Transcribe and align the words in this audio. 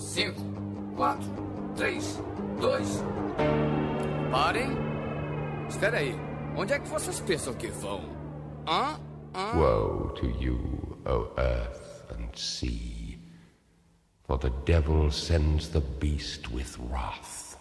5, 0.00 0.34
4, 0.96 1.18
3, 1.76 2.22
2. 2.60 3.04
Parem. 4.32 4.70
Espera 5.68 5.98
aí. 5.98 6.14
Onde 6.56 6.72
é 6.72 6.78
que 6.78 6.88
vocês 6.88 7.20
pensam 7.20 7.54
que 7.54 7.68
vão? 7.68 8.00
Hã? 8.66 8.98
Hã? 9.34 9.56
Woe 9.56 10.14
to 10.14 10.26
you, 10.26 10.98
O 11.06 11.32
earth 11.38 12.04
and 12.12 12.28
sea. 12.34 13.18
For 14.24 14.38
the 14.38 14.50
devil 14.64 15.10
sends 15.10 15.68
the 15.68 15.80
beast 15.80 16.50
with 16.50 16.78
wrath, 16.78 17.56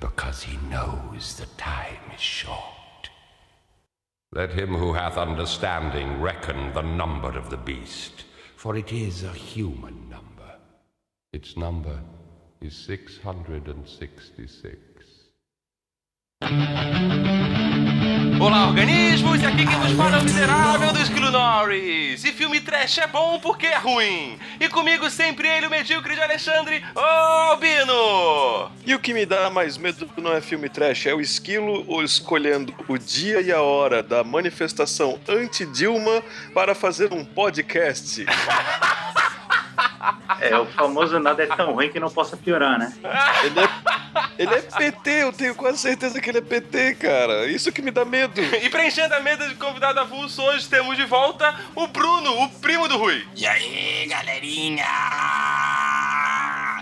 because 0.00 0.42
he 0.42 0.56
knows 0.68 1.36
the 1.36 1.46
time 1.56 2.00
is 2.14 2.20
short. 2.20 3.10
Let 4.32 4.52
him 4.52 4.74
who 4.74 4.94
hath 4.94 5.16
understanding 5.16 6.20
reckon 6.20 6.72
the 6.72 6.82
number 6.82 7.36
of 7.38 7.50
the 7.50 7.56
beast, 7.56 8.24
for 8.56 8.76
it 8.76 8.92
is 8.92 9.22
a 9.22 9.32
human 9.32 10.08
number. 10.08 10.33
Its 11.34 11.56
number 11.56 11.98
is 12.60 12.76
666. 12.86 14.78
Olá, 18.40 18.68
organismos! 18.68 19.42
E 19.42 19.46
aqui 19.46 19.66
quem 19.66 19.78
nos 19.80 19.90
fala 19.94 20.18
é 20.18 20.20
o 20.20 20.22
miserável 20.22 20.92
do 20.92 21.00
Esquilo 21.00 21.32
Norris. 21.32 22.22
E 22.22 22.30
filme 22.30 22.60
trash 22.60 22.98
é 22.98 23.08
bom 23.08 23.40
porque 23.40 23.66
é 23.66 23.76
ruim. 23.78 24.38
E 24.60 24.68
comigo 24.68 25.10
sempre 25.10 25.48
ele, 25.48 25.66
o 25.66 25.70
medíocre 25.70 26.14
de 26.14 26.20
Alexandre, 26.20 26.84
ô 26.94 27.00
Albino! 27.00 28.70
E 28.86 28.94
o 28.94 29.00
que 29.00 29.12
me 29.12 29.26
dá 29.26 29.50
mais 29.50 29.76
medo 29.76 30.08
não 30.16 30.32
é 30.32 30.40
filme 30.40 30.68
trash, 30.68 31.06
é 31.06 31.14
o 31.14 31.20
esquilo 31.20 31.84
ou 31.88 32.04
escolhendo 32.04 32.72
o 32.86 32.96
dia 32.96 33.40
e 33.40 33.50
a 33.50 33.60
hora 33.60 34.04
da 34.04 34.22
manifestação 34.22 35.18
anti-Dilma 35.28 36.22
para 36.54 36.76
fazer 36.76 37.12
um 37.12 37.24
podcast. 37.24 38.24
É, 40.40 40.56
o 40.56 40.66
famoso 40.66 41.18
nada 41.18 41.42
é 41.42 41.46
tão 41.46 41.72
ruim 41.72 41.90
que 41.90 42.00
não 42.00 42.10
possa 42.10 42.36
piorar, 42.36 42.78
né? 42.78 42.92
Ele 43.44 43.60
é, 43.60 43.68
ele 44.38 44.54
é 44.54 44.60
PT, 44.62 45.10
eu 45.10 45.32
tenho 45.32 45.54
quase 45.54 45.78
certeza 45.78 46.20
que 46.20 46.30
ele 46.30 46.38
é 46.38 46.42
PT, 46.42 46.94
cara. 46.96 47.46
Isso 47.46 47.72
que 47.72 47.82
me 47.82 47.90
dá 47.90 48.04
medo. 48.04 48.40
E 48.40 48.68
preenchendo 48.68 49.14
a 49.14 49.20
mesa 49.20 49.48
de 49.48 49.54
convidado 49.56 50.00
avulso, 50.00 50.42
hoje 50.42 50.68
temos 50.68 50.96
de 50.96 51.04
volta 51.04 51.54
o 51.74 51.86
Bruno, 51.86 52.42
o 52.44 52.48
primo 52.60 52.88
do 52.88 52.96
Rui. 52.96 53.26
E 53.36 53.46
aí, 53.46 54.06
galerinha? 54.06 54.84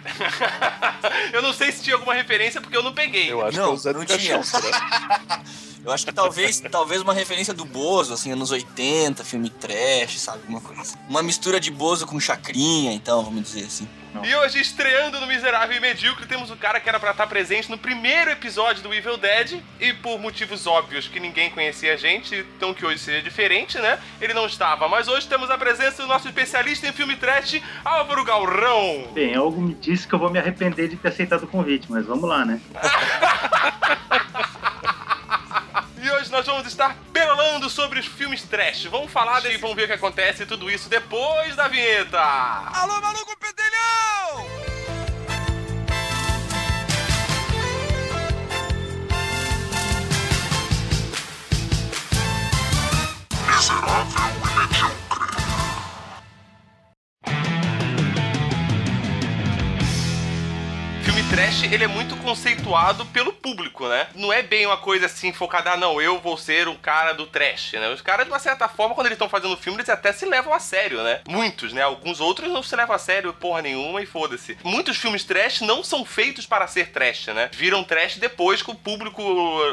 eu 1.33 1.43
não 1.43 1.53
sei 1.53 1.73
se 1.73 1.83
tinha 1.83 1.97
alguma 1.97 2.15
referência 2.15 2.61
porque 2.61 2.77
eu 2.77 2.83
não 2.83 2.93
peguei. 2.93 3.31
Eu 3.31 3.45
acho 3.45 3.59
Não, 3.59 3.73
que 3.75 3.81
Zé 3.83 3.93
não 3.93 4.05
tinha. 4.05 4.43
Será? 4.43 5.43
Eu 5.85 5.91
acho 5.91 6.07
que 6.07 6.13
talvez, 6.13 6.61
talvez 6.71 7.03
uma 7.03 7.13
referência 7.13 7.53
do 7.53 7.65
Bozo, 7.65 8.15
assim, 8.15 8.31
anos 8.31 8.53
80, 8.53 9.25
filme 9.25 9.51
trash, 9.51 10.21
sabe? 10.21 10.39
Alguma 10.43 10.61
coisa 10.61 10.81
assim. 10.81 10.97
Uma 11.09 11.25
mistura 11.25 11.59
de 11.59 11.73
Bozo 11.73 12.07
com 12.07 12.21
chacrinha, 12.21 12.93
então, 12.93 13.25
vamos 13.25 13.43
dizer 13.43 13.65
assim. 13.65 13.89
E 14.23 14.35
hoje, 14.37 14.61
estreando 14.61 15.19
no 15.21 15.27
Miserável 15.27 15.77
e 15.77 15.81
Medíocre, 15.81 16.27
temos 16.27 16.51
o 16.51 16.57
cara 16.57 16.79
que 16.79 16.89
era 16.89 17.01
pra 17.01 17.13
estar 17.13 17.27
presente 17.27 17.71
no 17.71 17.79
primeiro 17.79 18.31
episódio 18.31 18.83
do 18.83 18.93
Evil 18.93 19.17
Dead. 19.17 19.61
E 19.81 19.93
por 19.95 20.21
motivos 20.21 20.67
óbvios 20.67 21.09
que 21.09 21.19
ninguém 21.19 21.51
conhecia 21.51 21.95
a 21.95 21.97
gente, 21.97 22.45
então 22.57 22.75
que 22.75 22.85
hoje 22.85 22.99
seja 22.99 23.23
diferente, 23.23 23.79
né? 23.79 23.99
Ele 24.21 24.35
não 24.35 24.47
estava. 24.47 24.89
Mas 24.89 25.09
hoje 25.09 25.27
temos 25.27 25.51
a 25.51 25.59
presença 25.59 26.03
do 26.03 26.09
nosso 26.09 26.29
especialista 26.29 26.87
em 26.87 26.93
filme 26.93 27.17
trash, 27.17 27.61
Álvaro 27.85 28.25
Galrão. 28.25 29.09
Bem, 29.13 29.35
algo 29.35 29.61
me 29.61 29.75
diz 29.75 30.05
que 30.05 30.15
eu 30.15 30.19
vou 30.19 30.31
me 30.31 30.39
arrepender 30.39 30.89
de 30.89 30.97
ter 30.97 31.09
aceitado 31.09 31.45
o 31.45 31.49
convite, 31.49 31.87
mas 31.91 32.07
vamos 32.07 32.29
lá, 32.29 32.45
né? 32.45 32.61
E 36.03 36.11
hoje 36.11 36.33
nós 36.33 36.45
vamos 36.45 36.67
estar 36.67 36.97
perolando 37.13 37.71
sobre 37.71 38.01
os 38.01 38.07
filmes 38.07 38.43
trash. 38.43 38.87
Vamos 38.87 39.13
falar 39.13 39.47
e 39.47 39.57
vamos 39.57 39.77
ver 39.77 39.85
o 39.85 39.87
que 39.87 39.93
acontece 39.93 40.45
tudo 40.45 40.69
isso 40.69 40.89
depois 40.89 41.55
da 41.55 41.69
vinheta. 41.69 42.19
Alô, 42.19 43.01
maluco 43.01 43.37
pedelhão! 43.39 44.72
Ele 61.73 61.85
é 61.85 61.89
muito 61.89 62.15
conceituado 62.19 63.07
pelo 63.07 63.33
público, 63.33 63.89
né? 63.89 64.07
Não 64.15 64.31
é 64.31 64.43
bem 64.43 64.67
uma 64.67 64.77
coisa 64.77 65.07
assim 65.07 65.33
focada, 65.33 65.73
ah, 65.73 65.77
não, 65.77 66.03
eu 66.03 66.21
vou 66.21 66.37
ser 66.37 66.69
um 66.69 66.77
cara 66.77 67.15
do 67.15 67.27
trash, 67.27 67.73
né? 67.73 67.89
Os 67.89 68.03
caras, 68.03 68.27
de 68.27 68.31
uma 68.31 68.39
certa 68.39 68.69
forma, 68.69 68.95
quando 68.95 69.07
eles 69.07 69.17
estão 69.17 69.29
fazendo 69.29 69.57
filme, 69.57 69.79
eles 69.79 69.89
até 69.89 70.13
se 70.13 70.27
levam 70.27 70.53
a 70.53 70.59
sério, 70.59 71.03
né? 71.03 71.23
Muitos, 71.27 71.73
né? 71.73 71.81
Alguns 71.81 72.21
outros 72.21 72.53
não 72.53 72.63
se 72.63 72.77
levam 72.77 72.95
a 72.95 72.99
sério 72.99 73.33
porra 73.33 73.63
nenhuma 73.63 74.03
e 74.03 74.07
foda-se. 74.07 74.59
Muitos 74.63 74.99
filmes 74.99 75.25
trash 75.25 75.63
não 75.63 75.83
são 75.83 76.05
feitos 76.05 76.45
para 76.45 76.67
ser 76.67 76.91
trash, 76.91 77.29
né? 77.29 77.49
Viram 77.55 77.83
trash 77.83 78.19
depois 78.19 78.61
que 78.61 78.71
o 78.71 78.75
público 78.75 79.23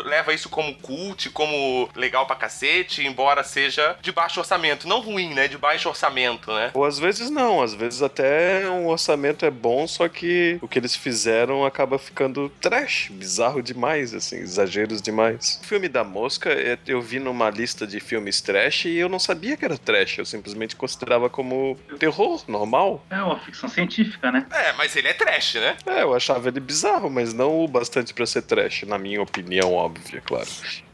leva 0.05 0.33
isso 0.33 0.47
como 0.47 0.75
cult, 0.75 1.29
como 1.31 1.89
legal 1.95 2.25
pra 2.25 2.37
cacete, 2.37 3.05
embora 3.05 3.43
seja 3.43 3.97
de 3.99 4.13
baixo 4.13 4.39
orçamento. 4.39 4.87
Não 4.87 5.01
ruim, 5.01 5.33
né? 5.33 5.49
De 5.49 5.57
baixo 5.57 5.89
orçamento, 5.89 6.53
né? 6.53 6.71
Ou 6.73 6.85
às 6.85 6.97
vezes 6.97 7.29
não, 7.29 7.61
às 7.61 7.73
vezes 7.73 8.01
até 8.01 8.69
um 8.69 8.87
orçamento 8.87 9.45
é 9.45 9.51
bom, 9.51 9.85
só 9.85 10.07
que 10.07 10.57
o 10.61 10.67
que 10.67 10.79
eles 10.79 10.95
fizeram 10.95 11.65
acaba 11.89 11.97
ficando 11.97 12.49
trash, 12.61 13.09
bizarro 13.11 13.63
demais, 13.63 14.13
assim, 14.13 14.37
exageros 14.37 15.01
demais. 15.01 15.59
O 15.63 15.65
filme 15.65 15.89
da 15.89 16.03
Mosca, 16.03 16.51
é, 16.51 16.77
eu 16.85 17.01
vi 17.01 17.19
numa 17.19 17.49
lista 17.49 17.87
de 17.87 17.99
filmes 17.99 18.41
trash 18.41 18.85
e 18.85 18.95
eu 18.95 19.09
não 19.09 19.17
sabia 19.17 19.57
que 19.57 19.65
era 19.65 19.77
trash, 19.77 20.19
eu 20.19 20.25
simplesmente 20.25 20.75
considerava 20.75 21.29
como 21.29 21.75
terror 21.97 22.43
normal. 22.47 23.03
É 23.09 23.21
uma 23.21 23.39
ficção 23.39 23.67
científica, 23.67 24.31
né? 24.31 24.45
É, 24.51 24.73
mas 24.73 24.95
ele 24.95 25.07
é 25.07 25.13
trash, 25.13 25.55
né? 25.55 25.77
É, 25.87 26.03
eu 26.03 26.13
achava 26.13 26.49
ele 26.49 26.59
bizarro, 26.59 27.09
mas 27.09 27.33
não 27.33 27.59
o 27.63 27.67
bastante 27.67 28.13
pra 28.13 28.25
ser 28.25 28.43
trash, 28.43 28.83
na 28.83 28.99
minha 28.99 29.21
opinião, 29.21 29.73
óbvia, 29.73 30.21
claro. 30.21 30.47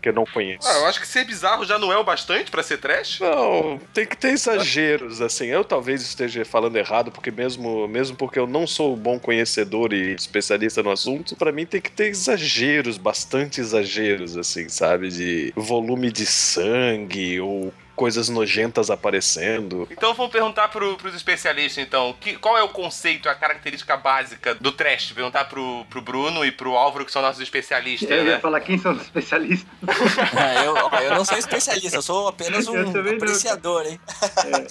Que 0.05 0.09
eu 0.09 0.13
não 0.13 0.23
conheço. 0.23 0.67
Ah, 0.67 0.77
eu 0.81 0.85
acho 0.85 1.01
que 1.01 1.07
ser 1.07 1.25
bizarro 1.25 1.65
já 1.65 1.79
não 1.79 1.91
é 1.91 1.97
o 1.97 2.03
bastante 2.03 2.51
pra 2.51 2.61
ser 2.61 2.77
trash. 2.77 3.19
Não, 3.21 3.81
tem 3.91 4.05
que 4.05 4.15
ter 4.15 4.33
exageros, 4.33 5.19
assim. 5.19 5.47
Eu 5.47 5.63
talvez 5.63 6.03
esteja 6.03 6.45
falando 6.45 6.75
errado, 6.75 7.11
porque 7.11 7.31
mesmo, 7.31 7.87
mesmo 7.87 8.15
porque 8.15 8.37
eu 8.37 8.45
não 8.45 8.67
sou 8.67 8.93
um 8.93 8.97
bom 8.97 9.17
conhecedor 9.17 9.93
e 9.93 10.13
especialista 10.13 10.83
no 10.83 10.91
assunto, 10.91 11.35
pra 11.35 11.51
mim 11.51 11.65
tem 11.65 11.81
que 11.81 11.89
ter 11.89 12.05
exageros, 12.09 12.99
bastante 12.99 13.59
exageros, 13.59 14.37
assim, 14.37 14.69
sabe? 14.69 15.09
De 15.09 15.51
volume 15.55 16.11
de 16.11 16.27
sangue 16.27 17.41
ou 17.41 17.73
coisas 17.95 18.29
nojentas 18.29 18.89
aparecendo. 18.89 19.87
Então 19.89 20.13
vamos 20.13 20.31
perguntar 20.31 20.67
pro, 20.67 20.97
pros 20.97 21.15
especialistas, 21.15 21.83
então, 21.83 22.15
que, 22.19 22.37
qual 22.37 22.57
é 22.57 22.63
o 22.63 22.69
conceito, 22.69 23.29
a 23.29 23.35
característica 23.35 23.95
básica 23.97 24.55
do 24.55 24.71
trash? 24.71 25.11
Perguntar 25.13 25.45
pro, 25.45 25.85
pro 25.89 26.01
Bruno 26.01 26.45
e 26.45 26.51
pro 26.51 26.75
Álvaro, 26.75 27.05
que 27.05 27.11
são 27.11 27.21
nossos 27.21 27.41
especialistas, 27.41 28.09
Eu 28.09 28.25
ia 28.25 28.35
né? 28.35 28.39
falar 28.39 28.59
quem 28.59 28.77
são 28.77 28.93
os 28.93 29.01
especialistas. 29.01 29.67
É, 30.35 30.65
eu, 30.65 30.73
ó, 30.73 30.99
eu 30.99 31.15
não 31.15 31.25
sou 31.25 31.37
especialista, 31.37 31.97
eu 31.97 32.01
sou 32.01 32.27
apenas 32.27 32.67
um 32.67 32.75
Eu 32.75 32.91
também 32.91 33.13
não. 33.13 33.23
apreciador, 33.23 33.85
hein? 33.85 33.99
É, 34.45 34.61
eu 34.61 34.69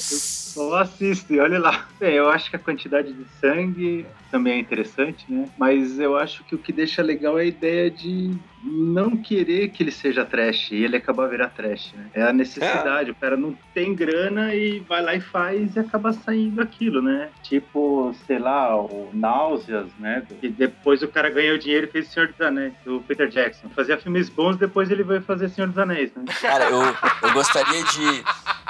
só 0.54 0.76
assisto 0.76 1.34
e 1.34 1.41
olha 1.41 1.59
lá. 1.59 1.88
Bem, 1.98 2.15
eu 2.15 2.31
acho 2.31 2.48
que 2.48 2.56
a 2.56 2.60
quantidade 2.60 3.12
de 3.12 3.25
sangue 3.41 4.06
também 4.31 4.54
é 4.54 4.59
interessante, 4.59 5.25
né? 5.28 5.48
Mas 5.59 5.98
eu 5.98 6.16
acho 6.16 6.44
que 6.44 6.54
o 6.54 6.59
que 6.59 6.72
deixa 6.72 7.03
legal 7.03 7.38
é 7.38 7.42
a 7.42 7.47
ideia 7.47 7.91
de 7.91 8.32
não 8.65 9.16
querer 9.16 9.69
que 9.69 9.82
ele 9.82 9.91
seja 9.91 10.25
trash 10.25 10.70
e 10.72 10.82
ele 10.82 10.97
acabar 10.97 11.28
virar 11.28 11.50
trash, 11.50 11.92
né? 11.92 12.06
É 12.15 12.22
a 12.22 12.32
necessidade. 12.32 13.10
O 13.10 13.15
cara 13.15 13.37
não 13.37 13.56
tem 13.75 13.94
grana 13.94 14.54
e 14.54 14.81
vai 14.81 15.03
lá 15.03 15.15
e 15.15 15.20
faz 15.20 15.76
e 15.76 15.78
acaba 15.78 16.12
saindo 16.12 16.62
aquilo, 16.62 17.03
né? 17.03 17.28
Tipo, 17.42 18.15
sei 18.26 18.38
lá, 18.38 18.75
o 18.75 19.10
Náuseas, 19.12 19.88
né? 19.98 20.26
E 20.42 20.48
depois 20.48 21.03
o 21.03 21.09
cara 21.09 21.28
ganhou 21.28 21.59
dinheiro 21.59 21.86
e 21.86 21.91
fez 21.91 22.09
Senhor 22.09 22.28
dos 22.28 22.41
Anéis, 22.41 22.72
do 22.84 23.00
Peter 23.03 23.28
Jackson. 23.28 23.69
Fazia 23.69 23.98
filmes 23.98 24.28
bons, 24.28 24.56
depois 24.56 24.91
ele 24.91 25.03
veio 25.03 25.21
fazer 25.22 25.48
Senhor 25.50 25.69
dos 25.69 25.78
Anéis, 25.78 26.10
né? 26.15 26.25
Cara, 26.41 26.65
eu, 26.71 26.82
eu 27.28 27.32
gostaria 27.34 27.84
de, 27.84 28.25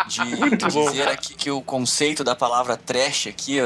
de 0.09 0.56
dizer 0.56 1.09
aqui 1.09 1.34
que 1.34 1.51
o 1.51 1.62
conceito 1.75 2.23
da 2.23 2.37
palavra 2.37 2.77
trash 2.77 3.27
aqui, 3.27 3.57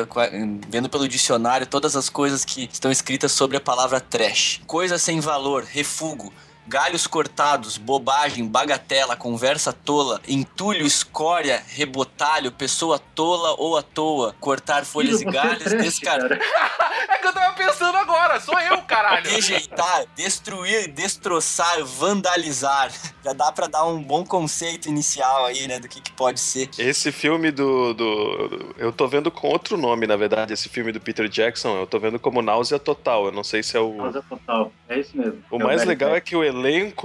vendo 0.71 0.89
pelo 0.89 1.07
dicionário 1.07 1.67
todas 1.67 1.95
as 1.95 2.09
coisas 2.09 2.43
que 2.43 2.67
estão 2.73 2.91
escritas 2.91 3.33
sobre 3.33 3.59
a 3.59 3.61
palavra 3.61 4.01
trash. 4.01 4.63
Coisa 4.67 4.97
sem 4.97 5.21
valor, 5.21 5.63
refúgio, 5.63 6.33
galhos 6.69 7.07
cortados, 7.07 7.79
bobagem, 7.79 8.47
bagatela, 8.47 9.17
conversa 9.17 9.73
tola, 9.73 10.21
entulho, 10.29 10.87
escória, 10.87 11.63
rebotalho, 11.69 12.53
pessoa 12.53 12.99
tola 12.99 13.55
ou 13.59 13.77
à 13.77 13.83
toa, 13.83 14.35
cortar 14.39 14.85
folhas 14.85 15.19
Filho, 15.19 15.33
e 15.33 15.37
é 15.37 15.43
galhos, 15.43 15.65
trash, 15.65 15.83
descartar. 15.83 16.29
cara. 16.29 16.41
É 17.09 17.17
que 17.19 17.27
eu 17.27 17.33
tava 17.33 17.55
pensando 17.55 17.97
agora, 17.97 18.39
sou 18.39 18.59
eu, 18.61 18.83
caralho. 18.83 19.31
Rejeitar, 19.31 20.05
destruir, 20.15 20.89
destroçar, 20.93 21.83
vandalizar. 21.85 22.91
Já 23.25 23.33
dá 23.33 23.51
pra 23.51 23.67
dar 23.67 23.85
um 23.87 24.03
bom 24.03 24.25
conceito 24.25 24.89
inicial 24.89 25.47
aí, 25.47 25.67
né, 25.67 25.79
do 25.81 25.89
que, 25.89 26.01
que 26.03 26.13
pode 26.13 26.39
ser. 26.39 26.69
Esse 26.79 27.11
filme 27.11 27.51
do, 27.51 27.95
do, 27.95 28.75
Eu 28.77 28.93
tô 28.93 29.07
vendo 29.09 29.31
com 29.31 29.49
outro 29.49 29.77
nome, 29.79 30.07
na 30.07 30.17
verdade, 30.17 30.53
esse 30.53 30.69
filme 30.69 30.93
do 30.93 31.01
Peter 31.01 31.29
Jackson. 31.29 31.79
Eu 31.79 31.87
tô 31.87 31.99
vendo 31.99 32.19
como 32.19 32.43
Náusea 32.43 32.79
Total. 32.79 33.27
Eu 33.27 33.33
não 33.33 33.45
sei 33.45 33.63
se 33.63 33.77
é 33.77 33.81
o. 33.81 33.97
Causa 33.97 34.23
total. 34.29 34.73
É 34.89 34.99
isso 34.99 35.17
mesmo. 35.17 35.43
O 35.51 35.57
É 35.57 35.65
mais 35.65 35.79
Velho 35.79 35.89
legal 35.89 36.15
é 36.15 36.21
que 36.21 36.37
o 36.37 36.45
elenco 36.45 36.58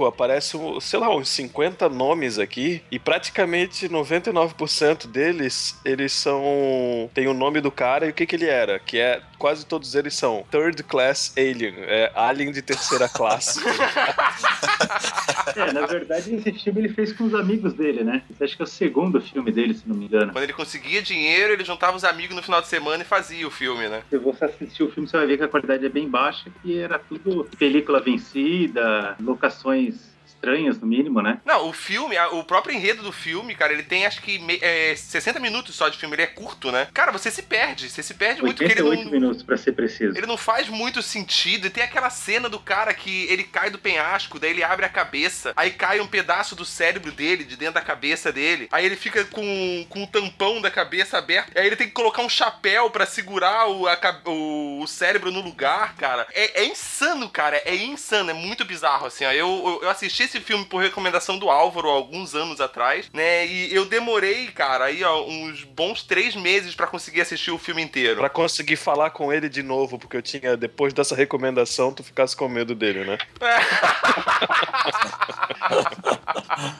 aparece, 0.06 0.56
um, 0.56 0.80
sei 0.80 0.98
lá, 0.98 1.14
uns 1.14 1.28
50 1.28 1.88
nomes 1.88 2.38
aqui 2.38 2.82
e 2.90 2.98
praticamente 2.98 3.88
99% 3.88 5.06
deles, 5.06 5.78
eles 5.84 6.12
são 6.12 7.10
tem 7.14 7.26
o 7.26 7.34
nome 7.34 7.60
do 7.60 7.70
cara 7.70 8.06
e 8.06 8.10
o 8.10 8.14
que 8.14 8.26
que 8.26 8.36
ele 8.36 8.46
era, 8.46 8.78
que 8.78 8.98
é 8.98 9.20
quase 9.38 9.66
todos 9.66 9.94
eles 9.94 10.14
são 10.14 10.44
third 10.50 10.82
class 10.84 11.32
alien, 11.36 11.74
é 11.78 12.10
alien 12.14 12.50
de 12.52 12.62
terceira 12.62 13.08
classe. 13.08 13.60
É, 15.56 15.72
na 15.72 15.86
verdade, 15.86 16.34
esse 16.34 16.52
filme 16.52 16.80
ele 16.80 16.88
fez 16.88 17.12
com 17.12 17.24
os 17.24 17.34
amigos 17.34 17.74
dele, 17.74 18.02
né? 18.02 18.22
Esse 18.30 18.42
acho 18.42 18.56
que 18.56 18.62
é 18.62 18.64
o 18.64 18.68
segundo 18.68 19.20
filme 19.20 19.52
dele, 19.52 19.74
se 19.74 19.88
não 19.88 19.94
me 19.94 20.06
engano. 20.06 20.32
Quando 20.32 20.42
ele 20.42 20.52
conseguia 20.52 21.00
dinheiro, 21.02 21.52
ele 21.52 21.64
juntava 21.64 21.96
os 21.96 22.02
amigos 22.02 22.34
no 22.34 22.42
final 22.42 22.60
de 22.60 22.66
semana 22.66 23.02
e 23.02 23.06
fazia 23.06 23.46
o 23.46 23.50
filme, 23.50 23.88
né? 23.88 24.02
Se 24.10 24.18
você 24.18 24.46
assistir 24.46 24.82
o 24.82 24.90
filme, 24.90 25.08
você 25.08 25.16
vai 25.16 25.26
ver 25.26 25.38
que 25.38 25.44
a 25.44 25.48
qualidade 25.48 25.86
é 25.86 25.88
bem 25.88 26.08
baixa, 26.08 26.50
que 26.62 26.78
era 26.78 26.98
tudo 26.98 27.48
película 27.58 28.00
vencida, 28.00 29.16
locações 29.44 30.13
estranhas, 30.44 30.78
no 30.78 30.86
mínimo, 30.86 31.22
né? 31.22 31.40
Não, 31.44 31.68
o 31.68 31.72
filme, 31.72 32.16
o 32.32 32.44
próprio 32.44 32.74
enredo 32.74 33.02
do 33.02 33.12
filme, 33.12 33.54
cara, 33.54 33.72
ele 33.72 33.82
tem 33.82 34.06
acho 34.06 34.20
que 34.20 34.40
é, 34.60 34.94
60 34.94 35.40
minutos 35.40 35.74
só 35.74 35.88
de 35.88 35.96
filme, 35.96 36.14
ele 36.14 36.22
é 36.22 36.26
curto, 36.26 36.70
né? 36.70 36.88
Cara, 36.92 37.10
você 37.10 37.30
se 37.30 37.42
perde, 37.42 37.88
você 37.88 38.02
se 38.02 38.14
perde 38.14 38.42
muito 38.42 38.58
porque 38.58 38.72
ele 38.72 38.82
88 38.82 39.04
não, 39.04 39.12
minutos, 39.12 39.42
pra 39.42 39.56
ser 39.56 39.72
preciso. 39.72 40.16
Ele 40.16 40.26
não 40.26 40.36
faz 40.36 40.68
muito 40.68 41.02
sentido. 41.02 41.66
E 41.66 41.70
tem 41.70 41.82
aquela 41.82 42.10
cena 42.10 42.48
do 42.48 42.58
cara 42.58 42.92
que 42.92 43.24
ele 43.24 43.44
cai 43.44 43.70
do 43.70 43.78
penhasco, 43.78 44.38
daí 44.38 44.50
ele 44.50 44.62
abre 44.62 44.84
a 44.84 44.88
cabeça, 44.88 45.52
aí 45.56 45.70
cai 45.70 46.00
um 46.00 46.06
pedaço 46.06 46.54
do 46.54 46.64
cérebro 46.64 47.10
dele, 47.10 47.44
de 47.44 47.56
dentro 47.56 47.74
da 47.74 47.80
cabeça 47.80 48.30
dele. 48.30 48.68
Aí 48.70 48.84
ele 48.84 48.96
fica 48.96 49.24
com, 49.24 49.86
com 49.88 50.02
o 50.02 50.06
tampão 50.06 50.60
da 50.60 50.70
cabeça 50.70 51.18
aberto. 51.18 51.56
Aí 51.56 51.66
ele 51.66 51.76
tem 51.76 51.86
que 51.86 51.94
colocar 51.94 52.22
um 52.22 52.28
chapéu 52.28 52.90
pra 52.90 53.06
segurar 53.06 53.68
o, 53.68 53.88
a 53.88 53.94
o, 54.26 54.82
o 54.82 54.86
cérebro 54.86 55.30
no 55.30 55.40
lugar, 55.40 55.94
cara. 55.96 56.26
É, 56.32 56.62
é 56.62 56.66
insano, 56.66 57.28
cara. 57.28 57.56
É 57.64 57.74
insano. 57.74 58.30
É 58.30 58.34
muito 58.34 58.64
bizarro, 58.64 59.06
assim, 59.06 59.24
ó. 59.24 59.32
Eu, 59.32 59.48
eu, 59.64 59.80
eu 59.82 59.90
assisti 59.90 60.24
esse 60.24 60.33
filme 60.40 60.64
por 60.64 60.82
recomendação 60.82 61.38
do 61.38 61.50
Álvaro 61.50 61.88
há 61.88 61.92
alguns 61.92 62.34
anos 62.34 62.60
atrás, 62.60 63.06
né? 63.12 63.46
E 63.46 63.74
eu 63.74 63.84
demorei, 63.84 64.48
cara, 64.48 64.86
aí, 64.86 65.04
ó, 65.04 65.24
uns 65.24 65.64
bons 65.64 66.02
três 66.02 66.34
meses 66.34 66.74
pra 66.74 66.86
conseguir 66.86 67.20
assistir 67.20 67.50
o 67.50 67.58
filme 67.58 67.82
inteiro. 67.82 68.20
Pra 68.20 68.30
conseguir 68.30 68.76
falar 68.76 69.10
com 69.10 69.32
ele 69.32 69.48
de 69.48 69.62
novo, 69.62 69.98
porque 69.98 70.16
eu 70.16 70.22
tinha, 70.22 70.56
depois 70.56 70.92
dessa 70.92 71.14
recomendação, 71.14 71.92
tu 71.92 72.02
ficasse 72.02 72.36
com 72.36 72.48
medo 72.48 72.74
dele, 72.74 73.04
né? 73.04 73.18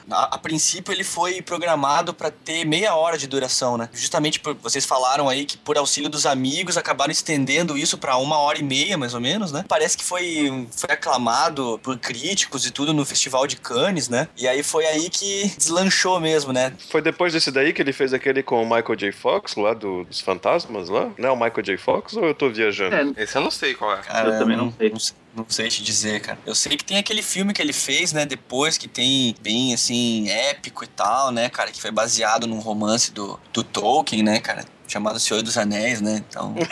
A, 0.09 0.35
a 0.35 0.37
princípio 0.37 0.93
ele 0.93 1.03
foi 1.03 1.41
programado 1.41 2.13
pra 2.13 2.31
ter 2.31 2.65
meia 2.65 2.95
hora 2.95 3.17
de 3.17 3.27
duração, 3.27 3.77
né? 3.77 3.89
Justamente 3.93 4.39
por 4.39 4.55
vocês 4.55 4.85
falaram 4.85 5.27
aí 5.27 5.45
que 5.45 5.57
por 5.57 5.77
auxílio 5.77 6.09
dos 6.09 6.25
amigos 6.25 6.77
acabaram 6.77 7.11
estendendo 7.11 7.77
isso 7.77 7.97
pra 7.97 8.17
uma 8.17 8.37
hora 8.37 8.59
e 8.59 8.63
meia, 8.63 8.97
mais 8.97 9.13
ou 9.13 9.19
menos, 9.19 9.51
né? 9.51 9.65
Parece 9.67 9.97
que 9.97 10.03
foi, 10.03 10.67
foi 10.71 10.91
aclamado 10.91 11.79
por 11.83 11.97
críticos 11.97 12.65
e 12.65 12.71
tudo 12.71 12.93
no 12.93 13.05
Festival 13.05 13.44
de 13.47 13.55
Cannes, 13.57 14.09
né? 14.09 14.27
E 14.37 14.47
aí 14.47 14.61
foi 14.63 14.85
aí 14.85 15.09
que 15.09 15.51
deslanchou 15.57 16.19
mesmo, 16.19 16.51
né? 16.53 16.73
Foi 16.89 17.01
depois 17.01 17.33
desse 17.33 17.51
daí 17.51 17.73
que 17.73 17.81
ele 17.81 17.93
fez 17.93 18.13
aquele 18.13 18.41
com 18.43 18.61
o 18.61 18.65
Michael 18.65 18.95
J. 18.95 19.11
Fox, 19.11 19.55
lá 19.55 19.73
do- 19.73 20.03
dos 20.05 20.19
fantasmas 20.21 20.89
lá? 20.89 21.09
Não 21.17 21.29
é 21.29 21.31
o 21.31 21.35
Michael 21.35 21.61
J. 21.63 21.77
Fox 21.77 22.15
ou 22.15 22.25
eu 22.25 22.33
tô 22.33 22.49
viajando? 22.49 22.95
É, 23.17 23.23
Esse 23.23 23.37
eu 23.37 23.41
não 23.41 23.51
sei 23.51 23.73
qual 23.73 23.93
é. 23.93 24.01
Cara, 24.01 24.29
Eu 24.33 24.39
também 24.39 24.57
não 24.57 24.71
sei. 24.71 24.89
Não, 24.89 24.97
não 25.35 25.45
sei 25.49 25.67
te 25.67 25.83
dizer, 25.83 26.21
cara. 26.21 26.39
Eu 26.45 26.55
sei 26.55 26.77
que 26.77 26.85
tem 26.85 26.97
aquele 26.97 27.21
filme 27.21 27.53
que 27.53 27.61
ele 27.61 27.73
fez, 27.73 28.13
né, 28.13 28.25
depois, 28.25 28.77
que 28.77 28.87
tem 28.87 29.35
bem, 29.41 29.73
assim, 29.73 30.29
épico 30.29 30.83
e 30.83 30.87
tal, 30.87 31.31
né, 31.31 31.49
cara, 31.49 31.71
que 31.71 31.81
foi 31.81 31.91
baseado 31.91 32.47
num 32.47 32.59
romance 32.59 33.11
do, 33.11 33.39
do 33.51 33.63
Tolkien, 33.63 34.23
né, 34.23 34.39
cara, 34.39 34.63
chamado 34.87 35.19
Senhor 35.19 35.43
dos 35.43 35.57
Anéis, 35.57 35.99
né, 35.99 36.23
então... 36.27 36.55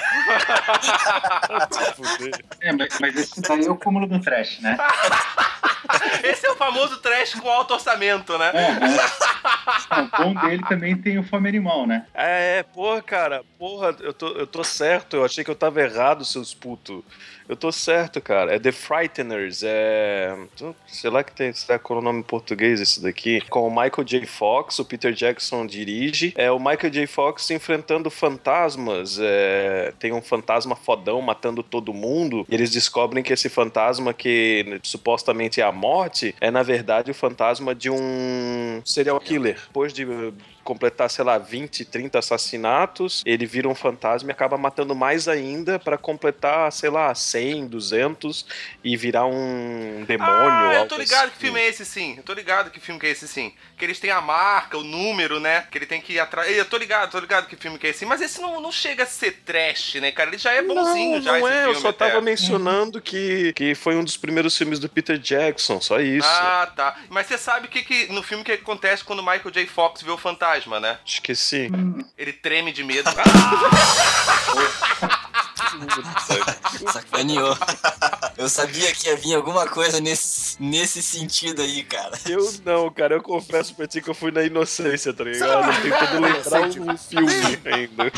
é, 2.61 2.71
mas, 2.71 2.99
mas 2.99 3.15
esse 3.15 3.41
daí 3.41 3.65
é 3.65 3.71
o 3.71 3.75
cúmulo 3.75 4.07
do 4.07 4.19
trash, 4.21 4.59
né? 4.61 4.77
Esse 6.23 6.47
é 6.47 6.51
o 6.51 6.55
famoso 6.55 6.97
trash 6.97 7.33
com 7.35 7.49
alto 7.49 7.73
orçamento, 7.73 8.37
né? 8.37 8.51
É, 8.53 10.01
o 10.01 10.23
bom 10.23 10.33
dele 10.33 10.63
também 10.67 10.95
tem 10.95 11.19
o 11.19 11.23
Fome 11.23 11.49
Animal, 11.49 11.85
né? 11.85 12.05
É, 12.13 12.59
é, 12.59 12.63
porra, 12.63 13.01
cara, 13.01 13.43
porra, 13.59 13.95
eu 13.99 14.13
tô, 14.13 14.29
eu 14.29 14.47
tô 14.47 14.63
certo, 14.63 15.17
eu 15.17 15.25
achei 15.25 15.43
que 15.43 15.51
eu 15.51 15.55
tava 15.55 15.81
errado, 15.81 16.23
seus 16.23 16.53
putos. 16.53 17.03
Eu 17.47 17.55
tô 17.55 17.71
certo, 17.71 18.21
cara. 18.21 18.55
É 18.55 18.59
The 18.59 18.71
Frighteners, 18.71 19.63
é. 19.63 20.35
Sei 20.87 21.09
lá 21.09 21.23
que 21.23 21.33
tem. 21.33 21.51
Será 21.53 21.77
qual 21.77 21.99
é 21.99 22.01
o 22.01 22.05
nome 22.05 22.19
em 22.19 22.23
português 22.23 22.79
esse 22.79 23.01
daqui? 23.01 23.41
Com 23.49 23.67
o 23.67 23.69
Michael 23.69 24.03
J. 24.03 24.25
Fox, 24.25 24.79
o 24.79 24.85
Peter 24.85 25.13
Jackson 25.13 25.65
dirige. 25.65 26.33
É 26.37 26.51
o 26.51 26.59
Michael 26.59 26.89
J. 26.89 27.07
Fox 27.07 27.49
enfrentando 27.51 28.09
fantasmas. 28.09 29.19
É, 29.21 29.93
tem 29.99 30.13
um 30.13 30.21
fantasma 30.21 30.75
fodão 30.75 31.21
matando 31.21 31.61
todo 31.61 31.93
mundo. 31.93 32.45
E 32.49 32.55
eles 32.55 32.71
descobrem 32.71 33.23
que 33.23 33.33
esse 33.33 33.49
fantasma, 33.49 34.13
que 34.13 34.79
supostamente 34.83 35.59
é 35.61 35.63
a 35.63 35.71
morte, 35.71 36.35
é 36.39 36.49
na 36.49 36.63
verdade 36.63 37.11
o 37.11 37.13
fantasma 37.13 37.75
de 37.75 37.89
um 37.89 38.81
serial 38.85 39.19
killer. 39.19 39.59
Depois 39.67 39.93
de 39.93 40.05
completar, 40.63 41.09
sei 41.09 41.23
lá, 41.23 41.37
20, 41.37 41.85
30 41.85 42.19
assassinatos, 42.19 43.21
ele 43.25 43.45
vira 43.45 43.67
um 43.67 43.75
fantasma 43.75 44.29
e 44.29 44.31
acaba 44.31 44.57
matando 44.57 44.95
mais 44.95 45.27
ainda 45.27 45.77
pra 45.77 45.97
completar, 45.97 46.71
sei 46.71 46.89
lá, 46.89 47.13
100, 47.13 47.67
200 47.67 48.45
e 48.83 48.95
virar 48.97 49.25
um 49.25 50.03
demônio. 50.07 50.33
Ah, 50.33 50.75
eu 50.79 50.87
tô 50.87 50.97
ligado 50.97 51.25
assim. 51.25 51.31
que 51.31 51.37
filme 51.37 51.59
é 51.59 51.67
esse 51.67 51.85
sim. 51.85 52.15
Eu 52.17 52.23
tô 52.23 52.33
ligado 52.33 52.71
que 52.71 52.79
filme 52.79 52.99
que 52.99 53.07
é 53.07 53.09
esse 53.09 53.27
sim. 53.27 53.53
Que 53.83 53.87
eles 53.87 53.99
têm 53.99 54.11
a 54.11 54.21
marca, 54.21 54.77
o 54.77 54.83
número, 54.83 55.41
né? 55.41 55.67
Que 55.69 55.77
ele 55.77 55.85
tem 55.85 55.99
que 55.99 56.13
ir 56.13 56.19
atrás. 56.21 56.49
Eu 56.55 56.63
tô 56.63 56.77
ligado, 56.77 57.11
tô 57.11 57.19
ligado 57.19 57.47
que 57.47 57.57
filme 57.57 57.77
que 57.77 57.87
é 57.87 57.89
esse. 57.89 58.05
Mas 58.05 58.21
esse 58.21 58.39
não, 58.39 58.61
não 58.61 58.71
chega 58.71 59.03
a 59.03 59.05
ser 59.05 59.41
trash, 59.45 59.95
né, 59.95 60.09
cara? 60.09 60.29
Ele 60.29 60.37
já 60.37 60.53
é 60.53 60.61
bonzinho 60.61 61.17
não, 61.17 61.21
já 61.21 61.31
não 61.33 61.39
esse 61.39 61.57
é, 61.57 61.61
filme 61.63 61.75
eu 61.75 61.81
só 61.81 61.89
até. 61.89 62.07
tava 62.07 62.21
mencionando 62.21 63.01
que, 63.01 63.51
que 63.51 63.75
foi 63.75 63.97
um 63.97 64.03
dos 64.05 64.15
primeiros 64.15 64.57
filmes 64.57 64.79
do 64.79 64.87
Peter 64.87 65.17
Jackson, 65.17 65.81
só 65.81 65.99
isso. 65.99 66.25
Ah, 66.25 66.71
tá. 66.73 66.95
Mas 67.09 67.27
você 67.27 67.37
sabe 67.37 67.67
o 67.67 67.69
que, 67.69 67.83
que 67.83 68.09
no 68.13 68.23
filme 68.23 68.41
que 68.41 68.53
acontece 68.53 69.03
quando 69.03 69.19
o 69.19 69.23
Michael 69.23 69.51
J. 69.51 69.67
Fox 69.67 70.01
vê 70.01 70.11
o 70.11 70.17
fantasma, 70.17 70.79
né? 70.79 70.97
Esqueci. 71.05 71.69
Ele 72.17 72.31
treme 72.31 72.71
de 72.71 72.85
medo. 72.85 73.09
Sacaneou. 76.91 77.57
Eu 78.37 78.49
sabia 78.49 78.91
que 78.93 79.07
ia 79.07 79.15
vir 79.15 79.35
alguma 79.35 79.67
coisa 79.67 79.99
nesse, 79.99 80.61
nesse 80.61 81.01
sentido 81.01 81.61
aí, 81.61 81.83
cara. 81.83 82.17
Eu 82.27 82.53
não, 82.65 82.89
cara, 82.91 83.15
eu 83.15 83.21
confesso 83.21 83.73
pra 83.75 83.87
ti 83.87 84.01
que 84.01 84.09
eu 84.09 84.15
fui 84.15 84.31
na 84.31 84.43
inocência, 84.43 85.13
tá 85.13 85.23
ligado? 85.23 85.81
Tentando 85.81 86.21
lembrar 86.21 86.61
um 86.61 86.97
filme 86.97 87.59
ainda. 87.65 88.11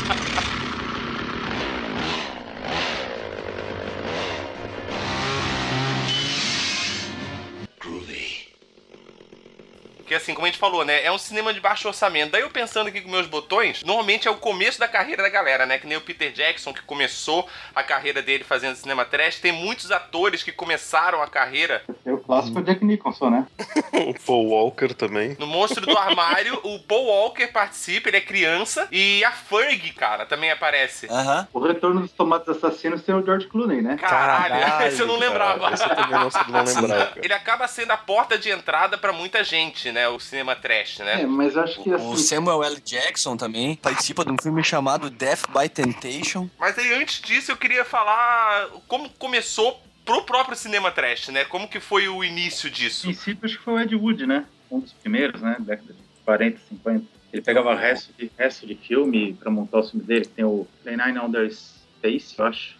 Porque 10.06 10.14
assim, 10.14 10.34
como 10.34 10.46
a 10.46 10.48
gente 10.48 10.60
falou, 10.60 10.84
né? 10.84 11.02
É 11.02 11.10
um 11.10 11.18
cinema 11.18 11.52
de 11.52 11.58
baixo 11.58 11.88
orçamento. 11.88 12.30
Daí 12.30 12.42
eu 12.42 12.48
pensando 12.48 12.86
aqui 12.86 13.00
com 13.00 13.10
meus 13.10 13.26
botões, 13.26 13.82
normalmente 13.82 14.28
é 14.28 14.30
o 14.30 14.36
começo 14.36 14.78
da 14.78 14.86
carreira 14.86 15.20
da 15.20 15.28
galera, 15.28 15.66
né? 15.66 15.80
Que 15.80 15.86
nem 15.88 15.98
o 15.98 16.00
Peter 16.00 16.30
Jackson, 16.30 16.72
que 16.72 16.80
começou 16.82 17.48
a 17.74 17.82
carreira 17.82 18.22
dele 18.22 18.44
fazendo 18.44 18.76
cinema 18.76 19.04
trash. 19.04 19.40
Tem 19.40 19.50
muitos 19.50 19.90
atores 19.90 20.44
que 20.44 20.52
começaram 20.52 21.20
a 21.20 21.26
carreira 21.26 21.82
É 22.04 22.15
o 22.26 22.28
clássico 22.28 22.62
Jack 22.62 22.84
Nicholson, 22.84 23.30
né? 23.30 23.46
O 24.06 24.14
Paul 24.26 24.48
Walker 24.50 24.88
também. 24.94 25.36
no 25.38 25.46
Monstro 25.46 25.84
do 25.86 25.96
Armário. 25.96 26.58
o 26.62 26.78
Paul 26.80 27.06
Walker 27.06 27.46
participa, 27.48 28.08
ele 28.08 28.18
é 28.18 28.20
criança. 28.20 28.86
E 28.92 29.24
a 29.24 29.32
Ferg, 29.32 29.92
cara, 29.92 30.26
também 30.26 30.50
aparece. 30.50 31.06
Aham. 31.10 31.48
O 31.52 31.60
Retorno 31.60 32.00
dos 32.02 32.12
Tomates 32.12 32.48
Assassinos 32.48 33.02
tem 33.02 33.14
o 33.14 33.24
George 33.24 33.46
Clooney, 33.46 33.80
né? 33.80 33.96
Caralho, 33.96 34.86
esse 34.86 35.00
eu 35.00 35.06
não 35.06 35.18
cara, 35.18 35.28
lembrava. 35.28 35.72
Esse 35.74 35.82
eu 35.84 35.88
também 35.96 36.10
não, 36.10 36.18
não 36.20 36.64
lembrava. 36.64 37.06
cara. 37.06 37.20
Ele 37.22 37.32
acaba 37.32 37.66
sendo 37.68 37.90
a 37.92 37.96
porta 37.96 38.38
de 38.38 38.50
entrada 38.50 38.98
pra 38.98 39.12
muita 39.12 39.42
gente, 39.42 39.90
né? 39.92 40.08
O 40.08 40.18
cinema 40.20 40.54
trash, 40.54 40.98
né? 40.98 41.22
É, 41.22 41.26
mas 41.26 41.54
eu 41.56 41.62
acho 41.62 41.82
que 41.82 41.90
O 41.90 41.94
assim. 41.94 42.16
Samuel 42.18 42.62
L. 42.64 42.80
Jackson 42.80 43.36
também 43.36 43.76
participa 43.76 44.24
de 44.24 44.32
um 44.32 44.36
filme 44.40 44.62
chamado 44.62 45.08
Death 45.10 45.42
by 45.48 45.68
Temptation. 45.68 46.48
Mas 46.58 46.78
aí 46.78 46.92
antes 46.94 47.20
disso 47.20 47.50
eu 47.52 47.56
queria 47.56 47.84
falar 47.84 48.68
como 48.88 49.08
começou 49.10 49.80
pro 50.06 50.22
próprio 50.22 50.56
cinema 50.56 50.90
trash, 50.90 51.28
né? 51.28 51.44
Como 51.44 51.68
que 51.68 51.80
foi 51.80 52.08
o 52.08 52.24
início 52.24 52.70
disso? 52.70 53.02
princípio, 53.08 53.44
acho 53.44 53.58
que 53.58 53.64
foi 53.64 53.74
o 53.74 53.80
Ed 53.80 53.94
Wood, 53.94 54.26
né? 54.26 54.46
Um 54.70 54.80
dos 54.80 54.92
primeiros, 54.94 55.42
né? 55.42 55.56
Década 55.58 55.92
de 55.92 55.98
40, 56.24 56.58
50. 56.68 57.04
Ele 57.32 57.42
pegava 57.42 57.74
resto 57.74 58.12
de, 58.16 58.30
resto 58.38 58.66
de 58.66 58.74
filme 58.76 59.34
pra 59.34 59.50
montar 59.50 59.80
o 59.80 59.82
filme 59.82 60.06
dele, 60.06 60.24
que 60.24 60.30
tem 60.32 60.44
o 60.44 60.66
Play 60.82 60.96
Nine 60.96 61.18
Under 61.18 61.52
Space, 61.52 62.34
eu 62.38 62.46
acho. 62.46 62.76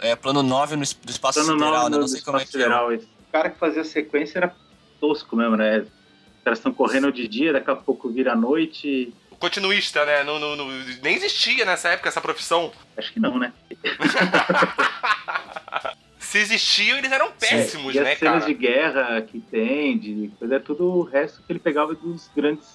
É, 0.00 0.16
plano 0.16 0.42
9 0.42 0.76
no, 0.76 0.82
do 0.82 1.10
espaço 1.10 1.38
Plano 1.44 1.52
sideral, 1.58 1.72
nove 1.74 1.90
né? 1.90 1.96
do 1.96 2.00
Não 2.00 2.08
sei 2.08 2.20
como 2.22 2.38
é 2.38 2.42
Espaço 2.42 2.56
que 2.58 2.62
é. 2.62 2.66
Sideral, 2.66 2.92
esse. 2.92 3.06
O 3.06 3.32
cara 3.32 3.50
que 3.50 3.58
fazia 3.58 3.82
a 3.82 3.84
sequência 3.84 4.38
era 4.38 4.54
tosco 5.00 5.36
mesmo, 5.36 5.56
né? 5.56 5.80
Os 5.80 6.44
caras 6.44 6.58
estão 6.58 6.72
correndo 6.72 7.12
de 7.12 7.28
dia, 7.28 7.52
daqui 7.52 7.70
a 7.70 7.76
pouco 7.76 8.10
vira 8.10 8.34
noite. 8.34 9.14
O 9.30 9.36
continuista, 9.36 10.04
né? 10.04 10.24
Não, 10.24 10.38
não- 10.38 10.56
não- 10.56 10.68
nem 11.02 11.14
existia 11.14 11.64
nessa 11.64 11.90
época 11.90 12.08
essa 12.08 12.20
profissão. 12.20 12.72
Acho 12.96 13.12
que 13.12 13.20
não, 13.20 13.38
né? 13.38 13.52
Se 16.20 16.38
existiam, 16.38 16.98
eles 16.98 17.10
eram 17.10 17.32
péssimos, 17.32 17.94
e 17.94 17.98
as 17.98 18.04
né, 18.04 18.14
cenas 18.16 18.42
cara? 18.42 18.46
de 18.46 18.54
guerra 18.54 19.22
que 19.22 19.40
tem, 19.40 19.98
de 19.98 20.30
coisa, 20.38 20.54
é 20.56 20.58
tudo 20.60 20.84
o 20.86 21.02
resto 21.02 21.42
que 21.42 21.50
ele 21.52 21.58
pegava 21.58 21.94
dos 21.94 22.30
grandes 22.36 22.68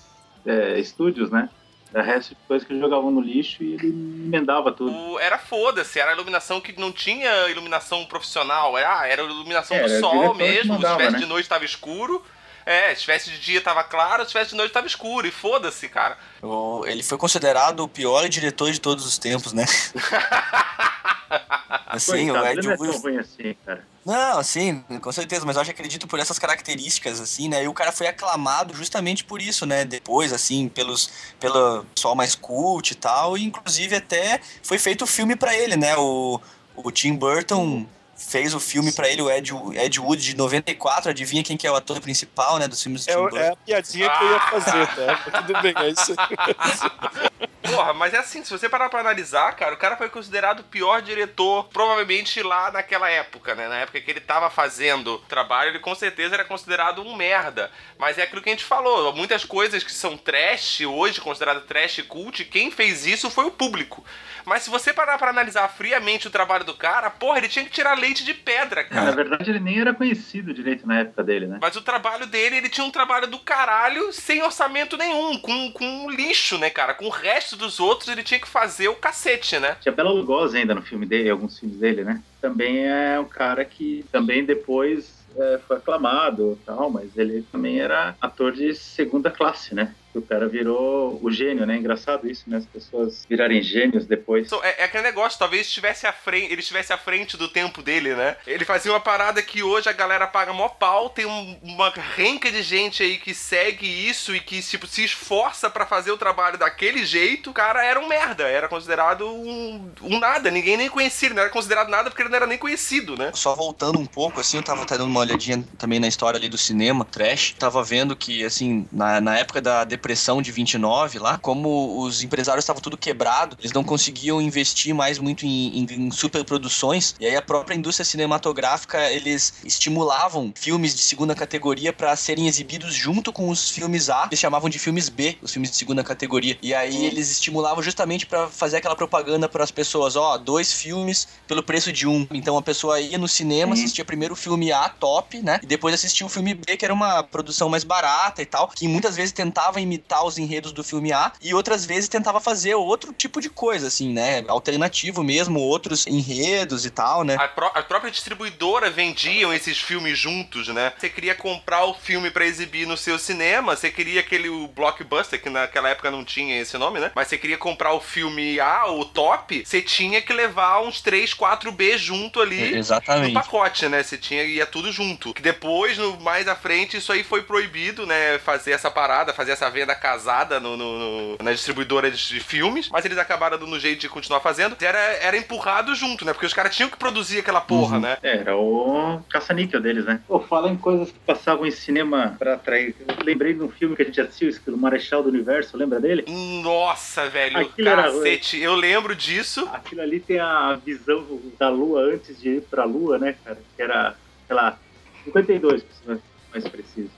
é, 0.46 0.78
estúdios, 0.80 1.30
né? 1.32 1.50
Era 1.94 2.04
resto 2.04 2.32
de 2.32 2.38
coisa 2.48 2.66
que 2.66 2.74
eles 2.74 2.82
jogavam 2.82 3.10
no 3.12 3.22
lixo 3.22 3.64
e 3.64 3.76
ele 3.76 3.88
emendava 3.88 4.72
tudo. 4.72 4.92
O- 4.92 5.20
era 5.20 5.38
foda-se, 5.38 5.98
era 6.00 6.12
iluminação 6.12 6.60
que 6.60 6.78
não 6.78 6.92
tinha 6.92 7.48
iluminação 7.50 8.04
profissional. 8.06 8.78
Era, 8.78 9.08
era 9.08 9.22
iluminação 9.24 9.78
É, 9.78 9.82
do 9.82 9.86
era 9.90 9.98
o 9.98 10.00
sol 10.02 10.34
mesmo. 10.34 10.74
mandava, 10.74 10.96
se 10.96 10.98
tivesse 10.98 11.14
né? 11.14 11.20
de 11.20 11.26
noite 11.26 11.48
tava 11.48 11.64
escuro. 11.64 12.22
É, 12.66 12.96
se 12.96 13.02
tivesse 13.02 13.30
de 13.30 13.40
dia 13.40 13.62
tava 13.62 13.84
claro, 13.84 14.24
se 14.24 14.30
tivesse 14.32 14.50
de 14.52 14.56
noite 14.58 14.72
tava 14.74 14.88
escuro. 14.88 15.28
E 15.28 15.32
foda-se, 15.32 15.88
cara. 15.88 16.18
O- 16.42 16.84
Ele 16.88 17.04
foi 17.04 17.18
considerado 17.18 17.82
o 17.82 17.88
pior 17.88 18.28
diretor 18.28 18.72
de 18.72 18.80
todos 18.82 19.06
os 19.06 19.18
tempos, 19.20 19.54
né? 19.54 19.66
assim, 21.88 22.30
o 22.32 22.34
Coitado, 22.34 22.48
Ed 22.48 22.60
ele 22.60 22.68
não 22.68 22.74
é 22.74 22.78
tão 22.78 22.86
Wood. 22.88 22.98
ruim 23.00 23.18
assim, 23.18 23.56
cara. 23.66 23.86
Não, 24.06 24.44
sim, 24.44 24.84
com 25.02 25.12
certeza, 25.12 25.46
mas 25.46 25.56
eu 25.56 25.62
acho 25.64 25.70
que 25.74 25.80
acredito 25.80 26.08
por 26.08 26.20
essas 26.20 26.38
características, 26.38 27.20
assim, 27.20 27.50
né? 27.50 27.64
E 27.64 27.68
o 27.68 27.74
cara 27.74 27.92
foi 27.92 28.06
aclamado 28.08 28.74
justamente 28.76 29.24
por 29.24 29.42
isso, 29.42 29.66
né? 29.66 29.84
Depois, 29.84 30.32
assim, 30.32 30.68
pelos, 30.70 31.10
pelo 31.40 31.84
pessoal 31.86 32.16
mais 32.16 32.36
cult 32.36 32.92
e 32.92 32.96
tal, 32.96 33.36
e 33.38 33.44
inclusive 33.44 33.96
até 33.96 34.40
foi 34.62 34.78
feito 34.78 35.04
o 35.04 35.08
filme 35.08 35.36
pra 35.36 35.56
ele, 35.56 35.76
né? 35.76 35.96
O, 35.98 36.40
o 36.76 36.92
Tim 36.92 37.16
Burton 37.16 37.88
fez 38.28 38.54
o 38.54 38.60
filme 38.60 38.92
pra 38.92 39.08
ele, 39.08 39.22
o 39.22 39.30
Ed, 39.30 39.52
Ed 39.76 40.00
Wood 40.00 40.22
de 40.22 40.36
94, 40.36 41.12
adivinha 41.12 41.44
quem 41.44 41.56
que 41.58 41.68
é 41.68 41.72
o 41.72 41.76
ator 41.76 42.00
principal, 42.00 42.58
né? 42.58 42.68
Dos 42.68 42.82
filmes 42.82 43.06
do 43.06 43.12
É, 43.12 43.30
Tim 43.30 43.38
é 43.38 43.50
a 43.50 43.56
piadinha 43.56 44.10
que 44.10 44.24
eu 44.24 44.32
ia 44.32 44.40
fazer, 44.40 44.88
tá? 44.88 45.24
Mas 45.32 45.46
Tudo 45.46 45.62
bem, 45.62 45.74
é 45.78 45.90
isso 45.90 46.16
aí. 46.18 47.46
Porra, 47.66 47.94
mas 47.94 48.14
é 48.14 48.20
assim, 48.20 48.44
se 48.44 48.52
você 48.52 48.70
parar 48.70 48.90
pra 48.90 49.00
analisar, 49.00 49.56
cara, 49.56 49.74
o 49.74 49.78
cara 49.78 49.98
foi 49.98 50.08
considerado 50.08 50.60
o 50.60 50.64
pior 50.64 51.02
diretor, 51.02 51.66
provavelmente 51.66 52.42
lá 52.44 52.72
naquela 52.72 53.10
época, 53.10 53.56
né? 53.56 53.68
Na 53.68 53.78
época 53.78 54.00
que 54.00 54.12
ele 54.12 54.20
tava 54.20 54.50
fazendo 54.50 55.16
o 55.16 55.20
trabalho, 55.20 55.72
ele 55.72 55.80
com 55.80 55.96
certeza 55.96 56.36
era 56.36 56.46
considerado 56.46 57.02
um 57.02 57.16
merda. 57.16 57.72
Mas 57.98 58.18
é 58.18 58.24
aquilo 58.24 58.42
que 58.42 58.50
a 58.50 58.52
gente 58.52 58.64
falou, 58.64 59.14
muitas 59.14 59.44
coisas 59.44 59.84
que 59.84 59.92
são 59.92 60.16
trash, 60.16 60.82
hoje 60.82 61.20
considerado 61.20 61.66
trash 61.66 62.04
cult, 62.08 62.46
quem 62.46 62.70
fez 62.70 63.06
isso 63.06 63.32
foi 63.32 63.46
o 63.46 63.52
público. 63.52 64.06
Mas 64.46 64.62
se 64.62 64.70
você 64.70 64.94
parar 64.94 65.18
pra 65.18 65.32
analisar 65.32 65.68
friamente 65.70 66.28
o 66.28 66.32
trabalho 66.32 66.64
do 66.64 66.76
cara, 66.76 67.10
porra, 67.10 67.40
ele 67.40 67.50
tinha 67.50 67.66
que 67.66 67.72
tirar 67.72 67.98
leite 67.98 68.15
de 68.24 68.34
pedra, 68.34 68.84
cara. 68.84 69.06
Na 69.06 69.12
verdade, 69.12 69.50
ele 69.50 69.60
nem 69.60 69.80
era 69.80 69.94
conhecido 69.94 70.54
direito 70.54 70.88
na 70.88 71.00
época 71.00 71.24
dele, 71.24 71.48
né? 71.48 71.58
Mas 71.62 71.76
o 71.76 71.82
trabalho 71.82 72.26
dele, 72.26 72.58
ele 72.58 72.70
tinha 72.70 72.86
um 72.86 72.92
trabalho 72.92 73.28
do 73.28 73.40
caralho 73.40 74.12
sem 74.14 74.44
orçamento 74.44 74.98
nenhum, 74.98 75.38
com, 75.40 75.72
com 75.72 76.10
lixo, 76.10 76.58
né, 76.58 76.70
cara? 76.70 76.94
Com 76.94 77.06
o 77.06 77.10
resto 77.10 77.56
dos 77.56 77.80
outros, 77.80 78.10
ele 78.10 78.24
tinha 78.24 78.40
que 78.40 78.48
fazer 78.48 78.88
o 78.88 78.96
cacete, 78.96 79.60
né? 79.60 79.78
Tinha 79.82 79.92
Bela 79.92 80.12
Lugosi 80.12 80.58
ainda 80.58 80.76
no 80.76 80.82
filme 80.82 81.06
dele, 81.06 81.30
alguns 81.30 81.60
filmes 81.60 81.78
dele, 81.80 82.04
né? 82.04 82.22
Também 82.42 82.86
é 82.88 83.20
um 83.20 83.26
cara 83.26 83.66
que 83.66 84.06
também 84.12 84.46
depois 84.46 85.26
é, 85.38 85.60
foi 85.68 85.78
aclamado 85.78 86.58
e 86.62 86.66
tal, 86.66 86.90
mas 86.90 87.18
ele 87.18 87.46
também 87.52 87.80
era 87.80 88.16
ator 88.22 88.52
de 88.52 88.74
segunda 88.76 89.30
classe, 89.30 89.76
né? 89.76 89.94
O 90.16 90.22
cara 90.22 90.48
virou 90.48 91.20
o 91.22 91.32
gênio, 91.32 91.66
né? 91.66 91.76
Engraçado 91.78 92.30
isso, 92.30 92.44
né? 92.48 92.58
As 92.58 92.66
pessoas 92.66 93.26
virarem 93.30 93.62
gênios 93.62 94.06
depois. 94.06 94.48
So, 94.50 94.60
É, 94.64 94.82
é 94.82 94.84
aquele 94.86 95.04
negócio, 95.04 95.38
talvez 95.38 95.68
estivesse 95.68 96.08
à 96.08 96.14
frente, 96.14 96.52
ele 96.52 96.62
estivesse 96.62 96.94
à 96.94 96.98
frente 96.98 97.38
do 97.38 97.48
tempo 97.48 97.82
dele, 97.82 98.16
né? 98.16 98.36
Ele 98.48 98.66
fazia 98.66 98.92
uma 98.92 99.00
parada 99.00 99.42
que 99.42 99.62
hoje 99.64 99.90
a 99.90 99.94
galera 99.94 100.26
paga 100.28 100.54
mó 100.54 100.68
pau, 100.70 101.10
tem 101.10 101.26
um- 101.26 101.58
uma 101.62 101.90
renca 101.90 102.52
de 102.52 102.62
gente 102.64 103.04
aí 103.04 103.18
que 103.18 103.34
segue 103.34 103.86
isso 103.86 104.36
e 104.36 104.40
que, 104.40 104.62
tipo, 104.62 104.88
se 104.88 105.04
esforça 105.04 105.70
pra 105.70 105.86
fazer 105.86 106.12
o 106.12 106.18
trabalho 106.18 106.58
daquele 106.58 107.06
jeito. 107.06 107.50
O 107.50 107.54
cara 107.54 107.84
era 107.84 108.00
um 108.00 108.08
merda, 108.08 108.44
era 108.48 108.68
considerado 108.68 109.28
um, 109.28 109.92
um 110.02 110.20
nada, 110.20 110.50
ninguém 110.50 110.78
nem 110.78 110.90
conhecia, 110.90 111.28
ele 111.28 111.36
não 111.36 111.44
era 111.44 111.52
considerado 111.52 111.90
nada 111.90 112.10
porque 112.10 112.22
ele 112.22 112.30
não 112.30 112.38
era 112.38 112.48
nem 112.48 112.58
conhecido, 112.58 113.18
né? 113.18 113.32
Só 113.34 113.54
voltando 113.56 114.00
um 114.00 114.06
pouco, 114.06 114.40
assim, 114.40 114.58
eu 114.58 114.64
tava 114.64 114.84
até 114.84 114.98
dando 114.98 115.10
uma 115.10 115.20
olhadinha 115.20 115.64
também 115.78 116.00
na 116.00 116.08
história 116.08 116.38
ali 116.38 116.48
do 116.50 116.58
cinema, 116.58 117.04
trash. 117.06 117.56
Tava 117.60 117.84
vendo 117.84 118.16
que, 118.16 118.44
assim, 118.46 118.88
na, 118.92 119.20
na 119.20 119.38
época 119.38 119.62
da 119.62 119.84
depressão 119.84 120.05
de 120.42 120.52
29 120.52 121.20
lá, 121.20 121.38
como 121.38 122.00
os 122.02 122.24
empresários 122.24 122.64
estavam 122.64 122.82
tudo 122.82 122.98
quebrado, 122.98 123.58
eles 123.60 123.72
não 123.72 123.84
conseguiam 123.84 124.42
investir 124.42 124.94
mais 124.94 125.18
muito 125.18 125.46
em, 125.46 125.80
em, 125.80 125.88
em 125.90 126.12
superproduções. 126.12 127.16
E 127.20 127.26
aí 127.26 127.36
a 127.36 127.42
própria 127.42 127.76
indústria 127.76 128.06
cinematográfica, 128.06 129.12
eles 129.12 129.54
estimulavam 129.64 130.54
filmes 130.56 130.94
de 130.96 131.02
segunda 131.02 131.34
categoria 131.34 131.92
para 131.92 132.16
serem 132.16 132.48
exibidos 132.48 132.94
junto 132.94 133.34
com 133.34 133.50
os 133.50 133.70
filmes 133.70 134.10
A. 134.10 134.26
Eles 134.28 134.40
chamavam 134.40 134.70
de 134.70 134.80
filmes 134.80 135.10
B, 135.10 135.38
os 135.42 135.52
filmes 135.52 135.72
de 135.72 135.78
segunda 135.78 136.04
categoria. 136.04 136.58
E 136.62 136.74
aí 136.74 137.06
eles 137.06 137.32
estimulavam 137.32 137.82
justamente 137.82 138.26
para 138.26 138.48
fazer 138.48 138.78
aquela 138.78 138.96
propaganda 138.96 139.50
para 139.50 139.64
as 139.64 139.72
pessoas, 139.72 140.16
ó, 140.16 140.38
dois 140.38 140.72
filmes 140.72 141.28
pelo 141.48 141.64
preço 141.64 141.92
de 141.92 142.08
um. 142.08 142.28
Então 142.32 142.58
a 142.58 142.62
pessoa 142.62 143.00
ia 143.00 143.18
no 143.18 143.28
cinema, 143.28 143.76
Sim. 143.76 143.84
assistia 143.84 144.06
primeiro 144.06 144.34
o 144.34 144.38
filme 144.38 144.72
A, 144.72 144.90
top, 144.90 145.42
né? 145.42 145.60
E 145.64 145.66
depois 145.66 145.94
assistia 145.94 146.26
o 146.26 146.30
filme 146.30 146.54
B, 146.54 146.78
que 146.78 146.86
era 146.86 146.94
uma 146.94 147.24
produção 147.24 147.70
mais 147.70 147.84
barata 147.84 148.42
e 148.42 148.46
tal, 148.46 148.68
que 148.68 148.88
muitas 148.88 149.16
vezes 149.16 149.32
tentava 149.32 149.82
imitar 149.82 149.95
os 150.24 150.38
enredos 150.38 150.72
do 150.72 150.84
filme 150.84 151.12
A 151.14 151.32
e 151.42 151.54
outras 151.54 151.86
vezes 151.86 152.10
tentava 152.10 152.40
fazer 152.40 152.76
outro 152.76 153.14
tipo 153.14 153.40
de 153.42 153.50
coisa, 153.50 153.88
assim, 153.88 154.12
né? 154.14 154.44
Alternativo 154.48 155.24
mesmo, 155.24 155.60
outros 155.60 156.06
enredos 156.08 156.86
e 156.86 156.90
tal, 156.90 157.24
né? 157.24 157.36
A, 157.40 157.48
pró- 157.48 157.72
a 157.74 157.84
própria 157.84 158.12
distribuidora 158.12 158.90
vendiam 158.90 159.54
esses 159.54 159.78
filmes 159.80 160.18
juntos, 160.18 160.68
né? 160.70 160.94
Você 160.98 161.10
queria 161.10 161.36
comprar 161.36 161.86
o 161.86 161.94
filme 161.94 162.32
pra 162.32 162.46
exibir 162.46 162.88
no 162.88 162.98
seu 162.98 163.18
cinema, 163.20 163.76
você 163.76 163.92
queria 163.92 164.20
aquele 164.22 164.50
o 164.50 164.68
blockbuster, 164.68 165.42
que 165.42 165.50
naquela 165.50 165.90
época 165.90 166.10
não 166.12 166.24
tinha 166.24 166.60
esse 166.60 166.78
nome, 166.78 167.00
né? 167.00 167.12
Mas 167.16 167.28
você 167.28 167.38
queria 167.38 167.58
comprar 167.58 167.94
o 167.94 168.00
filme 168.00 168.60
A, 168.60 168.88
o 168.92 169.06
top, 169.06 169.64
você 169.66 169.82
tinha 169.82 170.22
que 170.22 170.34
levar 170.34 170.82
uns 170.82 171.02
3, 171.02 171.34
4 171.34 171.72
B 171.72 171.98
junto 171.98 172.42
ali 172.42 172.72
no 172.72 172.78
Exatamente. 172.78 173.34
pacote, 173.34 173.88
né? 173.88 174.02
Você 174.04 174.18
tinha 174.18 174.44
ia 174.44 174.66
tudo 174.66 174.92
junto. 174.92 175.34
Que 175.34 175.42
depois, 175.42 175.98
no, 175.98 176.20
mais 176.20 176.48
à 176.48 176.56
frente, 176.56 176.98
isso 176.98 177.12
aí 177.12 177.24
foi 177.24 177.44
proibido, 177.44 178.06
né? 178.06 178.40
Fazer 178.40 178.72
essa 178.72 178.90
parada, 178.90 179.34
fazer 179.34 179.52
essa 179.52 179.70
venda 179.70 179.85
casada 179.94 180.60
no, 180.60 180.76
no- 180.76 180.98
no- 180.98 181.38
na 181.44 181.52
distribuidora 181.52 182.10
de, 182.10 182.40
filmes. 182.40 182.90
Mas 182.90 183.06
eles 183.06 183.18
acabaram 183.18 183.60
dando 183.60 183.76
um 183.76 183.80
jeito 183.80 184.00
de 184.02 184.10
continuar 184.10 184.40
fazendo. 184.40 184.76
Era, 184.82 184.98
era 184.98 185.38
empurrado 185.38 185.94
junto, 185.94 186.24
né? 186.26 186.32
Porque 186.34 186.46
os 186.46 186.54
caras 186.54 186.74
tinham 186.76 186.90
que 186.90 186.98
produzir 186.98 187.40
aquela 187.40 187.60
porra, 187.62 187.96
Uhum. 187.98 188.02
né? 188.02 188.18
É, 188.24 188.38
Era 188.38 188.56
o 188.58 189.22
caça-níquel 189.30 189.82
deles, 189.82 190.06
né? 190.06 190.22
Pô, 190.28 190.40
fala 190.40 190.70
em 190.72 190.78
coisas 190.78 191.12
que 191.12 191.20
passavam 191.20 191.66
em 191.66 191.72
cinema 191.72 192.36
pra 192.40 192.54
atrair. 192.56 192.96
Eu 193.06 193.24
lembrei 193.26 193.54
de 193.54 193.62
um 193.62 193.70
filme 193.70 193.96
que 193.96 194.02
a 194.02 194.06
gente 194.06 194.22
assistiu, 194.22 194.46
do 194.66 194.78
Marechal 194.78 195.22
do 195.22 195.30
Universo, 195.30 195.76
lembra 195.78 196.00
dele? 196.00 196.24
Nossa, 196.64 197.30
velho, 197.30 197.58
Aquilo 197.60 197.90
era 197.90 198.04
cacete. 198.04 198.60
Eu 198.62 198.76
lembro 198.76 199.16
disso. 199.16 199.68
Aquilo 199.74 200.02
ali 200.02 200.20
tem 200.20 200.40
a 200.40 200.80
visão 200.86 201.26
da 201.60 201.68
Lua 201.70 202.02
antes 202.14 202.40
de 202.40 202.50
ir 202.58 202.62
pra 202.62 202.86
Lua, 202.86 203.18
né, 203.18 203.36
cara? 203.44 203.58
Que 203.76 203.82
era, 203.82 204.16
sei 204.48 204.56
lá, 204.56 204.78
52, 205.26 205.84
pra 205.84 206.16
ser 206.16 206.22
mais 206.52 206.68
preciso. 206.68 207.10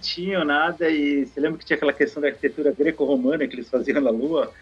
Tinham 0.00 0.44
nada 0.44 0.88
e 0.88 1.26
você 1.26 1.40
lembra 1.40 1.58
que 1.58 1.64
tinha 1.64 1.76
aquela 1.76 1.92
questão 1.92 2.20
da 2.20 2.28
arquitetura 2.28 2.72
greco-romana 2.72 3.46
que 3.46 3.54
eles 3.54 3.68
faziam 3.68 4.00
na 4.00 4.10
Lua? 4.10 4.52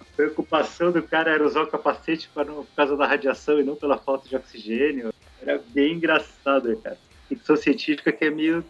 A 0.00 0.04
preocupação 0.16 0.92
do 0.92 1.02
cara 1.02 1.32
era 1.32 1.44
usar 1.44 1.62
o 1.62 1.66
capacete 1.66 2.28
para 2.34 2.44
não- 2.44 2.64
por 2.64 2.74
causa 2.74 2.96
da 2.96 3.06
radiação 3.06 3.58
e 3.60 3.64
não 3.64 3.76
pela 3.76 3.98
falta 3.98 4.28
de 4.28 4.36
oxigênio. 4.36 5.12
Era 5.40 5.60
bem 5.68 5.94
engraçado, 5.94 6.76
cara. 6.78 6.98
Ficção 7.28 7.56
científica 7.56 8.12
que 8.12 8.24
é 8.24 8.30
meio... 8.30 8.64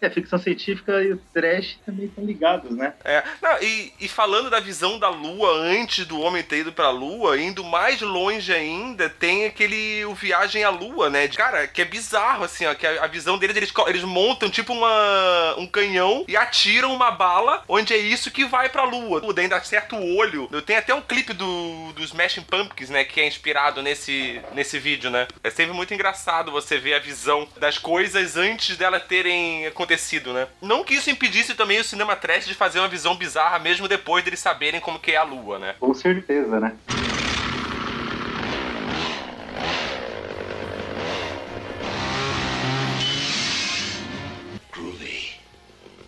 É, 0.00 0.08
ficção 0.10 0.38
científica 0.38 1.02
e 1.02 1.12
o 1.12 1.20
trash 1.32 1.78
também 1.84 2.06
estão 2.06 2.24
ligados, 2.24 2.70
né? 2.70 2.94
É, 3.04 3.22
não, 3.42 3.60
e, 3.60 3.92
e 4.00 4.08
falando 4.08 4.48
da 4.48 4.60
visão 4.60 4.98
da 4.98 5.08
Lua 5.08 5.50
antes 5.50 6.06
do 6.06 6.20
homem 6.20 6.42
ter 6.42 6.58
ido 6.58 6.72
pra 6.72 6.90
Lua, 6.90 7.38
indo 7.40 7.64
mais 7.64 8.00
longe 8.00 8.52
ainda, 8.52 9.08
tem 9.08 9.46
aquele 9.46 10.04
o 10.04 10.14
Viagem 10.14 10.62
à 10.62 10.70
Lua, 10.70 11.10
né? 11.10 11.26
Cara, 11.28 11.66
que 11.66 11.82
é 11.82 11.84
bizarro, 11.84 12.44
assim, 12.44 12.66
ó, 12.66 12.74
que 12.74 12.86
a, 12.86 13.04
a 13.04 13.06
visão 13.06 13.38
deles, 13.38 13.56
eles, 13.56 13.72
eles 13.86 14.04
montam 14.04 14.48
tipo 14.48 14.72
uma, 14.72 15.54
um 15.58 15.66
canhão 15.66 16.24
e 16.28 16.36
atiram 16.36 16.94
uma 16.94 17.10
bala, 17.10 17.64
onde 17.68 17.92
é 17.92 17.96
isso 17.96 18.30
que 18.30 18.44
vai 18.44 18.68
pra 18.68 18.84
Lua. 18.84 19.20
Daí 19.32 19.44
ainda 19.44 19.56
acerta 19.56 19.96
o 19.96 20.16
olho. 20.16 20.48
Tem 20.64 20.76
até 20.76 20.94
um 20.94 21.00
clipe 21.00 21.32
do, 21.32 21.92
dos 21.94 22.06
Smashing 22.06 22.42
Pumpkins, 22.42 22.90
né, 22.90 23.04
que 23.04 23.20
é 23.20 23.26
inspirado 23.26 23.82
nesse, 23.82 24.40
nesse 24.54 24.78
vídeo, 24.78 25.10
né? 25.10 25.26
É 25.42 25.50
sempre 25.50 25.74
muito 25.74 25.92
engraçado 25.92 26.52
você 26.52 26.78
ver 26.78 26.94
a 26.94 26.98
visão 26.98 27.48
das 27.58 27.78
coisas 27.78 28.36
antes 28.36 28.76
delas 28.76 29.02
terem 29.04 29.66
acontecido, 29.66 29.87
né? 30.32 30.46
Não 30.60 30.84
que 30.84 30.94
isso 30.94 31.10
impedisse 31.10 31.54
também 31.54 31.80
o 31.80 31.84
cinema 31.84 32.14
trash 32.16 32.46
de 32.46 32.54
fazer 32.54 32.78
uma 32.78 32.88
visão 32.88 33.16
bizarra 33.16 33.58
mesmo 33.58 33.88
depois 33.88 34.24
deles 34.24 34.40
saberem 34.40 34.80
como 34.80 34.98
que 34.98 35.12
é 35.12 35.16
a 35.16 35.22
Lua, 35.22 35.58
né? 35.58 35.74
Com 35.80 35.94
certeza, 35.94 36.60
né? 36.60 36.76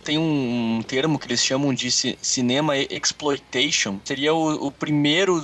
Tem 0.03 0.17
um 0.17 0.81
termo 0.87 1.19
que 1.19 1.27
eles 1.27 1.43
chamam 1.45 1.73
de 1.73 1.91
ci- 1.91 2.17
cinema 2.21 2.75
exploitation. 2.75 3.99
Seria 4.03 4.33
o, 4.33 4.67
o 4.67 4.71
primeiro 4.71 5.41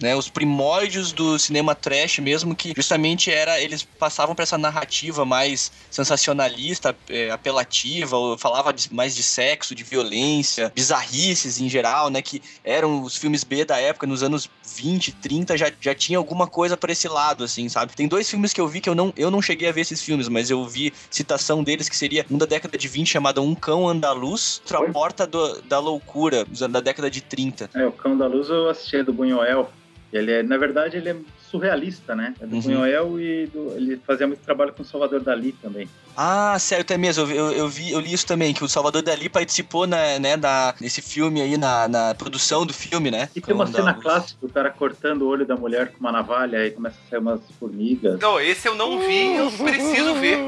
né? 0.00 0.16
Os 0.16 0.28
primórdios 0.28 1.12
do 1.12 1.38
cinema 1.38 1.74
trash 1.74 2.18
mesmo, 2.18 2.54
que 2.54 2.72
justamente 2.76 3.30
era, 3.30 3.60
eles 3.60 3.82
passavam 3.82 4.34
para 4.34 4.42
essa 4.42 4.58
narrativa 4.58 5.24
mais 5.24 5.70
sensacionalista, 5.90 6.96
é, 7.08 7.30
apelativa, 7.30 8.16
falava 8.38 8.72
de, 8.72 8.92
mais 8.92 9.14
de 9.14 9.22
sexo, 9.22 9.74
de 9.74 9.82
violência, 9.84 10.72
bizarrices 10.74 11.60
em 11.60 11.68
geral, 11.68 12.10
né? 12.10 12.20
Que 12.22 12.42
eram 12.64 13.02
os 13.02 13.16
filmes 13.16 13.44
B 13.44 13.64
da 13.64 13.78
época, 13.78 14.06
nos 14.06 14.22
anos 14.22 14.48
20, 14.76 15.12
30, 15.12 15.56
já, 15.56 15.70
já 15.80 15.94
tinha 15.94 16.18
alguma 16.18 16.46
coisa 16.46 16.76
para 16.76 16.92
esse 16.92 17.08
lado, 17.08 17.44
assim, 17.44 17.68
sabe? 17.68 17.94
Tem 17.94 18.08
dois 18.08 18.28
filmes 18.30 18.52
que 18.52 18.60
eu 18.60 18.68
vi 18.68 18.80
que 18.80 18.88
eu 18.88 18.94
não, 18.94 19.12
eu 19.16 19.30
não 19.30 19.42
cheguei 19.42 19.68
a 19.68 19.72
ver 19.72 19.80
esses 19.82 20.00
filmes, 20.02 20.28
mas 20.28 20.50
eu 20.50 20.66
vi 20.66 20.92
citação 21.10 21.62
deles 21.62 21.88
que 21.88 21.96
seria 21.96 22.24
um 22.30 22.38
da 22.38 22.46
década 22.46 22.76
de 22.78 22.88
20 22.88 23.08
chamado 23.08 23.42
Um 23.42 23.54
Cão 23.54 23.88
Andaluz, 23.88 24.62
outra? 24.70 24.92
Porta 24.92 25.26
do- 25.26 25.60
da 25.62 25.78
Loucura, 25.78 26.46
da 26.70 26.80
década 26.80 27.10
de 27.10 27.20
30. 27.20 27.70
É, 27.74 27.86
o 27.86 27.92
Cão 27.92 28.16
da 28.16 28.26
Luz 28.26 28.48
eu 28.48 28.68
assisti 28.68 29.02
do 29.02 29.12
Buñuel. 29.12 29.68
Ele 30.12 30.32
é, 30.32 30.42
na 30.42 30.56
verdade, 30.56 30.96
ele 30.96 31.08
é 31.08 31.16
surrealista, 31.50 32.14
né? 32.14 32.34
É 32.40 32.46
do 32.46 32.56
Uhum. 32.56 32.62
Buñuel 32.62 33.20
e 33.20 33.46
do- 33.46 33.72
ele 33.76 34.00
fazia 34.06 34.26
muito 34.26 34.40
trabalho 34.40 34.72
com 34.72 34.82
o 34.82 34.84
Salvador 34.86 35.20
Dali 35.20 35.52
também. 35.52 35.88
Ah, 36.16 36.56
sério, 36.58 36.82
até 36.82 36.96
mesmo. 36.98 37.30
Eu, 37.30 37.52
eu, 37.52 37.68
vi, 37.68 37.90
eu 37.92 38.00
li 38.00 38.12
isso 38.12 38.26
também, 38.26 38.52
que 38.52 38.62
o 38.64 38.68
Salvador 38.68 39.02
Dali 39.02 39.28
participou 39.28 39.86
na, 39.86 40.18
né, 40.18 40.36
da, 40.36 40.74
nesse 40.80 41.00
filme 41.00 41.40
aí, 41.40 41.56
na, 41.56 41.88
na 41.88 42.14
produção 42.14 42.64
do 42.66 42.72
filme, 42.72 43.10
né? 43.10 43.28
E 43.34 43.40
tem 43.40 43.54
uma 43.54 43.66
cena 43.66 43.92
da 43.92 43.94
clássica, 43.94 44.44
o 44.44 44.48
cara 44.48 44.70
cortando 44.70 45.22
o 45.22 45.28
olho 45.28 45.46
da 45.46 45.56
mulher 45.56 45.92
com 45.92 46.00
uma 46.00 46.12
navalha 46.12 46.66
e 46.66 46.70
começa 46.72 46.96
a 47.06 47.10
sair 47.10 47.18
umas 47.20 47.40
formigas. 47.58 48.18
Não, 48.20 48.40
esse 48.40 48.66
eu 48.68 48.74
não 48.74 48.98
vi, 49.00 49.36
eu 49.36 49.50
preciso 49.50 50.14
ver. 50.16 50.38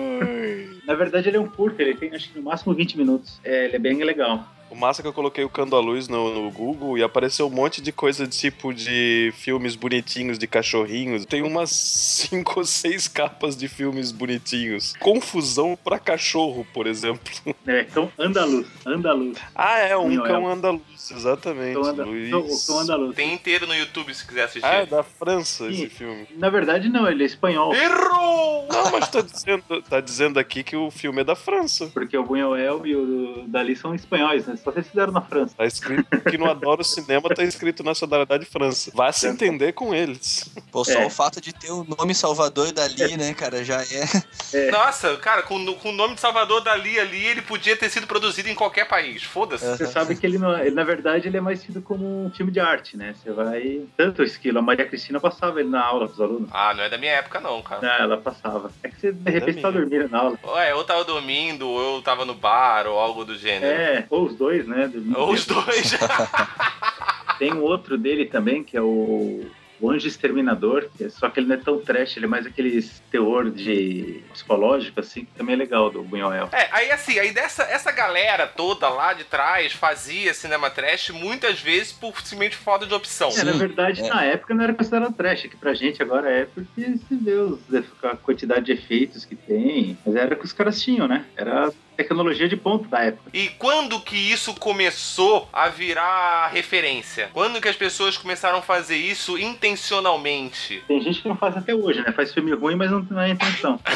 Na 0.86 0.94
verdade, 0.94 1.28
ele 1.28 1.36
é 1.36 1.40
um 1.40 1.48
curto, 1.48 1.80
ele 1.80 1.94
tem 1.94 2.12
acho 2.14 2.30
que 2.32 2.38
no 2.38 2.44
máximo 2.44 2.74
20 2.74 2.96
minutos. 2.98 3.40
É, 3.44 3.66
ele 3.66 3.76
é 3.76 3.78
bem 3.78 4.02
legal. 4.02 4.44
O 4.72 4.74
massa 4.74 5.02
é 5.02 5.02
que 5.02 5.08
eu 5.08 5.12
coloquei 5.12 5.44
o 5.44 5.50
Cando 5.50 5.76
à 5.76 5.80
Luz 5.80 6.08
no, 6.08 6.44
no 6.44 6.50
Google 6.50 6.96
e 6.96 7.02
apareceu 7.02 7.46
um 7.46 7.50
monte 7.50 7.82
de 7.82 7.92
coisa 7.92 8.26
tipo 8.26 8.72
de 8.72 9.30
filmes 9.36 9.76
bonitinhos 9.76 10.38
de 10.38 10.46
cachorrinhos. 10.46 11.26
Tem 11.26 11.42
umas 11.42 11.68
cinco 11.68 12.60
ou 12.60 12.64
seis 12.64 13.06
capas 13.06 13.54
de 13.54 13.68
filmes 13.68 14.10
bonitinhos. 14.10 14.94
Confusão 14.98 15.76
pra 15.84 15.98
cachorro, 15.98 16.66
por 16.72 16.86
exemplo. 16.86 17.30
É, 17.66 17.84
Cão 17.84 18.10
Andaluz. 18.18 18.66
Andaluz. 18.86 19.36
Ah, 19.54 19.76
é, 19.78 19.94
um 19.94 20.08
Buñuel. 20.08 20.22
cão 20.24 20.48
andaluz, 20.48 21.10
exatamente. 21.10 21.74
Cão 21.74 21.84
anda, 21.84 22.04
Luiz. 22.06 22.66
Cão 22.66 22.78
Andaluz. 22.78 23.14
Tem 23.14 23.34
inteiro 23.34 23.66
no 23.66 23.74
YouTube 23.74 24.14
se 24.14 24.26
quiser 24.26 24.44
assistir. 24.44 24.66
Ah, 24.66 24.76
é 24.76 24.86
da 24.86 25.02
França 25.02 25.68
Sim. 25.68 25.74
esse 25.74 25.90
filme. 25.90 26.26
Na 26.38 26.48
verdade, 26.48 26.88
não, 26.88 27.06
ele 27.06 27.24
é 27.24 27.26
espanhol. 27.26 27.74
Errou! 27.74 28.68
Não, 28.72 28.90
mas 28.90 29.06
tá 29.10 29.20
dizendo, 29.20 29.82
tá 29.82 30.00
dizendo 30.00 30.38
aqui 30.38 30.62
que 30.62 30.76
o 30.76 30.90
filme 30.90 31.20
é 31.20 31.24
da 31.24 31.36
França. 31.36 31.90
Porque 31.92 32.16
o 32.16 32.24
Buñuel 32.24 32.86
e 32.86 32.96
o 32.96 33.44
Dali 33.46 33.76
são 33.76 33.94
espanhóis, 33.94 34.46
né? 34.46 34.61
Só 34.62 34.70
vocês 34.70 34.86
fizeram 34.88 35.12
na 35.12 35.20
França. 35.20 35.54
Tá 35.56 35.64
escrito 35.66 36.20
que 36.22 36.38
no 36.38 36.50
Adoro 36.50 36.84
Cinema 36.84 37.28
tá 37.28 37.42
escrito 37.42 37.82
Nacionalidade 37.82 38.44
França. 38.46 38.90
Vá 38.94 39.10
se 39.12 39.26
entender 39.26 39.72
com 39.72 39.94
eles. 39.94 40.50
Pô, 40.70 40.84
só 40.84 41.00
É. 41.00 41.06
o 41.06 41.10
fato 41.10 41.40
de 41.40 41.52
ter 41.52 41.70
o 41.70 41.84
nome 41.84 42.14
Salvador 42.14 42.72
Dali, 42.72 43.16
né, 43.16 43.34
cara, 43.34 43.64
já 43.64 43.82
é. 43.82 44.70
Nossa, 44.70 45.16
cara, 45.16 45.42
com, 45.42 45.64
com 45.74 45.88
o 45.90 45.92
nome 45.92 46.14
de 46.14 46.20
Salvador 46.20 46.60
Dali 46.62 46.98
ali, 46.98 47.24
ele 47.26 47.42
podia 47.42 47.76
ter 47.76 47.88
sido 47.90 48.06
produzido 48.06 48.48
em 48.48 48.54
qualquer 48.54 48.86
país. 48.86 49.22
Foda-se. 49.22 49.64
Você 49.64 49.86
sabe 49.86 50.14
que 50.16 50.26
ele, 50.26 50.38
não, 50.38 50.58
ele, 50.58 50.74
na 50.74 50.84
verdade, 50.84 51.28
ele 51.28 51.36
é 51.36 51.40
mais 51.40 51.62
tido 51.62 51.80
como 51.80 52.26
um 52.26 52.30
filme 52.30 52.52
de 52.52 52.60
arte, 52.60 52.96
né? 52.96 53.14
Você 53.22 53.32
vai. 53.32 53.82
Tanto 53.96 54.22
esquilo, 54.22 54.58
a 54.58 54.62
Maria 54.62 54.86
Cristina 54.86 55.18
passava 55.20 55.60
ele 55.60 55.68
na 55.70 55.82
aula 55.84 56.06
pros 56.06 56.20
alunos. 56.20 56.48
Ah, 56.52 56.74
não 56.74 56.84
é 56.84 56.88
da 56.88 56.98
minha 56.98 57.12
época, 57.12 57.40
não, 57.40 57.60
cara. 57.62 57.80
Ah, 57.98 58.02
ela 58.02 58.16
passava. 58.18 58.70
É 58.82 58.88
que 58.88 59.00
você 59.00 59.12
de 59.12 59.30
repente 59.30 59.60
tá 59.60 59.70
dormindo 59.70 60.08
na 60.08 60.18
aula. 60.18 60.38
Ué, 60.44 60.72
eu 60.72 60.84
tava 60.84 61.04
dormindo, 61.04 61.68
ou 61.68 61.96
eu 61.96 62.02
tava 62.02 62.24
no 62.24 62.34
bar, 62.34 62.86
ou 62.86 62.98
algo 62.98 63.24
do 63.24 63.36
gênero. 63.38 63.66
É, 63.66 64.06
ou 64.10 64.26
os 64.26 64.34
dois, 64.36 64.51
né? 64.66 64.88
dormindo. 64.88 65.18
Ou 65.18 65.32
os 65.32 65.46
dois. 65.46 65.94
Tem 67.38 67.52
um 67.52 67.60
outro 67.62 67.98
dele 67.98 68.26
também, 68.26 68.62
que 68.62 68.76
é 68.76 68.80
o, 68.80 69.44
o 69.80 69.90
Anjo 69.90 70.06
Exterminador, 70.06 70.88
que 70.96 71.04
é- 71.04 71.08
só 71.08 71.28
que 71.28 71.40
ele 71.40 71.48
não 71.48 71.56
é 71.56 71.58
tão 71.58 71.80
trash, 71.80 72.16
ele 72.16 72.26
é 72.26 72.28
mais 72.28 72.46
aqueles 72.46 73.02
terror 73.10 73.50
de 73.50 74.22
psicológico, 74.32 75.00
assim, 75.00 75.24
que 75.24 75.32
também 75.32 75.54
é 75.54 75.58
legal 75.58 75.90
do 75.90 76.04
Buñuel. 76.04 76.48
É, 76.52 76.68
aí 76.70 76.92
assim, 76.92 77.18
aí 77.18 77.32
dessa 77.32 77.64
essa 77.64 77.90
galera 77.90 78.46
toda 78.46 78.88
lá 78.88 79.12
de 79.12 79.24
trás 79.24 79.72
fazia 79.72 80.32
cinema 80.34 80.70
trash 80.70 81.10
muitas 81.10 81.58
vezes 81.60 81.90
por 81.92 82.12
simplesmente 82.20 82.54
falta 82.56 82.86
de 82.86 82.94
opção. 82.94 83.30
É, 83.30 83.42
na 83.42 83.52
Sim, 83.54 83.58
verdade, 83.58 84.02
é. 84.02 84.08
na 84.08 84.22
época 84.24 84.54
não 84.54 84.62
era 84.62 84.74
considerado 84.74 85.12
trash, 85.12 85.42
que 85.42 85.56
pra 85.56 85.74
gente 85.74 86.00
agora 86.00 86.30
é 86.30 86.44
porque 86.44 86.80
se 87.08 87.16
vê 87.16 87.32
os- 87.32 87.58
a 88.04 88.16
quantidade 88.16 88.66
de 88.66 88.72
efeitos 88.72 89.24
que 89.24 89.34
tem, 89.34 89.98
mas 90.06 90.14
era 90.14 90.34
o 90.34 90.38
que 90.38 90.44
os 90.44 90.52
caras 90.52 90.80
tinham, 90.80 91.08
né? 91.08 91.24
Era 91.36 91.72
tecnologia 91.96 92.48
de 92.48 92.56
ponta 92.56 92.88
da 92.88 93.00
época. 93.00 93.30
E 93.32 93.48
quando 93.50 94.00
que 94.00 94.16
isso 94.16 94.54
começou 94.54 95.48
a 95.52 95.68
virar 95.68 96.48
referência? 96.48 97.30
Quando 97.32 97.60
que 97.60 97.68
as 97.68 97.76
pessoas 97.76 98.16
começaram 98.16 98.58
a 98.58 98.62
fazer 98.62 98.96
isso 98.96 99.38
intencionalmente? 99.38 100.82
Tem 100.88 101.00
gente 101.00 101.22
que 101.22 101.28
não 101.28 101.36
faz 101.36 101.56
até 101.56 101.74
hoje, 101.74 102.00
né? 102.00 102.12
Faz 102.12 102.32
filme 102.32 102.52
ruim, 102.52 102.76
mas 102.76 102.90
não, 102.90 103.06
não 103.10 103.20
é 103.20 103.30
intenção. 103.30 103.78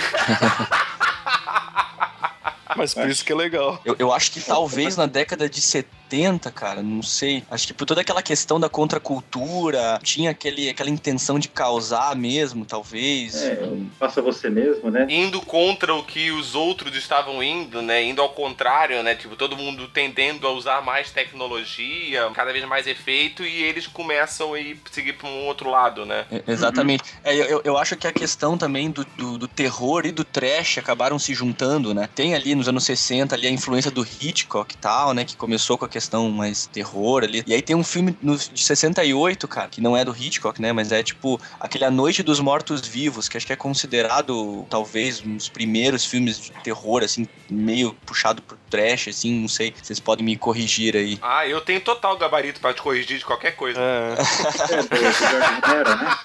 Mas 2.74 2.94
por 2.94 3.08
isso 3.08 3.24
que 3.24 3.32
é 3.32 3.34
legal. 3.36 3.80
Eu, 3.84 3.94
eu 3.98 4.12
acho 4.12 4.32
que 4.32 4.40
talvez 4.40 4.96
na 4.96 5.06
década 5.06 5.48
de 5.48 5.60
70, 5.60 6.50
cara, 6.50 6.82
não 6.82 7.02
sei. 7.02 7.44
Acho 7.50 7.66
que 7.66 7.74
por 7.74 7.84
toda 7.86 8.00
aquela 8.00 8.22
questão 8.22 8.58
da 8.58 8.68
contracultura, 8.68 9.98
tinha 10.02 10.30
aquele, 10.30 10.68
aquela 10.68 10.90
intenção 10.90 11.38
de 11.38 11.48
causar 11.48 12.14
mesmo, 12.16 12.64
talvez. 12.64 13.34
É, 13.42 13.58
faça 13.98 14.20
você 14.22 14.48
mesmo, 14.50 14.90
né? 14.90 15.06
Indo 15.08 15.40
contra 15.40 15.94
o 15.94 16.02
que 16.04 16.30
os 16.30 16.54
outros 16.54 16.96
estavam 16.96 17.42
indo, 17.42 17.80
né? 17.82 18.02
Indo 18.02 18.20
ao 18.22 18.30
contrário, 18.30 19.02
né? 19.02 19.14
Tipo, 19.14 19.36
todo 19.36 19.56
mundo 19.56 19.88
tendendo 19.88 20.46
a 20.46 20.50
usar 20.52 20.82
mais 20.82 21.10
tecnologia, 21.10 22.28
cada 22.34 22.52
vez 22.52 22.64
mais 22.64 22.86
efeito, 22.86 23.44
e 23.44 23.62
eles 23.62 23.86
começam 23.86 24.54
a 24.54 24.60
ir 24.60 24.80
seguir 24.90 25.12
para 25.14 25.28
um 25.28 25.46
outro 25.46 25.70
lado, 25.70 26.04
né? 26.04 26.24
É, 26.30 26.42
Exatamente. 26.50 27.04
É, 27.24 27.34
eu- 27.34 27.44
eu, 27.46 27.60
eu 27.64 27.78
acho 27.78 27.96
que 27.96 28.06
a 28.06 28.12
questão 28.12 28.56
também 28.58 28.90
do, 28.90 29.04
do, 29.16 29.38
do 29.38 29.48
terror 29.48 30.04
e 30.06 30.12
do 30.12 30.24
trash 30.24 30.78
acabaram 30.78 31.18
se 31.18 31.32
juntando, 31.34 31.94
né? 31.94 32.08
Tem 32.14 32.34
ali 32.34 32.54
nos 32.56 32.68
anos 32.68 32.84
60 32.84 33.34
ali 33.34 33.46
a 33.46 33.50
influência 33.50 33.90
do 33.90 34.02
Hitchcock 34.04 34.74
e 34.74 34.78
tal, 34.78 35.12
né? 35.14 35.24
Que 35.24 35.36
começou 35.36 35.76
com 35.78 35.84
a 35.84 35.88
questão 35.88 36.30
mais 36.30 36.66
terror 36.66 37.22
ali. 37.24 37.44
E 37.46 37.54
aí 37.54 37.62
tem 37.62 37.76
um 37.76 37.84
filme 37.84 38.16
no- 38.22 38.36
de 38.36 38.62
68, 38.62 39.46
cara, 39.46 39.68
que 39.68 39.80
não 39.80 39.96
é 39.96 40.04
do 40.04 40.14
Hitchcock, 40.16 40.60
né? 40.60 40.72
Mas 40.72 40.92
é 40.92 41.02
tipo 41.02 41.40
aquele 41.60 41.84
A 41.84 41.90
Noite 41.90 42.22
dos 42.22 42.40
Mortos 42.40 42.86
Vivos, 42.86 43.28
que 43.28 43.36
acho 43.36 43.46
que 43.46 43.52
é 43.52 43.56
considerado 43.56 44.66
talvez 44.70 45.20
um 45.24 45.36
dos 45.36 45.48
primeiros 45.48 46.04
filmes 46.04 46.40
de 46.40 46.50
terror, 46.62 47.02
assim, 47.02 47.26
meio 47.50 47.94
puxado 48.04 48.42
pro 48.42 48.56
trash, 48.70 49.08
assim, 49.08 49.32
não 49.40 49.48
sei. 49.48 49.72
Vocês 49.80 50.00
podem 50.00 50.24
me 50.24 50.36
corrigir 50.36 50.96
aí. 50.96 51.18
Ah, 51.22 51.46
eu 51.46 51.60
tenho 51.60 51.80
total 51.80 52.16
gabarito 52.16 52.60
para 52.60 52.74
te 52.74 52.82
corrigir 52.82 53.18
de 53.18 53.24
qualquer 53.24 53.52
coisa. 53.56 53.78
É. 53.80 54.16
É, 54.76 54.82
do 54.82 54.96
Jorge 54.96 55.24
Romero, 55.60 55.96
né? 55.96 56.16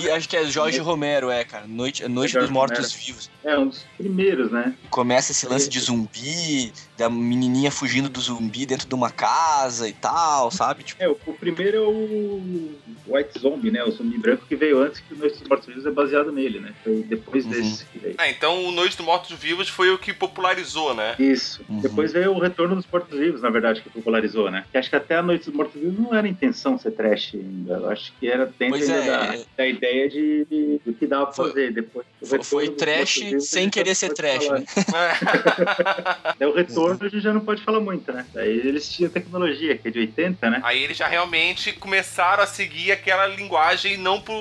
E 0.00 0.10
acho 0.10 0.28
que 0.28 0.36
é 0.36 0.44
Jorge 0.46 0.78
Romero, 0.78 1.30
é, 1.30 1.44
cara. 1.44 1.66
Noite, 1.66 2.06
Noite 2.08 2.32
Jorge 2.32 2.46
dos 2.46 2.52
Mortos 2.54 2.78
Romero. 2.92 3.06
Vivos. 3.06 3.30
É 3.44 3.58
um 3.58 3.68
dos 3.68 3.84
primeiros, 3.98 4.50
né? 4.52 4.74
Começa 4.90 5.32
esse 5.32 5.46
lance 5.46 5.68
de 5.72 5.80
zumbi, 5.80 6.72
da 6.96 7.08
menininha 7.08 7.70
fugindo 7.70 8.08
do 8.08 8.20
zumbi 8.20 8.66
dentro 8.66 8.86
de 8.86 8.94
uma 8.94 9.10
casa 9.10 9.88
e 9.88 9.92
tal, 9.92 10.50
sabe? 10.50 10.82
Tipo, 10.84 11.02
É, 11.02 11.08
o, 11.08 11.16
o 11.26 11.32
primeiro 11.32 11.76
é 11.76 11.80
o 11.80 12.70
White 13.08 13.38
Zombie, 13.38 13.70
né? 13.70 13.82
O 13.82 13.90
zumbi 13.90 14.18
branco 14.18 14.44
que 14.46 14.54
veio 14.54 14.78
antes 14.82 15.00
que 15.00 15.14
o 15.14 15.16
Noite 15.16 15.38
dos 15.38 15.48
Mortos 15.48 15.66
Vivos 15.66 15.86
é 15.86 15.90
baseado 15.90 16.30
nele, 16.30 16.60
né? 16.60 16.72
Foi 16.84 17.02
depois 17.02 17.44
Uhum. 17.44 17.50
desse 17.50 17.84
que 17.86 17.98
veio. 17.98 18.14
Ah, 18.18 18.28
então 18.28 18.64
o 18.66 18.70
Noite 18.72 18.96
dos 18.96 19.06
Mortos 19.06 19.36
Vivos 19.38 19.68
foi 19.68 19.90
o 19.90 19.96
que 19.98 20.12
popularizou, 20.12 20.94
né? 20.94 21.14
Isso. 21.18 21.62
Uhum. 21.68 21.80
Depois 21.80 22.12
veio 22.12 22.32
o 22.32 22.38
Retorno 22.38 22.76
dos 22.76 22.86
Mortos 22.92 23.18
Vivos, 23.18 23.40
na 23.40 23.48
verdade, 23.50 23.80
que 23.80 23.88
popularizou, 23.88 24.50
né? 24.50 24.64
Que 24.70 24.76
acho 24.78 24.90
que 24.90 24.96
até 24.96 25.16
a 25.16 25.22
Noite 25.22 25.46
dos 25.46 25.54
Mortos 25.54 25.80
Vivos 25.80 25.98
não 25.98 26.14
era 26.14 26.26
a 26.26 26.30
intenção 26.30 26.78
ser 26.78 26.90
trash 26.92 27.34
ainda. 27.34 27.74
Eu 27.74 27.90
acho 27.90 28.12
que 28.20 28.28
era 28.28 28.52
dentro 28.58 28.82
é, 28.84 29.06
da, 29.06 29.34
é. 29.34 29.44
da 29.56 29.66
ideia 29.66 30.08
de, 30.10 30.44
de- 30.44 30.80
do 30.84 30.92
que 30.92 31.06
dava 31.06 31.24
pra 31.26 31.34
Foi- 31.34 31.48
fazer. 31.48 31.72
Depois, 31.72 32.06
foi, 32.20 32.38
Retorno 32.38 32.44
foi 32.44 32.68
trash 32.76 33.20
sem 33.40 33.70
querer 33.70 33.94
ser 33.94 34.12
trash, 34.12 34.44
falar. 34.44 34.58
né? 34.60 34.66
Daí 36.38 36.48
o 36.48 36.54
Retorno 36.54 36.91
a 37.00 37.08
gente 37.08 37.20
já 37.20 37.32
não 37.32 37.40
pode 37.40 37.62
falar 37.62 37.80
muito, 37.80 38.12
né? 38.12 38.26
Daí 38.32 38.58
eles 38.58 38.90
tinham 38.90 39.10
tecnologia, 39.10 39.76
que 39.76 39.88
é 39.88 39.90
de 39.90 39.98
80, 39.98 40.50
né? 40.50 40.60
Aí 40.64 40.82
eles 40.82 40.96
já 40.96 41.06
realmente 41.06 41.72
começaram 41.72 42.42
a 42.42 42.46
seguir 42.46 42.92
aquela 42.92 43.26
linguagem 43.26 43.96
não 43.96 44.20
por, 44.20 44.34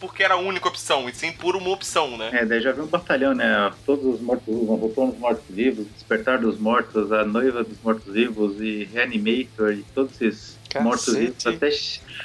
porque 0.00 0.22
era 0.22 0.34
a 0.34 0.38
única 0.38 0.68
opção, 0.68 1.08
e 1.08 1.14
sim 1.14 1.32
por 1.32 1.56
uma 1.56 1.70
opção, 1.70 2.16
né? 2.16 2.30
É, 2.32 2.44
daí 2.44 2.60
já 2.60 2.72
vem 2.72 2.84
um 2.84 2.88
batalhão, 2.88 3.34
né? 3.34 3.72
Todos 3.84 4.04
os 4.04 4.20
mortos-vivos, 4.20 4.68
o 4.68 4.86
Retorno 4.86 5.12
dos 5.12 5.20
Mortos-Vivos, 5.20 5.86
Despertar 5.94 6.38
dos 6.38 6.58
Mortos, 6.58 7.12
a 7.12 7.24
Noiva 7.24 7.64
dos 7.64 7.80
Mortos-Vivos 7.82 8.60
e 8.60 8.84
Reanimator 8.92 9.72
e 9.72 9.84
todos 9.94 10.20
esses 10.20 10.58
Mortos-vivos 10.80 11.46
até, 11.46 11.70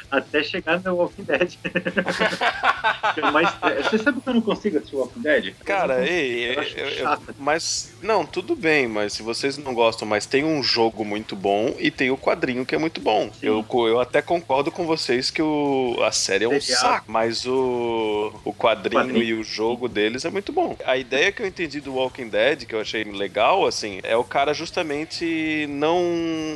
até 0.10 0.44
chegar 0.44 0.82
no 0.84 0.96
Walking 0.96 1.24
Dead. 1.24 1.54
Mais- 3.32 3.54
Você 3.90 3.98
sabe 3.98 4.22
que 4.22 4.30
eu 4.30 4.34
não 4.34 4.42
consigo 4.42 4.78
assistir 4.78 4.96
Walking 4.96 5.22
Dead? 5.22 5.54
Cara, 5.66 6.00
Eu 6.00 6.04
ei, 6.14 6.46
eu 6.58 6.64
eu- 6.64 6.88
eu- 6.88 7.20
mas 7.38 7.94
não, 8.02 8.26
tudo 8.26 8.56
bem, 8.56 8.88
mas 8.88 9.14
se 9.14 9.24
vocês 9.24 9.58
não 9.58 9.74
gostam, 9.74 10.08
mas 10.08 10.26
tem 10.26 10.44
um 10.44 10.62
jogo 10.64 11.04
muito 11.06 11.36
bom 11.36 11.76
e 11.80 11.92
tem 11.92 12.10
o 12.12 12.18
quadrinho 12.18 12.66
que 12.66 12.76
é 12.76 12.78
muito 12.78 13.00
bom. 13.02 13.30
Eu, 13.42 13.66
eu 13.88 14.00
até 14.00 14.22
concordo 14.22 14.72
com 14.72 14.86
vocês 14.86 15.30
que 15.30 15.42
o, 15.42 15.98
a 16.04 16.12
série 16.12 16.46
é 16.46 16.48
um 16.48 16.60
saco, 16.62 17.06
mas 17.12 17.46
o, 17.46 18.34
o 18.44 18.54
quadrinho, 18.54 19.02
Quadrinho. 19.04 19.24
e 19.24 19.34
o 19.34 19.44
jogo 19.44 19.88
deles 19.88 20.26
é 20.26 20.30
muito 20.30 20.52
bom. 20.52 20.76
A 20.86 20.98
ideia 20.98 21.32
que 21.32 21.42
eu 21.42 21.48
entendi 21.48 21.80
do 21.80 21.94
Walking 21.96 22.28
Dead, 22.30 22.66
que 22.66 22.76
eu 22.76 22.82
achei 22.82 23.04
legal, 23.04 23.66
assim, 23.66 24.00
é 24.04 24.16
o 24.16 24.24
cara 24.24 24.54
justamente 24.54 25.66
não 25.70 26.02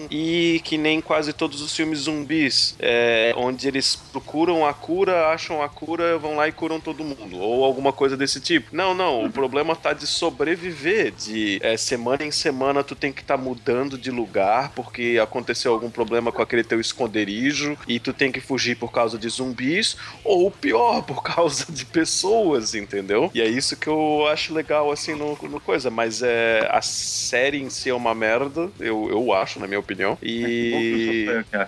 ir 0.10 0.60
que 0.62 0.78
nem 0.78 1.02
quase 1.02 1.34
todos 1.34 1.62
os 1.62 1.76
filmes 1.76 1.85
filmes 1.86 2.00
zumbis, 2.00 2.76
é, 2.80 3.34
onde 3.38 3.68
eles 3.68 3.96
procuram 3.96 4.66
a 4.66 4.74
cura, 4.74 5.28
acham 5.28 5.62
a 5.62 5.70
cura, 5.70 6.18
vão 6.18 6.36
lá 6.36 6.48
e 6.48 6.52
curam 6.52 6.80
todo 6.80 7.04
mundo, 7.04 7.38
ou 7.38 7.64
alguma 7.64 7.94
coisa 7.94 8.18
desse 8.18 8.40
tipo. 8.40 8.76
Não, 8.76 8.96
não, 8.96 9.24
o 9.24 9.32
problema 9.32 9.76
tá 9.76 9.94
de 9.94 10.08
sobreviver, 10.08 11.12
de 11.12 11.60
é, 11.62 11.78
semana 11.78 12.24
em 12.24 12.32
semana 12.32 12.84
tu 12.84 12.96
tem 12.96 13.14
que 13.14 13.22
estar 13.22 13.38
tá 13.38 13.44
mudando 13.44 13.98
de 13.98 14.10
lugar 14.10 14.72
porque 14.76 15.20
aconteceu 15.22 15.72
algum 15.72 15.90
problema 15.90 16.32
com 16.32 16.42
aquele 16.42 16.64
teu 16.64 16.80
esconderijo 16.80 17.78
e 17.88 18.00
tu 18.00 18.12
tem 18.12 18.32
que 18.32 18.40
fugir 18.40 18.76
por 18.76 18.92
causa 18.92 19.18
de 19.18 19.30
zumbis, 19.30 19.96
ou 20.24 20.50
pior, 20.50 21.04
por 21.04 21.22
causa 21.22 21.66
de 21.72 21.86
pessoas, 21.86 22.74
entendeu? 22.74 23.30
E 23.34 23.42
é 23.42 23.48
isso 23.48 23.78
que 23.78 23.88
eu 23.88 24.28
acho 24.28 24.54
legal, 24.54 24.92
assim, 24.92 25.14
no, 25.14 25.38
no 25.44 25.60
coisa, 25.60 25.92
mas 25.92 26.24
é, 26.24 26.68
a 26.72 26.82
série 26.82 27.62
em 27.62 27.70
si 27.70 27.90
é 27.90 27.94
uma 27.94 28.16
merda, 28.16 28.72
eu, 28.80 29.08
eu 29.10 29.34
acho, 29.34 29.60
na 29.60 29.68
minha 29.68 29.80
opinião, 29.80 30.18
e... 30.22 31.28
É, 31.52 31.68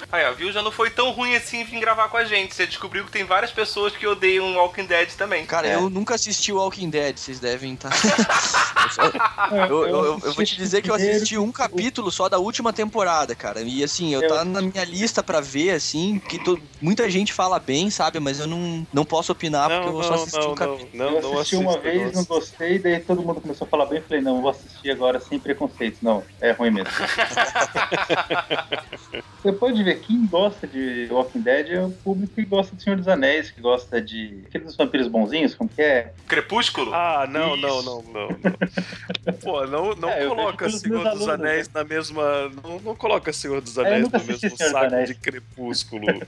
Aí, 0.11 0.25
ó, 0.25 0.33
viu? 0.33 0.51
Já 0.51 0.61
não 0.61 0.71
foi 0.71 0.89
tão 0.89 1.11
ruim 1.11 1.35
assim 1.35 1.63
vir 1.63 1.79
gravar 1.79 2.09
com 2.09 2.17
a 2.17 2.25
gente. 2.25 2.53
Você 2.53 2.67
descobriu 2.67 3.05
que 3.05 3.11
tem 3.11 3.23
várias 3.23 3.51
pessoas 3.51 3.95
que 3.95 4.05
odeiam 4.05 4.55
Walking 4.55 4.85
Dead 4.85 5.09
também. 5.13 5.45
Cara, 5.45 5.67
é. 5.67 5.75
eu 5.75 5.89
nunca 5.89 6.15
assisti 6.15 6.51
Walking 6.51 6.89
Dead, 6.89 7.17
vocês 7.17 7.39
devem 7.39 7.75
estar. 7.75 7.91
eu, 9.51 9.69
eu, 9.69 9.87
eu, 9.87 10.21
eu, 10.23 10.33
vou 10.33 10.43
te 10.43 10.57
dizer 10.57 10.81
que 10.81 10.91
eu 10.91 10.95
assisti 10.95 11.37
um 11.37 11.51
capítulo 11.51 12.11
só 12.11 12.27
da 12.27 12.37
última 12.37 12.73
temporada, 12.73 13.33
cara. 13.33 13.61
E 13.61 13.83
assim, 13.83 14.13
eu, 14.13 14.27
tá 14.27 14.43
na 14.43 14.61
minha 14.61 14.83
lista 14.83 15.23
pra 15.23 15.39
ver, 15.39 15.71
assim, 15.71 16.19
que 16.19 16.43
tô, 16.43 16.59
muita 16.81 17.09
gente 17.09 17.31
fala 17.31 17.57
bem, 17.57 17.89
sabe? 17.89 18.19
Mas 18.19 18.39
eu 18.39 18.47
não, 18.47 18.85
não 18.91 19.05
posso 19.05 19.31
opinar 19.31 19.69
não, 19.69 19.77
porque 19.77 19.89
eu 19.89 19.93
não, 19.93 20.03
só 20.03 20.13
assisti 20.15 20.39
não, 20.39 20.51
um 20.51 20.55
capítulo. 20.55 20.89
Não, 20.93 21.19
eu 21.19 21.39
assisti 21.39 21.55
uma 21.55 21.77
vez, 21.77 22.13
não 22.13 22.25
gostei, 22.25 22.79
daí 22.79 22.99
todo 22.99 23.21
mundo 23.21 23.39
começou 23.39 23.65
a 23.65 23.69
falar 23.69 23.85
bem, 23.85 24.01
falei, 24.01 24.21
não, 24.21 24.41
vou 24.41 24.51
assistir 24.51 24.91
agora 24.91 25.21
sem 25.21 25.39
preconceitos. 25.39 26.01
Não, 26.01 26.21
é 26.41 26.51
ruim 26.51 26.71
mesmo. 26.71 26.91
Você 29.41 29.53
pode 29.53 29.81
ver, 29.83 30.00
quem 30.01 30.25
gosta 30.25 30.67
de 30.67 31.07
Walking 31.11 31.41
Dead 31.41 31.69
é 31.71 31.81
o 31.85 31.91
público 31.91 32.33
que 32.35 32.43
gosta 32.45 32.75
de 32.75 32.83
Senhor 32.83 32.97
dos 32.97 33.07
Anéis, 33.07 33.51
que 33.51 33.61
gosta 33.61 34.01
de. 34.01 34.43
aqueles 34.47 34.75
vampiros 34.75 35.07
bonzinhos, 35.07 35.55
como 35.55 35.69
que 35.69 35.81
é? 35.81 36.13
Crepúsculo? 36.27 36.93
Ah, 36.93 37.27
não, 37.29 37.55
não, 37.55 37.81
não, 37.81 38.01
não, 38.01 38.27
não. 38.29 39.33
Pô, 39.41 39.65
não, 39.67 39.93
não 39.95 40.09
É, 40.09 40.25
coloca 40.27 40.69
Senhor 40.69 40.97
dos 40.99 41.07
alunos, 41.07 41.29
Anéis 41.29 41.69
na 41.73 41.83
mesma. 41.83 42.49
Não, 42.63 42.79
não 42.79 42.95
coloca 42.95 43.31
Senhor 43.31 43.61
dos 43.61 43.77
eu 43.77 43.85
Anéis 43.85 44.09
no 44.09 44.19
mesmo 44.19 44.57
Senhor 44.57 44.71
saco 44.71 45.03
de 45.05 45.15
crepúsculo. 45.15 46.05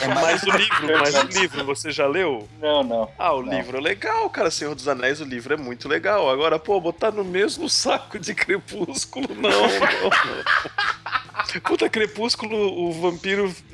É 0.00 0.08
mais- 0.08 0.26
Mas 0.36 0.42
o 0.42 0.50
livro, 0.56 0.98
mas 1.00 1.14
o 1.14 1.26
livro, 1.40 1.64
você 1.64 1.90
já 1.90 2.06
leu? 2.06 2.46
Não, 2.60 2.82
não. 2.82 3.10
Ah, 3.18 3.32
o 3.32 3.42
Não. 3.42 3.52
livro 3.52 3.78
é 3.78 3.80
legal, 3.80 4.28
cara. 4.30 4.50
Senhor 4.50 4.74
dos 4.74 4.86
Anéis, 4.88 5.20
o 5.20 5.24
livro 5.24 5.54
é 5.54 5.56
muito 5.56 5.88
legal. 5.88 6.28
Agora, 6.30 6.58
pô, 6.58 6.80
botar 6.80 7.10
no 7.10 7.24
mesmo 7.24 7.68
saco 7.68 8.18
de 8.18 8.34
crepúsculo, 8.34 9.28
não, 9.34 9.50
não, 9.50 9.68
não. 9.68 11.60
Puta, 11.62 11.88
crepúsculo, 11.88 12.56
o 12.56 12.92
vampiro 12.92 13.15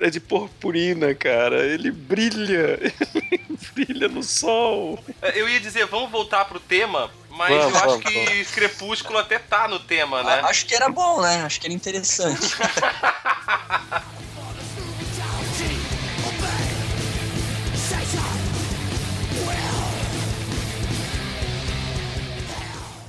é 0.00 0.11
de 0.11 0.20
purpurina, 0.20 1.14
cara. 1.14 1.64
Ele 1.66 1.90
brilha. 1.90 2.78
Ele 3.33 3.59
brilha 3.74 4.09
no 4.09 4.22
sol. 4.22 5.02
É, 5.20 5.38
Eu 5.40 5.48
ia 5.48 5.59
dizer, 5.61 5.87
vamos 5.87 6.11
voltar 6.11 6.44
pro 6.44 6.61
tema, 6.61 7.11
mas 7.31 7.50
Vamos, 7.50 7.70
eu 7.72 7.76
acho 7.78 7.87
vamos, 7.88 8.05
que 8.05 8.44
Crepúsculo 8.52 9.18
até 9.18 9.38
tá 9.38 9.66
no 9.68 9.78
tema, 9.78 10.22
né? 10.22 10.40
A- 10.40 10.46
Acho 10.48 10.66
que 10.66 10.74
era 10.74 10.88
bom, 10.88 11.20
né? 11.22 11.42
Acho 11.42 11.61
que 11.61 11.66
era 11.66 11.74
interessante. 11.74 12.40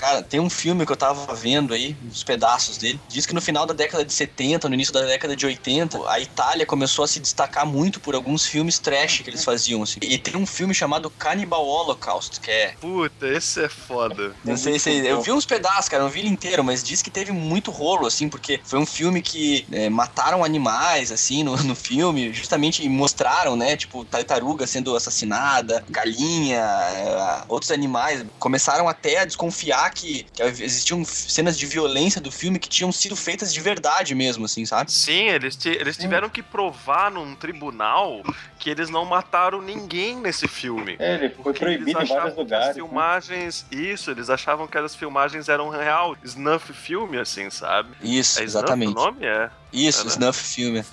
Cara, 0.04 0.22
tem 0.22 0.38
um 0.38 0.50
filme 0.50 0.86
que 0.86 0.92
eu 0.92 0.98
tava 0.98 1.34
vendo 1.34 1.74
aí, 1.74 1.96
uns 2.06 2.26
pedaços 2.26 2.78
dele. 2.78 3.00
Diz 3.08 3.26
que 3.26 3.34
no 3.34 3.40
final 3.40 3.66
da 3.66 3.74
década 3.74 4.04
de 4.04 4.12
70, 4.12 4.68
no 4.68 4.76
início 4.76 4.94
da 4.94 5.00
década 5.00 5.34
de 5.34 5.46
80, 5.46 5.98
a 6.10 6.20
Itália 6.20 6.66
começou 6.66 7.06
a 7.06 7.08
se 7.08 7.22
destacar 7.22 7.66
muito 7.66 8.02
por 8.02 8.14
alguns 8.14 8.46
filmes 8.46 8.78
trash 8.78 9.22
que 9.22 9.30
eles 9.30 9.46
faziam. 9.46 9.82
Assim. 9.82 10.02
E 10.02 10.18
tem 10.18 10.36
um 10.36 10.46
filme 10.46 10.74
chamado 10.74 11.10
Cannibal 11.10 11.66
Holocaust, 11.66 12.42
que 12.42 12.52
é 12.52 12.74
Puta, 12.82 13.30
esse 13.30 13.64
é 13.64 13.70
foda. 13.70 14.36
não 14.44 14.58
sei 14.58 14.78
se. 14.78 14.92
Eu 15.06 15.22
vi 15.22 15.32
uns 15.32 15.46
pedaços, 15.46 15.88
cara, 15.88 16.04
não 16.04 16.10
vi 16.10 16.20
ele 16.20 16.28
inteiro, 16.28 16.66
mas 16.66 16.84
diz 16.84 17.02
que 17.02 17.10
teve 17.10 17.32
muito 17.32 17.72
rolo, 17.72 18.06
assim, 18.06 18.28
porque 18.28 18.60
foi 18.62 18.80
um 18.80 18.86
filme 18.86 19.22
que 19.22 19.66
é, 19.72 19.90
mataram 19.90 20.44
animais, 20.44 21.14
assim, 21.14 21.44
no, 21.44 21.56
no 21.64 21.76
filme, 21.76 22.34
justamente 22.34 22.88
mostraram, 22.90 23.56
né, 23.56 23.78
tipo, 23.78 24.04
tartaruga 24.04 24.68
sendo 24.68 24.98
assassinada, 24.98 25.82
galinha, 25.90 26.60
é, 26.60 27.44
outros 27.48 27.72
animais. 27.72 28.26
Começaram 28.38 28.90
até 28.90 29.20
a 29.20 29.26
desconfiar 29.26 29.93
que, 29.94 30.24
que 30.34 30.42
existiam 30.44 31.04
cenas 31.06 31.58
de 31.58 31.66
violência 31.66 32.20
do 32.20 32.32
filme 32.32 32.60
que 32.60 32.68
tinham 32.70 32.92
sido 32.92 33.16
feitas 33.16 33.54
de 33.54 33.62
verdade 33.62 34.14
mesmo, 34.16 34.46
assim, 34.46 34.66
sabe? 34.66 34.92
Sim, 34.92 35.30
eles, 35.30 35.58
eles 35.66 35.98
tiveram 35.98 36.30
que 36.30 36.42
provar 36.42 37.12
num 37.12 37.36
tribunal 37.36 38.22
que 38.60 38.70
eles 38.70 38.90
não 38.90 39.06
mataram 39.06 39.62
ninguém 39.62 40.16
nesse 40.18 40.48
filme. 40.48 40.96
É, 41.00 41.16
ele 41.16 41.30
foi 41.30 41.44
Porque 41.44 41.60
proibido 41.60 41.90
eles 41.90 42.00
em 42.00 42.04
achavam 42.04 42.18
vários 42.22 42.34
que 42.36 42.40
lugares. 42.42 42.68
As 42.70 42.76
né? 42.76 42.82
filmagens, 42.82 43.66
isso, 43.72 44.12
eles 44.12 44.30
achavam 44.30 44.68
que 44.68 44.78
as 44.78 44.96
filmagens 44.96 45.50
eram 45.50 45.70
real, 45.70 46.16
snuff 46.24 46.72
filme, 46.74 47.18
assim, 47.20 47.50
sabe? 47.50 47.90
Isso, 48.02 48.40
É 48.40 48.44
exatamente. 48.44 48.90
Snuff 48.92 49.08
o 49.08 49.12
nome? 49.12 49.26
É. 49.26 49.50
Isso, 49.72 50.02
É, 50.02 50.04
né? 50.06 50.10
snuff 50.12 50.40
filme. 50.44 50.84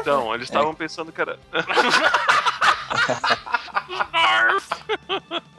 Então, 0.00 0.34
eles 0.34 0.46
estavam 0.48 0.74
pensando 0.74 1.12
que 1.12 1.20
era. 1.20 1.38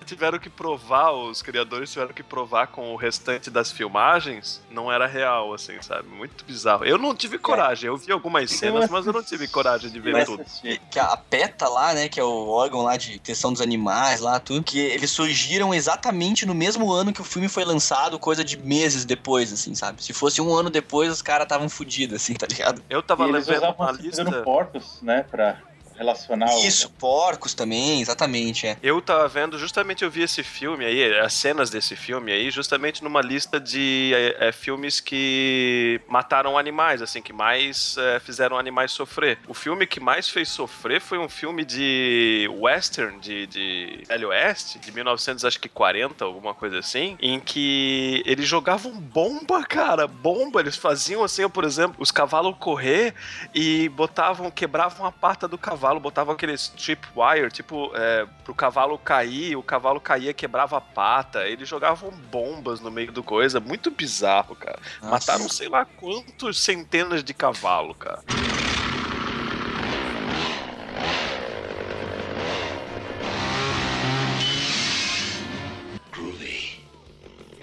tiveram 0.06 0.38
que 0.38 0.50
provar, 0.50 1.12
os 1.12 1.42
criadores 1.42 1.92
tiveram 1.92 2.14
que 2.14 2.22
provar 2.22 2.68
com 2.68 2.94
o 2.94 2.96
restante 2.96 3.50
das 3.50 3.72
filmagens, 3.72 4.62
não 4.70 4.92
era 4.92 5.08
real, 5.08 5.54
assim, 5.54 5.82
sabe? 5.82 6.08
Muito 6.10 6.44
bizarro. 6.46 6.84
Eu 6.86 6.98
não 6.98 7.16
tive 7.16 7.38
coragem, 7.40 7.88
eu 7.88 7.98
vi 7.98 8.12
algumas 8.12 8.52
cenas, 8.52 8.90
mas 8.90 9.08
eu 9.08 9.14
não 9.14 9.24
tive 9.24 9.48
coragem 9.48 9.90
de 9.90 10.00
ver 10.00 10.12
Mas- 10.12 10.26
tudo. 10.26 10.44
que 10.92 11.00
a 11.00 11.16
PETA 11.18 11.68
lá, 11.70 11.94
né, 11.94 12.10
que 12.10 12.20
é 12.20 12.24
o 12.24 12.48
órgão 12.50 12.82
lá 12.84 12.98
de 12.98 13.14
proteção 13.14 13.52
dos 13.54 13.62
animais 13.62 14.20
lá, 14.20 14.40
tudo, 14.40 14.62
que 14.64 14.78
eles 14.78 15.10
surgiram 15.10 15.74
exatamente 15.74 16.46
no 16.46 16.54
mesmo 16.54 16.92
ano 16.92 17.14
que 17.14 17.22
o 17.22 17.26
filme 17.26 17.48
foi 17.48 17.64
lançado, 17.64 18.20
coisa 18.20 18.44
de 18.44 18.58
meses 18.58 19.06
depois, 19.06 19.52
assim, 19.54 19.74
sabe? 19.74 20.04
Se 20.04 20.14
fosse 20.14 20.42
um 20.42 20.54
ano 20.54 20.70
depois, 20.70 21.10
os 21.12 21.22
caras 21.22 21.46
estavam 21.46 21.70
fodidos, 21.70 22.18
assim, 22.18 22.34
tá 22.36 22.46
ligado? 22.46 22.84
Eu 22.90 23.02
tava 23.02 23.26
E 23.26 23.30
eles 23.30 23.48
levando 23.48 23.64
usavam 23.64 23.86
uma 23.86 23.92
lista. 23.94 24.42
porcos, 24.44 25.02
né, 25.02 25.24
pra 25.24 25.58
relacionar 25.98 26.48
o- 26.54 26.66
Isso, 26.66 26.90
porcos 26.92 27.54
também, 27.54 28.02
exatamente, 28.02 28.68
é. 28.68 28.78
Eu 28.82 29.02
tava 29.02 29.28
vendo, 29.28 29.58
justamente 29.58 30.04
eu 30.04 30.10
vi 30.12 30.22
esse 30.24 30.44
filme 30.44 30.86
aí, 30.86 31.20
as 31.20 31.34
cenas 31.34 31.70
desse 31.70 31.96
filme 31.96 32.32
aí, 32.32 32.50
justamente 32.52 33.04
numa 33.04 33.22
lista 33.22 33.60
de 33.60 34.12
é, 34.14 34.48
é, 34.50 34.52
filmes 34.52 35.00
que 35.00 36.00
mataram 36.08 36.58
animais, 36.58 37.02
assim, 37.02 37.22
que 37.22 37.34
mais 37.34 37.96
é, 37.98 38.20
fizeram 38.20 38.58
animais 38.58 38.92
sofrer. 38.92 39.38
O 39.48 39.54
filme 39.54 39.86
que 39.86 40.00
mais 40.00 40.30
fez 40.30 40.50
sofrer 40.50 41.02
foi 41.02 41.18
um 41.18 41.30
filme 41.30 41.64
de 41.66 42.50
western, 42.60 43.20
de, 43.20 43.48
de 43.48 44.04
Velho 44.08 44.30
Oeste, 44.30 44.80
de 44.80 44.92
1940, 44.92 46.24
alguma 46.26 46.54
coisa 46.54 46.80
assim, 46.80 47.18
em 47.22 47.40
que 47.40 48.22
eles 48.26 48.48
jogavam 48.48 48.92
bomba, 48.92 49.64
cara, 49.64 50.08
bomba. 50.08 50.60
Eles 50.60 50.76
faziam 50.78 51.24
assim, 51.24 51.48
por 51.50 51.64
exemplo, 51.64 51.96
os 52.00 52.12
cavalos 52.12 52.56
correr 52.60 53.14
e 53.54 53.90
botavam, 53.90 54.50
quebravam 54.52 55.06
a 55.06 55.12
pata 55.12 55.48
do 55.48 55.58
cavalo, 55.58 55.83
botavam 56.00 56.34
aqueles 56.34 56.70
tripwire, 56.70 57.52
tipo, 57.52 57.92
é, 57.96 58.26
pro 58.44 58.54
cavalo 58.54 58.98
cair, 58.98 59.56
o 59.56 59.64
cavalo 59.64 60.00
caía, 60.00 60.34
quebrava 60.34 60.78
a 60.78 60.82
pata. 60.82 61.48
Eles 61.48 61.68
jogavam 61.68 62.12
bombas 62.32 62.80
no 62.80 62.92
meio 62.92 63.12
do 63.12 63.24
coisa, 63.24 63.60
muito 63.60 63.92
bizarro, 63.92 64.56
cara. 64.56 64.80
Nossa. 65.02 65.12
Mataram 65.12 65.50
sei 65.50 65.68
lá 65.68 65.86
quantos 65.86 66.60
centenas 66.60 67.24
de 67.24 67.34
cavalo, 67.34 67.94
cara. 67.96 68.22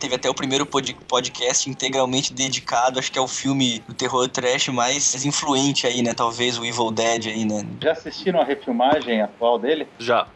Teve 0.00 0.14
até 0.14 0.30
o 0.30 0.34
primeiro 0.34 0.64
pod- 0.64 0.96
podcast 1.06 1.68
integralmente 1.68 2.32
dedicado, 2.32 2.98
acho 2.98 3.12
que 3.12 3.18
é 3.18 3.22
o 3.22 3.28
filme 3.28 3.80
do 3.86 3.92
terror 3.94 4.26
trash 4.28 4.68
mais 4.68 5.24
influente 5.26 5.86
aí, 5.86 6.02
né? 6.02 6.14
Talvez 6.14 6.58
o 6.58 6.64
Evil 6.64 6.90
Dead 6.90 7.26
aí, 7.26 7.44
né? 7.44 7.66
Já 7.82 7.92
assistiram 7.92 8.40
a 8.40 8.44
refilmagem 8.44 9.20
atual 9.20 9.58
dele? 9.58 9.86
Já. 9.98 10.26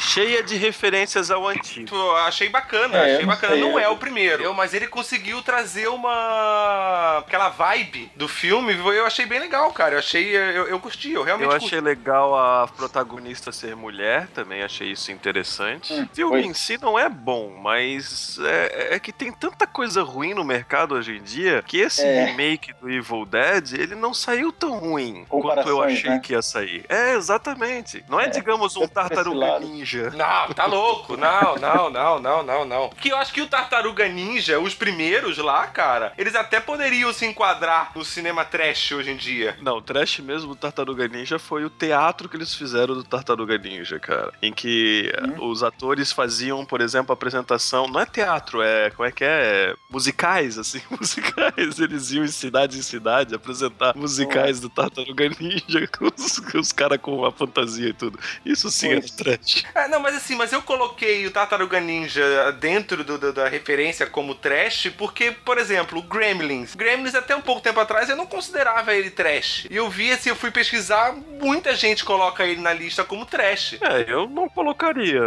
Cheia 0.00 0.42
de 0.42 0.56
referências 0.56 1.30
ao 1.30 1.46
antigo. 1.46 1.94
Eu 1.94 2.16
achei 2.16 2.48
bacana, 2.48 2.96
É, 2.96 3.02
achei 3.14 3.18
não 3.20 3.26
bacana. 3.26 3.52
sei, 3.52 3.62
não 3.62 3.78
é 3.78 3.88
o 3.88 3.96
primeiro, 3.96 4.42
eu- 4.42 4.54
mas 4.54 4.72
ele 4.74 4.86
conseguiu 4.86 5.42
trazer 5.42 5.88
uma. 5.88 7.18
aquela 7.18 7.48
vibe 7.50 8.10
do 8.16 8.26
filme. 8.26 8.72
Eu 8.74 9.06
achei 9.06 9.26
bem 9.26 9.38
legal, 9.38 9.70
cara. 9.72 9.94
Eu 9.94 9.98
achei. 9.98 10.34
Eu, 10.34 10.66
eu 10.68 10.80
curti, 10.80 11.12
eu 11.12 11.22
realmente 11.22 11.46
Eu 11.46 11.50
curti. 11.52 11.66
achei 11.66 11.80
legal 11.80 12.34
a 12.34 12.66
protagonista 12.68 13.52
ser 13.52 13.76
mulher, 13.76 14.26
também 14.34 14.62
achei 14.62 14.90
isso 14.90 15.12
interessante. 15.12 15.92
Hum, 15.92 16.06
o 16.10 16.14
filme 16.14 16.32
pois. 16.32 16.46
em 16.46 16.54
si 16.54 16.78
não 16.80 16.98
é 16.98 17.08
bom, 17.08 17.56
mas 17.62 18.38
é, 18.42 18.94
é 18.94 18.98
que 18.98 19.12
tem 19.12 19.30
tanta 19.32 19.66
coisa 19.66 20.02
ruim 20.02 20.34
no 20.34 20.44
mercado 20.44 20.94
hoje 20.94 21.16
em 21.16 21.22
dia 21.22 21.62
que 21.66 21.78
esse 21.78 22.02
É. 22.02 22.24
remake 22.26 22.72
do 22.80 22.90
Evil 22.90 23.24
Dead, 23.26 23.74
ele 23.74 23.94
não 23.94 24.14
saiu 24.14 24.50
tão 24.52 24.78
ruim 24.78 25.24
quanto 25.28 25.68
eu 25.68 25.82
achei 25.82 26.10
né? 26.10 26.20
que 26.20 26.32
ia 26.32 26.42
sair. 26.42 26.84
É, 26.88 27.14
exatamente. 27.14 28.04
Não 28.08 28.18
é, 28.18 28.26
É, 28.26 28.28
digamos, 28.28 28.76
um 28.76 28.86
tartaruga 28.86 29.58
ninja 29.60 29.89
Ninja. 29.90 30.10
Não, 30.10 30.54
tá 30.54 30.66
louco. 30.66 31.16
Não, 31.16 31.56
não, 31.56 31.90
não, 31.90 32.20
não, 32.20 32.42
não, 32.42 32.64
não. 32.64 32.90
Que 32.90 33.10
eu 33.10 33.16
acho 33.16 33.32
que 33.32 33.42
o 33.42 33.46
Tartaruga 33.46 34.08
Ninja, 34.08 34.58
os 34.58 34.74
primeiros 34.74 35.38
lá, 35.38 35.66
cara, 35.66 36.12
eles 36.16 36.34
até 36.34 36.60
poderiam 36.60 37.12
se 37.12 37.26
enquadrar 37.26 37.92
no 37.94 38.04
cinema 38.04 38.44
trash 38.44 38.92
hoje 38.92 39.10
em 39.10 39.16
dia. 39.16 39.56
Não, 39.60 39.78
o 39.78 39.82
trash 39.82 40.20
mesmo 40.20 40.54
do 40.54 40.56
Tartaruga 40.56 41.08
Ninja 41.08 41.38
foi 41.38 41.64
o 41.64 41.70
teatro 41.70 42.28
que 42.28 42.36
eles 42.36 42.54
fizeram 42.54 42.94
do 42.94 43.04
Tartaruga 43.04 43.58
Ninja, 43.58 43.98
cara. 43.98 44.32
Em 44.40 44.52
que 44.52 45.12
eh, 45.12 45.40
os 45.40 45.62
atores 45.62 46.12
faziam, 46.12 46.64
por 46.64 46.80
exemplo, 46.80 47.12
apresentação. 47.12 47.88
Não 47.88 48.00
é 48.00 48.06
teatro, 48.06 48.62
é. 48.62 48.90
Como 48.90 49.08
é 49.08 49.12
que 49.12 49.24
é? 49.24 49.74
Musicais, 49.90 50.58
assim. 50.58 50.80
Musicais. 50.90 51.78
Eles 51.78 52.10
iam 52.12 52.24
em 52.24 52.28
cidade 52.28 52.78
em 52.78 52.82
cidade 52.82 53.34
apresentar 53.34 53.96
musicais 53.96 54.60
do 54.60 54.68
Tartaruga 54.68 55.28
Ninja 55.40 55.86
com 55.98 56.06
os, 56.06 56.38
os 56.54 56.72
caras 56.72 56.98
com 57.00 57.24
a 57.24 57.32
fantasia 57.32 57.88
e 57.88 57.92
tudo. 57.92 58.18
Isso 58.44 58.70
sim 58.70 58.88
é 58.88 59.00
trash. 59.00 59.64
É, 59.80 59.88
não, 59.88 60.00
mas 60.00 60.14
assim, 60.16 60.34
mas 60.36 60.52
eu 60.52 60.60
coloquei 60.62 61.26
o 61.26 61.30
Tartaruga 61.30 61.80
Ninja 61.80 62.52
dentro 62.52 63.02
do- 63.02 63.16
do- 63.18 63.32
da 63.32 63.48
referência 63.48 64.06
como 64.06 64.34
trash, 64.34 64.92
porque, 64.98 65.30
por 65.30 65.56
exemplo, 65.58 65.98
o 65.98 66.02
Gremlins. 66.02 66.74
Gremlins, 66.74 67.14
até 67.14 67.34
um 67.34 67.40
pouco 67.40 67.60
tempo 67.62 67.80
atrás, 67.80 68.08
eu 68.08 68.16
não 68.16 68.26
considerava 68.26 68.94
ele 68.94 69.10
trash. 69.10 69.66
E 69.70 69.76
eu 69.76 69.88
vi, 69.88 70.12
assim, 70.12 70.28
eu 70.28 70.36
fui 70.36 70.50
pesquisar, 70.50 71.12
muita 71.14 71.74
gente 71.74 72.04
coloca 72.04 72.44
ele 72.44 72.60
na 72.60 72.72
lista 72.72 73.04
como 73.04 73.24
trash. 73.24 73.78
É, 73.80 74.04
eu 74.06 74.28
não 74.28 74.48
colocaria. 74.48 75.22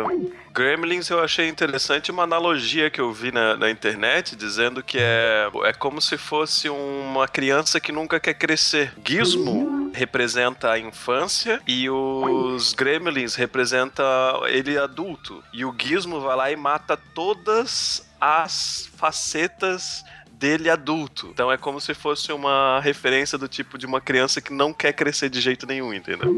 Gremlins 0.54 1.10
eu 1.10 1.20
achei 1.20 1.50
interessante 1.50 2.12
uma 2.12 2.24
analogia 2.24 2.92
que 2.92 3.02
eu 3.02 3.12
vi 3.12 3.32
na, 3.32 3.58
na 3.58 3.72
internet 3.72 4.36
dizendo 4.36 4.84
que 4.84 5.00
é, 5.00 5.50
é 5.64 5.74
como 5.74 6.00
se 6.00 6.16
fosse 6.16 6.70
uma 6.70 7.28
criança 7.28 7.80
que 7.80 7.92
nunca 7.92 8.20
quer 8.20 8.36
crescer. 8.36 8.94
Gizmo 9.04 9.92
representa 9.96 10.72
a 10.72 10.78
infância 10.78 11.60
e 11.68 11.90
os 11.90 12.74
Gremlins 12.74 13.34
representa 13.34 14.04
ele 14.46 14.78
adulto. 14.78 15.44
E 15.52 15.66
o 15.66 15.76
Gizmo 15.76 16.22
vai 16.22 16.36
lá 16.36 16.52
e 16.52 16.56
mata 16.56 16.96
todas 16.96 18.08
as 18.22 18.92
facetas 18.96 20.06
dele 20.44 20.70
adulto. 20.70 21.30
Então 21.30 21.50
é 21.50 21.58
como 21.58 21.80
se 21.80 21.94
fosse 21.94 22.34
uma 22.34 22.82
referência 22.82 23.38
do 23.38 23.48
tipo 23.48 23.78
de 23.78 23.86
uma 23.86 24.02
criança 24.02 24.42
que 24.42 24.52
não 24.52 24.74
quer 24.74 24.92
crescer 24.92 25.30
de 25.30 25.40
jeito 25.40 25.66
nenhum, 25.66 25.94
entendeu? 25.94 26.34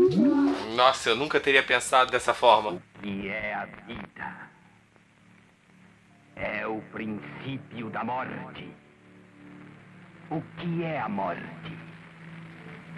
Nossa, 0.75 1.09
eu 1.09 1.15
nunca 1.15 1.39
teria 1.39 1.63
pensado 1.63 2.11
dessa 2.11 2.31
forma. 2.31 2.79
que 3.01 3.27
é 3.27 3.55
a 3.55 3.65
vida. 3.65 4.45
É 6.35 6.67
o 6.67 6.79
princípio 6.91 7.89
da 7.89 8.03
morte. 8.03 8.69
O 10.29 10.39
que 10.59 10.83
é 10.83 10.99
a 10.99 11.09
morte? 11.09 11.73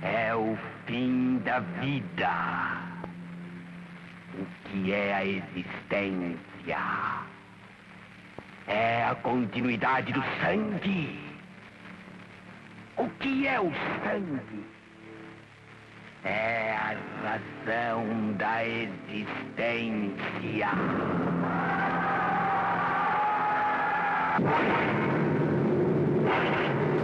É 0.01 0.35
o 0.35 0.57
fim 0.85 1.37
da 1.37 1.59
vida. 1.59 2.31
O 4.33 4.45
que 4.67 4.91
é 4.91 5.13
a 5.13 5.25
existência? 5.25 6.77
É 8.67 9.03
a 9.05 9.15
continuidade 9.15 10.11
do 10.11 10.21
sangue. 10.41 11.19
O 12.97 13.07
que 13.19 13.47
é 13.47 13.59
o 13.59 13.71
sangue? 14.03 14.65
É 16.23 16.73
a 16.75 16.95
razão 17.23 18.33
da 18.33 18.65
existência. 18.65 20.17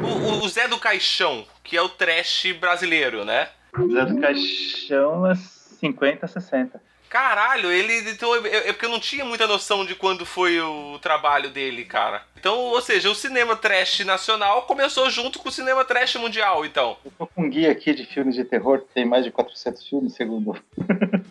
O, 0.04 0.08
o- 0.08 0.44
o 0.44 0.50
Zé 0.50 0.68
do 0.68 0.78
Caixão, 0.78 1.46
que 1.64 1.78
é 1.78 1.82
o 1.82 1.90
trash 1.90 2.52
brasileiro, 2.60 3.24
né? 3.24 3.50
Zé 3.92 4.06
do 4.06 4.20
Caixão 4.20 5.26
é 5.28 5.36
50, 5.36 6.28
60. 6.28 6.82
Caralho, 7.14 7.72
ele. 7.72 8.10
Então, 8.10 8.36
é 8.44 8.70
é 8.70 8.74
porque 8.74 8.88
eu 8.88 8.90
não 8.90 9.00
tinha 9.00 9.24
muita 9.24 9.46
noção 9.46 9.86
de 9.86 9.94
quando 9.94 10.26
foi 10.26 10.60
o 10.60 10.98
trabalho 10.98 11.52
dele, 11.52 11.86
cara. 11.86 12.24
Então, 12.36 12.58
ou 12.58 12.82
seja, 12.82 13.08
o 13.08 13.14
cinema 13.14 13.56
trash 13.56 14.00
nacional 14.00 14.64
começou 14.64 15.08
junto 15.12 15.38
com 15.38 15.48
o 15.48 15.52
cinema 15.52 15.86
trash 15.86 16.16
mundial, 16.16 16.66
então. 16.66 16.98
Eu 17.06 17.12
tô 17.16 17.28
com 17.28 17.44
um 17.44 17.50
guia 17.52 17.72
aqui 17.72 17.94
de 17.94 18.04
filmes 18.04 18.34
de 18.34 18.44
terror, 18.44 18.80
que 18.80 18.92
tem 18.96 19.06
mais 19.06 19.24
de 19.24 19.30
400 19.30 19.88
filmes, 19.88 20.16
segundo. 20.16 20.60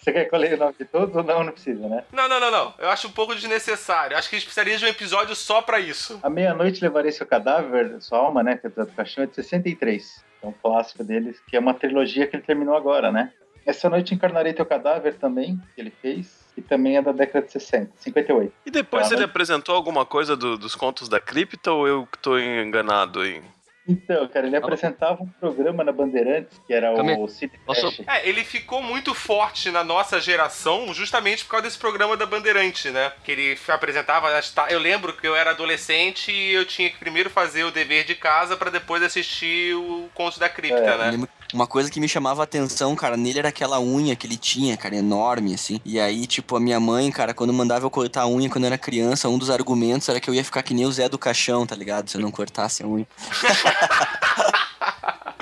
Você 0.00 0.12
quer 0.12 0.24
que 0.24 0.34
eu 0.34 0.40
leia 0.40 0.56
o 0.56 0.58
nome 0.58 0.74
de 0.76 0.84
todos 0.84 1.14
ou 1.14 1.22
não? 1.22 1.44
Não 1.44 1.52
precisa, 1.52 1.88
né? 1.88 2.02
Não, 2.12 2.28
não, 2.28 2.40
não, 2.40 2.50
não. 2.50 2.74
Eu 2.76 2.90
acho 2.90 3.06
um 3.06 3.12
pouco 3.12 3.32
desnecessário. 3.32 4.16
Acho 4.16 4.28
que 4.28 4.34
a 4.34 4.38
gente 4.40 4.46
precisaria 4.46 4.76
de 4.76 4.84
um 4.84 4.88
episódio 4.88 5.36
só 5.36 5.62
pra 5.62 5.78
isso. 5.78 6.18
A 6.20 6.28
Meia-Noite 6.28 6.82
Levarei 6.82 7.12
Seu 7.12 7.24
Cadáver, 7.24 8.02
Sua 8.02 8.18
Alma, 8.18 8.42
né? 8.42 8.56
Que 8.56 8.66
é 8.66 8.70
do 8.70 8.86
Caixão, 8.88 9.22
é 9.22 9.28
de 9.28 9.36
63. 9.36 10.24
É 10.42 10.46
um 10.48 10.52
clássico 10.52 11.04
deles, 11.04 11.40
que 11.46 11.56
é 11.56 11.60
uma 11.60 11.74
trilogia 11.74 12.26
que 12.26 12.34
ele 12.34 12.42
terminou 12.42 12.76
agora, 12.76 13.12
né? 13.12 13.32
Essa 13.68 13.90
Noite 13.90 14.14
Encarnarei 14.14 14.54
Teu 14.54 14.64
Cadáver 14.64 15.14
também, 15.18 15.60
que 15.74 15.80
ele 15.82 15.92
fez, 16.00 16.42
que 16.54 16.62
também 16.62 16.96
é 16.96 17.02
da 17.02 17.12
década 17.12 17.44
de 17.44 17.52
60, 17.52 17.92
58. 17.98 18.50
E 18.64 18.70
depois 18.70 19.04
Ah, 19.04 19.08
ele 19.08 19.16
mas- 19.20 19.30
apresentou 19.30 19.74
alguma 19.74 20.06
coisa 20.06 20.34
do- 20.34 20.56
dos 20.56 20.74
contos 20.74 21.06
da 21.06 21.20
cripta 21.20 21.70
ou 21.70 21.86
eu 21.86 22.06
que 22.10 22.18
tô 22.18 22.38
enganado 22.38 23.20
aí? 23.20 23.42
Então, 23.86 24.28
cara, 24.28 24.46
ele 24.46 24.56
apresentava 24.56 25.22
um 25.22 25.26
programa 25.26 25.82
na 25.82 25.90
Bandeirantes, 25.92 26.60
que 26.66 26.74
era 26.74 26.94
Também. 26.94 27.18
o 27.22 27.26
Cine 27.26 27.52
Posso- 27.64 27.90
Trash. 28.02 28.06
É, 28.06 28.28
ele 28.28 28.44
ficou 28.44 28.82
muito 28.82 29.14
forte 29.14 29.70
na 29.70 29.82
nossa 29.82 30.20
geração 30.20 30.92
justamente 30.92 31.42
por 31.44 31.52
causa 31.52 31.64
desse 31.64 31.78
programa 31.78 32.14
da 32.14 32.26
Bandeirante, 32.26 32.90
né? 32.90 33.12
Que 33.24 33.32
ele 33.32 33.58
apresentava. 33.68 34.28
ta- 34.54 34.66
Eu 34.70 34.78
lembro 34.78 35.14
que 35.14 35.26
eu 35.26 35.34
era 35.34 35.50
adolescente 35.52 36.30
e 36.30 36.52
eu 36.52 36.66
tinha 36.66 36.90
que 36.90 36.98
primeiro 36.98 37.30
fazer 37.30 37.64
o 37.64 37.70
dever 37.70 38.04
de 38.04 38.14
casa 38.14 38.58
pra 38.58 38.68
depois 38.70 39.02
assistir 39.02 39.74
o 39.74 40.10
Conto 40.14 40.38
da 40.38 40.50
Cripta, 40.50 40.78
É, 40.80 40.94
Eu 40.94 40.98
né? 41.18 41.28
Uma 41.52 41.66
coisa 41.66 41.90
que 41.90 41.98
me 41.98 42.08
chamava 42.08 42.42
atenção, 42.42 42.94
cara, 42.94 43.16
nele 43.16 43.38
era 43.38 43.48
aquela 43.48 43.80
unha 43.80 44.14
que 44.14 44.26
ele 44.26 44.36
tinha, 44.36 44.76
cara, 44.76 44.96
enorme, 44.96 45.54
assim. 45.54 45.80
E 45.84 45.98
aí, 45.98 46.26
tipo, 46.26 46.56
a 46.56 46.60
minha 46.60 46.78
mãe, 46.78 47.10
cara, 47.10 47.32
quando 47.32 47.52
mandava 47.54 47.86
eu 47.86 47.90
cortar 47.90 48.22
a 48.22 48.28
unha 48.28 48.50
quando 48.50 48.64
eu 48.64 48.68
era 48.68 48.76
criança, 48.76 49.28
um 49.28 49.38
dos 49.38 49.48
argumentos 49.48 50.08
era 50.08 50.20
que 50.20 50.28
eu 50.28 50.34
ia 50.34 50.44
ficar 50.44 50.62
que 50.62 50.74
nem 50.74 50.84
o 50.84 50.92
Zé 50.92 51.08
do 51.08 51.18
Caixão, 51.18 51.66
tá 51.66 51.74
ligado? 51.74 52.10
Se 52.10 52.18
eu 52.18 52.20
não 52.20 52.30
cortasse 52.30 52.82
a 52.82 52.86
unha. 52.86 53.06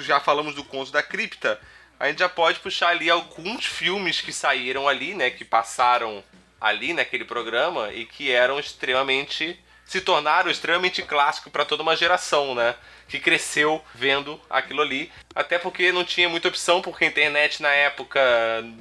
Já 0.00 0.20
falamos 0.20 0.54
do 0.54 0.62
Conto 0.62 0.92
da 0.92 1.02
Cripta. 1.02 1.58
A 1.98 2.08
gente 2.08 2.18
já 2.18 2.28
pode 2.28 2.60
puxar 2.60 2.88
ali 2.88 3.08
alguns 3.08 3.64
filmes 3.64 4.20
que 4.20 4.30
saíram 4.30 4.86
ali, 4.86 5.14
né? 5.14 5.30
Que 5.30 5.42
passaram 5.44 6.22
ali 6.60 6.92
naquele 6.92 7.24
programa 7.24 7.90
e 7.92 8.04
que 8.04 8.30
eram 8.30 8.60
extremamente. 8.60 9.58
se 9.86 10.02
tornaram 10.02 10.50
extremamente 10.50 11.00
clássicos 11.02 11.50
pra 11.50 11.64
toda 11.64 11.82
uma 11.82 11.96
geração, 11.96 12.54
né? 12.54 12.74
Que 13.08 13.20
cresceu 13.20 13.82
vendo 13.94 14.40
aquilo 14.50 14.82
ali. 14.82 15.10
Até 15.34 15.58
porque 15.58 15.92
não 15.92 16.04
tinha 16.04 16.28
muita 16.28 16.48
opção, 16.48 16.80
porque 16.80 17.04
a 17.04 17.08
internet 17.08 17.62
na 17.62 17.70
época 17.70 18.20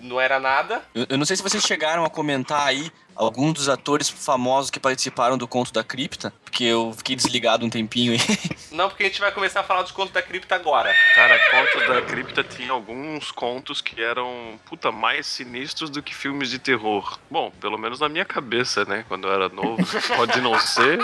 não 0.01 0.19
era 0.19 0.39
nada. 0.39 0.81
Eu, 0.93 1.05
eu 1.09 1.17
não 1.17 1.25
sei 1.25 1.35
se 1.35 1.43
vocês 1.43 1.63
chegaram 1.63 2.05
a 2.05 2.09
comentar 2.09 2.65
aí 2.65 2.91
alguns 3.15 3.53
dos 3.53 3.69
atores 3.69 4.09
famosos 4.09 4.69
que 4.69 4.79
participaram 4.79 5.38
do 5.38 5.47
Conto 5.47 5.71
da 5.71 5.83
Cripta, 5.83 6.33
porque 6.43 6.63
eu 6.65 6.93
fiquei 6.97 7.15
desligado 7.15 7.65
um 7.65 7.69
tempinho 7.69 8.11
aí. 8.13 8.19
Não, 8.71 8.89
porque 8.89 9.03
a 9.03 9.05
gente 9.07 9.21
vai 9.21 9.31
começar 9.31 9.61
a 9.61 9.63
falar 9.63 9.83
dos 9.83 9.91
contos 9.91 10.13
da 10.13 10.21
cripta 10.21 10.53
agora. 10.53 10.93
Cara, 11.15 11.39
contos 11.49 11.88
da 11.88 12.01
cripta 12.01 12.43
tinha 12.43 12.71
alguns 12.71 13.31
contos 13.31 13.79
que 13.79 14.01
eram, 14.01 14.59
puta, 14.65 14.91
mais 14.91 15.25
sinistros 15.25 15.89
do 15.89 16.03
que 16.03 16.13
filmes 16.13 16.49
de 16.49 16.59
terror. 16.59 17.17
Bom, 17.31 17.51
pelo 17.61 17.77
menos 17.77 18.01
na 18.01 18.09
minha 18.09 18.25
cabeça, 18.25 18.83
né? 18.83 19.05
Quando 19.07 19.27
eu 19.27 19.33
era 19.33 19.47
novo. 19.47 19.77
Pode 20.17 20.41
não 20.41 20.59
ser. 20.59 20.99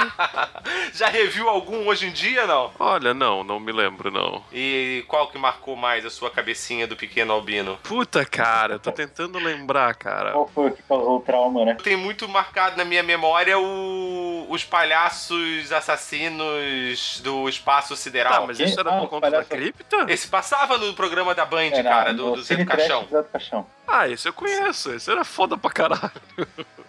Já 0.94 1.08
reviu 1.08 1.48
algum 1.48 1.88
hoje 1.88 2.08
em 2.08 2.12
dia, 2.12 2.46
não? 2.46 2.74
Olha, 2.78 3.11
não, 3.14 3.44
não 3.44 3.60
me 3.60 3.72
lembro, 3.72 4.10
não. 4.12 4.44
E 4.52 5.04
qual 5.08 5.30
que 5.30 5.38
marcou 5.38 5.76
mais 5.76 6.06
a 6.06 6.10
sua 6.10 6.30
cabecinha 6.30 6.86
do 6.88 6.96
pequeno 6.96 7.34
albino? 7.34 7.78
Puta, 7.84 8.26
cara, 8.26 8.78
tô 8.80 8.92
tentando 8.92 9.38
lembrar, 9.40 9.94
cara. 9.96 10.32
Qual 10.32 10.48
foi 10.48 10.68
o 10.70 10.72
que 10.72 10.84
causou 10.84 11.18
o 11.18 11.22
trauma, 11.22 11.66
né? 11.66 11.78
Tem 11.84 11.96
muito 11.96 12.28
marcado 12.28 12.78
na 12.78 12.86
minha 12.86 13.04
memória 13.04 13.58
o- 13.60 14.46
os 14.50 14.64
palhaços 14.64 15.72
assassinos 15.72 17.22
do 17.24 17.48
espaço 17.50 17.96
sideral. 17.96 18.42
Tá, 18.42 18.48
mas 18.48 18.60
isso 18.60 18.80
era 18.80 18.96
Ah, 18.96 19.00
por 19.00 19.10
conta 19.10 19.30
da 19.30 19.44
palhaços- 19.44 19.50
cripta? 19.50 20.06
Esse 20.10 20.28
passava 20.28 20.78
no 20.78 20.94
programa 20.94 21.34
da 21.36 21.46
Band, 21.46 21.72
Era 21.74 21.84
cara, 21.90 22.14
do, 22.14 22.32
do 22.36 22.42
Zé 22.42 22.56
do 22.56 22.66
Caixão. 22.66 23.04
do 23.04 23.10
Zé 23.10 23.18
do 23.22 23.30
Caixão. 23.30 23.66
Ah, 23.88 24.08
esse 24.08 24.28
eu 24.28 24.34
conheço. 24.34 24.92
Esse 24.94 25.12
era 25.12 25.24
foda 25.24 25.58
pra 25.58 25.70
caralho. 25.72 26.12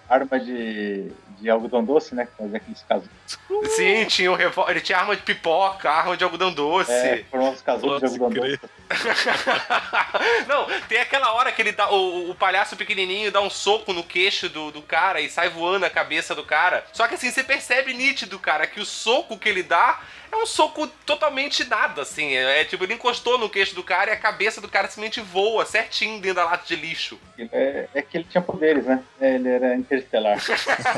Arma 0.08 0.38
de, 0.38 1.10
de 1.42 1.50
algodão 1.50 1.84
doce, 1.84 2.14
né? 2.14 2.26
Que 2.26 2.36
fazia 2.36 2.56
aqueles 2.56 2.82
casos. 2.88 3.08
Sim, 3.76 4.04
tinha 4.06 4.30
um 4.30 4.34
revólver. 4.34 4.70
Ele 4.72 4.80
tinha 4.80 4.98
arma 4.98 5.16
de 5.16 5.22
pipoca, 5.22 5.90
arma 5.90 6.16
de 6.16 6.22
algodão 6.24 6.52
doce. 6.52 6.92
É, 6.92 7.24
foram 7.30 7.50
os 7.50 7.60
casulos 7.60 7.98
de 8.00 8.06
algodão 8.06 8.42
crer. 8.42 8.60
doce. 8.60 8.72
Não, 10.46 10.66
tem 10.88 10.98
aquela 11.00 11.32
hora 11.32 11.50
que 11.50 11.60
ele 11.60 11.72
dá. 11.72 11.90
O, 11.90 12.30
o 12.30 12.34
palhaço 12.34 12.76
pequenininho 12.76 13.32
dá 13.32 13.40
um 13.40 13.50
soco 13.50 13.92
no 13.92 14.04
queixo 14.04 14.48
do, 14.48 14.70
do 14.70 14.82
cara 14.82 15.20
e 15.20 15.28
sai 15.28 15.48
voando 15.48 15.84
a 15.84 15.90
cabeça 15.90 16.34
do 16.34 16.44
cara. 16.44 16.84
Só 16.92 17.08
que 17.08 17.14
assim, 17.14 17.30
você 17.30 17.42
percebe 17.42 17.92
nítido, 17.92 18.38
cara, 18.38 18.66
que 18.66 18.80
o 18.80 18.86
soco 18.86 19.36
que 19.36 19.48
ele 19.48 19.62
dá 19.62 20.00
é 20.32 20.36
um 20.36 20.46
soco 20.46 20.86
totalmente 21.06 21.68
nada, 21.68 22.02
assim. 22.02 22.34
É, 22.34 22.60
é 22.60 22.64
tipo, 22.64 22.82
ele 22.84 22.94
encostou 22.94 23.38
no 23.38 23.50
queixo 23.50 23.74
do 23.74 23.82
cara 23.82 24.10
e 24.10 24.14
a 24.14 24.16
cabeça 24.16 24.60
do 24.60 24.68
cara 24.68 24.88
simplesmente 24.88 25.20
voa 25.20 25.66
certinho 25.66 26.20
dentro 26.20 26.36
da 26.36 26.44
lata 26.44 26.66
de 26.66 26.74
lixo. 26.74 27.18
É, 27.52 27.88
é 27.94 28.02
que 28.02 28.16
ele 28.16 28.24
tinha 28.24 28.42
poderes, 28.42 28.86
né? 28.86 29.02
É, 29.20 29.34
ele 29.34 29.48
era 29.48 29.74
interestelar. 29.74 30.38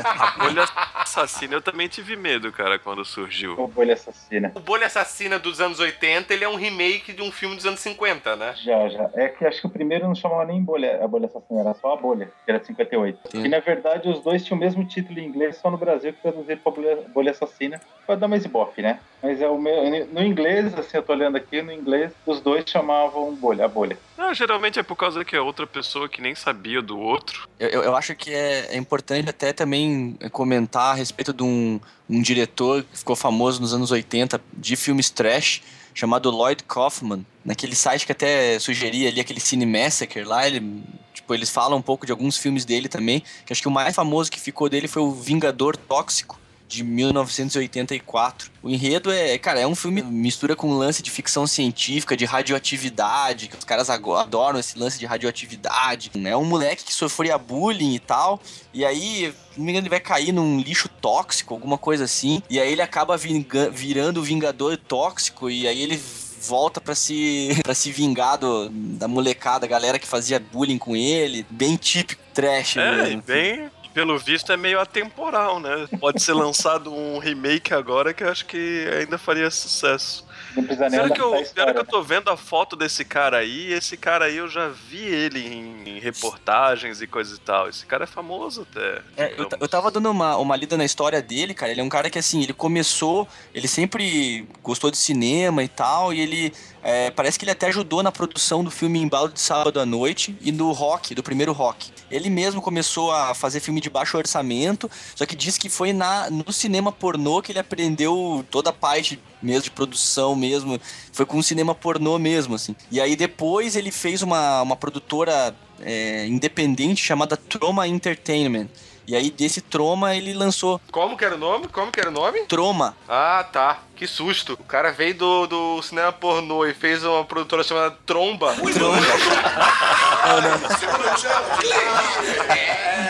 A 0.05 0.37
bolha 0.37 0.63
assassina 0.95 1.55
eu 1.55 1.61
também 1.61 1.87
tive 1.87 2.15
medo, 2.15 2.51
cara, 2.51 2.79
quando 2.79 3.03
surgiu. 3.03 3.59
O 3.59 3.67
bolha 3.67 3.93
assassina. 3.93 4.51
O 4.55 4.59
Bolha 4.59 4.87
Assassina 4.87 5.37
dos 5.37 5.59
anos 5.59 5.79
80, 5.79 6.33
ele 6.33 6.43
é 6.43 6.49
um 6.49 6.55
remake 6.55 7.11
de 7.11 7.21
um 7.21 7.31
filme 7.31 7.55
dos 7.55 7.65
anos 7.65 7.79
50, 7.79 8.35
né? 8.35 8.53
Já, 8.63 8.87
já. 8.87 9.09
É 9.13 9.27
que 9.27 9.45
acho 9.45 9.61
que 9.61 9.67
o 9.67 9.69
primeiro 9.69 10.07
não 10.07 10.15
chamava 10.15 10.45
nem 10.45 10.61
bolha, 10.61 11.03
a 11.03 11.07
bolha 11.07 11.25
assassina, 11.25 11.59
era 11.59 11.73
só 11.73 11.93
a 11.93 11.97
bolha, 11.97 12.31
que 12.45 12.51
era 12.51 12.59
de 12.59 12.67
58. 12.67 13.19
Sim. 13.31 13.45
E 13.45 13.49
na 13.49 13.59
verdade 13.59 14.07
os 14.09 14.21
dois 14.21 14.43
tinham 14.43 14.57
o 14.57 14.59
mesmo 14.59 14.85
título 14.85 15.19
em 15.19 15.25
inglês, 15.25 15.57
só 15.57 15.69
no 15.69 15.77
Brasil 15.77 16.13
que 16.13 16.21
traduziram 16.21 16.61
pra 16.61 16.71
bolha, 16.71 16.95
bolha 17.13 17.31
assassina, 17.31 17.81
pra 18.05 18.15
dar 18.15 18.27
mais 18.27 18.45
ibope, 18.45 18.81
né? 18.81 18.99
Mas 19.25 19.41
é 19.41 19.47
o 19.49 19.57
meu. 19.57 20.05
No 20.13 20.23
inglês, 20.23 20.71
assim, 20.75 20.97
eu 20.97 21.01
tô 21.01 21.11
olhando 21.11 21.35
aqui, 21.35 21.59
no 21.59 21.71
inglês, 21.71 22.11
os 22.27 22.39
dois 22.39 22.63
chamavam 22.67 23.33
bolha, 23.33 23.65
a 23.65 23.67
bolha. 23.67 23.97
Não, 24.15 24.31
geralmente 24.35 24.77
é 24.77 24.83
por 24.83 24.95
causa 24.95 25.25
que 25.25 25.35
é 25.35 25.41
outra 25.41 25.65
pessoa 25.65 26.07
que 26.07 26.21
nem 26.21 26.35
sabia 26.35 26.79
do 26.79 26.99
outro. 26.99 27.49
Eu, 27.59 27.69
eu, 27.69 27.83
eu 27.85 27.95
acho 27.95 28.13
que 28.13 28.31
é, 28.31 28.75
é 28.75 28.77
importante 28.77 29.27
até 29.27 29.51
também 29.51 30.15
comentar 30.31 30.91
a 30.91 30.93
respeito 30.93 31.33
de 31.33 31.41
um, 31.41 31.79
um 32.07 32.21
diretor 32.21 32.83
que 32.83 32.99
ficou 32.99 33.15
famoso 33.15 33.59
nos 33.59 33.73
anos 33.73 33.89
80 33.89 34.39
de 34.53 34.75
filmes 34.75 35.09
trash, 35.09 35.63
chamado 35.91 36.29
Lloyd 36.29 36.63
Kaufman. 36.63 37.25
Naquele 37.43 37.75
site 37.75 38.05
que 38.05 38.11
até 38.11 38.59
sugeria 38.59 39.09
ali, 39.09 39.19
aquele 39.19 39.39
Cine 39.39 39.65
Massacre 39.65 40.23
lá, 40.23 40.45
ele, 40.45 40.83
tipo, 41.15 41.33
eles 41.33 41.49
falam 41.49 41.79
um 41.79 41.81
pouco 41.81 42.05
de 42.05 42.11
alguns 42.11 42.37
filmes 42.37 42.63
dele 42.63 42.87
também, 42.87 43.23
que 43.43 43.51
acho 43.51 43.61
que 43.63 43.67
o 43.67 43.71
mais 43.71 43.95
famoso 43.95 44.29
que 44.29 44.39
ficou 44.39 44.69
dele 44.69 44.87
foi 44.87 45.01
o 45.01 45.09
Vingador 45.09 45.75
Tóxico, 45.75 46.39
de 46.67 46.83
1984. 46.83 48.51
O 48.63 48.69
enredo 48.69 49.11
é, 49.11 49.37
cara, 49.37 49.59
é 49.59 49.67
um 49.67 49.75
filme 49.75 50.01
mistura 50.01 50.55
com 50.55 50.69
um 50.69 50.77
lance 50.77 51.01
de 51.03 51.11
ficção 51.11 51.45
científica, 51.45 52.17
de 52.17 52.25
radioatividade, 52.25 53.47
que 53.47 53.57
os 53.57 53.63
caras 53.63 53.89
agora 53.89 54.23
adoram 54.23 54.59
esse 54.59 54.77
lance 54.77 54.97
de 54.99 55.05
radioatividade. 55.05 56.11
É 56.23 56.35
um 56.35 56.45
moleque 56.45 56.83
que 56.83 56.93
sofria 56.93 57.37
bullying 57.37 57.93
e 57.95 57.99
tal, 57.99 58.39
e 58.73 58.83
aí, 58.83 59.33
não 59.55 59.65
me 59.65 59.71
engano, 59.71 59.83
ele 59.85 59.89
vai 59.89 59.99
cair 59.99 60.31
num 60.31 60.59
lixo 60.59 60.89
tóxico, 61.01 61.53
alguma 61.53 61.77
coisa 61.77 62.03
assim, 62.05 62.41
e 62.49 62.59
aí 62.59 62.71
ele 62.71 62.81
acaba 62.81 63.15
virando 63.17 64.19
o 64.19 64.23
Vingador 64.23 64.77
Tóxico, 64.77 65.49
e 65.49 65.67
aí 65.67 65.81
ele 65.81 66.01
volta 66.41 66.79
pra 66.79 66.93
se 66.93 67.49
para 67.63 67.73
se 67.73 67.91
vingar 67.91 68.37
do- 68.37 68.69
da 68.69 69.07
molecada, 69.07 69.65
galera 69.65 69.97
que 69.97 70.07
fazia 70.07 70.39
bullying 70.39 70.77
com 70.77 70.95
ele, 70.95 71.45
bem 71.49 71.75
típico 71.75 72.21
trash 72.33 72.77
É, 72.77 72.91
mesmo. 73.03 73.21
bem. 73.25 73.69
Pelo 73.95 74.19
visto 74.19 74.51
é 74.51 74.57
meio 74.57 74.77
atemporal, 74.77 75.57
né? 75.57 75.87
Pode 76.01 76.21
ser 76.21 76.33
lançado 76.33 76.93
um 76.93 77.17
remake 77.17 77.73
agora 77.73 78.13
que 78.13 78.25
eu 78.25 78.29
acho 78.29 78.45
que 78.45 78.85
ainda 78.99 79.17
faria 79.17 79.49
sucesso. 79.49 80.27
Não 80.53 80.65
precisa 80.65 80.89
nem 80.89 80.99
Pior 80.99 81.11
que, 81.11 81.21
eu, 81.21 81.53
pior 81.53 81.73
que 81.73 81.79
eu 81.79 81.85
tô 81.85 82.03
vendo 82.03 82.29
a 82.29 82.35
foto 82.35 82.75
desse 82.75 83.05
cara 83.05 83.37
aí, 83.37 83.71
esse 83.71 83.95
cara 83.95 84.25
aí 84.25 84.35
eu 84.35 84.49
já 84.49 84.67
vi 84.67 84.99
ele 84.99 85.39
em, 85.39 85.95
em 85.95 85.99
reportagens 85.99 87.01
e 87.01 87.07
coisa 87.07 87.35
e 87.35 87.39
tal. 87.39 87.69
Esse 87.69 87.85
cara 87.85 88.03
é 88.03 88.07
famoso 88.07 88.67
até. 88.69 89.01
É, 89.15 89.33
eu, 89.37 89.47
eu 89.61 89.67
tava 89.69 89.89
dando 89.89 90.11
uma, 90.11 90.35
uma 90.35 90.57
lida 90.57 90.75
na 90.75 90.83
história 90.83 91.21
dele, 91.21 91.53
cara. 91.53 91.71
Ele 91.71 91.79
é 91.79 91.83
um 91.83 91.87
cara 91.87 92.09
que, 92.09 92.19
assim, 92.19 92.43
ele 92.43 92.51
começou, 92.51 93.25
ele 93.53 93.67
sempre 93.69 94.45
gostou 94.61 94.91
de 94.91 94.97
cinema 94.97 95.63
e 95.63 95.69
tal, 95.69 96.13
e 96.13 96.19
ele. 96.19 96.53
É, 96.85 97.09
parece 97.09 97.39
que 97.39 97.43
ele 97.43 97.51
até 97.51 97.65
ajudou 97.65 98.03
na 98.03 98.11
produção 98.11 98.63
do 98.63 98.69
filme 98.69 98.99
Embalo 98.99 99.27
de 99.27 99.41
Sábado 99.41 99.79
à 99.79 99.85
Noite 99.87 100.37
e 100.39 100.51
do 100.51 100.71
Rock, 100.71 101.15
do 101.15 101.23
primeiro 101.23 101.51
Rock. 101.51 101.91
Ele 102.11 102.29
mesmo 102.29 102.61
começou 102.61 103.11
a 103.11 103.33
fazer 103.33 103.59
filme 103.59 103.81
de 103.81 103.89
baixo 103.89 104.15
orçamento, 104.15 104.89
só 105.15 105.25
que 105.25 105.35
diz 105.35 105.57
que 105.57 105.67
foi 105.67 105.91
na, 105.91 106.29
no 106.29 106.53
cinema 106.53 106.91
pornô 106.91 107.41
que 107.41 107.51
ele 107.51 107.57
aprendeu 107.57 108.45
toda 108.51 108.69
a 108.69 108.73
parte 108.73 109.19
mesmo 109.41 109.63
de 109.63 109.71
produção 109.71 110.35
mesmo. 110.35 110.79
Foi 111.11 111.25
com 111.25 111.39
o 111.39 111.43
cinema 111.43 111.73
pornô 111.73 112.19
mesmo, 112.19 112.53
assim. 112.53 112.75
E 112.91 113.01
aí 113.01 113.15
depois 113.15 113.75
ele 113.75 113.89
fez 113.89 114.21
uma, 114.21 114.61
uma 114.61 114.75
produtora 114.75 115.55
é, 115.81 116.27
independente 116.27 117.03
chamada 117.03 117.35
Troma 117.35 117.87
Entertainment. 117.87 118.67
E 119.07 119.15
aí 119.15 119.29
desse 119.29 119.61
Troma 119.61 120.15
ele 120.15 120.33
lançou 120.33 120.81
Como 120.91 121.15
que 121.17 121.23
era 121.23 121.35
o 121.35 121.37
nome? 121.37 121.67
Como 121.67 121.91
que 121.91 121.99
era 121.99 122.09
o 122.09 122.13
nome? 122.13 122.45
Troma. 122.45 122.95
Ah, 123.07 123.45
tá. 123.51 123.79
Que 123.95 124.07
susto. 124.07 124.53
O 124.53 124.63
cara 124.63 124.91
veio 124.91 125.15
do, 125.15 125.47
do 125.47 125.81
cinema 125.81 126.11
pornô 126.11 126.65
e 126.65 126.73
fez 126.73 127.03
uma 127.03 127.23
produtora 127.23 127.63
chamada 127.63 127.97
Tromba. 128.05 128.53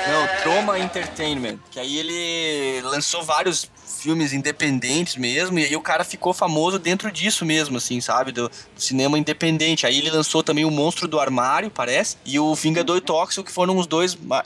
Não, 0.07 0.27
Troma 0.43 0.77
Entertainment. 0.77 1.57
Que 1.71 1.79
aí 1.79 1.97
ele 1.97 2.81
lançou 2.81 3.23
vários 3.23 3.67
filmes 4.05 4.33
independentes 4.33 5.15
mesmo, 5.15 5.57
e 5.57 5.65
aí 5.65 5.75
o 5.75 5.81
cara 5.81 6.03
ficou 6.03 6.31
famoso 6.31 6.77
dentro 6.77 7.11
disso 7.11 7.43
mesmo, 7.43 7.77
assim, 7.77 7.99
sabe? 7.99 8.31
Do, 8.31 8.47
do 8.47 8.51
cinema 8.77 9.17
independente. 9.17 9.87
Aí 9.87 9.97
ele 9.97 10.11
lançou 10.11 10.43
também 10.43 10.63
o 10.63 10.69
Monstro 10.69 11.07
do 11.07 11.19
Armário, 11.19 11.71
parece, 11.71 12.17
e 12.23 12.37
o 12.37 12.53
Vingador 12.53 13.01
Tóxico, 13.01 13.43
que 13.43 13.51
foram 13.51 13.77
os 13.77 13.87
dois 13.87 14.15
ah, 14.29 14.43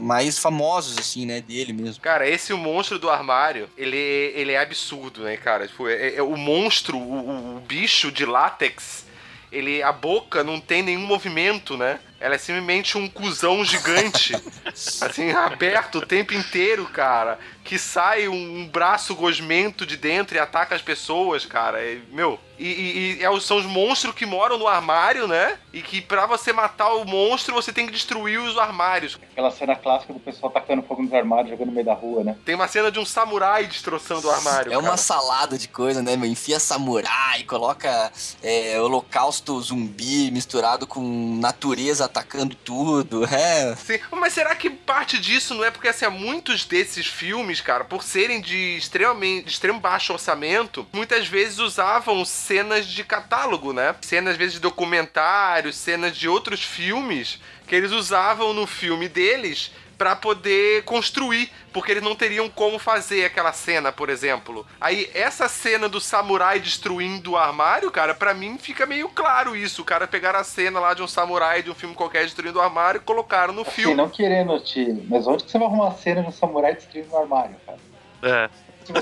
mais 0.00 0.40
famosos, 0.40 0.69
assim, 0.78 1.26
né, 1.26 1.40
dele 1.40 1.72
mesmo. 1.72 2.00
Cara, 2.02 2.28
esse 2.28 2.52
o 2.52 2.58
monstro 2.58 2.98
do 2.98 3.10
armário, 3.10 3.68
ele, 3.76 3.96
ele 3.96 4.52
é 4.52 4.58
absurdo, 4.60 5.22
né, 5.22 5.36
cara? 5.36 5.66
Tipo, 5.66 5.88
é, 5.88 6.14
é 6.16 6.22
o 6.22 6.36
monstro, 6.36 6.96
o, 6.96 7.00
o- 7.02 7.56
o 7.56 7.60
bicho 7.60 8.10
de 8.12 8.24
látex, 8.24 9.06
ele, 9.50 9.82
a 9.82 9.92
boca 9.92 10.44
não 10.44 10.60
tem 10.60 10.82
nenhum 10.82 11.06
movimento, 11.06 11.76
né? 11.76 11.98
Ela 12.20 12.34
é 12.34 12.38
simplesmente 12.38 12.98
um 12.98 13.08
cuzão 13.08 13.64
gigante, 13.64 14.34
assim, 15.00 15.30
aberto 15.32 15.98
o 15.98 16.06
tempo 16.06 16.34
inteiro, 16.34 16.84
cara. 16.86 17.38
Que 17.64 17.78
sai 17.78 18.28
um, 18.28 18.58
um 18.60 18.68
braço 18.68 19.14
gosmento 19.14 19.86
de 19.86 19.96
dentro 19.96 20.36
e 20.36 20.38
ataca 20.40 20.74
as 20.74 20.82
pessoas, 20.82 21.46
cara. 21.46 21.80
É, 21.80 21.98
meu, 22.10 22.38
e, 22.58 22.66
e- 22.66 23.16
e 23.20 23.24
é 23.24 23.40
são 23.40 23.56
os 23.58 23.64
monstros 23.64 24.14
que 24.14 24.26
moram 24.26 24.58
no 24.58 24.66
armário, 24.66 25.26
né? 25.26 25.56
E 25.72 25.80
que 25.80 26.00
pra 26.00 26.26
você 26.26 26.52
matar 26.52 26.92
o 26.94 27.04
monstro, 27.04 27.54
você 27.54 27.72
tem 27.72 27.86
que 27.86 27.92
destruir 27.92 28.38
os 28.40 28.58
armários. 28.58 29.18
Aquela 29.32 29.50
cena 29.50 29.76
clássica 29.76 30.12
do 30.12 30.18
pessoal 30.20 30.50
tacando 30.50 30.82
fogo 30.82 31.02
nos 31.02 31.12
armários, 31.14 31.50
jogando 31.50 31.68
no 31.68 31.72
meio 31.74 31.86
da 31.86 31.94
rua, 31.94 32.24
né? 32.24 32.36
Tem 32.44 32.54
uma 32.54 32.66
cena 32.68 32.90
de 32.90 32.98
um 32.98 33.04
samurai 33.06 33.66
destroçando 33.66 34.26
o 34.26 34.30
armário. 34.30 34.72
É 34.72 34.76
uma 34.76 34.84
cara. 34.88 34.96
salada 34.98 35.56
de 35.56 35.68
coisa, 35.68 36.02
né, 36.02 36.16
meu? 36.16 36.28
Enfia 36.28 36.58
samurai, 36.58 37.44
coloca 37.44 38.10
é, 38.42 38.80
holocausto 38.80 39.60
zumbi 39.60 40.30
misturado 40.30 40.86
com 40.86 41.36
natureza 41.40 42.08
atacando 42.10 42.54
tudo. 42.54 43.24
É. 43.24 43.74
Sim, 43.76 43.98
mas 44.12 44.32
será 44.32 44.54
que 44.54 44.68
parte 44.68 45.18
disso 45.18 45.54
não 45.54 45.64
é 45.64 45.70
porque 45.70 45.88
assim, 45.88 46.06
muitos 46.08 46.64
desses 46.64 47.06
filmes, 47.06 47.60
cara, 47.60 47.84
por 47.84 48.02
serem 48.02 48.40
de 48.40 48.76
extremamente 48.76 49.44
de 49.44 49.50
extremo 49.50 49.80
baixo 49.80 50.12
orçamento, 50.12 50.86
muitas 50.92 51.26
vezes 51.26 51.58
usavam 51.58 52.24
cenas 52.24 52.86
de 52.86 53.04
catálogo, 53.04 53.72
né? 53.72 53.94
Cenas 54.02 54.32
às 54.32 54.36
vezes 54.36 54.54
de 54.54 54.60
documentários, 54.60 55.76
cenas 55.76 56.16
de 56.16 56.28
outros 56.28 56.62
filmes 56.62 57.40
que 57.66 57.74
eles 57.74 57.92
usavam 57.92 58.52
no 58.52 58.66
filme 58.66 59.08
deles 59.08 59.72
pra 60.00 60.16
poder 60.16 60.82
construir, 60.84 61.52
porque 61.74 61.90
eles 61.92 62.02
não 62.02 62.16
teriam 62.16 62.48
como 62.48 62.78
fazer 62.78 63.22
aquela 63.26 63.52
cena, 63.52 63.92
por 63.92 64.08
exemplo. 64.08 64.66
Aí 64.80 65.10
essa 65.12 65.46
cena 65.46 65.90
do 65.90 66.00
samurai 66.00 66.58
destruindo 66.58 67.32
o 67.32 67.36
armário, 67.36 67.90
cara, 67.90 68.14
pra 68.14 68.32
mim 68.32 68.56
fica 68.56 68.86
meio 68.86 69.10
claro 69.10 69.54
isso. 69.54 69.82
O 69.82 69.84
cara 69.84 70.06
pegaram 70.06 70.38
a 70.38 70.44
cena 70.44 70.80
lá 70.80 70.94
de 70.94 71.02
um 71.02 71.06
samurai 71.06 71.62
de 71.62 71.70
um 71.70 71.74
filme 71.74 71.94
qualquer 71.94 72.24
destruindo 72.24 72.58
o 72.58 72.62
armário 72.62 72.98
e 72.98 73.04
colocaram 73.04 73.52
no 73.52 73.60
Assim, 73.60 73.70
filme. 73.72 73.94
não 73.94 74.08
querendo 74.08 74.58
te. 74.60 75.04
Mas 75.06 75.26
onde 75.26 75.44
que 75.44 75.50
você 75.50 75.58
vai 75.58 75.68
arrumar 75.68 75.84
uma 75.88 75.94
cena 75.98 76.22
de 76.22 76.28
um 76.28 76.32
samurai 76.32 76.74
destruindo 76.74 77.12
um 77.12 77.18
armário, 77.18 77.56
cara? 77.66 77.78
É. 78.22 78.48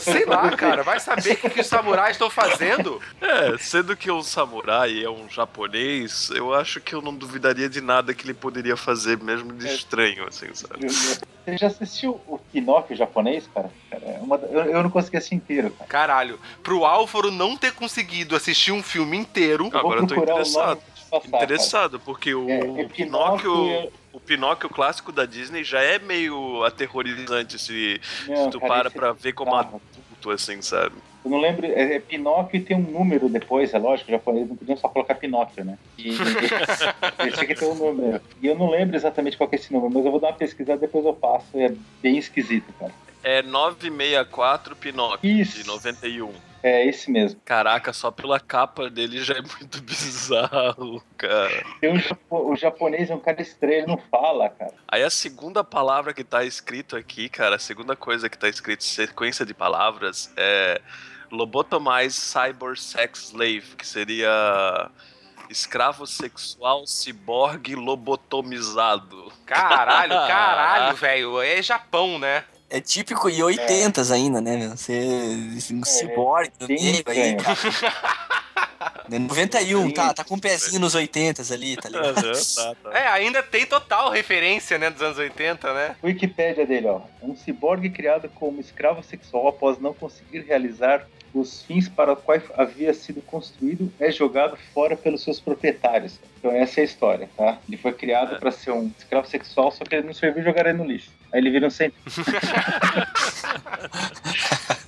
Sei 0.01 0.25
lá, 0.25 0.51
cara, 0.57 0.83
vai 0.83 1.01
saber 1.01 1.33
o 1.33 1.37
que, 1.37 1.51
que 1.51 1.61
os 1.61 1.67
samurais 1.67 2.13
estão 2.13 2.29
fazendo. 2.29 3.01
É, 3.21 3.57
sendo 3.59 3.97
que 3.97 4.11
um 4.11 4.23
samurai 4.23 5.03
é 5.03 5.09
um 5.09 5.29
japonês, 5.29 6.31
eu 6.31 6.53
acho 6.55 6.81
que 6.81 6.95
eu 6.95 7.01
não 7.01 7.15
duvidaria 7.15 7.69
de 7.69 7.81
nada 7.81 8.13
que 8.13 8.25
ele 8.25 8.35
poderia 8.35 8.77
fazer, 8.77 9.19
mesmo 9.19 9.53
de 9.53 9.67
É. 9.67 9.75
estranho, 9.75 10.27
assim, 10.27 10.49
sabe? 10.53 10.89
Você 10.89 11.57
já 11.57 11.69
assistiu 11.69 12.21
o 12.27 12.39
Pinóquio 12.39 12.97
japonês, 12.97 13.49
cara? 13.55 13.71
Cara, 13.91 14.05
é 14.05 14.19
uma 14.21 14.37
eu, 14.37 14.65
eu 14.65 14.83
não 14.83 14.91
consegui 14.91 15.17
assistir 15.17 15.35
inteiro, 15.37 15.71
cara. 15.71 15.89
Caralho, 15.89 16.39
pro 16.63 16.85
Álvaro 16.85 17.31
não 17.31 17.57
ter 17.57 17.73
conseguido 17.73 18.37
assistir 18.37 18.73
um 18.73 18.83
filme 18.83 19.17
inteiro, 19.17 19.71
Eu 19.73 19.79
Agora 19.79 20.01
eu 20.01 20.07
tô 20.07 20.15
procurar 20.15 20.45
o 21.13 21.17
interessado. 21.27 21.31
pra 21.31 21.59
passar, 21.59 21.89
cara. 21.91 21.99
Porque 22.05 22.35
o, 22.35 22.49
É, 22.49 22.83
é 22.83 22.85
Pinóquio 22.85 23.53
Pinóquio. 23.53 23.93
O 24.13 24.21
Pinóquio 24.21 24.69
clássico 24.69 25.13
da 25.13 25.25
Disney 25.25 25.63
já 25.63 25.81
é 25.81 25.99
meio 25.99 26.65
aterrorizante 26.65 27.59
se, 27.59 28.01
se 28.03 28.31
Não, 28.31 28.51
tu 28.51 28.59
cara, 28.59 28.69
para 28.69 28.89
esse 28.89 28.97
é 28.97 29.01
pra 29.01 29.13
ver 29.13 29.33
como 29.33 29.55
adulto, 29.55 30.31
assim, 30.31 30.61
sabe? 30.61 30.97
Eu 31.25 31.31
não 31.31 31.41
lembro, 31.41 31.67
é, 31.67 31.97
é 31.97 32.01
Pinóquio 32.01 32.59
e 32.59 32.63
tem 32.63 32.77
um 32.77 32.91
número 32.91 33.29
depois, 33.29 33.75
é 33.75 33.79
lógico, 33.79 34.11
os 34.11 34.17
japoneses 34.17 34.49
não 34.49 34.57
podiam 34.57 34.77
só 34.77 34.89
colocar 34.89 35.15
Pinóquio, 35.15 35.65
né? 35.65 35.79
E, 35.97 36.11
tinha 37.33 37.47
que 37.47 37.55
ter 37.55 37.67
um 37.67 37.75
número. 37.75 38.21
E 38.43 38.47
eu 38.47 38.57
não 38.57 38.71
lembro 38.71 38.97
exatamente 38.97 39.37
qual 39.37 39.49
é 39.53 39.57
esse 39.57 39.73
número, 39.73 39.93
mas 39.93 40.05
eu 40.05 40.11
vou 40.11 40.21
dar 40.21 40.29
uma 40.29 40.37
pesquisada 40.37 40.81
depois 40.81 41.05
eu 41.05 41.15
passo. 41.15 41.47
É 41.55 41.73
bem 42.03 42.19
esquisito, 42.19 42.73
cara. 42.79 42.93
É 43.23 43.43
964 43.43 44.75
Pinóquio, 44.77 45.31
Isso. 45.31 45.59
de 45.63 45.67
91. 45.67 46.33
É 46.63 46.85
esse 46.87 47.11
mesmo. 47.11 47.41
Caraca, 47.45 47.93
só 47.93 48.11
pela 48.11 48.41
capa 48.41 48.91
dele 48.91 49.23
já 49.23 49.35
é 49.35 49.41
muito 49.41 49.81
bizarro, 49.83 51.03
cara. 51.17 51.65
Tem 51.81 51.93
um 51.93 51.99
japo- 51.99 52.51
o 52.53 52.57
japonês 52.57 53.11
é 53.11 53.15
um 53.15 53.21
cara 53.21 53.41
estranho, 53.41 53.75
ele 53.79 53.87
não 53.87 53.99
fala, 54.11 54.49
cara. 54.51 54.73
Aí 54.89 55.03
a 55.03 55.11
segunda 55.11 55.63
palavra 55.63 56.13
que 56.13 56.25
tá 56.25 56.45
escrito 56.45 56.97
aqui, 56.97 57.29
cara, 57.29 57.57
a 57.57 57.59
segunda 57.61 57.95
coisa 57.95 58.29
que 58.29 58.37
tá 58.37 58.49
escrito, 58.49 58.83
sequência 58.85 59.47
de 59.47 59.55
palavras, 59.55 60.33
é 60.37 60.81
Lobotomize 61.31 62.15
Cyber 62.21 62.77
Sex 62.79 63.27
Slave, 63.31 63.77
que 63.77 63.87
seria 63.87 64.91
escravo 65.51 66.07
sexual 66.07 66.87
ciborgue 66.87 67.75
lobotomizado. 67.75 69.33
Caralho, 69.47 70.11
caralho, 70.11 70.97
velho. 70.97 71.41
É 71.41 71.63
Japão, 71.63 72.19
né? 72.19 72.45
É 72.71 72.81
típico 72.81 73.31
e 73.31 73.43
80 73.43 74.13
ainda, 74.13 74.41
né, 74.41 74.57
meu? 74.57 74.77
Você. 74.77 74.99
Um 75.73 75.85
ciborgue 75.85 76.53
no 76.61 76.67
sim, 76.67 76.75
meio 76.75 77.05
aí, 77.07 77.19
é. 77.19 77.35
cara. 77.37 77.59
É 79.11 79.19
91, 79.19 79.91
tá, 79.91 80.13
tá 80.13 80.23
com 80.23 80.35
um 80.35 80.39
pezinho 80.39 80.81
nos 80.81 80.95
80 80.95 81.43
ali, 81.53 81.77
tá 81.77 81.89
ligado? 81.89 82.15
tá, 82.15 82.75
tá. 82.83 82.99
É, 82.99 83.09
ainda 83.09 83.43
tem 83.43 83.65
total 83.65 84.11
referência, 84.11 84.79
né, 84.79 84.91
dos 84.91 85.01
anos 85.01 85.19
80, 85.19 85.73
né? 85.73 85.97
Wikipédia 86.03 86.67
dele, 86.67 86.89
ó. 86.89 87.01
Um 87.23 87.35
ciborgue 87.35 87.91
criado 87.91 88.29
como 88.29 88.61
escravo 88.61 89.03
sexual 89.03 89.49
após 89.49 89.79
não 89.79 89.95
conseguir 89.95 90.41
realizar 90.41 91.07
os 91.35 91.63
fins 91.63 91.89
para 91.89 92.13
os 92.13 92.21
quais 92.21 92.43
havia 92.57 92.93
sido 92.95 93.21
construído 93.23 93.93
é 93.99 94.11
jogado 94.11 94.57
fora 94.73 94.97
pelos 94.97 95.23
seus 95.23 95.41
proprietários. 95.41 96.19
Então 96.39 96.51
essa 96.51 96.81
é 96.81 96.83
a 96.83 96.85
história, 96.85 97.29
tá? 97.37 97.59
Ele 97.69 97.77
foi 97.77 97.93
criado 97.93 98.39
para 98.39 98.51
ser 98.51 98.73
um 98.73 98.91
escravo 98.99 99.29
sexual, 99.29 99.71
só 99.71 99.85
que 99.85 99.95
ele 99.95 100.07
não 100.07 100.15
serviu 100.15 100.43
ele 100.43 100.73
no 100.73 100.85
lixo. 100.85 101.11
Aí 101.33 101.41
ele 101.41 101.51
vira 101.51 101.67
um 101.67 101.71
sem. 101.71 101.93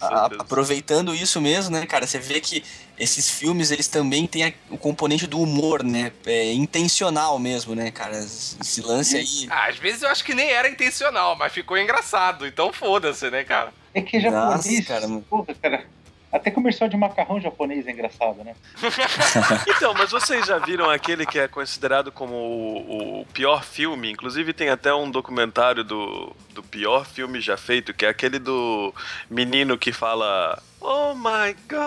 A- 0.00 0.30
aproveitando 0.38 1.14
isso 1.14 1.40
mesmo, 1.40 1.72
né, 1.76 1.86
cara? 1.86 2.06
Você 2.06 2.18
vê 2.18 2.40
que 2.40 2.62
esses 2.98 3.30
filmes, 3.30 3.70
eles 3.70 3.88
também 3.88 4.26
têm 4.26 4.44
a- 4.44 4.52
o 4.70 4.78
componente 4.78 5.26
do 5.26 5.40
humor, 5.40 5.82
né? 5.82 6.12
É 6.26 6.52
intencional 6.52 7.38
mesmo, 7.38 7.74
né, 7.74 7.90
cara? 7.90 8.18
Esse 8.18 8.80
lance 8.82 9.16
aí. 9.16 9.48
Ah, 9.50 9.66
às 9.68 9.76
vezes 9.76 10.02
eu 10.02 10.08
acho 10.08 10.24
que 10.24 10.34
nem 10.34 10.50
era 10.50 10.68
intencional, 10.68 11.36
mas 11.36 11.52
ficou 11.52 11.76
engraçado. 11.78 12.46
Então 12.46 12.72
foda-se, 12.72 13.30
né, 13.30 13.44
cara? 13.44 13.72
É 13.94 14.00
que 14.00 14.16
é 14.18 14.30
Nossa, 14.30 14.82
cara, 14.84 15.08
mano. 15.08 15.24
porra, 15.28 15.54
cara. 15.60 15.84
Até 16.32 16.50
comercial 16.50 16.88
de 16.88 16.96
macarrão 16.96 17.40
japonês 17.40 17.86
é 17.86 17.90
engraçado, 17.90 18.44
né? 18.44 18.54
Então, 19.66 19.92
mas 19.94 20.10
vocês 20.10 20.46
já 20.46 20.58
viram 20.58 20.88
aquele 20.88 21.26
que 21.26 21.38
é 21.38 21.48
considerado 21.48 22.12
como 22.12 22.34
o, 22.34 23.20
o 23.20 23.26
pior 23.26 23.64
filme? 23.64 24.10
Inclusive 24.12 24.52
tem 24.52 24.68
até 24.68 24.94
um 24.94 25.10
documentário 25.10 25.82
do, 25.82 26.34
do 26.50 26.62
pior 26.62 27.04
filme 27.04 27.40
já 27.40 27.56
feito, 27.56 27.92
que 27.92 28.06
é 28.06 28.08
aquele 28.08 28.38
do 28.38 28.94
menino 29.28 29.76
que 29.76 29.92
fala 29.92 30.62
Oh 30.80 31.14
my 31.14 31.54
God! 31.68 31.80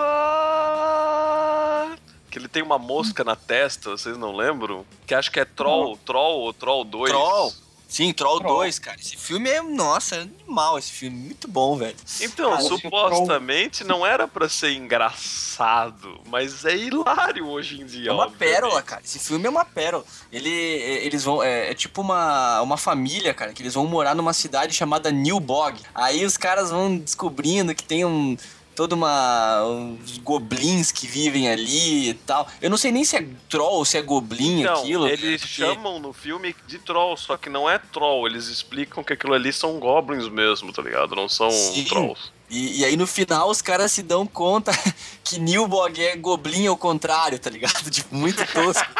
Que 2.30 2.38
ele 2.38 2.48
tem 2.48 2.62
uma 2.64 2.78
mosca 2.78 3.24
na 3.24 3.36
testa, 3.36 3.92
vocês 3.92 4.18
não 4.18 4.36
lembram? 4.36 4.86
Que 5.06 5.16
acho 5.16 5.32
que 5.32 5.40
é 5.40 5.46
Troll, 5.46 5.98
Troll 5.98 6.42
ou 6.42 6.54
Troll 6.54 6.84
2. 6.84 7.12
Troll. 7.12 7.54
Sim, 7.94 8.12
Troll, 8.12 8.40
Troll. 8.40 8.56
2, 8.56 8.80
cara. 8.80 8.98
Esse 9.00 9.16
filme 9.16 9.48
é, 9.52 9.62
nossa, 9.62 10.16
é 10.16 10.22
animal 10.22 10.80
esse 10.80 10.92
filme. 10.92 11.16
Muito 11.16 11.48
bom, 11.48 11.78
velho. 11.78 11.96
Então, 12.22 12.50
Cara, 12.50 12.62
supostamente 12.64 13.84
não 13.84 14.04
era 14.04 14.28
pra 14.28 14.50
ser 14.50 14.72
engraçado, 14.74 16.20
mas 16.26 16.66
é 16.66 16.76
hilário 16.76 17.48
hoje 17.48 17.80
em 17.80 17.86
dia. 17.86 18.10
É 18.10 18.12
uma 18.12 18.24
obviamente. 18.26 18.56
pérola, 18.56 18.82
cara. 18.82 19.04
Esse 19.06 19.20
filme 19.20 19.46
é 19.46 19.50
uma 19.50 19.64
pérola. 19.64 20.04
Ele, 20.32 20.50
é- 20.50 21.06
eles 21.06 21.24
vão. 21.24 21.44
É, 21.44 21.70
é 21.70 21.74
tipo 21.76 22.02
uma, 22.02 22.62
uma 22.64 22.78
família, 22.78 23.32
cara, 23.32 23.54
que 23.54 23.62
eles 23.62 23.76
vão 23.76 23.86
morar 23.86 24.16
numa 24.16 24.34
cidade 24.34 24.74
chamada 24.74 25.12
Newbog. 25.12 25.80
Aí 25.94 26.26
os 26.26 26.36
caras 26.36 26.72
vão 26.72 26.98
descobrindo 26.98 27.76
que 27.76 27.84
tem 27.84 28.04
um. 28.06 28.36
Toda 28.76 28.96
uma. 28.96 29.64
uns 29.66 30.18
goblins 30.18 30.92
que 30.92 31.06
vivem 31.06 31.48
ali 31.48 32.10
e 32.10 32.14
tal. 32.16 32.48
Eu 32.62 32.70
não 32.70 32.78
sei 32.78 32.92
nem 32.92 33.04
se 33.04 33.16
é 33.16 33.28
troll 33.48 33.74
ou 33.76 33.86
se 33.86 33.98
é 33.98 34.02
goblin 34.02 34.62
Então, 34.62 34.82
aquilo. 34.82 35.08
eles 35.08 35.42
porque- 35.42 35.54
chamam 35.56 36.00
no 36.00 36.12
filme 36.12 36.56
de 36.68 36.80
troll, 36.80 37.16
só 37.16 37.38
que 37.38 37.50
não 37.50 37.70
é 37.70 37.78
troll. 37.78 38.26
Eles 38.26 38.48
explicam 38.48 39.04
que 39.04 39.14
aquilo 39.14 39.34
ali 39.36 39.54
são 39.54 39.80
goblins 39.80 40.28
mesmo, 40.28 40.74
tá 40.74 40.82
ligado? 40.82 41.16
Não 41.16 41.30
são 41.30 41.52
Sim. 41.52 41.84
trolls. 41.84 42.32
E, 42.54 42.82
e 42.82 42.86
aí 42.86 42.96
no 42.96 43.08
final 43.08 43.50
os 43.50 43.64
caras 43.64 43.92
se 43.92 44.04
dão 44.04 44.28
conta 44.28 44.72
que 45.26 45.40
Newbog 45.40 46.00
é 46.00 46.16
goblin 46.16 46.68
ao 46.68 46.78
contrário, 46.78 47.40
tá 47.40 47.50
ligado? 47.50 47.74
Tipo, 47.90 48.16
muito 48.16 48.46
tosco. 48.46 48.86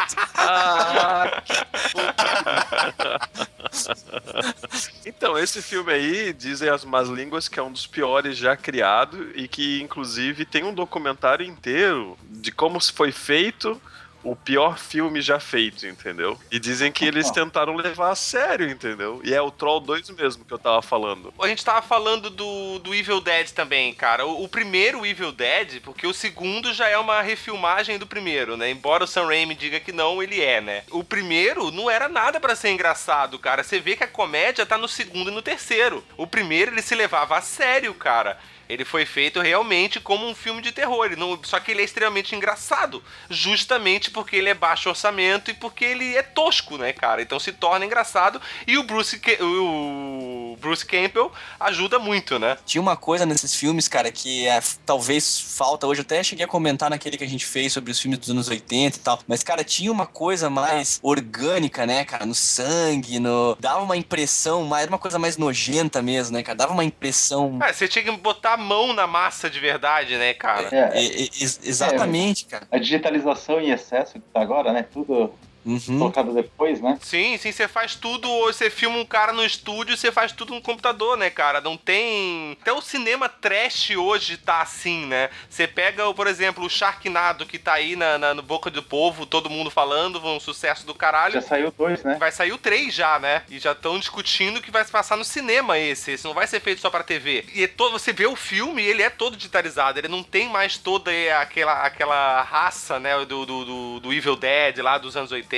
Então, 5.04 5.38
esse 5.38 5.60
filme 5.60 5.92
aí, 5.92 6.32
dizem 6.32 6.68
as 6.68 6.84
más 6.84 7.08
línguas 7.08 7.48
que 7.48 7.58
é 7.58 7.62
um 7.62 7.72
dos 7.72 7.86
piores 7.86 8.36
já 8.36 8.56
criado 8.56 9.30
e 9.34 9.48
que, 9.48 9.82
inclusive, 9.82 10.44
tem 10.44 10.62
um 10.62 10.72
documentário 10.72 11.44
inteiro 11.44 12.16
de 12.30 12.52
como 12.52 12.78
foi 12.80 13.10
feito 13.10 13.80
o 14.24 14.34
pior 14.34 14.78
filme 14.78 15.20
já 15.20 15.38
feito, 15.38 15.86
entendeu? 15.86 16.38
E 16.50 16.58
dizem 16.58 16.90
que 16.90 17.04
eles 17.04 17.30
tentaram 17.30 17.76
levar 17.76 18.10
a 18.10 18.14
sério, 18.14 18.68
entendeu? 18.68 19.20
E 19.22 19.34
é 19.34 19.40
o 19.40 19.50
Troll 19.50 19.80
2 19.80 20.10
mesmo 20.10 20.44
que 20.44 20.52
eu 20.52 20.58
tava 20.58 20.80
falando. 20.80 21.32
A 21.38 21.46
gente 21.46 21.64
tava 21.64 21.82
falando 21.82 22.30
do, 22.30 22.78
do 22.78 22.94
Evil 22.94 23.20
Dead 23.20 23.50
também, 23.50 23.92
cara. 23.92 24.26
O, 24.26 24.44
o 24.44 24.48
primeiro 24.48 25.04
Evil 25.04 25.30
Dead, 25.30 25.80
porque 25.82 26.06
o 26.06 26.14
segundo 26.14 26.72
já 26.72 26.88
é 26.88 26.96
uma 26.96 27.20
refilmagem 27.20 27.98
do 27.98 28.06
primeiro, 28.06 28.56
né? 28.56 28.70
Embora 28.70 29.04
o 29.04 29.06
Sam 29.06 29.26
Raimi 29.26 29.54
diga 29.54 29.78
que 29.78 29.92
não, 29.92 30.22
ele 30.22 30.40
é, 30.40 30.60
né? 30.60 30.84
O 30.90 31.04
primeiro 31.04 31.70
não 31.70 31.90
era 31.90 32.08
nada 32.08 32.40
pra 32.40 32.56
ser 32.56 32.70
engraçado, 32.70 33.38
cara. 33.38 33.62
Você 33.62 33.78
vê 33.78 33.94
que 33.94 34.04
a 34.04 34.08
comédia 34.08 34.64
tá 34.64 34.78
no 34.78 34.88
segundo 34.88 35.30
e 35.30 35.34
no 35.34 35.42
terceiro. 35.42 36.02
O 36.16 36.26
primeiro 36.26 36.72
ele 36.72 36.82
se 36.82 36.94
levava 36.94 37.36
a 37.36 37.42
sério, 37.42 37.92
cara. 37.94 38.38
Ele 38.74 38.84
foi 38.84 39.06
feito 39.06 39.40
realmente 39.40 40.00
como 40.00 40.28
um 40.28 40.34
filme 40.34 40.60
de 40.60 40.72
terror. 40.72 41.06
Ele 41.06 41.16
não, 41.16 41.38
só 41.42 41.58
que 41.58 41.70
ele 41.70 41.80
é 41.80 41.84
extremamente 41.84 42.34
engraçado. 42.34 43.02
Justamente 43.30 44.10
porque 44.10 44.36
ele 44.36 44.50
é 44.50 44.54
baixo 44.54 44.88
orçamento 44.88 45.50
e 45.50 45.54
porque 45.54 45.84
ele 45.84 46.16
é 46.16 46.22
tosco, 46.22 46.76
né, 46.76 46.92
cara? 46.92 47.22
Então 47.22 47.38
se 47.38 47.52
torna 47.52 47.86
engraçado. 47.86 48.40
E 48.66 48.76
o 48.76 48.82
Bruce, 48.82 49.20
o 49.40 50.43
Bruce 50.64 50.84
Campbell 50.84 51.30
ajuda 51.60 51.98
muito, 51.98 52.38
né? 52.38 52.56
Tinha 52.64 52.80
uma 52.80 52.96
coisa 52.96 53.26
nesses 53.26 53.54
filmes, 53.54 53.86
cara, 53.86 54.10
que 54.10 54.46
é, 54.48 54.60
talvez 54.86 55.38
falta 55.38 55.86
hoje. 55.86 56.00
Eu 56.00 56.04
até 56.04 56.22
cheguei 56.22 56.44
a 56.44 56.48
comentar 56.48 56.88
naquele 56.88 57.16
que 57.18 57.24
a 57.24 57.28
gente 57.28 57.44
fez 57.44 57.72
sobre 57.72 57.90
os 57.92 58.00
filmes 58.00 58.18
dos 58.18 58.30
anos 58.30 58.48
80 58.48 58.96
e 58.96 59.00
tal. 59.00 59.18
Mas, 59.28 59.42
cara, 59.42 59.62
tinha 59.62 59.92
uma 59.92 60.06
coisa 60.06 60.48
mais 60.48 60.98
orgânica, 61.02 61.86
né, 61.86 62.04
cara? 62.04 62.24
No 62.24 62.34
sangue, 62.34 63.18
no. 63.20 63.56
Dava 63.60 63.80
uma 63.82 63.96
impressão, 63.96 64.64
mais- 64.64 64.84
era 64.84 64.90
uma 64.90 64.98
coisa 64.98 65.18
mais 65.18 65.36
nojenta 65.36 66.00
mesmo, 66.02 66.36
né, 66.36 66.42
cara? 66.42 66.56
Dava 66.56 66.72
uma 66.72 66.84
impressão. 66.84 67.58
Ah, 67.60 67.72
você 67.72 67.86
tinha 67.86 68.02
que 68.04 68.10
botar 68.12 68.54
a 68.54 68.56
mão 68.56 68.92
na 68.92 69.06
massa 69.06 69.50
de 69.50 69.60
verdade, 69.60 70.16
né, 70.16 70.32
cara? 70.34 70.68
É, 70.72 70.98
É, 70.98 71.04
é, 71.04 71.10
ex- 71.40 71.60
exatamente, 71.62 72.46
cara. 72.46 72.66
a 72.70 72.78
digitalização 72.78 73.60
em 73.60 73.70
excesso 73.70 74.14
que 74.14 74.20
tá 74.32 74.40
agora, 74.40 74.72
né? 74.72 74.82
Tudo 74.82 75.32
Uhum. 75.64 75.98
colocado 75.98 76.32
depois, 76.34 76.80
né? 76.80 76.98
Sim, 77.00 77.38
sim, 77.38 77.50
você 77.50 77.66
faz 77.66 77.94
tudo, 77.94 78.28
ou 78.28 78.52
você 78.52 78.68
filma 78.68 78.98
um 78.98 79.04
cara 79.04 79.32
no 79.32 79.44
estúdio, 79.44 79.96
você 79.96 80.12
faz 80.12 80.30
tudo 80.30 80.54
no 80.54 80.60
computador, 80.60 81.16
né, 81.16 81.30
cara? 81.30 81.60
Não 81.60 81.76
tem. 81.76 82.56
Até 82.60 82.72
o 82.72 82.82
cinema 82.82 83.28
trash 83.28 83.90
hoje 83.90 84.36
tá 84.36 84.60
assim, 84.60 85.06
né? 85.06 85.30
Você 85.48 85.66
pega, 85.66 86.12
por 86.12 86.26
exemplo, 86.26 86.64
o 86.64 86.70
Sharknado 86.70 87.46
que 87.46 87.58
tá 87.58 87.74
aí 87.74 87.96
na, 87.96 88.18
na 88.18 88.34
no 88.34 88.42
boca 88.42 88.70
do 88.70 88.82
povo, 88.82 89.24
todo 89.24 89.48
mundo 89.48 89.70
falando, 89.70 90.24
um 90.24 90.38
sucesso 90.38 90.86
do 90.86 90.94
caralho. 90.94 91.34
Já 91.34 91.40
saiu 91.40 91.72
dois, 91.76 92.02
né? 92.04 92.16
Vai 92.18 92.30
sair 92.30 92.52
o 92.52 92.58
3 92.58 92.92
já, 92.92 93.18
né? 93.18 93.42
E 93.48 93.58
já 93.58 93.72
estão 93.72 93.98
discutindo 93.98 94.60
que 94.60 94.70
vai 94.70 94.84
se 94.84 94.90
passar 94.90 95.16
no 95.16 95.24
cinema 95.24 95.78
esse. 95.78 96.12
Esse 96.12 96.24
não 96.24 96.34
vai 96.34 96.46
ser 96.46 96.60
feito 96.60 96.80
só 96.80 96.90
pra 96.90 97.02
TV. 97.02 97.44
E 97.54 97.64
é 97.64 97.66
todo, 97.66 97.92
você 97.92 98.12
vê 98.12 98.26
o 98.26 98.36
filme, 98.36 98.82
ele 98.82 99.02
é 99.02 99.08
todo 99.08 99.36
digitalizado. 99.36 99.98
Ele 99.98 100.08
não 100.08 100.22
tem 100.22 100.48
mais 100.48 100.76
toda 100.76 101.10
aquela, 101.40 101.82
aquela 101.84 102.42
raça, 102.42 102.98
né? 103.00 103.24
Do, 103.24 103.46
do, 103.46 103.64
do, 103.64 104.00
do 104.00 104.12
Evil 104.12 104.36
Dead 104.36 104.78
lá 104.78 104.98
dos 104.98 105.16
anos 105.16 105.32
80. 105.32 105.53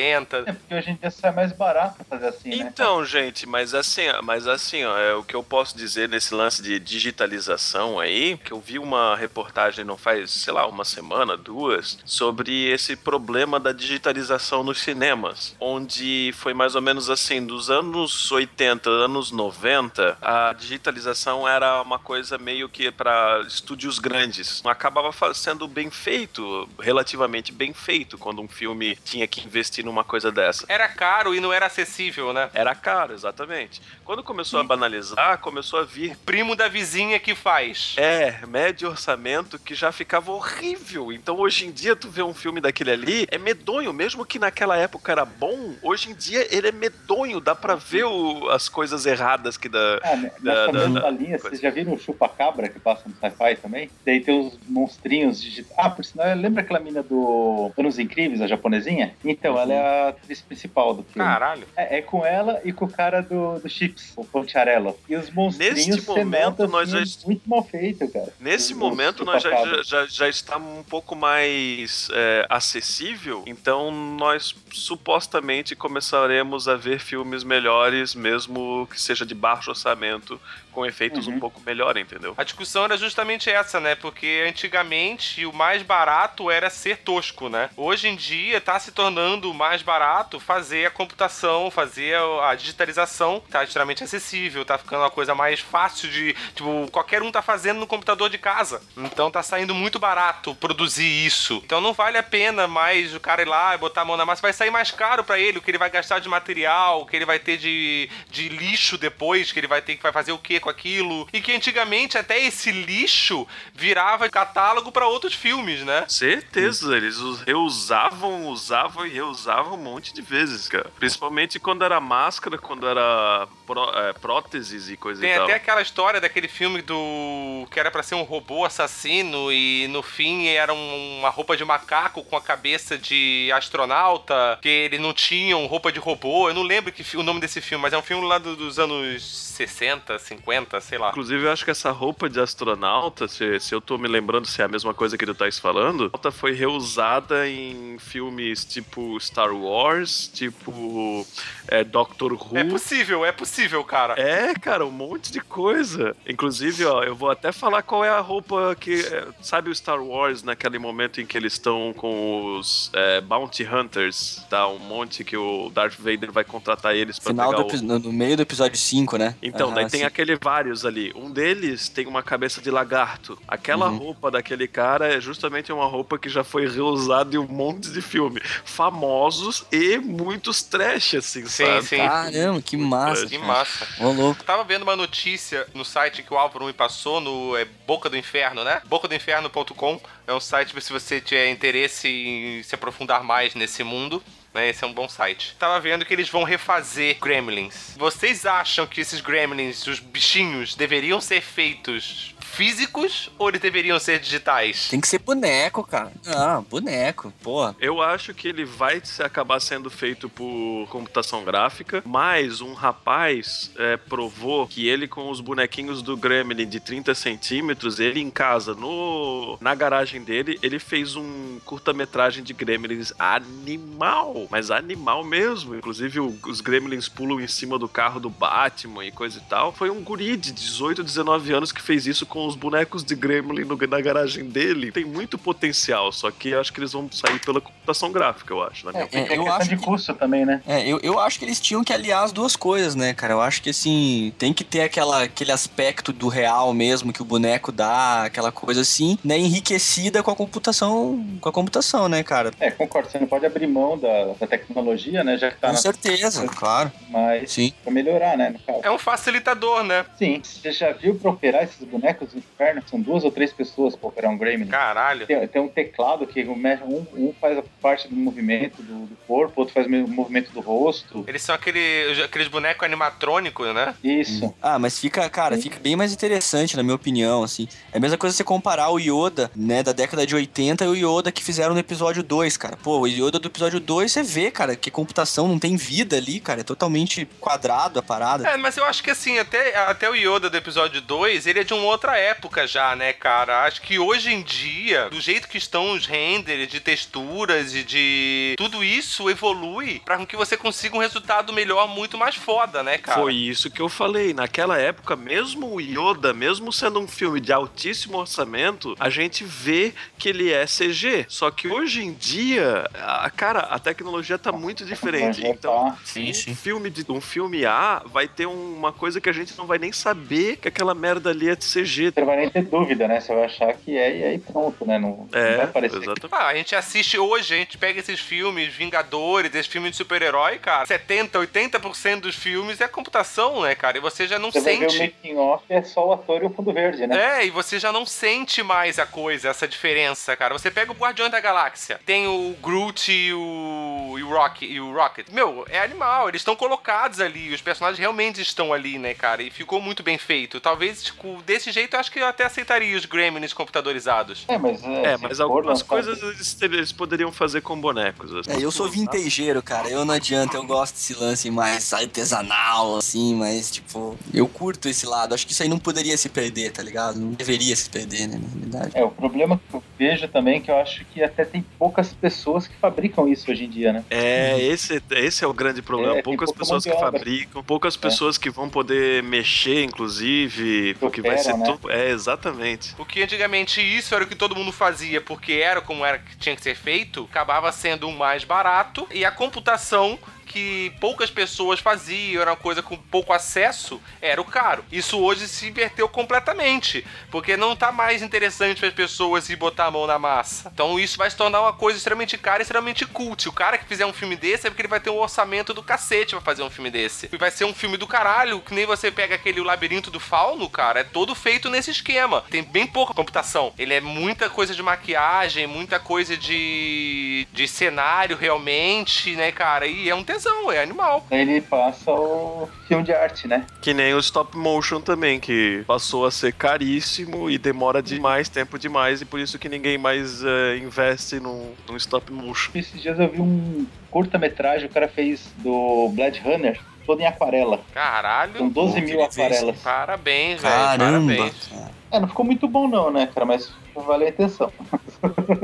É 0.47 0.53
porque 0.53 0.75
hoje 0.75 0.91
em 0.91 0.95
dia 0.95 1.11
sai 1.11 1.33
mais 1.33 1.53
barato 1.53 2.05
fazer 2.09 2.29
assim, 2.29 2.51
né? 2.51 2.57
Então, 2.57 3.05
gente, 3.05 3.47
mas 3.47 3.75
assim, 3.75 4.03
mas 4.23 4.47
assim, 4.47 4.85
ó, 4.85 4.99
é 4.99 5.15
o 5.15 5.23
que 5.23 5.35
eu 5.35 5.43
posso 5.43 5.77
dizer 5.77 6.09
nesse 6.09 6.35
lance 6.35 6.63
de 6.63 6.79
digitalização 6.79 7.99
aí, 7.99 8.37
que 8.39 8.53
eu 8.53 8.61
vi 8.61 8.79
uma 8.79 9.17
reportagem 9.17 9.85
não 9.85 9.97
faz, 9.97 10.31
sei 10.31 10.53
lá, 10.53 10.67
uma 10.67 10.85
semana, 10.85 11.37
duas, 11.37 11.99
sobre 12.05 12.71
esse 12.71 12.97
problema 12.97 13.59
da 13.59 13.73
digitalização 13.73 14.63
nos 14.63 14.81
cinemas, 14.81 15.55
onde 15.61 16.33
foi 16.35 16.53
mais 16.53 16.75
ou 16.75 16.83
menos 16.83 17.09
assim, 17.09 17.45
dos 17.45 17.71
anos 17.71 18.31
80, 18.31 18.91
anos 18.91 19.31
90, 19.31 20.19
a 20.21 20.53
digitalização 20.53 21.49
era 21.49 21.81
uma 21.83 21.99
coisa 21.99 22.37
meio 22.39 22.69
que 22.69 22.91
para 22.91 23.45
estúdios 23.47 23.99
grandes. 23.99 24.63
Acabava 24.65 25.13
sendo 25.35 25.67
bem 25.67 25.91
feito, 25.91 26.69
relativamente 26.79 27.53
bem 27.53 27.73
feito, 27.73 28.19
quando 28.19 28.43
um 28.43 28.49
filme 28.49 28.97
tinha 29.05 29.27
que 29.27 29.47
investir 29.47 29.85
numa 29.87 30.05
coisa 30.05 30.31
dessa. 30.31 30.67
Era 30.69 30.87
caro 30.89 31.35
e 31.35 31.41
não 31.41 31.53
era 31.53 31.67
acessível, 31.67 32.33
né? 32.33 32.51
Era 32.53 32.75
caro, 32.75 33.15
exatamente. 33.15 33.81
Quando 34.05 34.23
começou 34.23 34.61
a 34.61 34.65
banalizar, 34.65 35.39
começou 35.39 35.81
a 35.81 35.85
vir. 35.85 36.17
Primo 36.27 36.55
da 36.55 36.69
vizinha 36.69 37.19
que 37.19 37.35
faz. 37.35 37.95
É, 37.97 38.45
médio 38.47 38.89
orçamento 38.91 39.59
que 39.59 39.75
já 39.75 39.91
ficava 39.93 40.31
horrível. 40.33 41.13
Então 41.13 41.39
hoje 41.39 41.67
em 41.67 41.71
dia 41.73 41.97
tu 41.97 42.09
vê 42.11 42.23
um 42.23 42.35
filme 42.35 42.61
daquele 42.61 42.91
ali, 42.91 43.27
é 43.31 43.39
medonho, 43.39 43.93
mesmo 43.93 44.27
que 44.27 44.39
naquela 44.39 44.77
época 44.77 45.13
era 45.13 45.25
bom, 45.25 45.75
hoje 45.83 46.11
em 46.11 46.15
dia 46.15 46.47
ele 46.55 46.69
é 46.69 46.73
medonho, 46.73 47.41
dá 47.41 47.55
pra 47.55 47.75
ver 47.77 48.05
o- 48.05 48.49
as 48.51 48.69
coisas 48.69 49.07
erradas 49.07 49.57
que 49.57 49.69
dá. 49.69 50.01
Ah, 50.03 50.17
ne- 50.17 50.33
Da- 50.41 50.67
da- 50.67 50.73
mesma 50.73 51.01
da- 51.01 51.11
linha, 51.11 51.39
coisa. 51.39 51.49
vocês 51.51 51.61
já 51.61 51.71
viram 51.71 51.95
o 51.95 51.99
Chupa-Cabra 51.99 52.69
que 52.69 52.79
passa 52.81 53.03
no 53.09 53.15
sci-fi 53.15 53.57
também? 53.57 53.91
Daí 54.05 54.21
tem 54.21 54.39
os 54.47 54.59
monstrinhos 54.69 55.41
digitais. 55.41 55.75
Ah, 55.79 55.89
por 55.91 56.05
sinal, 56.05 56.35
lembra 56.37 56.63
aquela 56.63 56.81
mina 56.81 57.03
do 57.03 57.73
Anos 57.79 57.99
Incríveis, 57.99 58.41
a 58.43 58.47
japonesinha? 58.47 59.15
Então, 59.25 59.59
ela 59.59 59.73
é 59.73 59.76
a 59.77 60.09
atriz 60.09 60.41
principal 60.41 60.95
do 60.95 61.03
filme. 61.03 61.29
Caralho. 61.29 61.67
É, 61.77 61.99
é 61.99 62.03
com 62.03 62.25
ela 62.25 62.61
e 62.65 62.73
com 62.73 62.85
o 62.85 62.91
cara 62.91 63.21
do, 63.21 63.59
do 63.59 63.69
Chips, 63.69 64.13
o 64.17 64.25
Pontiarello. 64.25 64.99
E 65.09 65.17
os 65.17 65.31
monstrinhos 65.31 65.87
Neste 65.87 66.07
momento, 66.07 66.67
nós 66.69 66.91
já- 66.91 67.01
é 67.01 67.05
muito 67.27 67.49
mal 67.49 67.63
feito, 67.65 68.09
cara. 68.09 68.33
Nesse 68.41 68.73
Os- 68.73 68.79
momento, 68.79 69.25
nós 69.25 69.43
já, 69.43 69.83
já, 69.83 70.07
já 70.07 70.29
está 70.29 70.57
um 70.57 70.83
pouco 70.83 71.15
mais 71.15 72.09
é, 72.13 72.47
acessível, 72.49 73.43
então 73.47 73.91
nós 73.91 74.55
supostamente 74.73 75.75
começaremos 75.77 76.69
a 76.69 76.77
ver 76.77 76.99
filmes 77.01 77.45
melhores, 77.45 78.15
mesmo 78.15 78.87
que 78.91 79.01
seja 79.01 79.25
de 79.27 79.35
baixo 79.35 79.71
orçamento, 79.71 80.41
com 80.77 80.85
efeitos 80.85 81.27
Uhum. 81.27 81.37
um 81.37 81.41
pouco 81.41 81.59
melhor, 81.65 81.97
entendeu? 81.97 82.35
A 82.37 82.45
discussão 82.45 82.85
era 82.85 82.99
justamente 82.99 83.49
essa, 83.49 83.81
né? 83.81 83.95
Porque 83.95 84.45
antigamente 84.47 85.47
o 85.47 85.53
mais 85.55 85.83
barato 85.83 86.51
era 86.51 86.69
ser 86.69 86.99
tosco, 86.99 87.49
né? 87.49 87.71
Hoje 87.77 88.09
em 88.09 88.15
dia 88.15 88.61
tá 88.61 88.79
se 88.79 88.93
tornando 88.93 89.55
mais 89.55 89.81
barato 89.81 90.39
fazer 90.39 90.85
a 90.87 90.91
computação, 90.91 91.71
fazer 91.71 92.15
a 92.43 92.55
digitalização, 92.55 93.43
tá 93.51 93.65
extremamente 93.65 94.05
acessível, 94.05 94.67
tá 94.67 94.77
ficando 94.77 95.01
uma 95.01 95.11
coisa 95.11 95.35
mais 95.35 95.61
fácil 95.61 96.11
de. 96.11 96.35
Tipo, 96.55 96.87
qualquer 96.93 97.23
um 97.23 97.33
tá 97.33 97.41
fazendo 97.41 97.81
no 97.81 97.87
computador 97.87 98.29
de 98.29 98.37
casa. 98.37 98.83
Então 98.99 99.31
tá 99.31 99.43
saindo 99.43 99.75
muito 99.75 99.99
barato 99.99 100.55
produzir 100.57 101.07
isso. 101.27 101.63
Então 101.65 101.81
não 101.81 101.95
vale 101.95 102.19
a 102.19 102.23
pena 102.23 102.69
mais 102.69 103.15
o 103.15 103.21
cara 103.21 103.41
ir 103.41 103.49
lá 103.49 103.75
e 103.75 103.79
botar 103.79 104.03
a 104.03 104.05
mão 104.05 104.17
na 104.19 104.27
massa. 104.27 104.43
Vai 104.43 104.53
sair 104.53 104.71
mais 104.71 104.91
caro 104.91 105.25
pra 105.25 105.39
ele, 105.39 105.57
o 105.59 105.63
que 105.63 105.71
ele 105.71 105.79
vai 105.79 105.89
gastar 105.89 106.19
de 106.19 106.29
material, 106.29 107.01
o 107.01 107.07
que 107.07 107.17
ele 107.17 107.25
vai 107.25 107.39
ter 107.39 107.57
de, 107.57 108.11
de 108.29 108.51
lixo 108.51 108.99
depois, 108.99 109.51
que 109.53 109.59
ele 109.59 109.67
vai 109.67 109.81
ter 109.81 109.97
que 109.97 110.03
vai 110.03 110.13
fazer 110.13 110.33
o 110.33 110.39
que 110.39 110.61
com 110.67 110.71
aquilo. 110.71 111.29
E 111.33 111.41
que 111.41 111.53
antigamente 111.53 112.19
até 112.19 112.45
esse 112.45 112.73
lixo 112.73 113.47
virava 113.73 114.29
catálogo 114.29 114.91
pra 114.91 115.07
outros 115.07 115.35
filmes, 115.35 115.85
né? 115.85 116.05
Certeza, 116.09 116.97
eles 116.97 117.17
reusavam, 117.47 118.49
usavam 118.49 119.07
e 119.07 119.11
reusavam 119.11 119.75
um 119.75 119.83
monte 119.83 120.13
de 120.13 120.23
vezes, 120.23 120.67
cara. 120.69 120.91
Principalmente 120.99 121.61
quando 121.61 121.85
era 121.85 122.01
máscara, 122.01 122.59
quando 122.59 122.87
era 122.87 123.47
pró- 123.67 123.93
é, 123.95 124.13
próteses 124.13 124.89
e 124.89 124.97
coisa 124.97 125.21
Tem 125.21 125.31
e 125.31 125.35
tal. 125.35 125.45
até 125.45 125.55
aquela 125.55 125.83
história 125.83 126.21
daquele 126.21 126.49
filme 126.49 126.81
do. 126.83 127.67
que 127.71 127.81
era 127.81 127.91
pra 127.91 128.03
ser 128.03 128.15
um 128.15 128.23
robô 128.23 128.65
assassino 128.65 129.53
e 129.53 129.87
no 129.89 130.03
fim 130.03 130.47
era 130.47 130.73
um- 130.73 131.19
uma 131.19 131.29
roupa 131.31 131.57
de 131.57 131.65
macaco 131.65 132.23
com 132.25 132.37
a 132.37 132.41
cabeça 132.41 132.97
de 132.97 133.51
astronauta, 133.53 134.59
que 134.63 134.69
ele 134.69 134.99
não 134.99 135.13
tinha 135.13 135.57
um 135.57 135.67
roupa 135.67 135.91
de 135.91 135.99
robô. 135.99 136.49
Eu 136.49 136.55
não 136.55 136.63
lembro 136.63 136.93
que, 136.93 137.17
o 137.17 137.23
nome 137.23 137.41
desse 137.41 137.61
filme, 137.61 137.83
mas 137.83 137.93
é 137.93 137.99
um 137.99 138.03
filme 138.03 138.27
lá 138.27 138.39
do- 138.39 138.57
dos 138.57 138.79
anos 138.79 139.23
60, 139.57 140.19
50, 140.19 140.81
sei 140.81 140.99
lá. 140.99 141.11
Inclusive, 141.11 141.45
eu 141.45 141.53
acho 141.53 141.65
que 141.65 141.71
essa 141.71 141.91
roupa 141.91 142.29
de 142.29 142.39
astronauta, 142.41 143.27
se, 143.27 143.59
se 143.61 143.75
eu 143.75 143.81
tô 143.81 143.97
me 143.99 144.07
lembrando 144.09 144.47
se 144.47 144.61
é 144.61 144.65
a 144.65 144.69
mesma 144.69 144.93
coisa 144.95 145.17
que 145.19 145.25
tu 145.27 145.35
tá 145.35 145.47
falando, 145.61 146.11
ela 146.23 146.33
foi 146.33 146.53
reusada 146.53 147.49
em 147.49 147.99
filmes 147.99 148.65
tipo 148.65 149.19
Star 149.21 149.53
Wars, 149.55 150.29
tipo 150.33 151.27
é, 151.69 151.83
Doctor 151.85 152.33
Who. 152.35 152.57
É 152.59 152.65
possível, 152.65 153.25
é 153.25 153.33
possível, 153.33 153.56
cara. 153.87 154.15
É, 154.21 154.55
cara, 154.55 154.85
um 154.85 154.91
monte 154.91 155.33
de 155.33 155.41
coisa. 155.41 156.15
Inclusive, 156.29 156.85
ó, 156.85 157.03
eu 157.03 157.15
vou 157.15 157.31
até 157.31 157.53
falar 157.53 157.83
qual 157.83 158.05
é 158.05 158.11
a 158.11 158.21
roupa 158.21 158.77
que. 158.79 159.01
é, 159.01 159.27
Sabe 159.41 159.71
o 159.71 159.75
Star 159.75 160.03
Wars, 160.03 160.43
naquele 160.43 160.79
momento 160.79 161.21
em 161.21 161.27
que 161.27 161.37
eles 161.37 161.55
estão 161.55 161.93
com 161.97 162.57
os 162.59 162.91
é, 162.93 163.21
Bounty 163.21 163.65
Hunters, 163.65 164.45
tá? 164.51 164.69
Um 164.69 164.79
monte 164.79 165.25
que 165.25 165.37
o 165.37 165.71
Darth 165.71 165.95
Vader 165.99 166.31
vai 166.33 166.45
contratar 166.45 166.95
eles 166.95 167.19
pra 167.19 167.33
Final 167.33 167.51
pegar 167.51 167.63
do, 167.63 167.95
o... 167.95 167.99
no 167.99 168.13
meio 168.13 168.37
do 168.37 168.43
episódio 168.43 168.77
5, 168.79 169.17
né? 169.17 169.35
Então, 169.43 169.69
Aham, 169.69 169.75
daí 169.77 169.91
tem 169.91 170.05
aquele 170.05 170.37
vários 170.37 170.85
ali. 170.85 171.13
Um 171.17 171.31
deles 171.31 171.89
tem 171.89 172.07
uma 172.07 172.23
cabeça 172.23 172.61
de 172.61 172.71
lagarto. 172.71 173.39
Aquela 173.49 173.89
Uhum. 173.89 173.99
roupa 173.99 174.31
daquele 174.31 174.67
cara 174.69 175.07
é 175.15 175.21
justamente 175.21 175.73
uma 175.73 175.87
roupa 175.87 176.19
que 176.19 176.29
já 176.29 176.43
foi 176.45 176.69
reusada 176.69 177.35
em 177.35 177.39
um 177.39 177.47
monte 177.47 177.91
de 177.91 178.01
filme. 178.03 178.41
Famosos 178.65 179.65
e 179.73 179.99
muitos 179.99 180.63
trash, 180.63 181.15
assim, 181.17 181.47
Sim, 181.47 181.65
sabe? 181.67 181.83
sim. 181.87 181.97
Caramba, 181.99 182.63
que 182.63 182.77
massa. 182.77 183.27
Que. 183.27 183.39
Massa. 183.47 183.87
Ô, 184.01 184.11
louco. 184.11 184.45
Tava 184.45 184.65
vendo 184.65 184.83
uma 184.83 184.97
notícia 184.97 185.67
no 185.75 185.85
site 185.85 186.23
que 186.23 186.33
o 186.33 186.37
Álvaro 186.37 186.67
me 186.67 186.73
passou, 186.73 187.21
no 187.21 187.57
é, 187.57 187.65
Boca 187.65 188.11
do 188.11 188.17
Inferno, 188.17 188.65
né? 188.65 188.81
bocadoinferno.com 188.87 190.01
é 190.27 190.33
um 190.33 190.41
site 190.41 190.75
se 190.81 190.93
você 190.93 191.21
tiver 191.21 191.51
interesse 191.51 192.09
em 192.09 192.63
se 192.63 192.75
aprofundar 192.75 193.23
mais 193.23 193.55
nesse 193.55 193.83
mundo. 193.85 194.23
Né, 194.53 194.71
esse 194.71 194.83
é 194.83 194.87
um 194.87 194.93
bom 194.93 195.07
site. 195.07 195.55
Tava 195.59 195.79
vendo 195.79 196.07
que 196.07 196.15
eles 196.15 196.31
vão 196.31 196.43
refazer 196.43 197.19
Gremlins. 197.21 197.95
Vocês 197.99 198.47
acham 198.47 198.87
que 198.87 199.03
esses 199.03 199.21
Gremlins, 199.21 199.87
os 199.87 200.01
bichinhos, 200.01 200.75
deveriam 200.75 201.21
ser 201.21 201.43
feitos 201.43 202.35
físicos 202.57 203.31
ou 203.39 203.49
eles 203.49 203.61
deveriam 203.61 203.99
ser 203.99 204.19
digitais? 204.19 204.89
Tem 204.89 205.01
que 205.01 205.07
ser 205.09 205.19
boneco, 205.19 205.85
cara. 205.85 206.13
Ah, 206.27 206.63
boneco, 206.69 207.33
porra. 207.43 207.77
Eu 207.79 208.01
acho 208.03 208.33
que 208.35 208.49
ele 208.49 208.65
vai 208.65 209.01
se- 209.05 209.23
acabar 209.23 209.61
sendo 209.61 209.91
feito 209.91 210.29
por 210.29 210.87
computação 210.89 211.45
gráfica, 211.45 212.03
mas 212.07 212.61
um 212.61 212.73
rapaz 212.73 213.71
é, 213.77 213.97
provou 213.97 214.67
que 214.67 214.89
ele 214.89 215.07
com 215.07 215.31
os 215.31 215.41
bonequinhos 215.41 216.01
do 216.03 216.17
Gremlin 216.17 216.67
de 216.69 216.81
30 216.81 217.15
centímetros, 217.15 218.01
ele 218.01 218.21
em 218.21 218.31
casa, 218.31 218.75
no, 218.75 219.59
na 219.61 219.75
garagem 219.75 220.23
dele, 220.23 220.59
ele 220.63 220.79
fez 220.79 221.15
um 221.15 221.59
curta-metragem 221.65 222.43
de 222.43 222.53
Gremlins 222.55 223.13
animal, 223.19 224.47
mas 224.51 224.71
animal 224.71 225.25
mesmo. 225.25 225.75
Inclusive 225.75 226.21
o- 226.21 226.39
os 226.47 226.61
Gremlins 226.61 227.09
pulam 227.09 227.41
em 227.41 227.47
cima 227.49 227.79
do 227.79 227.89
carro 227.89 228.19
do 228.21 228.31
Batman 228.31 229.05
e 229.05 229.13
coisa 229.13 229.39
e 229.39 229.43
tal. 229.43 229.73
Foi 229.73 229.91
um 229.91 230.03
guri 230.03 230.37
de 230.37 230.53
18, 230.53 231.03
19 231.05 231.53
anos 231.53 231.73
que 231.73 231.83
fez 231.83 232.07
isso 232.07 232.25
com 232.25 232.46
os 232.47 232.55
bonecos 232.57 233.05
de 233.05 233.15
Gremlin 233.15 233.65
no- 233.65 233.77
na 233.87 234.01
garagem 234.01 234.45
dele. 234.45 234.93
Tem 234.93 235.05
muito 235.05 235.37
potencial, 235.39 236.11
só 236.13 236.31
que 236.31 236.51
eu 236.51 236.61
acho 236.61 236.73
que 236.73 236.81
eles 236.81 236.93
vão 236.93 237.11
sair 237.13 237.39
pela 237.41 237.61
computação 237.61 238.11
gráfica, 238.13 238.53
eu 238.53 238.63
acho, 238.63 238.87
na 238.87 238.93
minha 238.93 239.05
É, 239.05 239.07
tem 239.07 239.23
É, 239.23 239.37
eu 239.37 239.51
acho 239.53 239.69
de 239.69 239.77
que- 239.77 239.85
custo 239.85 240.15
também, 240.15 240.45
né? 240.45 240.61
É, 240.67 240.87
eu, 240.87 240.99
eu 241.03 241.19
acho 241.21 241.39
que 241.39 241.45
eles 241.45 241.61
tinham 241.61 241.83
que 241.85 241.93
aliar 241.93 242.25
as 242.25 242.33
duas 242.33 242.57
coisas, 242.57 242.95
né, 242.95 243.13
cara? 243.15 243.35
Eu 243.35 243.41
acho 243.41 243.63
que, 243.63 243.71
assim, 243.71 244.33
tem 244.39 244.53
que 244.53 244.65
ter 244.65 244.83
aquela, 244.83 245.23
aquele 245.25 245.53
aspecto 245.53 246.13
do 246.13 246.29
real 246.29 246.73
mesmo 246.73 247.13
que 247.13 247.23
o 247.23 247.25
boneco 247.25 247.71
dá, 247.73 248.25
aquela 248.25 248.51
coisa 248.53 248.81
assim, 248.81 249.19
né, 249.25 249.37
enriquecida 249.39 250.23
com 250.23 250.31
a 250.31 250.37
computação, 250.37 251.25
com 251.41 251.49
a 251.49 251.53
computação, 251.53 252.09
né, 252.09 252.23
cara? 252.23 252.51
É, 252.61 252.71
concordo. 252.71 253.09
Você 253.11 253.19
não 253.19 253.27
pode 253.27 253.47
abrir 253.47 253.67
mão 253.67 253.99
da, 253.99 254.35
da 254.39 254.47
tecnologia, 254.47 255.23
né? 255.25 255.37
Já 255.37 255.51
que 255.51 255.59
tá 255.59 255.69
Com 255.69 255.75
na... 255.75 255.79
certeza, 255.81 256.47
claro. 256.49 256.91
Mas 257.09 257.53
Sim. 257.53 257.73
pra 257.83 257.93
melhorar, 257.93 258.37
né? 258.37 258.51
No 258.51 258.59
caso. 258.59 258.81
É 258.83 258.91
um 258.91 258.99
facilitador, 258.99 259.83
né? 259.85 260.05
Sim. 260.19 260.41
Você 260.43 260.73
já 260.73 260.93
viu 260.93 261.15
pra 261.17 261.31
operar 261.31 261.65
esses 261.65 261.83
bonecos 261.87 262.35
inferno? 262.39 262.83
São 262.89 263.01
duas 263.01 263.25
ou 263.25 263.31
três 263.31 263.53
pessoas 263.53 263.95
pra 263.97 264.09
operar 264.09 264.31
um 264.31 264.39
Gremlin. 264.39 264.67
Caralho. 264.69 265.27
Tem, 265.27 265.47
tem 265.49 265.63
um 265.63 265.69
teclado 265.69 266.27
que 266.27 266.45
mexe- 266.45 266.85
um, 266.85 267.07
um 267.15 267.35
faz 267.41 267.59
a 267.59 267.63
parte 267.81 268.09
do 268.09 268.17
movimento 268.17 268.83
do, 268.83 269.07
do 269.07 269.17
corpo, 269.27 269.61
outro 269.61 269.75
faz 269.75 269.87
o 269.87 269.91
movimento 269.91 270.51
do 270.53 270.61
rosto. 270.61 271.25
Eles 271.27 271.43
são 271.43 271.55
aquele, 271.55 272.23
aqueles 272.25 272.49
bonecos 272.49 272.85
animatrônicos, 272.85 273.75
né? 273.75 273.95
Isso. 274.03 274.55
Ah, 274.63 274.79
mas 274.79 274.99
fica, 274.99 275.29
cara, 275.31 275.57
fica 275.57 275.79
bem 275.79 275.97
mais 275.97 276.13
interessante, 276.13 276.77
na 276.77 276.83
minha 276.83 276.95
opinião, 276.95 277.43
assim. 277.43 277.69
É 277.93 277.99
a 277.99 278.01
mesma 278.01 278.19
coisa 278.19 278.37
você 278.37 278.45
comparar 278.45 278.91
o 278.91 278.99
Yoda, 278.99 279.51
né, 279.55 279.83
da 279.83 279.93
década 279.93 280.27
de 280.27 280.35
80 280.35 280.85
e 280.85 280.89
o 280.89 280.95
Yoda 280.95 281.31
que 281.33 281.43
fizeram 281.43 281.75
no 281.75 281.81
episódio 281.81 282.23
2, 282.23 282.57
cara. 282.57 282.77
Pô, 282.77 283.01
o 283.01 283.07
Yoda 283.07 283.39
do 283.39 283.49
episódio 283.49 283.81
2, 283.81 284.11
você 284.13 284.23
vê, 284.23 284.51
cara, 284.51 284.77
que 284.77 284.91
computação 284.91 285.49
não 285.49 285.59
tem 285.59 285.77
vida 285.77 286.17
ali, 286.17 286.41
cara. 286.41 286.61
É 286.61 286.65
totalmente 286.65 287.27
quadrado 287.41 287.99
a 287.99 288.03
parada. 288.03 288.49
É, 288.49 288.57
mas 288.57 288.77
eu 288.77 288.85
acho 288.85 289.03
que 289.03 289.11
assim, 289.11 289.39
até, 289.39 289.77
até 289.77 290.09
o 290.11 290.15
Yoda 290.15 290.51
do 290.51 290.57
episódio 290.57 291.01
2, 291.01 291.47
ele 291.47 291.61
é 291.61 291.65
de 291.65 291.73
uma 291.75 291.85
outra 291.85 292.17
época 292.19 292.26
já, 292.67 292.95
né, 292.97 293.13
cara? 293.13 293.65
Acho 293.65 293.83
que 293.83 293.99
hoje 293.99 294.33
em 294.33 294.43
dia, 294.43 295.09
do 295.09 295.21
jeito 295.21 295.49
que 295.49 295.59
estão 295.59 295.93
os 295.93 296.07
renders 296.07 296.69
de 296.69 296.81
texturas 296.81 297.75
e 297.75 297.83
de. 297.83 298.55
Tudo 298.59 298.83
isso 298.83 299.31
evolui 299.31 300.01
pra 300.05 300.25
que 300.27 300.37
você 300.37 300.57
consiga 300.57 300.97
um 300.97 301.01
resultado 301.01 301.53
melhor, 301.53 301.89
muito 301.89 302.19
mais 302.19 302.35
foda, 302.35 302.83
né, 302.83 302.99
cara? 302.99 303.21
Foi 303.21 303.35
isso 303.35 303.71
que 303.71 303.81
eu 303.81 303.89
falei. 303.89 304.35
Naquela 304.35 304.79
época, 304.79 305.17
mesmo 305.17 305.73
o 305.73 305.81
Yoda, 305.81 306.33
mesmo 306.33 306.73
sendo 306.73 307.01
um 307.01 307.09
filme 307.09 307.41
de 307.41 307.53
altíssimo 307.53 308.19
orçamento, 308.19 308.95
a 308.99 309.09
gente 309.09 309.45
vê 309.45 309.95
que 310.19 310.29
ele 310.29 310.53
é 310.53 310.67
CG. 310.67 311.27
Só 311.29 311.51
que 311.51 311.69
hoje 311.69 312.03
em 312.03 312.13
dia, 312.13 312.89
a, 312.95 313.31
cara, 313.31 313.61
a 313.61 313.79
tecnologia 313.79 314.39
tá 314.39 314.53
muito 314.53 314.85
diferente. 314.85 315.41
Já 315.43 315.49
Então, 315.49 315.91
tá. 315.91 315.99
Sim, 316.05 316.31
um 316.49 316.55
filme, 316.57 316.91
de, 316.91 317.05
um 317.11 317.21
filme 317.21 317.65
A 317.65 318.03
vai 318.07 318.27
ter 318.27 318.47
uma 318.47 318.93
coisa 318.93 319.21
que 319.21 319.29
a 319.29 319.33
gente 319.33 319.57
não 319.57 319.67
vai 319.67 319.79
nem 319.79 319.93
saber 319.93 320.57
que 320.57 320.69
aquela 320.69 320.95
merda 320.95 321.31
ali 321.31 321.49
é 321.49 321.57
de 321.57 321.65
CG. 321.65 322.13
Você 322.17 322.21
não 322.21 322.27
vai 322.29 322.37
nem 322.39 322.49
ter 322.49 322.63
dúvida, 322.63 323.07
né? 323.07 323.21
Você 323.21 323.35
vai 323.35 323.45
achar 323.45 323.75
que 323.75 323.95
é 323.99 324.17
e 324.17 324.25
aí 324.25 324.39
pronto, 324.39 324.87
né? 324.87 324.99
Não, 324.99 325.29
não 325.31 325.39
É, 325.39 325.57
vai 325.59 325.67
parecer. 325.67 325.99
exatamente. 325.99 326.33
Ah, 326.33 326.47
a 326.47 326.55
gente 326.55 326.75
assiste 326.75 327.19
hoje, 327.19 327.53
a 327.53 327.59
gente 327.59 327.77
pega 327.77 328.01
esses 328.01 328.19
filmes, 328.19 328.73
Vingadores, 328.75 329.55
esses 329.55 329.67
filmes 329.71 329.91
de 329.91 329.99
super-herói, 329.99 330.59
cara. 330.59 330.87
70, 330.87 331.39
80% 331.39 332.21
dos 332.21 332.35
filmes 332.35 332.81
é 332.81 332.89
computação, 332.89 333.61
né, 333.61 333.75
cara? 333.75 333.99
E 333.99 334.01
você 334.01 334.27
já 334.27 334.39
não 334.39 334.51
Você 334.51 334.61
vai 334.63 334.79
ver 334.79 334.87
o 334.87 334.91
sente. 334.91 335.15
making 335.23 335.37
off 335.37 335.63
é 335.69 335.83
só 335.83 336.07
o 336.09 336.13
ator 336.15 336.43
e 336.43 336.47
o 336.47 336.51
fundo 336.51 336.73
verde, 336.73 337.07
né? 337.07 337.41
É, 337.41 337.45
e 337.45 337.51
você 337.51 337.79
já 337.79 337.93
não 337.93 338.07
sente 338.07 338.63
mais 338.63 338.99
a 338.99 339.05
coisa, 339.05 339.51
essa 339.51 339.69
diferença, 339.69 340.35
cara. 340.37 340.55
Você 340.57 340.71
pega 340.71 340.93
o 340.93 340.95
Guardião 340.95 341.29
da 341.29 341.39
Galáxia, 341.39 342.01
tem 342.07 342.27
o 342.27 342.57
Groot 342.63 343.13
e 343.13 343.35
o, 343.35 344.15
e 344.19 344.23
o, 344.23 344.29
Rock, 344.31 344.65
e 344.65 344.81
o 344.81 344.91
Rocket. 344.95 345.27
Meu, 345.31 345.67
é 345.69 345.81
animal, 345.81 346.31
eles 346.31 346.41
estão 346.41 346.57
colocados 346.57 347.21
ali, 347.21 347.53
os 347.53 347.61
personagens 347.61 347.99
realmente 347.99 348.41
estão 348.41 348.73
ali, 348.73 348.99
né, 348.99 349.13
cara? 349.13 349.43
E 349.43 349.51
ficou 349.51 349.83
muito 349.83 350.03
bem 350.03 350.17
feito. 350.17 350.61
Talvez, 350.61 351.05
tipo, 351.05 351.43
desse 351.45 351.71
jeito 351.71 351.96
eu 351.97 352.01
acho 352.01 352.13
que 352.13 352.19
eu 352.19 352.27
até 352.27 352.45
aceitaria 352.45 352.97
os 352.97 353.07
Gremlins 353.07 353.53
computadorizados. 353.53 354.45
É, 354.47 354.59
mas. 354.59 354.83
É, 354.85 355.17
se 355.17 355.23
mas 355.23 355.41
algumas 355.41 355.83
coisas 355.83 356.23
eles, 356.23 356.63
eles 356.63 356.93
poderiam 356.93 357.33
fazer 357.33 357.63
com 357.63 357.79
bonecos. 357.79 358.33
assim. 358.35 358.51
É, 358.51 358.65
eu 358.65 358.71
sou 358.71 358.89
vintejeiro, 358.89 359.63
cara. 359.63 359.89
Eu 359.89 360.05
não 360.05 360.15
adianta, 360.15 360.57
eu 360.57 360.65
gosto 360.65 360.95
desse 360.95 361.15
lance 361.15 361.51
mais 361.51 361.93
artesanal, 361.93 362.97
assim, 362.97 363.35
mas, 363.35 363.71
tipo, 363.71 364.17
eu 364.33 364.47
curto 364.47 364.89
esse 364.89 365.07
lado. 365.07 365.35
Acho 365.35 365.47
que 365.47 365.53
isso 365.53 365.63
aí 365.63 365.69
não 365.69 365.79
poderia 365.79 366.17
se 366.17 366.29
perder, 366.29 366.73
tá 366.73 366.83
ligado? 366.83 367.19
Não 367.19 367.33
deveria 367.33 367.75
se 367.75 367.89
perder, 367.89 368.29
né, 368.29 368.39
na 368.39 368.49
realidade. 368.49 368.91
É, 368.95 369.05
o 369.05 369.11
problema 369.11 369.61
que 369.69 369.75
eu 369.75 369.83
vejo 369.99 370.29
também 370.29 370.59
é 370.59 370.61
que 370.61 370.71
eu 370.71 370.77
acho 370.77 371.05
que 371.07 371.23
até 371.23 371.45
tem 371.45 371.65
poucas 371.79 372.13
pessoas 372.13 372.67
que 372.67 372.77
fabricam 372.77 373.29
isso 373.29 373.51
hoje 373.51 373.65
em 373.65 373.69
dia, 373.69 373.93
né? 373.93 374.05
É, 374.11 374.61
esse, 374.61 375.03
esse 375.11 375.45
é 375.45 375.47
o 375.47 375.55
grande 375.55 375.81
problema. 375.83 376.19
É, 376.19 376.23
poucas 376.23 376.51
pouca 376.51 376.61
pessoas 376.61 376.85
que 376.85 376.93
fabricam, 376.93 377.63
poucas 377.63 377.97
pessoas 377.97 378.39
que 378.39 378.51
vão 378.51 378.69
poder 378.69 379.23
mexer, 379.23 379.83
inclusive, 379.85 380.95
porque 381.01 381.23
vai 381.23 381.39
ser 381.39 381.57
né? 381.57 381.67
É, 381.91 382.11
exatamente. 382.11 382.95
Porque 382.95 383.23
antigamente 383.23 383.81
isso 383.81 384.15
era 384.15 384.25
o 384.25 384.27
que 384.27 384.35
todo 384.35 384.57
mundo 384.57 384.73
fazia, 384.73 385.21
porque 385.21 385.55
era 385.55 385.81
como 385.81 386.05
era 386.05 386.19
que 386.19 386.37
tinha 386.37 386.57
que 386.57 386.63
ser 386.63 386.75
feito, 386.75 387.29
acabava 387.31 387.71
sendo 387.73 388.09
um 388.09 388.17
mais 388.17 388.45
barato 388.45 389.07
e 389.13 389.25
a 389.25 389.31
computação 389.31 390.19
que 390.47 390.93
poucas 391.01 391.31
pessoas 391.31 391.81
faziam, 391.81 392.41
era 392.41 392.53
uma 392.53 392.57
coisa 392.57 392.83
com 392.83 392.97
pouco 392.97 393.33
acesso, 393.33 394.01
era 394.21 394.41
o 394.41 394.45
caro. 394.45 394.85
Isso 394.91 395.19
hoje 395.19 395.49
se 395.49 395.67
inverteu 395.69 396.09
completamente, 396.09 397.07
porque 397.31 397.57
não 397.57 397.75
tá 397.75 397.91
mais 397.91 398.23
interessante 398.23 398.79
para 398.79 398.89
as 398.89 398.95
pessoas 398.95 399.51
ir 399.51 399.57
botar 399.57 399.87
a 399.87 399.91
mão 399.91 400.07
na 400.07 400.19
massa. 400.19 400.71
Então 400.73 400.99
isso 400.99 401.19
vai 401.19 401.31
se 401.31 401.37
tornar 401.37 401.61
uma 401.61 401.73
coisa 401.73 401.99
extremamente 401.99 402.39
cara 402.39 402.61
e 402.61 402.63
extremamente 402.63 403.05
cult. 403.05 403.49
O 403.49 403.53
cara 403.53 403.77
que 403.77 403.85
fizer 403.85 404.07
um 404.07 404.13
filme 404.13 404.37
desse 404.37 404.67
é 404.67 404.71
porque 404.71 404.83
ele 404.83 404.89
vai 404.89 405.01
ter 405.01 405.11
um 405.11 405.19
orçamento 405.19 405.75
do 405.75 405.83
cacete 405.83 406.35
pra 406.35 406.41
fazer 406.41 406.63
um 406.63 406.71
filme 406.71 406.91
desse. 406.91 407.29
E 407.33 407.37
vai 407.37 407.51
ser 407.51 407.65
um 407.65 407.75
filme 407.75 407.97
do 407.97 408.07
caralho, 408.07 408.61
que 408.61 408.75
nem 408.75 408.87
você 408.87 409.11
pega 409.11 409.35
aquele 409.35 409.61
O 409.61 409.65
Labirinto 409.65 410.11
do 410.11 410.21
Fauno, 410.21 410.71
cara, 410.71 411.01
é 411.01 411.05
todo 411.05 411.35
feito 411.35 411.69
nesse 411.69 411.91
esquema. 411.91 412.45
Tem 412.51 412.63
bem 412.63 412.87
pouca 412.87 413.13
computação. 413.13 413.75
Ele 413.77 413.95
é 413.95 414.01
muita 414.01 414.49
coisa 414.49 414.75
de 414.75 414.83
maquiagem, 414.83 415.67
muita 415.67 415.99
coisa 415.99 416.37
de 416.37 417.47
de 417.53 417.67
cenário 417.67 418.37
realmente, 418.37 419.35
né, 419.35 419.51
cara? 419.51 419.87
E 419.87 420.09
é 420.09 420.15
um 420.15 420.23
tesão, 420.23 420.36
é 420.73 420.83
animal. 420.83 421.25
Ele 421.31 421.61
passa 421.61 422.11
o 422.11 422.69
filme 422.87 423.05
de 423.05 423.13
arte, 423.13 423.49
né? 423.49 423.65
Que 423.81 423.95
nem 423.95 424.15
o 424.15 424.19
stop 424.19 424.57
motion 424.57 425.01
também, 425.01 425.41
que 425.41 425.85
passou 425.87 426.27
a 426.27 426.31
ser 426.31 426.53
caríssimo 426.53 427.51
e 427.51 427.59
demora 427.59 428.03
demais, 428.03 428.49
tempo 428.49 428.79
demais, 428.79 429.23
e 429.23 429.25
por 429.25 429.41
isso 429.41 429.59
que 429.59 429.69
ninguém 429.69 429.97
mais 429.97 430.43
é, 430.45 430.77
investe 430.79 431.41
num, 431.41 431.73
num 431.89 431.97
stop 431.97 432.33
motion. 432.33 432.73
Esses 432.75 433.01
dias 433.01 433.19
eu 433.19 433.29
vi 433.29 433.41
um 433.41 433.87
curta-metragem, 434.11 434.87
o 434.87 434.91
cara 434.93 435.09
fez 435.09 435.49
do 435.59 436.11
Blade 436.15 436.41
Runner, 436.41 436.81
todo 437.07 437.21
em 437.21 437.27
aquarela. 437.27 437.81
Caralho. 437.93 438.55
Com 438.55 438.69
12 438.69 439.01
Pô, 439.01 439.07
mil 439.07 439.23
aquarelas. 439.23 439.79
Parabéns, 439.81 440.61
velho. 440.61 440.75
Caramba, 440.75 441.35
Parabéns. 441.35 441.69
cara. 441.69 441.96
É, 442.11 442.21
não 442.21 442.29
ficou 442.29 442.45
muito 442.45 442.69
bom 442.69 442.87
não, 442.89 443.11
né, 443.11 443.27
cara? 443.27 443.45
Mas 443.45 443.73
vale 443.95 444.27
a 444.27 444.29
intenção. 444.29 444.73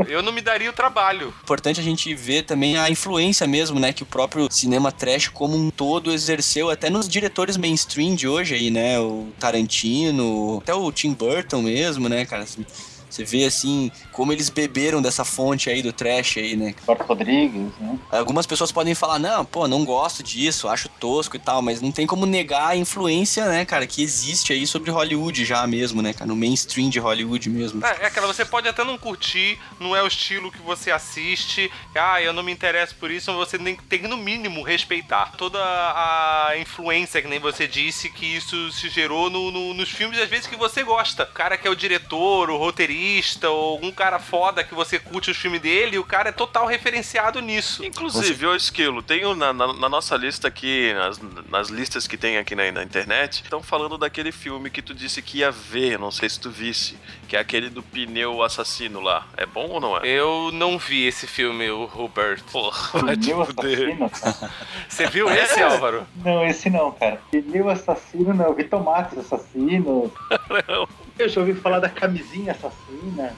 Eu 0.09 0.23
não 0.23 0.33
me 0.33 0.41
daria 0.41 0.71
o 0.71 0.73
trabalho. 0.73 1.33
Importante 1.43 1.81
a 1.81 1.83
gente 1.83 2.15
ver 2.15 2.43
também 2.43 2.77
a 2.77 2.91
influência 2.91 3.47
mesmo, 3.47 3.79
né, 3.79 3.93
que 3.93 4.03
o 4.03 4.07
próprio 4.07 4.51
cinema 4.51 4.91
trash 4.91 5.29
como 5.29 5.57
um 5.57 5.71
todo 5.71 6.13
exerceu 6.13 6.71
até 6.71 6.91
nos 6.91 7.09
diretores 7.09 7.57
mainstream 7.57 8.15
de 8.15 8.27
hoje 8.27 8.55
aí, 8.55 8.71
né, 8.71 8.99
o 8.99 9.29
Tarantino, 9.39 10.59
até 10.63 10.75
o 10.75 10.91
Tim 10.91 11.13
Burton 11.13 11.63
mesmo, 11.63 12.09
né, 12.09 12.25
cara, 12.25 12.43
assim, 12.45 12.65
você 13.09 13.25
vê 13.25 13.45
assim 13.45 13.91
como 14.13 14.33
eles 14.33 14.49
beberam 14.49 15.01
dessa 15.03 15.25
fonte 15.25 15.69
aí 15.71 15.83
do 15.83 15.93
trash 15.93 16.37
aí, 16.37 16.55
né? 16.57 16.75
Roberto 16.87 17.09
Rodrigues, 17.09 17.73
né? 17.81 17.99
Algumas 18.11 18.47
pessoas 18.47 18.71
podem 18.71 18.95
falar, 18.95 19.19
não, 19.19 19.45
pô, 19.45 19.67
não 19.67 19.85
gosto 19.85 20.23
disso, 20.23 20.69
acho 20.69 20.89
tosco 20.89 21.37
e 21.37 21.39
tal, 21.39 21.63
mas 21.63 21.81
não 21.81 21.91
tem 21.91 22.07
como 22.07 22.27
negar 22.27 22.69
a 22.69 22.77
influência, 22.77 23.47
né, 23.47 23.65
cara, 23.65 23.87
que 23.87 24.03
existe 24.03 24.53
aí 24.53 24.67
sobre 24.67 24.91
Hollywood 24.91 25.45
já 25.45 25.67
mesmo, 25.67 26.03
né, 26.03 26.13
cara, 26.13 26.27
no 26.29 26.37
mainstream 26.37 26.89
de 26.91 26.99
Hollywood 26.99 27.49
mesmo. 27.49 27.85
É, 27.85 28.03
é 28.03 28.07
aquela, 28.07 28.27
você 28.27 28.45
pode 28.45 28.69
até 28.69 28.85
não 28.85 28.99
curtir, 28.99 29.59
não 29.81 29.97
é 29.97 30.03
o 30.03 30.07
estilo 30.07 30.53
que 30.53 30.61
você 30.63 30.91
assiste, 30.91 31.71
ah, 31.95 32.21
eu 32.21 32.33
não 32.33 32.43
me 32.43 32.53
interesso 32.53 32.95
por 32.97 33.11
isso, 33.11 33.31
mas 33.33 33.49
você 33.49 33.59
tem, 33.59 33.77
tem 33.89 33.99
que, 34.01 34.09
no 34.09 34.17
mínimo, 34.17 34.63
respeitar 34.63 35.33
toda 35.39 35.59
a 35.59 36.53
influência, 36.59 37.21
que 37.23 37.29
nem 37.29 37.39
você 37.39 37.67
disse, 37.67 38.09
que 38.11 38.27
isso 38.27 38.71
se 38.73 38.89
gerou 38.89 39.31
no- 39.31 39.51
no- 39.51 39.75
nos 39.75 39.89
filmes, 39.91 40.19
às 40.21 40.29
vezes, 40.29 40.47
que 40.47 40.57
você 40.57 40.83
gosta. 40.83 41.23
O 41.25 41.33
cara 41.35 41.57
que 41.57 41.67
é 41.67 41.71
o 41.71 41.77
diretor, 41.77 42.51
o 42.51 42.57
roteirista, 42.59 43.49
ou 43.51 43.73
algum 43.73 43.91
cara 44.03 44.19
foda 44.19 44.65
que 44.65 44.75
você 44.75 44.99
curte 44.99 45.31
os 45.31 45.37
filmes 45.37 45.61
dele, 45.61 45.97
o 45.99 46.03
cara 46.05 46.31
é 46.31 46.33
total 46.33 46.67
referenciado 46.67 47.41
nisso. 47.41 47.85
Inclusive, 47.85 48.47
ô 48.47 48.55
Esquilo, 48.57 49.01
tenho 49.03 49.35
na, 49.37 49.53
na- 49.53 49.73
na 49.73 49.89
nossa 49.89 50.17
lista 50.17 50.49
aqui, 50.49 50.93
nas, 50.95 51.21
nas 51.49 51.69
listas 51.69 52.07
que 52.09 52.17
tem 52.17 52.37
aqui 52.37 52.55
na, 52.57 52.71
na 52.73 52.83
internet, 52.83 53.43
estão 53.45 53.63
falando 53.63 53.97
daquele 53.97 54.33
filme 54.33 54.71
que 54.71 54.83
tu 54.83 54.93
disse 54.93 55.23
que 55.23 55.39
ia 55.39 55.51
ver, 55.53 55.99
não 56.01 56.11
sei 56.11 56.29
se 56.29 56.41
tu 56.41 56.51
visse, 56.51 56.99
que 57.29 57.37
é 57.37 57.39
aquele 57.41 57.71
do 57.71 57.81
pneu 57.83 58.43
assassino 58.43 59.01
lá. 59.01 59.27
É 59.37 59.47
bom 59.47 59.69
ou 59.69 59.81
não 59.81 59.97
é? 59.97 60.01
Eu 60.05 60.51
não 60.53 60.79
vi 60.79 61.07
esse 61.07 61.27
filme, 61.29 61.71
o 61.71 61.85
Robert. 61.85 62.43
Porra, 62.51 63.01
Pneu 63.15 63.45
fuder. 63.47 63.97
assassino. 64.11 64.51
Você 64.89 65.07
viu 65.07 65.31
esse, 65.31 65.63
Álvaro? 65.63 66.05
Não, 66.17 66.45
esse 66.45 66.69
não, 66.69 66.91
cara. 66.91 67.21
Pneu 67.31 67.69
assassino 67.69 68.35
não, 68.35 68.47
eu 68.47 68.55
vi 68.55 68.65
tomates 68.65 69.17
assassino. 69.19 70.13
Eu 71.19 71.29
já 71.29 71.41
ouvi 71.41 71.55
falar 71.55 71.79
da 71.79 71.89
camisinha 71.89 72.53
assassina. 72.53 73.35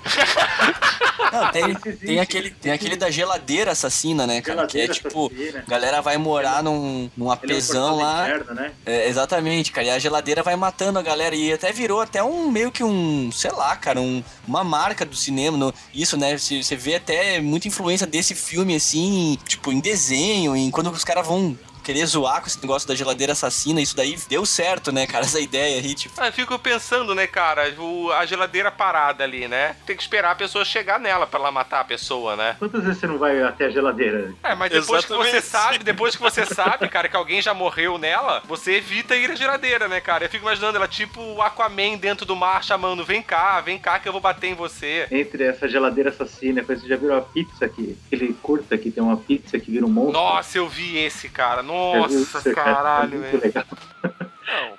Não, 1.33 1.51
tem, 1.51 1.75
tem, 1.97 2.21
aquele, 2.21 2.51
tem 2.51 2.73
aquele 2.73 2.97
da 2.97 3.11
geladeira 3.11 3.73
assassina, 3.73 4.27
né, 4.27 4.41
cara? 4.41 4.67
que 4.67 4.81
é 4.81 4.89
tipo, 4.89 5.27
assassina. 5.27 5.65
a 5.67 5.71
galera 5.71 6.01
vai 6.01 6.17
morar 6.17 6.63
num, 6.63 7.11
num 7.17 7.25
Ele 7.25 7.25
é 7.25 7.25
um 7.25 7.31
apesão 7.33 7.91
portal 7.97 8.07
lá. 8.07 8.29
interno, 8.29 8.55
né? 8.55 8.73
É, 8.87 9.09
exatamente, 9.09 9.73
cara. 9.73 9.87
E 9.87 9.91
a 9.91 9.99
geladeira 9.99 10.43
vai 10.43 10.55
matando 10.57 10.99
a 10.99 11.03
galera. 11.03 11.35
E 11.35 11.53
até 11.53 11.73
virou 11.73 12.01
até 12.01 12.23
um 12.23 12.51
meio 12.51 12.71
que 12.71 12.85
um, 12.85 13.31
sei 13.33 13.51
lá, 13.51 13.75
cara, 13.77 14.01
um, 14.01 14.23
uma 14.47 14.63
marca 14.63 15.05
do 15.05 15.17
cinema. 15.17 15.57
no- 15.57 15.75
isso, 15.93 16.17
né? 16.17 16.37
Você 16.39 16.63
você 16.63 16.77
vê 16.77 16.95
até 16.97 17.41
muita 17.41 17.69
influência 17.69 18.07
desse 18.07 18.35
filme, 18.35 18.77
assim, 18.77 19.39
tipo, 19.47 19.73
em 19.73 19.81
desenho, 19.81 20.55
em 20.57 20.71
quando 20.71 20.91
os 20.91 21.05
caras 21.05 21.27
vão 21.27 21.59
querer 21.85 22.07
zoar 22.07 22.41
com 22.41 22.47
esse 22.47 22.61
negócio 22.61 22.89
da 22.89 22.95
geladeira 22.95 23.33
assassina. 23.33 23.81
Isso 23.81 23.97
daí 23.97 24.17
deu 24.29 24.45
certo, 24.47 24.91
né, 24.91 25.07
cara? 25.07 25.25
Essa 25.25 25.39
ideia 25.41 25.81
aí, 25.81 25.95
tipo. 25.95 26.15
Ah, 26.21 26.27
eu 26.29 26.33
fico 26.33 26.59
pensando, 26.59 27.15
né, 27.15 27.27
cara, 27.27 27.73
o- 27.79 28.11
a 28.13 28.25
geladeira 28.27 28.71
parada 28.71 29.23
ali, 29.25 29.47
né? 29.47 29.77
Tem 29.87 29.97
que 29.97 30.03
esperar 30.03 30.33
a 30.33 30.35
pessoa 30.35 30.65
chegar 30.65 30.99
nela 30.99 31.27
pra 31.27 31.39
ela 31.39 31.51
matar 31.53 31.81
a 31.81 31.85
pessoa, 31.85 32.35
né? 32.37 32.57
Quantas 32.59 32.83
vezes 32.83 32.99
você 32.99 33.07
não 33.07 33.19
vai 33.19 33.43
até 33.43 33.67
a 33.67 33.71
geladeira? 33.71 34.33
É, 34.43 34.55
mas 34.55 34.71
depois 34.73 35.05
que 35.05 35.13
você 35.13 35.37
Exatamente. 35.37 35.47
sabe, 35.73 35.85
depois 35.85 36.17
que 36.17 36.23
você 36.23 36.45
sabe, 36.47 36.89
cara, 36.89 37.09
que 37.09 37.17
alguém 37.17 37.43
já 37.43 37.53
morreu 37.53 37.99
nela, 37.99 38.43
você 38.47 38.73
evita 38.77 39.15
ir 39.17 39.31
à 39.31 39.35
geladeira, 39.35 39.87
né, 39.89 40.01
cara? 40.01 40.25
Eu 40.25 40.31
fico 40.31 40.45
imaginando 40.45 40.77
ela 40.77 40.89
tipo 40.89 41.21
o 41.21 41.43
Aquaman 41.43 41.97
dentro 41.99 42.25
do 42.25 42.35
mar 42.35 42.65
chamando, 42.65 43.05
vem 43.05 43.23
cá, 43.23 43.61
vem 43.61 43.79
cá 43.79 43.99
que 43.99 44.09
eu 44.09 44.13
vou 44.13 44.21
bater 44.21 44.49
em 44.49 44.55
você. 44.55 45.07
Entre 45.11 45.45
essa 45.45 45.69
geladeira 45.69 46.11
assassina, 46.11 46.61
depois 46.61 46.81
você 46.81 46.89
já 46.89 46.97
virou 46.97 47.19
a 47.19 47.23
pizza 47.23 47.65
aqui, 47.67 47.97
aquele 48.07 48.33
curta 48.35 48.79
que 48.79 48.91
tem 48.91 49.03
uma 49.03 49.17
pizza 49.17 49.59
que 49.59 49.71
vira 49.71 49.85
um 49.85 49.89
monstro. 49.91 50.13
Nossa, 50.15 50.59
eu 50.59 50.69
vi 50.69 50.97
esse, 50.97 51.29
cara. 51.29 51.63
Viu 51.63 51.74
Nossa, 51.75 52.55
caralho, 52.55 53.25
é 53.25 53.31
muito 53.31 53.53
velho. 53.53 53.67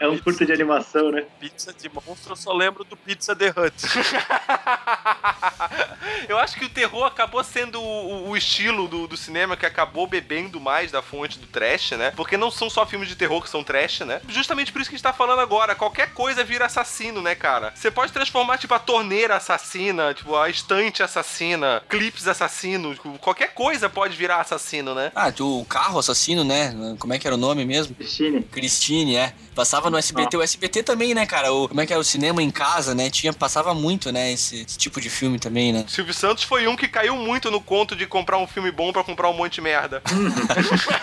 É 0.06 0.10
um 0.10 0.12
pizza- 0.14 0.24
curta 0.24 0.46
de 0.46 0.54
animação, 0.54 1.12
né? 1.12 1.26
Pizza 1.40 1.74
de 1.74 1.90
monstro, 1.90 2.32
eu 2.34 2.36
só 2.36 2.54
lembro 2.54 2.84
do 2.84 2.96
Pizza 2.96 3.36
The 3.36 3.50
Hut. 3.50 3.76
Eu 6.28 6.40
acho 6.40 6.58
que 6.58 6.66
o 6.66 6.70
terror 6.70 7.04
acabou 7.06 7.44
sendo 7.44 7.80
o, 7.82 8.30
o 8.30 8.38
estilo 8.38 8.88
do, 8.88 9.08
do 9.08 9.16
cinema 9.18 9.56
que 9.56 9.66
acabou 9.66 10.08
bebendo 10.08 10.60
mais 10.60 10.92
da 10.92 11.02
fonte 11.02 11.38
do 11.38 11.46
trash, 11.48 11.92
né? 11.92 12.12
Porque 12.16 12.36
não 12.38 12.50
são 12.50 12.70
só 12.70 12.86
filmes 12.86 13.08
de 13.10 13.16
terror 13.16 13.42
que 13.44 13.50
são 13.50 13.64
trash, 13.64 14.00
né? 14.02 14.22
Justamente 14.28 14.72
por 14.72 14.82
isso 14.82 14.90
que 14.90 14.96
a 14.96 14.98
gente 14.98 15.04
tá 15.04 15.14
falando 15.14 15.40
agora. 15.40 15.76
Qualquer 15.76 16.14
coisa 16.14 16.44
vira 16.44 16.66
assassino, 16.66 17.22
né, 17.22 17.36
cara? 17.36 17.72
Você 17.76 17.92
pode 17.92 18.12
transformar, 18.12 18.58
tipo, 18.58 18.74
a 18.74 18.80
torneira 18.80 19.36
assassina, 19.36 20.14
tipo, 20.14 20.36
a 20.36 20.50
estante 20.50 21.04
assassina, 21.04 21.84
clipes 21.88 22.28
assassinos, 22.28 22.96
tipo, 22.96 23.18
qualquer 23.20 23.54
coisa 23.54 23.90
pode 23.90 24.16
virar 24.18 24.42
assassino, 24.42 24.96
né? 24.96 25.12
Ah, 25.16 25.32
o 25.40 25.66
carro 25.66 26.00
assassino, 26.00 26.44
né? 26.44 26.96
Como 27.00 27.14
é 27.14 27.20
que 27.20 27.28
era 27.28 27.36
o 27.36 27.40
nome 27.40 27.66
mesmo? 27.66 27.94
Christine. 27.96 28.42
Christine, 28.44 29.16
é. 29.16 29.34
Passava 29.54 29.90
no 29.96 30.00
SBT. 30.00 30.38
O 30.38 30.42
SBT 30.42 30.84
também, 30.84 31.14
né, 31.14 31.26
cara? 31.26 31.52
O, 31.52 31.68
como 31.68 31.82
é 31.82 31.86
que 31.86 31.94
era 31.94 32.00
o 32.00 32.04
cinema 32.04 32.44
em 32.44 32.52
casa, 32.52 32.94
né? 32.94 33.10
Tinha, 33.10 33.34
passava 33.34 33.74
muito, 33.74 34.12
né? 34.12 34.32
Esse, 34.32 34.62
esse 34.62 34.78
tipo 34.78 35.00
de 35.00 35.10
filme 35.10 35.40
também, 35.40 35.72
né? 35.72 35.86
Silvio 35.88 36.14
Santos 36.14 36.44
foi 36.44 36.68
um 36.68 36.76
que 36.76 36.88
caiu 36.88 37.16
muito 37.16 37.50
no 37.50 37.62
conto 37.62 37.96
de 37.96 38.06
comprar 38.06 38.38
um 38.38 38.48
filme 38.48 38.72
bom 38.72 38.92
pra 38.92 39.04
comprar 39.04 39.30
um 39.30 39.34
monte 39.34 39.56
de 39.56 39.62
merda. 39.62 40.02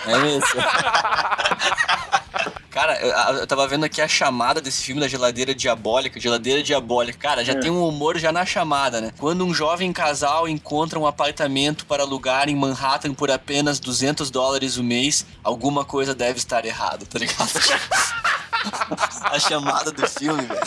É 0.05 0.17
mesmo. 0.17 0.43
Cara, 2.69 2.99
eu, 2.99 3.09
eu 3.39 3.47
tava 3.47 3.67
vendo 3.67 3.83
aqui 3.83 4.01
a 4.01 4.07
chamada 4.07 4.59
desse 4.59 4.83
filme 4.83 4.99
da 4.99 5.07
geladeira 5.07 5.53
diabólica. 5.53 6.19
Geladeira 6.19 6.63
diabólica. 6.63 7.17
Cara, 7.19 7.45
já 7.45 7.53
É. 7.53 7.59
tem 7.59 7.69
um 7.69 7.87
humor 7.87 8.17
já 8.17 8.31
na 8.31 8.45
chamada, 8.45 8.99
né? 8.99 9.11
Quando 9.19 9.45
um 9.45 9.53
jovem 9.53 9.93
casal 9.93 10.47
encontra 10.47 10.97
um 10.99 11.05
apartamento 11.05 11.85
para 11.85 12.01
alugar 12.03 12.49
em 12.49 12.55
Manhattan 12.55 13.13
por 13.13 13.29
apenas 13.29 13.79
200 13.79 14.31
dólares 14.31 14.77
o 14.77 14.83
mês, 14.83 15.25
alguma 15.43 15.85
coisa 15.85 16.15
deve 16.15 16.39
estar 16.39 16.65
errada, 16.65 17.05
tá 17.05 17.19
ligado? 17.19 17.51
a 19.21 19.39
chamada 19.39 19.91
do 19.91 20.07
filme, 20.07 20.41
velho. 20.43 20.59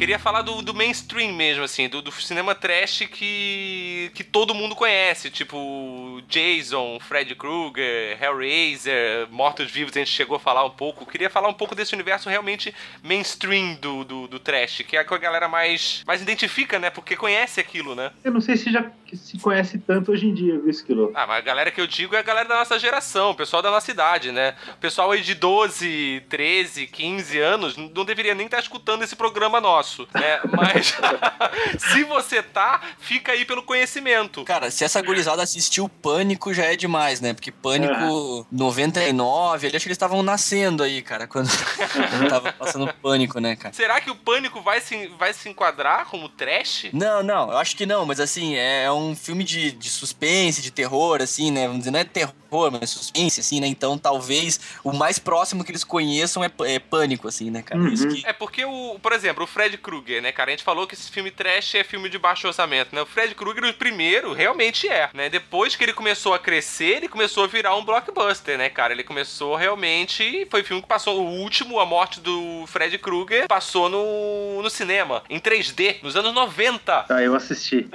Queria 0.00 0.18
falar 0.18 0.40
do, 0.40 0.62
do 0.62 0.72
mainstream 0.72 1.34
mesmo, 1.34 1.62
assim, 1.62 1.86
do, 1.86 2.00
do 2.00 2.10
cinema 2.10 2.54
trash 2.54 3.00
que, 3.00 4.10
que 4.14 4.24
todo 4.24 4.54
mundo 4.54 4.74
conhece, 4.74 5.28
tipo 5.28 6.22
Jason, 6.26 6.98
Freddy 7.00 7.34
Krueger, 7.34 8.16
Hellraiser, 8.18 9.28
Mortos-Vivos, 9.30 9.94
a 9.94 9.98
gente 9.98 10.10
chegou 10.10 10.38
a 10.38 10.40
falar 10.40 10.64
um 10.64 10.70
pouco. 10.70 11.04
Queria 11.04 11.28
falar 11.28 11.50
um 11.50 11.52
pouco 11.52 11.74
desse 11.74 11.92
universo 11.92 12.30
realmente 12.30 12.74
mainstream 13.02 13.74
do, 13.74 14.02
do, 14.02 14.26
do 14.26 14.38
trash, 14.38 14.82
que 14.88 14.96
é 14.96 15.00
a 15.00 15.04
que 15.04 15.12
a 15.12 15.18
galera 15.18 15.48
mais, 15.48 16.02
mais 16.06 16.22
identifica, 16.22 16.78
né? 16.78 16.88
Porque 16.88 17.14
conhece 17.14 17.60
aquilo, 17.60 17.94
né? 17.94 18.10
Eu 18.24 18.32
não 18.32 18.40
sei 18.40 18.56
se 18.56 18.72
já 18.72 18.90
se 19.12 19.38
conhece 19.38 19.78
tanto 19.78 20.12
hoje 20.12 20.26
em 20.26 20.34
dia, 20.34 20.58
viu, 20.58 20.70
Esquilo? 20.70 21.12
Ah, 21.14 21.26
mas 21.26 21.38
a 21.38 21.40
galera 21.40 21.70
que 21.70 21.80
eu 21.80 21.86
digo 21.86 22.14
é 22.14 22.18
a 22.18 22.22
galera 22.22 22.48
da 22.48 22.56
nossa 22.56 22.78
geração, 22.78 23.30
o 23.30 23.34
pessoal 23.34 23.60
da 23.60 23.70
nossa 23.70 23.90
idade, 23.90 24.30
né? 24.32 24.54
O 24.74 24.76
pessoal 24.76 25.10
aí 25.10 25.20
de 25.20 25.34
12, 25.34 26.22
13, 26.28 26.86
15 26.86 27.38
anos 27.38 27.76
não 27.76 28.04
deveria 28.04 28.34
nem 28.34 28.46
estar 28.46 28.60
escutando 28.60 29.02
esse 29.02 29.16
programa 29.16 29.60
nosso, 29.60 29.89
né? 30.14 30.40
Mas 30.56 30.94
se 31.92 32.04
você 32.04 32.42
tá, 32.42 32.80
fica 32.98 33.32
aí 33.32 33.44
pelo 33.44 33.62
conhecimento. 33.62 34.44
Cara, 34.44 34.70
se 34.70 34.84
essa 34.84 35.00
gurizada 35.02 35.42
assistiu 35.42 35.88
Pânico 35.88 36.52
já 36.52 36.64
é 36.64 36.76
demais, 36.76 37.20
né? 37.20 37.32
Porque 37.32 37.50
Pânico 37.50 38.46
99, 38.50 39.66
ali 39.66 39.76
acho 39.76 39.84
que 39.84 39.88
eles 39.88 39.96
estavam 39.96 40.22
nascendo 40.22 40.82
aí, 40.82 41.02
cara, 41.02 41.26
quando, 41.26 41.48
tava 42.28 42.52
passando 42.52 42.92
Pânico, 42.94 43.40
né, 43.40 43.56
cara? 43.56 43.74
Será 43.74 44.00
que 44.00 44.10
o 44.10 44.16
Pânico 44.16 44.60
vai 44.60 44.80
se, 44.80 45.08
vai 45.18 45.32
se 45.32 45.48
enquadrar 45.48 46.06
como 46.06 46.28
trash? 46.28 46.90
Não, 46.92 47.22
não, 47.22 47.50
eu 47.50 47.58
acho 47.58 47.76
que 47.76 47.86
não, 47.86 48.06
mas 48.06 48.20
assim, 48.20 48.54
é, 48.54 48.84
é 48.84 48.92
um 48.92 49.14
filme 49.14 49.44
de, 49.44 49.72
de 49.72 49.90
suspense, 49.90 50.62
de 50.62 50.70
terror, 50.70 51.20
assim, 51.22 51.50
né? 51.50 51.66
Vamos 51.66 51.78
dizer, 51.78 51.90
não 51.90 52.00
é 52.00 52.04
terror, 52.04 52.34
mas 52.72 52.90
suspense, 52.90 53.40
assim, 53.40 53.60
né? 53.60 53.66
Então 53.66 53.98
talvez 53.98 54.60
o 54.84 54.92
mais 54.92 55.18
próximo 55.18 55.64
que 55.64 55.70
eles 55.70 55.84
conheçam 55.84 56.42
é, 56.44 56.50
é 56.64 56.78
Pânico, 56.78 57.28
assim, 57.28 57.50
né, 57.50 57.62
cara? 57.62 57.80
Isso 57.88 58.08
que... 58.08 58.26
É 58.26 58.32
porque, 58.32 58.64
o, 58.64 58.98
por 59.00 59.12
exemplo, 59.12 59.44
o 59.44 59.46
Fred 59.46 59.76
Krueger, 59.80 60.22
né, 60.22 60.32
cara? 60.32 60.50
A 60.50 60.52
gente 60.52 60.64
falou 60.64 60.86
que 60.86 60.94
esse 60.94 61.10
filme 61.10 61.30
trash 61.30 61.74
é 61.74 61.84
filme 61.84 62.08
de 62.08 62.18
baixo 62.18 62.46
orçamento, 62.46 62.94
né? 62.94 63.02
O 63.02 63.06
Fred 63.06 63.34
Krueger, 63.34 63.64
o 63.64 63.74
primeiro, 63.74 64.32
realmente 64.32 64.88
é, 64.88 65.10
né? 65.12 65.28
Depois 65.28 65.74
que 65.74 65.84
ele 65.84 65.92
começou 65.92 66.34
a 66.34 66.38
crescer, 66.38 66.96
ele 66.96 67.08
começou 67.08 67.44
a 67.44 67.46
virar 67.46 67.76
um 67.76 67.84
blockbuster, 67.84 68.58
né, 68.58 68.68
cara? 68.68 68.92
Ele 68.92 69.02
começou 69.02 69.56
realmente. 69.56 70.46
Foi 70.50 70.60
o 70.60 70.64
filme 70.64 70.82
que 70.82 70.88
passou. 70.88 71.20
O 71.20 71.40
último, 71.40 71.80
a 71.80 71.86
morte 71.86 72.20
do 72.20 72.64
Fred 72.66 72.96
Krueger, 72.98 73.48
passou 73.48 73.88
no, 73.88 74.62
no 74.62 74.70
cinema, 74.70 75.22
em 75.28 75.40
3D, 75.40 76.02
nos 76.02 76.16
anos 76.16 76.34
90. 76.34 77.02
Tá, 77.02 77.22
eu 77.22 77.34
assisti. 77.34 77.88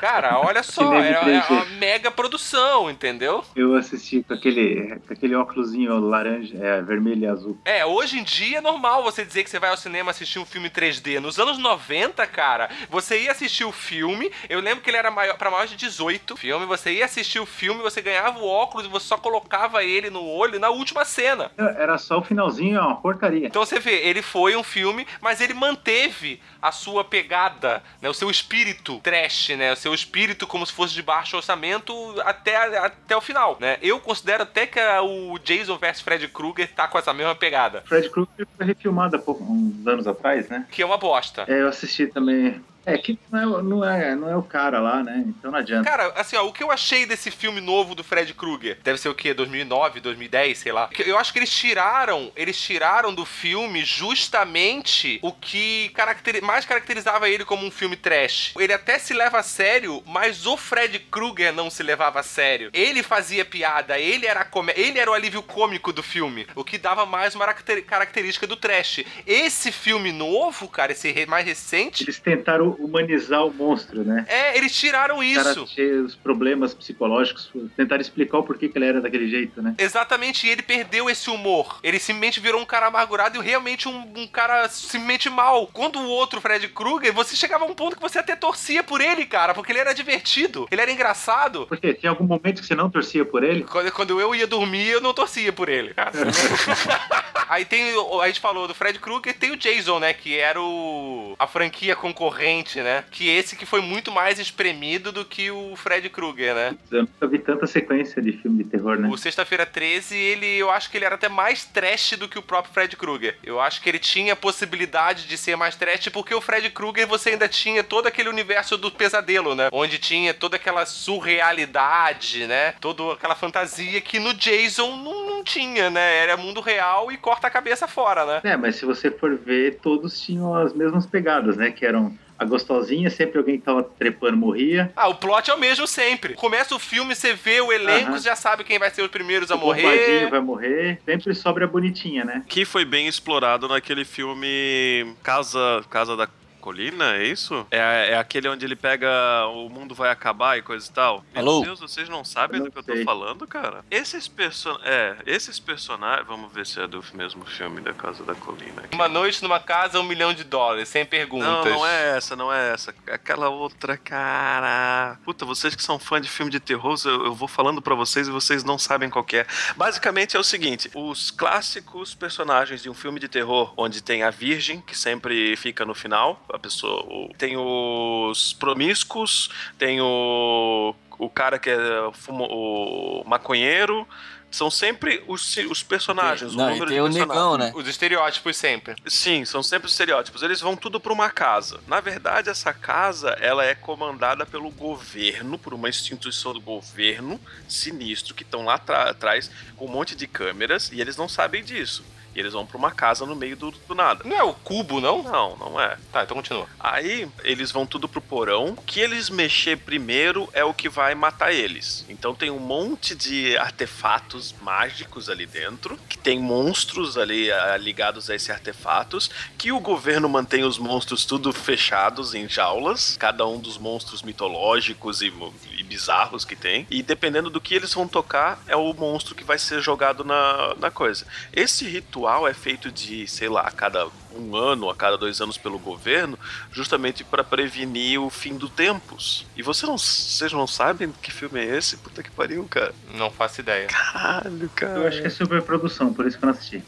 Cara, 0.00 0.38
olha 0.40 0.62
só, 0.64 0.94
é, 0.94 1.10
em 1.10 1.12
é 1.12 1.40
3D. 1.40 1.50
uma 1.50 1.64
mega 1.64 2.10
produção, 2.10 2.90
entendeu? 2.90 3.44
Eu 3.56 3.74
assisti 3.74 4.22
com 4.22 4.34
aquele, 4.34 4.98
com 5.06 5.12
aquele 5.12 5.34
óculosinho 5.34 5.98
laranja, 5.98 6.56
é, 6.58 6.80
vermelho 6.82 7.22
e 7.22 7.26
azul. 7.26 7.58
É, 7.64 7.84
hoje 7.84 8.18
em 8.18 8.24
dia 8.24 8.58
é 8.58 8.60
normal 8.60 9.02
você 9.02 9.24
dizer 9.24 9.44
que 9.44 9.50
você 9.50 9.58
vai 9.58 9.70
ao 9.70 9.76
cinema 9.76 10.10
assistir 10.10 10.38
um 10.38 10.44
filme 10.44 10.68
3D. 10.68 10.89
Nos 11.20 11.38
anos 11.38 11.58
90, 11.58 12.26
cara, 12.26 12.68
você 12.88 13.22
ia 13.22 13.32
assistir 13.32 13.64
o 13.64 13.72
filme. 13.72 14.30
Eu 14.48 14.60
lembro 14.60 14.82
que 14.82 14.90
ele 14.90 14.96
era 14.96 15.10
maior, 15.10 15.36
pra 15.36 15.50
maior 15.50 15.66
de 15.66 15.76
18 15.76 16.36
filme. 16.36 16.66
Você 16.66 16.92
ia 16.92 17.04
assistir 17.04 17.38
o 17.38 17.46
filme, 17.46 17.82
você 17.82 18.00
ganhava 18.00 18.38
o 18.38 18.46
óculos 18.46 18.86
e 18.86 18.90
você 18.90 19.06
só 19.06 19.16
colocava 19.16 19.84
ele 19.84 20.10
no 20.10 20.24
olho 20.26 20.58
na 20.58 20.70
última 20.70 21.04
cena. 21.04 21.50
Era 21.58 21.98
só 21.98 22.18
o 22.18 22.22
finalzinho, 22.22 22.78
é 22.78 22.80
uma 22.80 22.96
porcaria. 22.96 23.46
Então 23.46 23.64
você 23.64 23.78
vê, 23.78 23.96
ele 24.06 24.22
foi 24.22 24.56
um 24.56 24.62
filme, 24.62 25.06
mas 25.20 25.40
ele 25.40 25.54
manteve 25.54 26.40
a 26.60 26.72
sua 26.72 27.04
pegada, 27.04 27.82
né, 28.00 28.08
o 28.08 28.14
seu 28.14 28.30
espírito 28.30 29.00
trash, 29.02 29.50
né, 29.50 29.72
o 29.72 29.76
seu 29.76 29.94
espírito 29.94 30.46
como 30.46 30.64
se 30.66 30.72
fosse 30.72 30.92
de 30.94 31.02
baixo 31.02 31.36
orçamento 31.36 31.92
até, 32.24 32.56
até 32.78 33.16
o 33.16 33.20
final, 33.20 33.56
né? 33.58 33.78
Eu 33.80 33.98
considero 33.98 34.42
até 34.42 34.66
que 34.66 34.78
o 34.78 35.38
Jason 35.38 35.78
vs 35.78 36.00
Fred 36.00 36.28
Krueger 36.28 36.70
tá 36.72 36.86
com 36.86 36.98
essa 36.98 37.14
mesma 37.14 37.34
pegada, 37.34 37.82
Fred 37.86 38.10
Krueger 38.10 38.46
foi 38.56 38.66
refilmado 38.66 39.16
há 39.16 39.18
pouco, 39.18 39.42
uns 39.42 39.86
anos 39.86 40.06
atrás, 40.06 40.48
né? 40.48 40.66
Que 40.70 40.82
é 40.82 40.86
uma 40.86 40.98
bosta. 40.98 41.44
É, 41.48 41.60
eu 41.60 41.68
assisti 41.68 42.06
também. 42.06 42.62
É 42.86 42.96
que 42.98 43.18
não 43.30 43.58
é, 43.58 43.62
não 43.62 43.84
é, 43.84 44.14
não 44.16 44.28
é 44.30 44.36
o 44.36 44.42
cara 44.42 44.80
lá, 44.80 45.02
né? 45.02 45.24
Então 45.26 45.50
não 45.50 45.58
adianta. 45.58 45.88
Cara, 45.88 46.12
assim, 46.16 46.36
ó, 46.36 46.46
o 46.46 46.52
que 46.52 46.62
eu 46.62 46.70
achei 46.70 47.04
desse 47.06 47.30
filme 47.30 47.60
novo 47.60 47.94
do 47.94 48.02
Fred 48.02 48.32
Krueger, 48.34 48.78
deve 48.82 48.98
ser 48.98 49.08
o 49.08 49.14
quê? 49.14 49.34
2009, 49.34 50.00
2010, 50.00 50.58
sei 50.58 50.72
lá. 50.72 50.88
Eu 50.98 51.18
acho 51.18 51.32
que 51.32 51.38
eles 51.38 51.50
tiraram, 51.50 52.32
eles 52.34 52.58
tiraram 52.60 53.14
do 53.14 53.24
filme 53.24 53.84
justamente 53.84 55.18
o 55.22 55.32
que 55.32 55.90
caracteri- 55.90 56.40
mais 56.40 56.64
caracterizava 56.64 57.28
ele 57.28 57.44
como 57.44 57.66
um 57.66 57.70
filme 57.70 57.96
trash. 57.96 58.52
Ele 58.58 58.72
até 58.72 58.98
se 58.98 59.12
leva 59.12 59.38
a 59.38 59.42
sério, 59.42 60.02
mas 60.06 60.46
o 60.46 60.56
Fred 60.56 60.98
Krueger 61.10 61.52
não 61.52 61.68
se 61.70 61.82
levava 61.82 62.20
a 62.20 62.22
sério. 62.22 62.70
Ele 62.72 63.02
fazia 63.02 63.44
piada, 63.44 63.98
ele 63.98 64.26
era 64.26 64.46
ele 64.76 64.98
era 64.98 65.10
o 65.10 65.14
alívio 65.14 65.42
cômico 65.42 65.92
do 65.92 66.02
filme, 66.02 66.46
o 66.54 66.64
que 66.64 66.78
dava 66.78 67.04
mais 67.04 67.34
uma 67.34 67.44
caracter- 67.46 67.84
característica 67.84 68.46
do 68.46 68.56
trash. 68.56 69.04
Esse 69.26 69.70
filme 69.70 70.12
novo, 70.12 70.68
cara, 70.68 70.92
esse 70.92 71.10
mais 71.26 71.44
recente, 71.44 72.04
Eles 72.04 72.18
tentaram 72.18 72.69
humanizar 72.78 73.44
o 73.46 73.52
monstro, 73.52 74.04
né? 74.04 74.24
é, 74.28 74.56
eles 74.56 74.74
tiraram 74.74 75.22
isso. 75.22 75.66
os 76.04 76.14
problemas 76.14 76.74
psicológicos, 76.74 77.50
tentaram 77.76 78.00
explicar 78.00 78.38
o 78.38 78.42
porquê 78.42 78.68
que 78.68 78.78
ele 78.78 78.86
era 78.86 79.00
daquele 79.00 79.28
jeito, 79.28 79.62
né? 79.62 79.74
Exatamente, 79.78 80.46
e 80.46 80.50
ele 80.50 80.62
perdeu 80.62 81.08
esse 81.08 81.30
humor. 81.30 81.78
Ele 81.82 81.98
simplesmente 81.98 82.40
virou 82.40 82.60
um 82.60 82.66
cara 82.66 82.86
amargurado 82.86 83.38
e 83.38 83.44
realmente 83.44 83.88
um, 83.88 84.12
um 84.16 84.26
cara 84.26 84.68
simplesmente 84.68 85.28
mal. 85.30 85.66
Quando 85.72 85.98
o 85.98 86.08
outro, 86.08 86.40
Fred 86.40 86.68
Krueger, 86.68 87.12
você 87.12 87.36
chegava 87.36 87.64
a 87.64 87.68
um 87.68 87.74
ponto 87.74 87.96
que 87.96 88.02
você 88.02 88.18
até 88.18 88.36
torcia 88.36 88.82
por 88.82 89.00
ele, 89.00 89.24
cara, 89.26 89.54
porque 89.54 89.72
ele 89.72 89.78
era 89.78 89.94
divertido, 89.94 90.66
ele 90.70 90.80
era 90.80 90.90
engraçado. 90.90 91.66
Porque 91.66 91.94
tinha 91.94 92.10
algum 92.10 92.24
momento 92.24 92.60
que 92.60 92.66
você 92.66 92.74
não 92.74 92.90
torcia 92.90 93.24
por 93.24 93.42
ele? 93.42 93.64
Quando, 93.64 93.92
quando 93.92 94.20
eu 94.20 94.34
ia 94.34 94.46
dormir, 94.46 94.88
eu 94.88 95.00
não 95.00 95.14
torcia 95.14 95.52
por 95.52 95.68
ele, 95.68 95.94
cara. 95.94 96.12
Aí 97.50 97.64
tem. 97.64 97.92
A 98.22 98.26
gente 98.28 98.38
falou 98.38 98.68
do 98.68 98.74
Fred 98.74 98.98
Krueger, 99.00 99.36
tem 99.36 99.50
o 99.50 99.56
Jason, 99.56 99.98
né? 99.98 100.12
Que 100.12 100.38
era 100.38 100.62
o. 100.62 101.34
a 101.36 101.48
franquia 101.48 101.96
concorrente, 101.96 102.59
né? 102.82 103.04
Que 103.10 103.28
esse 103.28 103.56
que 103.56 103.66
foi 103.66 103.80
muito 103.80 104.10
mais 104.10 104.38
espremido 104.38 105.12
do 105.12 105.24
que 105.24 105.50
o 105.50 105.74
Fred 105.76 106.08
Krueger, 106.08 106.54
né? 106.54 106.76
Eu 106.90 107.02
nunca 107.02 107.26
vi 107.26 107.38
tanta 107.38 107.66
sequência 107.66 108.20
de 108.20 108.32
filme 108.32 108.64
de 108.64 108.70
terror, 108.70 108.98
né? 108.98 109.08
O 109.08 109.16
Sexta-feira 109.16 109.66
13, 109.66 110.16
ele, 110.16 110.46
eu 110.58 110.70
acho 110.70 110.90
que 110.90 110.96
ele 110.96 111.04
era 111.04 111.14
até 111.14 111.28
mais 111.28 111.64
trash 111.64 112.16
do 112.18 112.28
que 112.28 112.38
o 112.38 112.42
próprio 112.42 112.72
Fred 112.72 112.96
Krueger. 112.96 113.36
Eu 113.42 113.60
acho 113.60 113.80
que 113.80 113.88
ele 113.88 113.98
tinha 113.98 114.32
a 114.32 114.36
possibilidade 114.36 115.26
de 115.26 115.36
ser 115.36 115.56
mais 115.56 115.76
trash, 115.76 116.08
porque 116.08 116.34
o 116.34 116.40
Fred 116.40 116.68
Krueger 116.70 117.06
você 117.06 117.30
ainda 117.30 117.48
tinha 117.48 117.82
todo 117.82 118.06
aquele 118.06 118.28
universo 118.28 118.76
do 118.76 118.90
pesadelo, 118.90 119.54
né? 119.54 119.68
Onde 119.72 119.98
tinha 119.98 120.34
toda 120.34 120.56
aquela 120.56 120.84
surrealidade, 120.86 122.46
né? 122.46 122.72
Toda 122.80 123.12
aquela 123.12 123.34
fantasia 123.34 124.00
que 124.00 124.18
no 124.18 124.34
Jason 124.34 124.96
não, 124.96 125.26
não 125.26 125.44
tinha, 125.44 125.90
né? 125.90 126.18
Era 126.18 126.36
mundo 126.36 126.60
real 126.60 127.10
e 127.10 127.16
corta 127.16 127.46
a 127.46 127.50
cabeça 127.50 127.86
fora, 127.86 128.24
né? 128.24 128.40
É, 128.44 128.56
mas 128.56 128.76
se 128.76 128.84
você 128.84 129.10
for 129.10 129.36
ver, 129.36 129.78
todos 129.82 130.20
tinham 130.20 130.54
as 130.54 130.72
mesmas 130.72 131.06
pegadas, 131.06 131.56
né? 131.56 131.70
Que 131.70 131.84
eram 131.84 132.16
a 132.40 132.44
gostosinha, 132.46 133.10
sempre 133.10 133.36
alguém 133.36 133.58
que 133.58 133.64
tava 133.66 133.82
trepando 133.82 134.34
morria. 134.34 134.90
Ah, 134.96 135.08
o 135.08 135.14
plot 135.14 135.50
é 135.50 135.54
o 135.54 135.60
mesmo 135.60 135.86
sempre. 135.86 136.32
Começa 136.32 136.74
o 136.74 136.78
filme, 136.78 137.14
você 137.14 137.34
vê 137.34 137.60
o 137.60 137.70
elenco, 137.70 138.12
Aham. 138.12 138.18
já 138.18 138.34
sabe 138.34 138.64
quem 138.64 138.78
vai 138.78 138.88
ser 138.90 139.02
os 139.02 139.10
primeiros 139.10 139.50
a 139.50 139.56
o 139.56 139.58
morrer. 139.58 140.30
vai 140.30 140.40
morrer. 140.40 140.98
Sempre 141.04 141.34
sobra 141.34 141.66
a 141.66 141.68
bonitinha, 141.68 142.24
né? 142.24 142.42
Que 142.48 142.64
foi 142.64 142.86
bem 142.86 143.06
explorado 143.06 143.68
naquele 143.68 144.06
filme 144.06 145.14
Casa, 145.22 145.84
Casa 145.90 146.16
da 146.16 146.26
Colina, 146.60 147.16
é 147.16 147.24
isso? 147.24 147.66
É, 147.70 148.10
é 148.12 148.18
aquele 148.18 148.48
onde 148.48 148.64
ele 148.64 148.76
pega 148.76 149.08
O 149.48 149.68
Mundo 149.68 149.94
Vai 149.94 150.10
Acabar 150.10 150.58
e 150.58 150.62
coisa 150.62 150.88
e 150.88 150.92
tal. 150.92 151.24
Meu 151.32 151.42
Alô? 151.42 151.62
Deus, 151.62 151.80
vocês 151.80 152.08
não 152.08 152.24
sabem 152.24 152.58
Eu 152.58 152.64
do 152.64 152.64
não 152.66 152.70
que 152.72 152.78
eu 152.78 152.82
tô 152.82 152.92
sei. 152.92 153.04
falando, 153.04 153.46
cara? 153.46 153.84
Esses 153.90 154.28
person... 154.28 154.78
É, 154.84 155.16
esses 155.26 155.58
personagens... 155.58 156.26
Vamos 156.26 156.52
ver 156.52 156.66
se 156.66 156.80
é 156.80 156.86
do 156.86 157.02
mesmo 157.14 157.44
filme 157.46 157.80
da 157.80 157.92
Casa 157.92 158.22
da 158.24 158.34
Colina. 158.34 158.82
aqui. 158.82 158.94
Uma 158.94 159.08
noite 159.08 159.42
numa 159.42 159.58
casa, 159.60 159.98
um 159.98 160.02
milhão 160.02 160.32
de 160.32 160.44
dólares, 160.44 160.88
sem 160.88 161.04
perguntas. 161.04 161.48
Não, 161.48 161.64
não 161.64 161.86
é 161.86 162.16
essa, 162.16 162.36
não 162.36 162.52
é 162.52 162.72
essa. 162.72 162.94
Aquela 163.10 163.48
outra, 163.48 163.96
cara. 163.96 165.18
Puta, 165.24 165.44
vocês 165.44 165.74
que 165.74 165.82
são 165.82 165.98
fã 165.98 166.20
de 166.20 166.28
filme 166.28 166.50
de 166.50 166.60
terror, 166.60 166.96
eu, 167.04 167.26
eu 167.26 167.34
vou 167.34 167.48
falando 167.48 167.80
pra 167.80 167.94
vocês 167.94 168.28
e 168.28 168.30
vocês 168.30 168.64
não 168.64 168.78
sabem 168.78 169.08
qual 169.08 169.24
que 169.24 169.38
é. 169.38 169.46
Basicamente 169.76 170.36
é 170.36 170.40
o 170.40 170.44
seguinte: 170.44 170.90
os 170.94 171.30
clássicos 171.30 172.14
personagens 172.14 172.82
de 172.82 172.90
um 172.90 172.94
filme 172.94 173.18
de 173.20 173.28
terror, 173.28 173.72
onde 173.76 174.02
tem 174.02 174.22
a 174.22 174.30
virgem, 174.30 174.80
que 174.80 174.96
sempre 174.96 175.56
fica 175.56 175.84
no 175.84 175.94
final, 175.94 176.44
a 176.52 176.58
pessoa. 176.58 177.02
o- 177.04 177.30
Tem 177.36 177.56
os 177.56 178.52
promíscuos, 178.54 179.48
tem 179.78 180.00
o. 180.00 180.94
O 181.18 181.28
cara 181.28 181.58
que 181.58 181.68
é 181.68 181.76
fumo, 182.14 182.44
o 182.50 183.22
maconheiro. 183.26 184.06
São 184.52 184.68
sempre 184.68 185.22
os, 185.28 185.56
os 185.70 185.80
personagens, 185.80 186.54
o 186.54 186.56
Não, 186.56 186.70
e 186.70 186.72
número 186.72 186.86
tem 186.86 186.96
de 186.96 187.00
o 187.00 187.04
personagens. 187.04 187.28
negão, 187.28 187.56
né? 187.56 187.72
Os 187.72 187.86
estereótipos 187.86 188.56
sempre. 188.56 188.96
Sim, 189.06 189.44
são 189.44 189.62
sempre 189.62 189.86
os 189.86 189.92
estereótipos. 189.92 190.42
Eles 190.42 190.60
vão 190.60 190.74
tudo 190.74 190.98
para 190.98 191.12
uma 191.12 191.30
casa. 191.30 191.78
Na 191.86 192.00
verdade, 192.00 192.48
essa 192.50 192.72
casa 192.72 193.28
ela 193.40 193.64
é 193.64 193.76
comandada 193.76 194.44
pelo 194.44 194.68
governo, 194.72 195.56
por 195.56 195.72
uma 195.72 195.88
instituição 195.88 196.52
do 196.52 196.60
governo 196.60 197.40
sinistro 197.68 198.34
que 198.34 198.42
estão 198.42 198.64
lá 198.64 198.74
atrás 198.74 199.48
com 199.76 199.84
um 199.84 199.88
monte 199.88 200.16
de 200.16 200.26
câmeras 200.26 200.90
e 200.90 201.00
eles 201.00 201.16
não 201.16 201.28
sabem 201.28 201.62
disso. 201.62 202.02
E 202.34 202.40
eles 202.40 202.52
vão 202.52 202.64
pra 202.64 202.78
uma 202.78 202.90
casa 202.90 203.26
no 203.26 203.34
meio 203.34 203.56
do, 203.56 203.70
do 203.70 203.94
nada. 203.94 204.24
Não 204.24 204.36
é 204.36 204.42
o 204.42 204.54
cubo, 204.54 205.00
não? 205.00 205.22
Não, 205.22 205.56
não 205.56 205.80
é. 205.80 205.96
Tá, 206.12 206.22
então 206.22 206.36
continua. 206.36 206.66
Aí 206.78 207.28
eles 207.42 207.70
vão 207.70 207.84
tudo 207.84 208.08
pro 208.08 208.20
porão. 208.20 208.70
O 208.70 208.82
que 208.82 209.00
eles 209.00 209.28
mexer 209.28 209.78
primeiro 209.78 210.48
é 210.52 210.64
o 210.64 210.74
que 210.74 210.88
vai 210.88 211.14
matar 211.14 211.52
eles. 211.52 212.04
Então 212.08 212.34
tem 212.34 212.50
um 212.50 212.58
monte 212.58 213.14
de 213.14 213.56
artefatos 213.56 214.54
mágicos 214.62 215.28
ali 215.28 215.46
dentro, 215.46 215.98
que 216.08 216.16
tem 216.16 216.38
monstros 216.38 217.18
ali 217.18 217.50
ah, 217.50 217.76
ligados 217.76 218.30
a 218.30 218.34
esses 218.34 218.50
artefatos, 218.50 219.30
que 219.58 219.72
o 219.72 219.80
governo 219.80 220.28
mantém 220.28 220.64
os 220.64 220.78
monstros 220.78 221.24
tudo 221.24 221.52
fechados 221.52 222.34
em 222.34 222.48
jaulas, 222.48 223.16
cada 223.18 223.46
um 223.46 223.58
dos 223.58 223.76
monstros 223.78 224.22
mitológicos 224.22 225.20
e, 225.22 225.32
e 225.76 225.82
bizarros 225.82 226.44
que 226.44 226.54
tem. 226.54 226.86
E 226.90 227.02
dependendo 227.02 227.50
do 227.50 227.60
que 227.60 227.74
eles 227.74 227.92
vão 227.92 228.06
tocar, 228.06 228.62
é 228.66 228.76
o 228.76 228.92
monstro 228.92 229.34
que 229.34 229.44
vai 229.44 229.58
ser 229.58 229.80
jogado 229.80 230.24
na, 230.24 230.74
na 230.78 230.90
coisa. 230.90 231.26
Esse 231.52 231.88
ritual 231.88 232.19
é 232.28 232.54
feito 232.54 232.90
de, 232.90 233.26
sei 233.26 233.48
lá, 233.48 233.62
a 233.62 233.70
cada 233.70 234.08
um 234.34 234.56
ano, 234.56 234.88
a 234.88 234.94
cada 234.94 235.18
dois 235.18 235.40
anos 235.40 235.58
pelo 235.58 235.78
governo, 235.78 236.38
justamente 236.70 237.24
para 237.24 237.42
prevenir 237.42 238.20
o 238.20 238.30
fim 238.30 238.56
do 238.56 238.68
tempos. 238.68 239.46
E 239.56 239.62
você 239.62 239.86
não, 239.86 239.98
vocês 239.98 240.52
não 240.52 240.66
sabem 240.66 241.12
que 241.22 241.32
filme 241.32 241.60
é 241.60 241.76
esse? 241.76 241.96
Puta 241.96 242.22
que 242.22 242.30
pariu, 242.30 242.66
cara. 242.68 242.94
Não 243.14 243.30
faço 243.30 243.60
ideia. 243.60 243.88
Caralho, 243.88 244.70
cara. 244.74 244.98
Eu 244.98 245.08
acho 245.08 245.20
que 245.20 245.26
é 245.26 245.30
superprodução, 245.30 246.12
por 246.12 246.26
isso 246.26 246.38
que 246.38 246.44
eu 246.44 246.48
não 246.48 246.54
assisti. 246.54 246.82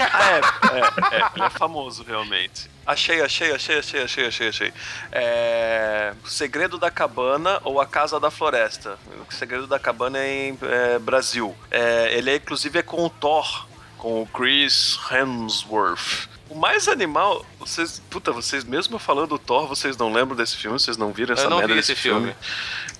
Ah, 0.00 0.40
é, 1.12 1.16
é, 1.16 1.20
é, 1.20 1.30
ele 1.34 1.44
é 1.44 1.50
famoso 1.50 2.02
realmente. 2.02 2.70
Achei, 2.84 3.20
achei, 3.20 3.52
achei, 3.52 3.78
achei, 3.78 4.02
achei, 4.02 4.26
achei, 4.26 4.48
achei. 4.48 4.72
É... 5.12 6.14
O 6.24 6.28
Segredo 6.28 6.78
da 6.78 6.90
Cabana 6.90 7.60
ou 7.62 7.80
A 7.80 7.86
Casa 7.86 8.18
da 8.18 8.30
Floresta. 8.30 8.98
O 9.28 9.32
Segredo 9.32 9.68
da 9.68 9.78
Cabana 9.78 10.18
é 10.18 10.48
em 10.48 10.58
é, 10.62 10.98
Brasil. 10.98 11.54
É, 11.70 12.12
ele 12.16 12.30
é, 12.30 12.36
inclusive 12.36 12.80
é 12.80 12.82
com 12.82 13.04
o 13.04 13.10
Thor, 13.10 13.68
com 14.02 14.20
o 14.20 14.26
Chris 14.26 14.98
Hemsworth. 15.12 16.28
O 16.50 16.56
mais 16.56 16.88
animal, 16.88 17.46
vocês, 17.60 18.02
puta, 18.10 18.32
vocês 18.32 18.64
mesmo 18.64 18.98
falando 18.98 19.28
do 19.28 19.38
Thor, 19.38 19.68
vocês 19.68 19.96
não 19.96 20.12
lembram 20.12 20.36
desse 20.36 20.56
filme, 20.56 20.78
vocês 20.78 20.96
não 20.96 21.12
viram 21.12 21.34
essa 21.34 21.44
Eu 21.44 21.50
não 21.50 21.58
merda 21.58 21.72
vi 21.72 21.78
desse 21.78 21.92
esse 21.92 22.02
filme. 22.02 22.34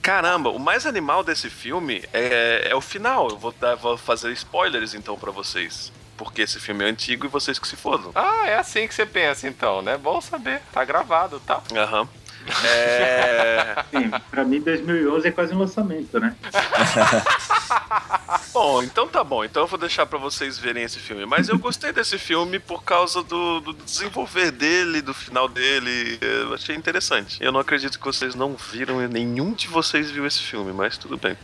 Caramba, 0.00 0.50
o 0.50 0.60
mais 0.60 0.86
animal 0.86 1.24
desse 1.24 1.50
filme 1.50 2.04
é, 2.12 2.68
é 2.70 2.74
o 2.76 2.80
final. 2.80 3.28
Eu 3.30 3.36
vou, 3.36 3.52
dar, 3.60 3.74
vou 3.74 3.98
fazer 3.98 4.30
spoilers 4.30 4.94
então 4.94 5.18
pra 5.18 5.32
vocês. 5.32 5.92
Porque 6.16 6.42
esse 6.42 6.60
filme 6.60 6.84
é 6.84 6.88
antigo 6.88 7.26
e 7.26 7.28
vocês 7.28 7.58
que 7.58 7.66
se 7.66 7.74
fodam. 7.74 8.12
Ah, 8.14 8.46
é 8.46 8.56
assim 8.56 8.86
que 8.86 8.94
você 8.94 9.04
pensa 9.04 9.48
então, 9.48 9.82
né? 9.82 9.98
Bom 9.98 10.20
saber. 10.20 10.62
Tá 10.72 10.84
gravado, 10.84 11.40
tá? 11.40 11.60
Aham. 11.74 12.08
É... 12.64 13.84
Sim, 13.90 14.10
pra 14.30 14.44
mim 14.44 14.60
2011 14.60 15.28
é 15.28 15.30
quase 15.30 15.54
um 15.54 15.58
lançamento, 15.58 16.18
né? 16.18 16.34
Bom, 18.52 18.82
então 18.82 19.08
tá 19.08 19.24
bom. 19.24 19.44
Então 19.44 19.62
eu 19.62 19.66
vou 19.66 19.78
deixar 19.78 20.04
pra 20.04 20.18
vocês 20.18 20.58
verem 20.58 20.84
esse 20.84 20.98
filme. 20.98 21.24
Mas 21.24 21.48
eu 21.48 21.58
gostei 21.58 21.92
desse 21.92 22.18
filme 22.18 22.58
por 22.58 22.84
causa 22.84 23.22
do, 23.22 23.60
do 23.60 23.72
desenvolver 23.72 24.50
dele, 24.50 25.00
do 25.00 25.14
final 25.14 25.48
dele. 25.48 26.18
Eu 26.20 26.54
achei 26.54 26.76
interessante. 26.76 27.42
Eu 27.42 27.50
não 27.50 27.60
acredito 27.60 27.98
que 27.98 28.04
vocês 28.04 28.34
não 28.34 28.54
viram, 28.54 29.00
nenhum 29.08 29.52
de 29.52 29.68
vocês 29.68 30.10
viu 30.10 30.26
esse 30.26 30.40
filme, 30.40 30.72
mas 30.72 30.98
tudo 30.98 31.16
bem. 31.16 31.36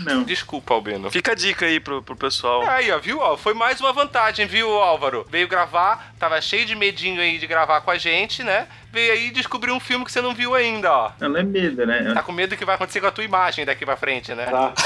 Não. 0.00 0.24
Desculpa, 0.24 0.74
Albino. 0.74 1.10
Fica 1.10 1.32
a 1.32 1.34
dica 1.34 1.66
aí 1.66 1.78
pro, 1.78 2.02
pro 2.02 2.16
pessoal. 2.16 2.62
Aí, 2.68 2.90
ó, 2.90 2.98
viu? 2.98 3.20
Ó, 3.20 3.36
foi 3.36 3.54
mais 3.54 3.80
uma 3.80 3.92
vantagem, 3.92 4.46
viu, 4.46 4.70
Álvaro? 4.70 5.26
Veio 5.30 5.46
gravar, 5.46 6.12
tava 6.18 6.40
cheio 6.40 6.66
de 6.66 6.74
medinho 6.74 7.20
aí 7.20 7.38
de 7.38 7.46
gravar 7.46 7.80
com 7.82 7.90
a 7.90 7.98
gente, 7.98 8.42
né? 8.42 8.66
Veio 8.92 9.12
aí 9.12 9.28
e 9.28 9.30
descobriu 9.30 9.74
um 9.74 9.80
filme 9.80 10.04
que 10.04 10.12
você 10.12 10.20
não 10.20 10.34
viu 10.34 10.54
ainda, 10.54 10.90
ó. 10.90 11.10
Não, 11.20 11.28
não 11.28 11.40
é 11.40 11.42
medo, 11.42 11.86
né? 11.86 12.12
Tá 12.14 12.22
com 12.22 12.32
medo 12.32 12.50
do 12.50 12.56
que 12.56 12.64
vai 12.64 12.74
acontecer 12.74 13.00
com 13.00 13.06
a 13.06 13.10
tua 13.10 13.24
imagem 13.24 13.64
daqui 13.66 13.84
pra 13.84 13.96
frente, 13.96 14.34
né? 14.34 14.46
Tá, 14.46 14.72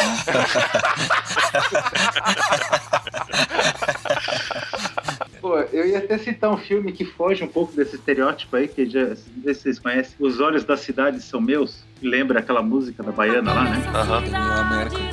Pô, 5.41 5.59
eu 5.73 5.87
ia 5.87 5.99
até 5.99 6.17
citar 6.19 6.51
um 6.51 6.57
filme 6.57 6.93
que 6.93 7.05
foge 7.05 7.43
um 7.43 7.49
pouco 7.49 7.75
desse 7.75 7.97
estereótipo 7.97 8.55
aí, 8.55 8.69
que 8.69 8.89
já, 8.89 9.01
não 9.01 9.17
sei 9.17 9.55
se 9.55 9.63
vocês 9.63 9.79
conhecem. 9.79 10.15
Os 10.21 10.41
Olhos 10.41 10.65
da 10.65 10.77
Cidade 10.77 11.21
São 11.21 11.41
Meus. 11.41 11.83
Lembra 12.01 12.39
aquela 12.39 12.63
música 12.63 13.03
da 13.03 13.11
Baiana 13.13 13.53
lá, 13.53 13.65
né? 13.65 13.83
Aham. 13.95 14.23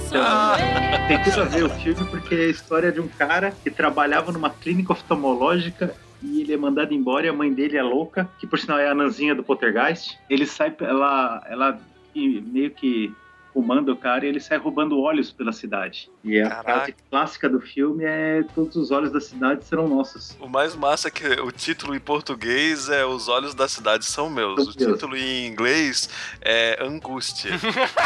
Então, 0.08 1.08
tem 1.08 1.24
tudo 1.24 1.42
a 1.42 1.46
ver 1.46 1.64
o 1.64 1.70
filme, 1.70 2.04
porque 2.10 2.36
é 2.36 2.46
a 2.46 2.50
história 2.50 2.92
de 2.92 3.00
um 3.00 3.08
cara 3.08 3.52
que 3.64 3.70
trabalhava 3.72 4.32
numa 4.32 4.50
clínica 4.50 4.94
oftalmológica 4.94 5.94
e 6.22 6.42
ele 6.42 6.54
é 6.54 6.58
mandado 6.58 6.94
embora 6.94 7.26
e 7.26 7.30
a 7.30 7.34
mãe 7.34 7.54
dele 7.54 7.78
é 7.78 7.84
louca, 7.84 8.30
que 8.40 8.48
por 8.48 8.60
sinal 8.60 8.80
é 8.80 8.90
a 8.90 8.96
Nanzinha 8.96 9.34
do 9.36 9.44
Poltergeist. 9.44 10.18
Ele 10.30 10.46
sai, 10.46 10.76
ela, 10.82 11.44
ela 11.48 11.80
meio 12.14 12.72
que 12.72 13.14
comanda 13.54 13.92
o 13.92 13.96
cara 13.96 14.26
e 14.26 14.30
ele 14.30 14.40
sai 14.40 14.58
roubando 14.58 15.00
olhos 15.00 15.32
pela 15.32 15.52
cidade. 15.52 16.10
E 16.24 16.40
a 16.40 16.50
Caraca. 16.50 16.64
frase 16.64 16.96
clássica 17.10 17.50
do 17.50 17.60
filme 17.60 18.04
é 18.06 18.44
todos 18.54 18.76
os 18.76 18.92
olhos 18.92 19.12
da 19.12 19.20
cidade 19.20 19.66
serão 19.66 19.88
nossos. 19.88 20.38
O 20.40 20.48
mais 20.48 20.76
massa 20.76 21.08
é 21.08 21.12
que 21.12 21.26
o 21.28 21.52
título 21.52 21.96
em 21.96 22.00
português 22.00 22.90
é 22.90 23.06
Os 23.06 23.28
Olhos 23.28 23.54
da 23.56 23.68
Cidade 23.68 24.06
São 24.06 24.30
Meus. 24.30 24.68
O 24.68 24.72
São 24.72 24.74
meus. 24.80 24.94
título 24.94 25.18
em 25.18 25.48
inglês 25.48 26.10
é 26.42 26.78
Angústia. 26.82 27.52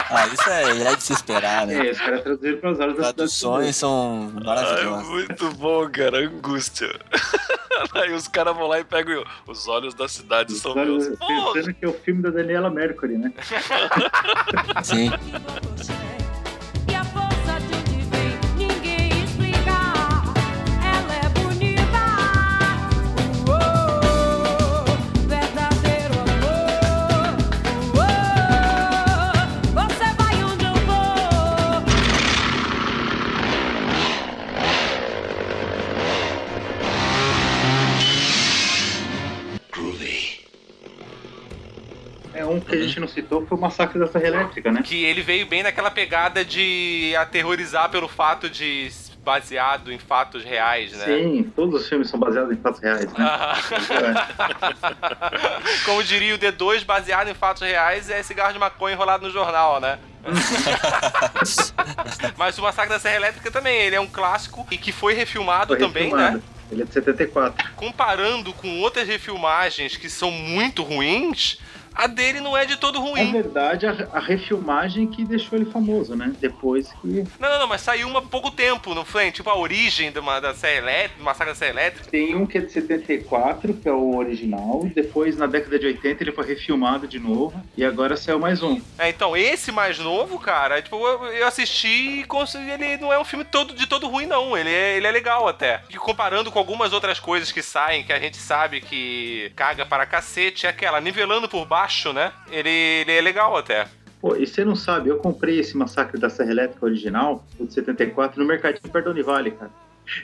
Ah, 0.09 0.27
isso 0.27 0.49
é, 0.49 0.91
é 0.91 0.95
de 0.95 1.03
se 1.03 1.13
esperar, 1.13 1.65
né? 1.65 1.87
É, 1.87 1.91
os 1.91 1.97
caras 1.97 2.21
traduziram 2.21 2.57
para 2.59 2.71
os 2.71 2.79
olhos 2.79 2.95
da 2.97 3.03
cidade. 3.03 3.15
Traduções 3.15 3.75
são 3.75 4.31
maravilhosas. 4.43 5.07
muito 5.07 5.49
bom, 5.55 5.89
cara. 5.89 6.19
Angústia. 6.19 6.89
Aí 7.93 8.13
os 8.13 8.27
caras 8.27 8.55
vão 8.55 8.67
lá 8.67 8.79
e 8.79 8.83
pegam 8.83 9.23
os 9.47 9.67
olhos 9.67 9.93
da 9.93 10.07
cidade 10.07 10.53
Os 10.53 10.59
são 10.61 10.73
olhos- 10.73 11.07
meus. 11.07 11.53
Pensando 11.53 11.73
que 11.73 11.85
é 11.85 11.87
o 11.87 11.93
filme 11.93 12.21
da 12.21 12.29
Daniela 12.29 12.69
Mercury, 12.69 13.17
né? 13.17 13.33
Sim. 14.83 15.09
gente 42.93 42.99
não 42.99 43.07
citou 43.07 43.45
foi 43.45 43.57
o 43.57 43.61
Massacre 43.61 43.99
da 43.99 44.07
Serra 44.07 44.27
Elétrica, 44.27 44.71
né? 44.71 44.81
Que 44.83 45.03
ele 45.03 45.21
veio 45.21 45.45
bem 45.47 45.63
naquela 45.63 45.89
pegada 45.89 46.45
de 46.45 47.13
aterrorizar 47.17 47.89
pelo 47.89 48.07
fato 48.07 48.49
de 48.49 48.91
baseado 49.23 49.91
em 49.91 49.97
fatos 49.97 50.43
reais, 50.43 50.91
né? 50.93 51.05
Sim, 51.05 51.51
todos 51.55 51.81
os 51.81 51.87
filmes 51.87 52.09
são 52.09 52.19
baseados 52.19 52.51
em 52.51 52.57
fatos 52.57 52.81
reais, 52.81 53.11
né? 53.13 53.25
Como 55.85 56.03
diria 56.03 56.35
o 56.35 56.37
D2, 56.37 56.83
baseado 56.83 57.29
em 57.29 57.33
fatos 57.33 57.61
reais, 57.61 58.09
é 58.09 58.21
cigarro 58.21 58.51
de 58.51 58.59
maconha 58.59 58.95
enrolado 58.95 59.25
no 59.25 59.31
jornal, 59.31 59.79
né? 59.79 59.97
Mas 62.37 62.57
o 62.57 62.61
Massacre 62.61 62.89
da 62.89 62.99
Serra 62.99 63.15
Elétrica 63.15 63.49
também, 63.49 63.81
ele 63.81 63.95
é 63.95 64.01
um 64.01 64.07
clássico 64.07 64.67
e 64.69 64.77
que 64.77 64.91
foi 64.91 65.13
refilmado 65.13 65.67
Foi 65.67 65.77
também, 65.77 66.03
refilmado. 66.03 66.37
né? 66.37 66.43
Ele 66.71 66.81
é 66.81 66.85
de 66.85 66.93
74. 66.93 67.71
Comparando 67.75 68.51
com 68.53 68.79
outras 68.79 69.07
refilmagens 69.07 69.95
que 69.95 70.09
são 70.09 70.31
muito 70.31 70.83
ruins, 70.83 71.59
a 71.95 72.07
dele 72.07 72.39
não 72.41 72.55
é 72.57 72.65
de 72.65 72.77
todo 72.77 72.99
Na 72.99 73.05
ruim. 73.05 73.31
verdade, 73.31 73.85
a, 73.85 73.91
a 74.13 74.19
refilmagem 74.19 75.07
que 75.07 75.23
deixou 75.25 75.57
ele 75.57 75.69
famoso, 75.69 76.15
né? 76.15 76.33
Depois 76.39 76.91
que 77.01 77.23
Não, 77.39 77.49
não, 77.49 77.59
não, 77.59 77.67
mas 77.67 77.81
saiu 77.81 78.07
uma 78.07 78.19
há 78.19 78.21
pouco 78.21 78.51
tempo, 78.51 78.93
não 78.93 79.05
foi? 79.05 79.31
Tipo 79.31 79.49
a 79.49 79.57
origem 79.57 80.11
de 80.11 80.19
uma, 80.19 80.39
da 80.39 80.53
Serra 80.53 80.77
Elétrica, 80.77 81.23
Massacre 81.23 81.53
da 81.53 81.55
Serra 81.55 81.71
Elétrica. 81.71 82.09
tem 82.09 82.35
um 82.35 82.45
que 82.45 82.57
é 82.57 82.61
de 82.61 82.71
74, 82.71 83.73
que 83.73 83.87
é 83.87 83.91
o 83.91 84.15
original. 84.15 84.81
Depois, 84.93 85.37
na 85.37 85.45
década 85.45 85.77
de 85.79 85.85
80, 85.87 86.23
ele 86.23 86.31
foi 86.31 86.45
refilmado 86.45 87.07
de 87.07 87.19
novo. 87.19 87.53
E 87.77 87.83
agora 87.83 88.15
saiu 88.17 88.39
mais 88.39 88.61
um. 88.61 88.81
É, 88.97 89.09
então, 89.09 89.35
esse 89.35 89.71
mais 89.71 89.99
novo, 89.99 90.39
cara, 90.39 90.81
tipo, 90.81 90.95
eu, 90.95 91.25
eu 91.27 91.47
assisti 91.47 92.19
e 92.19 92.23
consegui- 92.25 92.69
ele 92.71 92.97
não 92.97 93.11
é 93.11 93.19
um 93.19 93.25
filme 93.25 93.43
todo, 93.45 93.73
de 93.73 93.87
todo 93.87 94.07
ruim, 94.07 94.25
não. 94.25 94.57
Ele 94.57 94.69
é, 94.69 94.97
ele 94.97 95.07
é 95.07 95.11
legal 95.11 95.47
até. 95.47 95.81
E 95.89 95.95
comparando 95.95 96.51
com 96.51 96.59
algumas 96.59 96.93
outras 96.93 97.19
coisas 97.19 97.51
que 97.51 97.61
saem, 97.61 98.03
que 98.03 98.13
a 98.13 98.19
gente 98.19 98.37
sabe 98.37 98.81
que 98.81 99.51
caga 99.55 99.85
para 99.85 100.05
cacete, 100.05 100.65
é 100.65 100.69
aquela, 100.69 100.99
nivelando 101.01 101.47
por 101.49 101.65
baixo, 101.65 101.82
né? 102.13 102.31
Ele, 102.51 102.69
ele 102.69 103.11
é 103.11 103.21
legal 103.21 103.57
até. 103.57 103.87
Pô, 104.21 104.35
e 104.37 104.47
você 104.47 104.63
não 104.63 104.75
sabe, 104.75 105.09
eu 105.09 105.17
comprei 105.17 105.59
esse 105.59 105.75
Massacre 105.75 106.17
da 106.17 106.29
Serra 106.29 106.51
Elétrica 106.51 106.85
original, 106.85 107.45
o 107.59 107.65
de 107.65 107.73
74, 107.73 108.39
no 108.39 108.47
mercadinho 108.47 108.89
Perdone 108.89 109.21
Vale, 109.21 109.51
cara. 109.51 109.71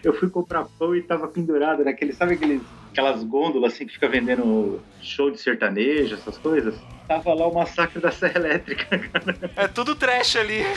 Eu 0.04 0.14
fui 0.14 0.30
comprar 0.30 0.66
pão 0.78 0.96
e 0.96 1.02
tava 1.02 1.28
pendurado 1.28 1.84
naquele, 1.84 2.14
sabe 2.14 2.36
aqueles, 2.36 2.62
aquelas 2.92 3.24
gôndolas 3.24 3.74
assim 3.74 3.86
que 3.86 3.94
fica 3.94 4.08
vendendo 4.08 4.82
show 5.02 5.30
de 5.30 5.38
sertanejo, 5.38 6.16
essas 6.16 6.38
coisas? 6.38 6.76
Tava 7.08 7.34
lá 7.34 7.48
o 7.48 7.54
Massacre 7.54 8.00
da 8.00 8.12
Serra 8.12 8.40
Elétrica, 8.40 9.00
cara. 9.10 9.38
É 9.56 9.68
tudo 9.68 9.96
trash 9.96 10.38
ali. 10.38 10.64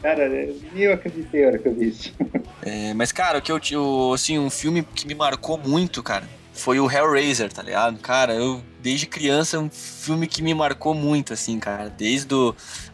Cara, 0.00 0.28
nem 0.28 0.82
eu 0.82 0.94
acreditei 0.94 1.42
na 1.42 1.48
hora 1.48 1.58
que 1.58 1.68
eu 1.68 1.74
vi 1.74 1.88
isso. 1.88 2.14
É, 2.62 2.94
mas, 2.94 3.12
cara, 3.12 3.38
o 3.38 3.42
que 3.42 3.52
eu, 3.52 3.60
eu, 3.70 4.12
assim, 4.14 4.38
um 4.38 4.48
filme 4.48 4.82
que 4.82 5.06
me 5.06 5.14
marcou 5.14 5.58
muito, 5.58 6.02
cara, 6.02 6.24
foi 6.52 6.80
o 6.80 6.90
Hellraiser, 6.90 7.52
tá 7.52 7.62
ligado? 7.62 7.98
Cara, 7.98 8.34
eu, 8.34 8.62
desde 8.80 9.06
criança, 9.06 9.56
é 9.56 9.60
um 9.60 9.70
filme 9.70 10.26
que 10.26 10.42
me 10.42 10.54
marcou 10.54 10.94
muito, 10.94 11.32
assim, 11.32 11.58
cara. 11.58 11.88
Desde 11.88 12.34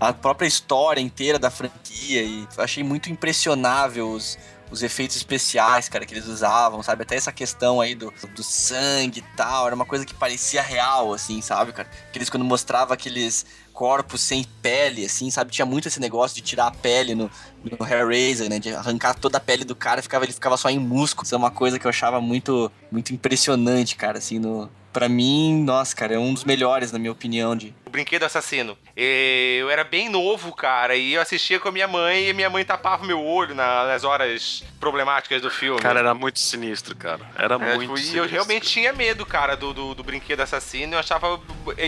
a 0.00 0.12
própria 0.12 0.46
história 0.46 1.00
inteira 1.00 1.38
da 1.38 1.50
franquia 1.50 2.22
e 2.22 2.46
achei 2.58 2.82
muito 2.82 3.10
impressionável 3.10 4.10
os, 4.10 4.38
os 4.70 4.82
efeitos 4.82 5.16
especiais, 5.16 5.88
cara, 5.88 6.04
que 6.04 6.14
eles 6.14 6.26
usavam, 6.26 6.82
sabe? 6.82 7.02
Até 7.02 7.16
essa 7.16 7.32
questão 7.32 7.80
aí 7.80 7.94
do, 7.94 8.12
do 8.34 8.42
sangue 8.42 9.20
e 9.20 9.36
tal, 9.36 9.66
era 9.66 9.74
uma 9.74 9.86
coisa 9.86 10.04
que 10.04 10.14
parecia 10.14 10.62
real, 10.62 11.12
assim, 11.12 11.40
sabe, 11.40 11.72
cara? 11.72 11.88
Aqueles 12.08 12.30
quando 12.30 12.44
mostrava 12.44 12.94
aqueles 12.94 13.46
corpos 13.74 14.20
sem 14.20 14.46
pele, 14.62 15.04
assim, 15.04 15.30
sabe? 15.30 15.50
Tinha 15.50 15.66
muito 15.66 15.88
esse 15.88 16.00
negócio 16.00 16.36
de 16.36 16.42
tirar 16.42 16.68
a 16.68 16.70
pele 16.70 17.14
no, 17.14 17.28
no 17.62 17.86
Hellraiser, 17.86 18.48
né? 18.48 18.60
De 18.60 18.72
arrancar 18.72 19.14
toda 19.14 19.36
a 19.36 19.40
pele 19.40 19.64
do 19.64 19.74
cara, 19.74 20.00
ficava, 20.00 20.24
ele 20.24 20.32
ficava 20.32 20.56
só 20.56 20.70
em 20.70 20.78
músculo. 20.78 21.26
Isso 21.26 21.34
é 21.34 21.38
uma 21.38 21.50
coisa 21.50 21.78
que 21.78 21.84
eu 21.84 21.90
achava 21.90 22.20
muito, 22.20 22.70
muito 22.90 23.12
impressionante, 23.12 23.96
cara, 23.96 24.18
assim, 24.18 24.38
no... 24.38 24.70
Pra 24.92 25.08
mim, 25.08 25.64
nossa, 25.64 25.94
cara, 25.96 26.14
é 26.14 26.18
um 26.18 26.32
dos 26.32 26.44
melhores, 26.44 26.92
na 26.92 27.00
minha 27.00 27.10
opinião, 27.10 27.56
de, 27.56 27.74
Brinquedo 27.94 28.24
Assassino. 28.24 28.76
E 28.96 29.58
Eu 29.60 29.70
era 29.70 29.84
bem 29.84 30.08
novo, 30.08 30.52
cara, 30.52 30.96
e 30.96 31.14
eu 31.14 31.22
assistia 31.22 31.60
com 31.60 31.68
a 31.68 31.72
minha 31.72 31.86
mãe 31.86 32.28
e 32.28 32.32
minha 32.32 32.50
mãe 32.50 32.64
tapava 32.64 33.06
meu 33.06 33.22
olho 33.24 33.54
na- 33.54 33.86
nas 33.86 34.02
horas 34.02 34.64
problemáticas 34.80 35.40
do 35.40 35.48
filme. 35.48 35.80
Cara, 35.80 36.00
era 36.00 36.12
muito 36.12 36.40
sinistro, 36.40 36.96
cara. 36.96 37.20
Era 37.38 37.54
É, 37.54 37.58
muito 37.58 37.80
tipo, 37.82 37.94
e 37.94 37.98
sinistro. 37.98 38.24
eu 38.24 38.28
realmente 38.28 38.68
tinha 38.68 38.92
medo, 38.92 39.24
cara, 39.24 39.56
do, 39.56 39.72
do, 39.72 39.94
do 39.94 40.02
brinquedo 40.02 40.40
assassino. 40.40 40.94
Eu 40.94 40.98
achava. 40.98 41.40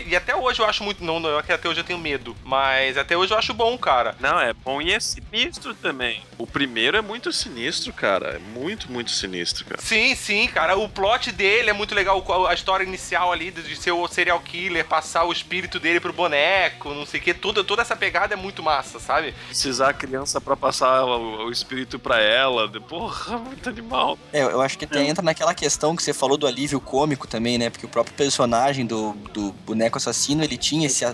E 0.06 0.14
até 0.14 0.34
hoje 0.36 0.60
eu 0.60 0.66
acho 0.66 0.84
muito. 0.84 1.02
Não, 1.02 1.18
não, 1.18 1.38
é 1.40 1.42
que 1.42 1.52
até 1.52 1.68
hoje 1.68 1.80
eu 1.80 1.84
tenho 1.84 1.98
medo. 1.98 2.36
Mas 2.44 2.96
até 2.96 3.16
hoje 3.16 3.32
eu 3.34 3.38
acho 3.38 3.52
bom, 3.52 3.76
cara. 3.76 4.14
Não, 4.20 4.38
é 4.38 4.52
bom 4.52 4.80
e 4.80 4.92
é 4.92 5.00
sinistro 5.00 5.74
também. 5.74 6.22
O 6.38 6.46
primeiro 6.46 6.96
é 6.96 7.00
muito 7.02 7.32
sinistro, 7.32 7.92
cara. 7.92 8.36
É 8.36 8.38
muito, 8.38 8.90
muito 8.92 9.10
sinistro, 9.10 9.64
cara. 9.64 9.80
Sim, 9.82 10.14
sim, 10.14 10.46
cara. 10.46 10.76
O 10.76 10.88
plot 10.88 11.32
dele 11.32 11.70
é 11.70 11.72
muito 11.72 11.94
legal. 11.96 12.24
A 12.46 12.54
história 12.54 12.84
inicial 12.84 13.32
ali 13.32 13.50
de 13.50 13.74
ser 13.74 13.90
o 13.90 14.06
serial 14.06 14.38
killer, 14.40 14.84
passar 14.84 15.24
o 15.24 15.32
espírito 15.32 15.80
dele 15.80 15.95
pro 16.00 16.12
boneco, 16.12 16.92
não 16.94 17.06
sei 17.06 17.20
o 17.20 17.22
que. 17.22 17.34
Toda, 17.34 17.62
toda 17.64 17.82
essa 17.82 17.96
pegada 17.96 18.34
é 18.34 18.36
muito 18.36 18.62
massa, 18.62 18.98
sabe? 19.00 19.34
Precisar 19.46 19.90
a 19.90 19.92
criança 19.92 20.40
pra 20.40 20.56
passar 20.56 21.04
o, 21.04 21.46
o 21.46 21.50
espírito 21.50 21.98
pra 21.98 22.20
ela. 22.20 22.68
de- 22.68 22.80
Porra, 22.80 23.38
muito 23.38 23.68
animal. 23.68 24.18
É, 24.32 24.42
eu 24.42 24.60
acho 24.60 24.78
que 24.78 24.84
até 24.84 25.02
entra 25.02 25.22
naquela 25.22 25.54
questão 25.54 25.94
que 25.96 26.02
você 26.02 26.12
falou 26.12 26.36
do 26.36 26.46
alívio 26.46 26.80
cômico 26.80 27.26
também, 27.26 27.58
né? 27.58 27.70
Porque 27.70 27.86
o 27.86 27.88
próprio 27.88 28.14
personagem 28.14 28.86
do, 28.86 29.12
do 29.32 29.52
boneco 29.64 29.98
assassino, 29.98 30.42
ele 30.44 30.56
tinha 30.56 30.86
esse, 30.86 31.04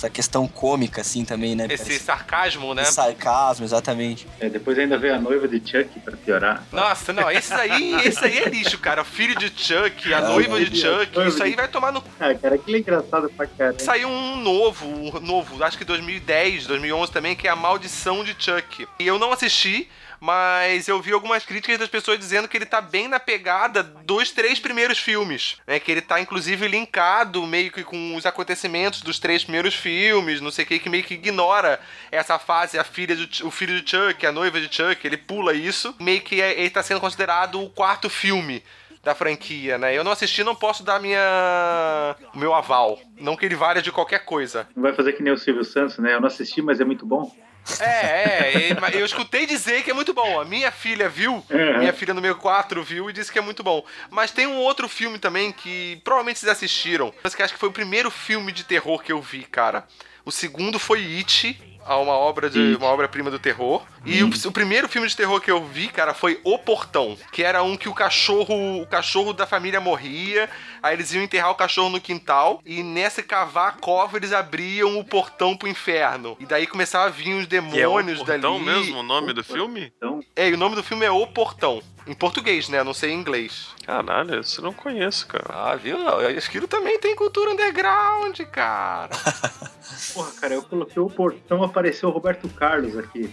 essa 0.00 0.08
questão 0.10 0.48
cômica, 0.48 1.02
assim, 1.02 1.24
também, 1.26 1.54
né? 1.54 1.66
Esse 1.70 1.84
Parece- 1.84 2.04
sarcasmo, 2.04 2.74
né? 2.74 2.82
esse 2.82 2.92
sarcasmo, 2.94 3.66
exatamente. 3.66 4.26
É, 4.40 4.48
depois 4.48 4.78
ainda 4.78 4.96
veio 4.96 5.14
a 5.14 5.18
noiva 5.18 5.46
de 5.46 5.58
Chuck 5.58 6.00
pra 6.00 6.16
piorar. 6.16 6.64
Nossa, 6.72 7.12
não, 7.12 7.30
esse 7.30 7.52
aí, 7.52 7.94
esse 8.06 8.24
aí 8.24 8.38
é 8.38 8.48
lixo, 8.48 8.78
cara. 8.78 9.02
O 9.02 9.04
filho 9.04 9.36
de 9.36 9.48
Chuck, 9.54 10.12
a 10.14 10.18
Ah, 10.18 10.20
noiva 10.22 10.58
de. 10.64 10.80
Chuck, 10.80 11.28
isso 11.28 11.42
aí 11.42 11.54
vai 11.54 11.68
tomar 11.68 11.92
no 11.92 12.02
Ah, 12.18 12.34
cara, 12.34 12.54
aquilo 12.54 12.76
é 12.76 12.80
engraçado 12.80 13.28
pra 13.36 13.46
caramba. 13.46 13.78
Saiu 13.78 14.08
um 14.08 14.36
novo, 14.36 14.86
um 14.86 15.20
novo, 15.20 15.62
acho 15.62 15.76
que 15.76 15.84
2010, 15.84 16.66
2011 16.66 17.12
também, 17.12 17.36
que 17.36 17.46
é 17.46 17.50
A 17.50 17.56
Maldição 17.56 18.24
de 18.24 18.34
Chuck. 18.38 18.86
E 18.98 19.06
eu 19.06 19.18
não 19.18 19.32
assisti, 19.32 19.86
mas 20.20 20.86
eu 20.86 21.00
vi 21.00 21.12
algumas 21.12 21.44
críticas 21.44 21.78
das 21.78 21.88
pessoas 21.88 22.18
dizendo 22.18 22.46
que 22.46 22.56
ele 22.56 22.66
tá 22.66 22.80
bem 22.80 23.08
na 23.08 23.18
pegada 23.18 23.82
dos 23.82 24.30
três 24.30 24.60
primeiros 24.60 24.98
filmes. 24.98 25.56
Né? 25.66 25.80
Que 25.80 25.90
ele 25.90 26.02
tá, 26.02 26.20
inclusive, 26.20 26.68
linkado 26.68 27.46
meio 27.46 27.72
que 27.72 27.82
com 27.82 28.14
os 28.14 28.26
acontecimentos 28.26 29.00
dos 29.00 29.18
três 29.18 29.42
primeiros 29.42 29.74
filmes, 29.74 30.40
não 30.40 30.50
sei 30.50 30.64
o 30.64 30.68
que, 30.68 30.78
que 30.78 30.90
meio 30.90 31.04
que 31.04 31.14
ignora 31.14 31.80
essa 32.12 32.38
fase, 32.38 32.78
a 32.78 32.84
filha 32.84 33.16
do, 33.16 33.46
o 33.46 33.50
filho 33.50 33.80
de 33.80 33.90
Chuck, 33.90 34.26
a 34.26 34.32
noiva 34.32 34.60
de 34.60 34.74
Chuck, 34.74 35.04
ele 35.06 35.16
pula 35.16 35.54
isso. 35.54 35.94
Meio 35.98 36.20
que 36.20 36.40
é- 36.40 36.58
ele 36.60 36.70
tá 36.70 36.82
sendo 36.82 37.00
considerado 37.00 37.62
o 37.62 37.70
quarto 37.70 38.10
filme 38.10 38.62
da 39.02 39.14
franquia, 39.14 39.78
né? 39.78 39.96
Eu 39.96 40.04
não 40.04 40.12
assisti, 40.12 40.44
não 40.44 40.54
posso 40.54 40.82
dar 40.82 41.00
minha 41.00 42.16
meu 42.34 42.54
aval. 42.54 43.00
Não 43.20 43.36
que 43.36 43.44
ele 43.46 43.54
valha 43.54 43.80
de 43.82 43.92
qualquer 43.92 44.24
coisa. 44.24 44.66
Não 44.74 44.82
vai 44.82 44.92
fazer 44.92 45.12
que 45.12 45.22
nem 45.22 45.32
o 45.32 45.38
Silvio 45.38 45.64
Santos, 45.64 45.98
né? 45.98 46.14
Eu 46.14 46.20
não 46.20 46.26
assisti, 46.28 46.60
mas 46.62 46.80
é 46.80 46.84
muito 46.84 47.04
bom. 47.06 47.30
É, 47.78 48.70
é, 48.70 48.80
mas 48.80 48.94
eu 48.94 49.04
escutei 49.04 49.46
dizer 49.46 49.82
que 49.82 49.90
é 49.90 49.94
muito 49.94 50.12
bom. 50.14 50.40
A 50.40 50.44
minha 50.44 50.70
filha 50.70 51.08
viu, 51.08 51.44
Uhum. 51.50 51.78
minha 51.78 51.92
filha 51.92 52.14
número 52.14 52.34
4 52.36 52.82
viu 52.82 53.08
e 53.10 53.12
disse 53.12 53.30
que 53.30 53.38
é 53.38 53.42
muito 53.42 53.62
bom. 53.62 53.84
Mas 54.10 54.30
tem 54.30 54.46
um 54.46 54.56
outro 54.56 54.88
filme 54.88 55.18
também 55.18 55.52
que 55.52 56.00
provavelmente 56.02 56.38
vocês 56.38 56.50
assistiram, 56.50 57.12
mas 57.22 57.34
que 57.34 57.42
acho 57.42 57.52
que 57.54 57.60
foi 57.60 57.68
o 57.68 57.72
primeiro 57.72 58.10
filme 58.10 58.50
de 58.50 58.64
terror 58.64 59.02
que 59.02 59.12
eu 59.12 59.20
vi, 59.20 59.42
cara. 59.44 59.84
O 60.24 60.32
segundo 60.32 60.78
foi 60.78 61.00
It, 61.18 61.60
a 61.84 61.96
uma 61.96 62.12
obra 62.12 62.48
de 62.50 62.76
uma 62.76 62.86
obra-prima 62.86 63.30
do 63.30 63.38
terror. 63.38 63.82
E 64.04 64.22
o, 64.22 64.30
o 64.46 64.52
primeiro 64.52 64.86
filme 64.88 65.08
de 65.08 65.16
terror 65.16 65.40
que 65.40 65.50
eu 65.50 65.64
vi, 65.64 65.88
cara, 65.88 66.12
foi 66.14 66.38
O 66.44 66.58
Portão, 66.58 67.16
que 67.32 67.42
era 67.42 67.62
um 67.62 67.76
que 67.76 67.88
o 67.88 67.94
cachorro, 67.94 68.80
o 68.82 68.86
cachorro 68.86 69.32
da 69.32 69.46
família 69.46 69.80
morria, 69.80 70.48
aí 70.82 70.94
eles 70.94 71.12
iam 71.12 71.22
enterrar 71.24 71.50
o 71.50 71.54
cachorro 71.54 71.88
no 71.88 72.00
quintal 72.00 72.60
e 72.66 72.82
nessa 73.10 73.22
cavar 73.24 73.70
a 73.70 73.72
cova 73.72 74.16
eles 74.16 74.32
abriam 74.32 74.96
o 74.98 75.04
portão 75.04 75.56
pro 75.56 75.66
inferno. 75.68 76.36
E 76.38 76.46
daí 76.46 76.66
começava 76.66 77.06
a 77.06 77.08
vir 77.08 77.34
os 77.34 77.46
E 77.50 77.56
é 77.56 77.60
o 77.60 77.64
demônios 77.96 78.18
portão 78.18 78.64
dali. 78.64 78.64
mesmo 78.64 79.00
o 79.00 79.02
nome 79.02 79.32
do 79.32 79.42
filme? 79.42 79.92
Então, 79.96 80.20
É, 80.36 80.48
e 80.48 80.54
o 80.54 80.56
nome 80.56 80.76
do 80.76 80.82
filme 80.82 81.04
é 81.04 81.10
O 81.10 81.26
Portão. 81.26 81.82
Em 82.06 82.14
português, 82.14 82.68
né? 82.68 82.82
Não 82.82 82.94
sei 82.94 83.10
em 83.10 83.18
inglês. 83.18 83.68
Caralho, 83.84 84.40
isso 84.40 84.60
eu 84.60 84.64
não 84.64 84.72
conheço, 84.72 85.26
cara. 85.26 85.44
Ah, 85.48 85.76
viu? 85.76 85.96
A 86.18 86.30
Esquilo 86.30 86.66
também 86.66 86.98
tem 86.98 87.14
cultura 87.14 87.50
underground, 87.50 88.38
cara. 88.52 89.10
porra, 90.14 90.30
cara, 90.40 90.54
eu 90.54 90.62
coloquei 90.62 91.02
o 91.02 91.10
portão, 91.10 91.62
apareceu 91.62 92.08
o 92.08 92.12
Roberto 92.12 92.48
Carlos 92.48 92.96
aqui. 92.96 93.30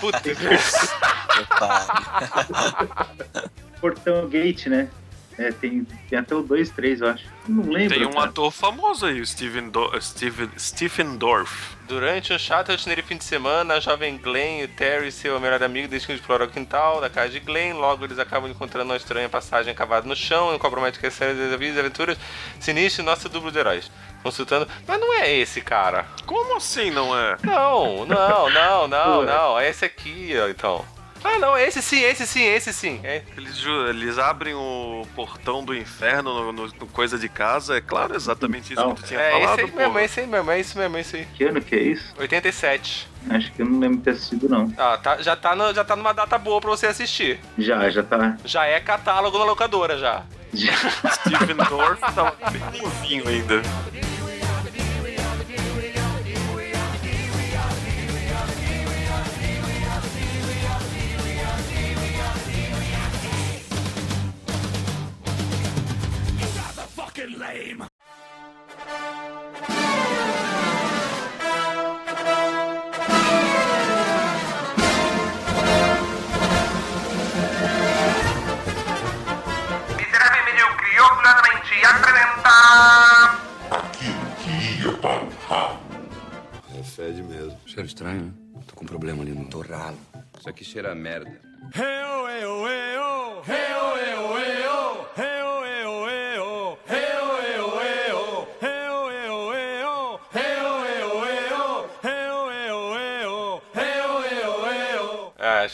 Puta. 0.00 0.22
Portão 3.80 4.28
Gate, 4.28 4.66
né? 4.66 4.88
É, 5.38 5.52
tem, 5.52 5.86
tem 6.10 6.18
até 6.18 6.34
o 6.34 6.42
2, 6.42 6.70
3, 6.70 7.00
eu 7.00 7.08
acho. 7.08 7.24
Não 7.48 7.70
lembro. 7.70 7.96
Tem 7.96 8.04
um 8.04 8.10
cara. 8.10 8.28
ator 8.28 8.50
famoso 8.50 9.06
aí, 9.06 9.20
o 9.20 9.26
Steven, 9.26 9.70
Do 9.70 9.88
Steven, 10.00 10.50
Stephen 10.58 11.16
Dorff. 11.16 11.76
Durante 11.86 12.32
um 12.32 12.38
chato 12.38 12.70
rotineiro 12.70 13.04
fim 13.04 13.16
de 13.16 13.24
semana, 13.24 13.74
a 13.74 13.80
jovem 13.80 14.18
Glenn 14.18 14.60
e 14.60 14.64
o 14.64 14.68
Terry, 14.68 15.12
seu 15.12 15.38
melhor 15.38 15.62
amigo, 15.62 15.86
decidem 15.86 16.16
explorar 16.16 16.44
o 16.44 16.50
quintal 16.50 17.00
da 17.00 17.08
casa 17.08 17.30
de 17.30 17.38
Glenn. 17.38 17.74
Logo, 17.74 18.04
eles 18.04 18.18
acabam 18.18 18.50
encontrando 18.50 18.90
uma 18.90 18.96
estranha 18.96 19.28
passagem 19.28 19.72
cavada 19.74 20.08
no 20.08 20.16
chão, 20.16 20.52
e 20.54 20.58
compromete 20.58 20.98
que 20.98 21.06
a 21.06 21.10
série 21.10 21.34
de 21.34 21.40
desafios 21.40 21.76
e 21.76 21.78
aventuras 21.78 22.18
sinistro 22.58 23.02
e 23.02 23.06
nosso 23.06 23.28
duplo 23.28 23.52
de 23.52 23.58
heróis. 23.60 23.88
Consultando. 24.24 24.66
Mas 24.86 25.00
não 25.00 25.14
é 25.14 25.32
esse, 25.32 25.60
cara. 25.60 26.04
Como 26.26 26.56
assim 26.56 26.90
não 26.90 27.16
é? 27.16 27.36
Não, 27.44 28.04
não, 28.04 28.50
não, 28.50 28.88
não, 28.88 29.22
não. 29.24 29.58
É 29.58 29.70
esse 29.70 29.84
aqui, 29.84 30.32
ó, 30.36 30.48
então. 30.48 30.84
Ah, 31.24 31.38
não, 31.38 31.56
esse 31.58 31.82
sim, 31.82 32.00
esse 32.02 32.26
sim, 32.26 32.42
esse 32.44 32.72
sim. 32.72 33.00
É. 33.02 33.22
Eles, 33.36 33.62
eles 33.88 34.18
abrem 34.18 34.54
o 34.54 35.06
portão 35.14 35.64
do 35.64 35.74
inferno 35.74 36.32
no, 36.34 36.52
no- 36.52 36.66
no 36.66 36.86
coisa 36.86 37.18
de 37.18 37.28
casa, 37.28 37.76
é 37.76 37.80
claro, 37.80 38.14
exatamente 38.14 38.72
isso 38.72 38.80
Não. 38.82 38.94
que 38.94 39.02
tu 39.02 39.06
tinha 39.08 39.20
É 39.20 39.30
falado, 39.32 39.58
esse 39.60 39.70
aí 39.70 39.76
mesmo, 39.76 39.98
é 39.98 40.04
esse 40.04 40.20
aí 40.20 40.26
mesmo, 40.26 40.50
é 40.50 40.60
isso 40.60 40.78
mesmo, 40.78 40.96
é 40.96 41.00
isso 41.00 41.16
aí. 41.16 41.26
Que 41.34 41.44
ano 41.44 41.60
que 41.60 41.74
é 41.74 41.82
isso? 41.82 42.14
87. 42.18 43.08
Acho 43.30 43.52
que 43.52 43.62
eu 43.62 43.66
não 43.66 43.78
lembro 43.80 43.98
de 43.98 44.04
ter 44.04 44.10
assistido, 44.10 44.48
não. 44.48 44.72
Ah, 44.78 44.96
tá, 44.96 45.20
já, 45.20 45.34
tá 45.36 45.54
no- 45.54 45.74
já 45.74 45.84
tá 45.84 45.94
numa 45.96 46.12
data 46.14 46.38
boa 46.38 46.60
pra 46.60 46.70
você 46.70 46.86
assistir. 46.86 47.38
Já, 47.58 47.90
já 47.90 48.02
tá. 48.02 48.36
Já 48.44 48.64
é 48.64 48.80
catálogo 48.80 49.36
na 49.38 49.44
locadora, 49.44 49.98
já. 49.98 50.22
Já. 50.54 50.72
Stephen 51.12 51.56
Dorff 51.68 52.00
tava 52.14 52.34
bem 52.50 52.80
novinho 52.82 53.28
ainda. 53.28 53.60
Miserável 79.96 80.44
medíocre, 80.44 81.00
orgulhosamente 81.00 81.84
apresenta... 81.84 82.54
É 86.72 86.82
fede 86.84 87.22
mesmo. 87.24 87.58
Cheiro 87.66 87.86
estranho, 87.88 88.26
né? 88.26 88.32
Tô 88.68 88.76
com 88.76 88.84
um 88.84 88.86
problema 88.86 89.24
ali 89.24 89.32
no 89.32 89.44
torralo. 89.50 89.98
Isso 90.38 90.48
aqui 90.48 90.64
cheira 90.64 90.92
a 90.92 90.94
merda. 90.94 91.40
É, 91.76 91.98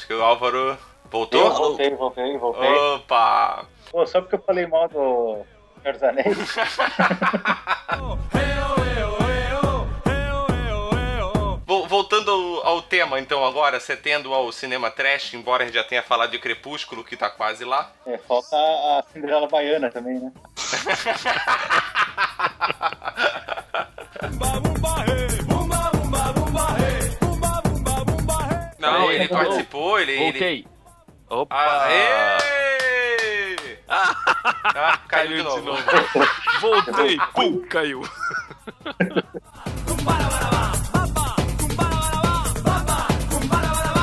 acho 0.04 0.06
que 0.06 0.14
o 0.14 0.22
Álvaro 0.22 0.56
Eu 0.58 0.76
voltou. 1.10 1.50
voltei, 1.54 1.90
voltei, 1.94 2.36
voltei. 2.38 2.68
Opa! 2.70 3.64
Pô, 3.90 4.06
só 4.06 4.20
porque 4.20 4.36
eu 4.36 4.42
falei 4.42 4.66
mal 4.66 4.88
do 4.88 5.38
Senhor 5.82 5.92
dos 5.94 6.02
Anéis. 6.02 6.38
Vol- 11.66 11.86
Voltando 11.88 12.30
ao, 12.30 12.66
ao 12.66 12.82
tema, 12.82 13.18
então, 13.18 13.42
agora, 13.44 13.80
setendo 13.80 14.32
ao 14.34 14.52
cinema 14.52 14.90
trash, 14.90 15.32
embora 15.34 15.62
a 15.62 15.66
gente 15.66 15.74
já 15.76 15.84
tenha 15.84 16.02
falado 16.02 16.30
de 16.30 16.38
Crepúsculo, 16.38 17.02
que 17.02 17.16
tá 17.16 17.30
quase 17.30 17.64
lá. 17.64 17.90
É, 18.06 18.18
falta 18.18 18.54
a 18.56 19.02
Cinderela 19.12 19.48
Baiana 19.48 19.90
também, 19.90 20.18
né? 20.20 20.30
Não, 28.92 29.12
ele 29.12 29.28
participou, 29.28 29.98
ele, 29.98 30.12
ele, 30.12 30.22
Voltei. 30.22 30.66
Opa! 31.28 31.54
Aê! 31.56 32.36
Ah, 33.88 34.98
caiu 35.08 35.36
de 35.36 35.42
novo. 35.42 35.72
Voltei, 36.60 37.18
pum, 37.34 37.60
caiu. 37.68 38.02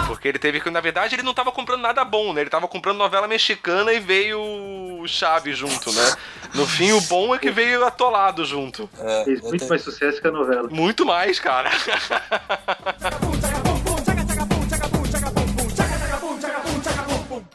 Porque 0.08 0.28
ele 0.28 0.38
teve 0.40 0.60
que, 0.62 0.70
na 0.70 0.80
verdade, 0.82 1.16
ele 1.16 1.24
não 1.24 1.34
tava 1.34 1.52
comprando 1.52 1.82
nada 1.82 2.04
bom, 2.06 2.32
né? 2.32 2.42
Ele 2.42 2.50
tava 2.50 2.68
comprando 2.68 2.98
novela 2.98 3.28
mexicana 3.28 3.92
e 3.92 4.00
veio 4.00 4.40
o 4.40 5.08
Chaves 5.08 5.58
junto, 5.58 5.92
né? 5.92 6.16
No 6.54 6.68
fim, 6.68 6.92
o 6.92 7.02
bom 7.02 7.34
é 7.34 7.40
que 7.40 7.50
veio 7.50 7.84
atolado 7.84 8.46
junto. 8.46 8.88
É, 9.00 9.24
Fez 9.24 9.42
muito 9.42 9.64
te- 9.66 9.70
mais 9.70 9.82
sucesso 9.82 10.22
que 10.22 10.28
a 10.28 10.32
novela. 10.32 10.70
Muito 10.70 11.06
mais, 11.06 11.40
cara. 11.40 11.72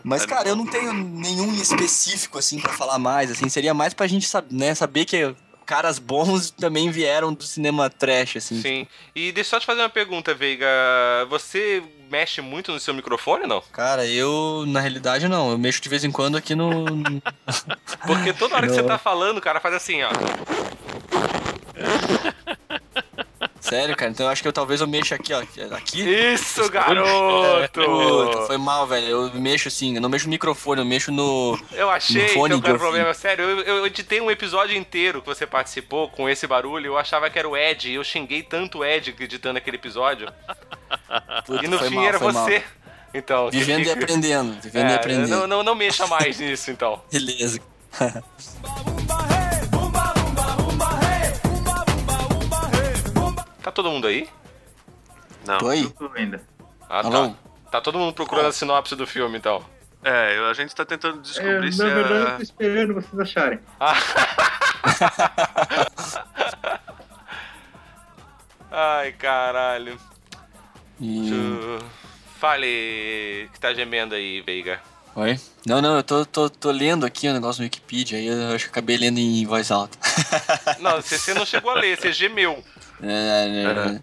Mas, 0.02 0.24
cara, 0.26 0.48
eu 0.48 0.56
não 0.56 0.66
tenho 0.66 0.92
nenhum 0.92 1.52
específico, 1.54 2.38
assim, 2.38 2.60
pra 2.60 2.72
falar 2.72 2.98
mais, 2.98 3.30
assim. 3.30 3.48
Seria 3.48 3.74
mais 3.74 3.94
pra 3.94 4.06
gente 4.06 4.28
né, 4.50 4.74
saber 4.74 5.04
que 5.04 5.34
caras 5.66 5.98
bons 5.98 6.50
também 6.50 6.90
vieram 6.90 7.34
do 7.34 7.42
cinema 7.42 7.90
trash, 7.90 8.36
assim. 8.36 8.62
Sim. 8.62 8.86
E 9.14 9.32
deixa 9.32 9.48
eu 9.48 9.50
só 9.50 9.60
te 9.60 9.66
fazer 9.66 9.80
uma 9.80 9.88
pergunta, 9.88 10.32
Veiga. 10.32 10.66
Você 11.28 11.82
mexe 12.08 12.40
muito 12.40 12.70
no 12.70 12.78
seu 12.78 12.94
microfone 12.94 13.42
ou 13.42 13.48
não? 13.48 13.60
Cara, 13.72 14.06
eu, 14.06 14.64
na 14.66 14.80
realidade, 14.80 15.26
não. 15.28 15.50
Eu 15.50 15.58
mexo 15.58 15.82
de 15.82 15.88
vez 15.88 16.04
em 16.04 16.12
quando 16.12 16.36
aqui 16.36 16.54
no... 16.54 16.84
Porque 18.06 18.32
toda 18.32 18.54
hora 18.54 18.66
que 18.66 18.72
Não. 18.74 18.82
você 18.82 18.86
tá 18.86 18.96
falando, 18.96 19.40
cara 19.40 19.60
faz 19.60 19.74
assim, 19.74 20.02
ó. 20.04 20.10
Sério, 23.68 23.96
cara? 23.96 24.10
Então 24.10 24.26
eu 24.26 24.32
acho 24.32 24.42
que 24.42 24.48
eu 24.48 24.52
talvez 24.52 24.80
eu 24.80 24.86
mexa 24.86 25.14
aqui, 25.14 25.32
ó. 25.32 25.40
Aqui? 25.76 26.00
Isso, 26.02 26.68
garoto! 26.70 27.80
Puta, 27.82 28.42
foi 28.46 28.56
mal, 28.58 28.86
velho. 28.86 29.06
Eu 29.06 29.34
mexo 29.34 29.68
assim, 29.68 29.94
eu 29.96 30.00
não 30.00 30.08
mexo 30.08 30.26
no 30.26 30.30
microfone, 30.30 30.80
eu 30.80 30.84
mexo 30.86 31.10
no... 31.12 31.58
Eu 31.72 31.90
achei 31.90 32.22
No 32.22 32.28
que 32.28 32.34
fone 32.34 32.54
eu 32.54 32.60
quero 32.60 32.74
ouvido. 32.74 32.78
problema. 32.82 33.14
Sério, 33.14 33.44
eu, 33.44 33.60
eu 33.60 33.86
editei 33.86 34.20
um 34.20 34.30
episódio 34.30 34.76
inteiro 34.76 35.20
que 35.20 35.26
você 35.26 35.46
participou 35.46 36.08
com 36.08 36.28
esse 36.28 36.46
barulho. 36.46 36.86
Eu 36.86 36.98
achava 36.98 37.28
que 37.30 37.38
era 37.38 37.48
o 37.48 37.56
Ed. 37.56 37.90
E 37.90 37.94
eu 37.94 38.04
xinguei 38.04 38.42
tanto 38.42 38.78
o 38.78 38.84
Ed 38.84 39.14
editando 39.18 39.58
aquele 39.58 39.76
episódio. 39.76 40.28
Puta, 41.46 41.64
e 41.64 41.68
no 41.68 41.78
fim 41.78 41.94
mal, 41.96 42.04
era 42.06 42.18
foi 42.18 42.32
mal. 42.32 42.44
você. 42.44 42.62
Então, 43.14 43.46
você 43.46 43.58
Vivendo 43.58 43.80
e 43.80 43.84
fica- 43.88 44.04
aprendendo, 44.04 44.60
vivendo 44.60 44.88
e 44.88 44.92
É, 44.92 44.94
aprendendo. 44.96 45.28
não, 45.28 45.46
não, 45.46 45.62
não 45.62 45.74
mexa 45.74 46.06
mais 46.06 46.38
nisso, 46.38 46.70
então. 46.70 47.00
Beleza. 47.10 47.60
todo 53.86 53.92
mundo 53.92 54.06
aí? 54.08 54.28
Não. 55.46 55.58
Tô 55.58 55.68
aí? 55.68 55.88
Tô 55.90 56.10
ainda. 56.14 56.42
Ah, 56.88 57.00
Alô? 57.06 57.28
tá. 57.28 57.34
Tá 57.70 57.80
todo 57.80 57.98
mundo 57.98 58.12
procurando 58.12 58.48
a 58.48 58.52
sinopse 58.52 58.96
do 58.96 59.06
filme, 59.06 59.38
então. 59.38 59.64
É, 60.02 60.38
a 60.50 60.52
gente 60.52 60.74
tá 60.74 60.84
tentando 60.84 61.18
É, 61.18 61.22
descobrir 61.22 61.72
se 61.72 61.78
na 61.78 61.94
verdade, 61.94 62.30
eu 62.30 62.36
tô 62.36 62.42
esperando 62.42 62.94
vocês 62.94 63.18
acharem. 63.20 63.60
Ai, 68.70 69.12
caralho. 69.12 69.98
E... 71.00 71.28
Tu- 71.30 71.84
Fale 72.38 73.48
que 73.52 73.58
tá 73.58 73.72
gemendo 73.72 74.14
aí, 74.14 74.42
Veiga. 74.42 74.78
Oi? 75.14 75.40
Não, 75.66 75.80
não, 75.80 75.96
eu 75.96 76.02
tô, 76.02 76.26
tô, 76.26 76.50
tô 76.50 76.70
lendo 76.70 77.06
aqui 77.06 77.26
o 77.28 77.32
negócio 77.32 77.60
no 77.60 77.64
Wikipedia, 77.64 78.18
aí 78.18 78.26
eu 78.26 78.54
acho 78.54 78.66
que 78.66 78.70
acabei 78.70 78.98
lendo 78.98 79.18
em 79.18 79.46
voz 79.46 79.70
alta. 79.70 79.96
Não, 80.78 80.96
você, 81.00 81.18
você 81.18 81.32
não 81.32 81.46
chegou 81.46 81.70
a 81.70 81.74
ler, 81.74 81.96
você 81.98 82.12
gemeu. 82.12 82.62
É, 83.02 83.06
é, 83.08 83.96
é. 83.96 84.00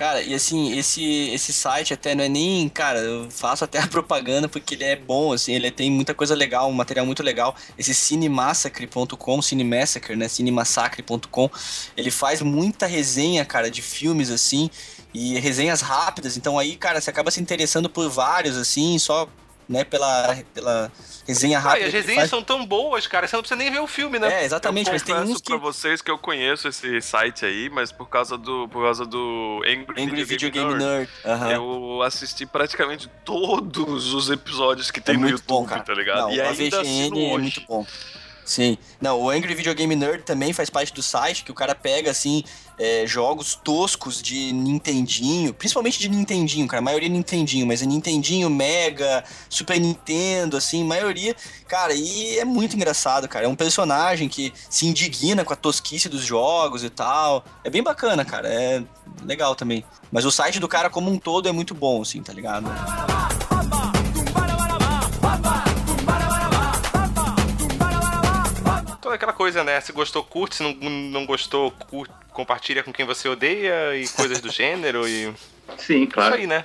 Cara, 0.00 0.22
e 0.22 0.32
assim, 0.32 0.78
esse, 0.78 1.28
esse 1.28 1.52
site 1.52 1.92
até 1.92 2.14
não 2.14 2.24
é 2.24 2.28
nem, 2.28 2.66
cara, 2.70 3.00
eu 3.00 3.30
faço 3.30 3.64
até 3.64 3.78
a 3.78 3.86
propaganda 3.86 4.48
porque 4.48 4.74
ele 4.74 4.84
é 4.84 4.96
bom, 4.96 5.30
assim, 5.30 5.52
ele 5.52 5.70
tem 5.70 5.90
muita 5.90 6.14
coisa 6.14 6.34
legal, 6.34 6.70
um 6.70 6.72
material 6.72 7.04
muito 7.04 7.22
legal. 7.22 7.54
Esse 7.76 7.94
cinemassacre.com, 7.94 9.42
Cinemassacre, 9.42 10.16
né, 10.16 10.26
cinemassacre.com, 10.26 11.50
ele 11.94 12.10
faz 12.10 12.40
muita 12.40 12.86
resenha, 12.86 13.44
cara, 13.44 13.70
de 13.70 13.82
filmes, 13.82 14.30
assim, 14.30 14.70
e 15.12 15.38
resenhas 15.38 15.82
rápidas, 15.82 16.34
então 16.34 16.58
aí, 16.58 16.76
cara, 16.76 16.98
você 16.98 17.10
acaba 17.10 17.30
se 17.30 17.42
interessando 17.42 17.90
por 17.90 18.08
vários, 18.08 18.56
assim, 18.56 18.98
só, 18.98 19.28
né, 19.70 19.84
pela, 19.84 20.36
pela 20.52 20.90
resenha 21.26 21.58
Ah, 21.58 21.60
rápida. 21.60 21.84
e 21.84 21.86
as 21.86 21.92
resenhas 21.92 22.18
faz. 22.22 22.30
são 22.30 22.42
tão 22.42 22.66
boas, 22.66 23.06
cara, 23.06 23.28
você 23.28 23.36
não 23.36 23.42
precisa 23.42 23.56
nem 23.56 23.70
ver 23.70 23.78
o 23.78 23.86
filme, 23.86 24.18
né? 24.18 24.42
É, 24.42 24.44
exatamente, 24.44 24.88
eu 24.88 24.92
mas 24.92 25.02
tem 25.02 25.14
uns 25.14 25.36
que... 25.40 25.44
pra 25.44 25.56
vocês 25.58 26.02
que 26.02 26.10
eu 26.10 26.18
conheço 26.18 26.66
esse 26.66 27.00
site 27.00 27.46
aí, 27.46 27.70
mas 27.70 27.92
por 27.92 28.08
causa 28.08 28.36
do, 28.36 28.68
por 28.68 28.82
causa 28.82 29.06
do 29.06 29.62
Angry, 29.64 30.02
Angry 30.02 30.24
Video 30.24 30.50
Game 30.50 30.74
Nerd, 30.74 30.84
Nerd. 30.84 31.10
aham. 31.24 31.50
Eu 31.52 32.02
assisti 32.02 32.44
praticamente 32.44 33.08
todos 33.24 34.12
os 34.12 34.28
episódios 34.28 34.90
que 34.90 35.00
tem 35.00 35.14
é 35.14 35.18
no 35.18 35.22
muito 35.22 35.34
YouTube, 35.34 35.48
bom, 35.48 35.64
cara. 35.66 35.82
tá 35.82 35.94
ligado? 35.94 36.18
Não, 36.22 36.32
e 36.32 36.38
o 36.40 36.42
ainda 36.42 36.48
AVGN 36.50 36.80
assino 36.80 37.18
é 37.20 37.38
muito 37.38 37.60
bom. 37.68 37.86
Sim. 38.44 38.76
Não, 39.00 39.20
o 39.20 39.30
Angry 39.30 39.54
Video 39.54 39.72
Game 39.76 39.94
Nerd 39.94 40.24
também 40.24 40.52
faz 40.52 40.68
parte 40.68 40.92
do 40.92 41.00
site, 41.02 41.44
que 41.44 41.52
o 41.52 41.54
cara 41.54 41.72
pega, 41.72 42.10
assim, 42.10 42.42
é, 42.80 43.06
jogos 43.06 43.54
toscos 43.54 44.22
de 44.22 44.52
Nintendinho, 44.54 45.52
principalmente 45.52 45.98
de 45.98 46.08
Nintendinho, 46.08 46.66
cara, 46.66 46.80
a 46.80 46.82
maioria 46.82 47.08
é 47.08 47.12
Nintendinho, 47.12 47.66
mas 47.66 47.82
é 47.82 47.86
Nintendinho, 47.86 48.48
Mega, 48.48 49.22
Super 49.50 49.78
Nintendo, 49.78 50.56
assim, 50.56 50.82
maioria, 50.82 51.36
cara, 51.68 51.92
e 51.92 52.38
é 52.38 52.44
muito 52.44 52.74
engraçado, 52.74 53.28
cara, 53.28 53.44
é 53.44 53.48
um 53.48 53.54
personagem 53.54 54.30
que 54.30 54.50
se 54.70 54.86
indigna 54.86 55.44
com 55.44 55.52
a 55.52 55.56
tosquice 55.56 56.08
dos 56.08 56.22
jogos 56.22 56.82
e 56.82 56.88
tal, 56.88 57.44
é 57.62 57.68
bem 57.68 57.82
bacana, 57.82 58.24
cara, 58.24 58.48
é 58.48 58.82
legal 59.24 59.54
também. 59.54 59.84
Mas 60.10 60.24
o 60.24 60.30
site 60.30 60.58
do 60.58 60.66
cara 60.66 60.88
como 60.88 61.10
um 61.10 61.18
todo 61.18 61.50
é 61.50 61.52
muito 61.52 61.74
bom, 61.74 62.00
assim, 62.00 62.22
tá 62.22 62.32
ligado? 62.32 62.64
Toda 65.22 65.69
aquela 69.14 69.32
coisa, 69.32 69.62
né? 69.64 69.80
Se 69.80 69.92
gostou, 69.92 70.22
curte. 70.24 70.56
Se 70.56 70.62
não, 70.62 70.72
não 70.74 71.26
gostou, 71.26 71.70
curte, 71.70 72.12
compartilha 72.32 72.82
com 72.82 72.92
quem 72.92 73.04
você 73.06 73.28
odeia 73.28 73.96
e 73.96 74.08
coisas 74.08 74.40
do 74.40 74.50
gênero 74.52 75.06
e... 75.08 75.32
Sim, 75.78 76.06
claro. 76.06 76.34
Isso 76.34 76.40
aí, 76.42 76.46
né? 76.46 76.64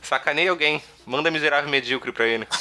Sacaneia 0.00 0.50
alguém. 0.50 0.82
Manda 1.06 1.30
miserável 1.30 1.70
medíocre 1.70 2.12
pra 2.12 2.26
ele. 2.26 2.46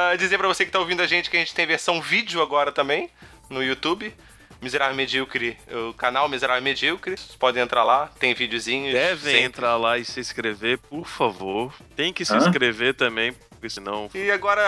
Ah, 0.00 0.14
dizer 0.14 0.38
pra 0.38 0.46
você 0.46 0.64
que 0.64 0.70
tá 0.70 0.78
ouvindo 0.78 1.02
a 1.02 1.08
gente 1.08 1.28
que 1.28 1.36
a 1.36 1.40
gente 1.40 1.52
tem 1.52 1.66
versão 1.66 2.00
vídeo 2.00 2.40
agora 2.40 2.70
também 2.70 3.10
no 3.50 3.60
YouTube. 3.60 4.14
Miserável 4.62 4.94
Medíocre, 4.96 5.56
o 5.88 5.92
canal 5.92 6.28
Miserável 6.28 6.62
Medíocre. 6.62 7.16
Vocês 7.16 7.34
podem 7.36 7.62
entrar 7.62 7.82
lá, 7.82 8.08
tem 8.18 8.32
videozinhos. 8.34 8.92
Devem 8.92 9.18
sempre. 9.32 9.42
entrar 9.42 9.76
lá 9.76 9.98
e 9.98 10.04
se 10.04 10.20
inscrever, 10.20 10.78
por 10.78 11.04
favor. 11.04 11.72
Tem 11.96 12.12
que 12.12 12.24
se 12.24 12.32
Hã? 12.32 12.38
inscrever 12.38 12.94
também, 12.94 13.34
porque 13.58 13.68
senão. 13.70 14.08
E 14.14 14.30
agora 14.30 14.62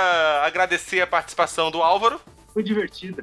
agradecer 0.45 1.01
a 1.01 1.07
participação 1.07 1.70
do 1.70 1.82
Álvaro. 1.82 2.20
Foi 2.53 2.62
divertido. 2.62 3.22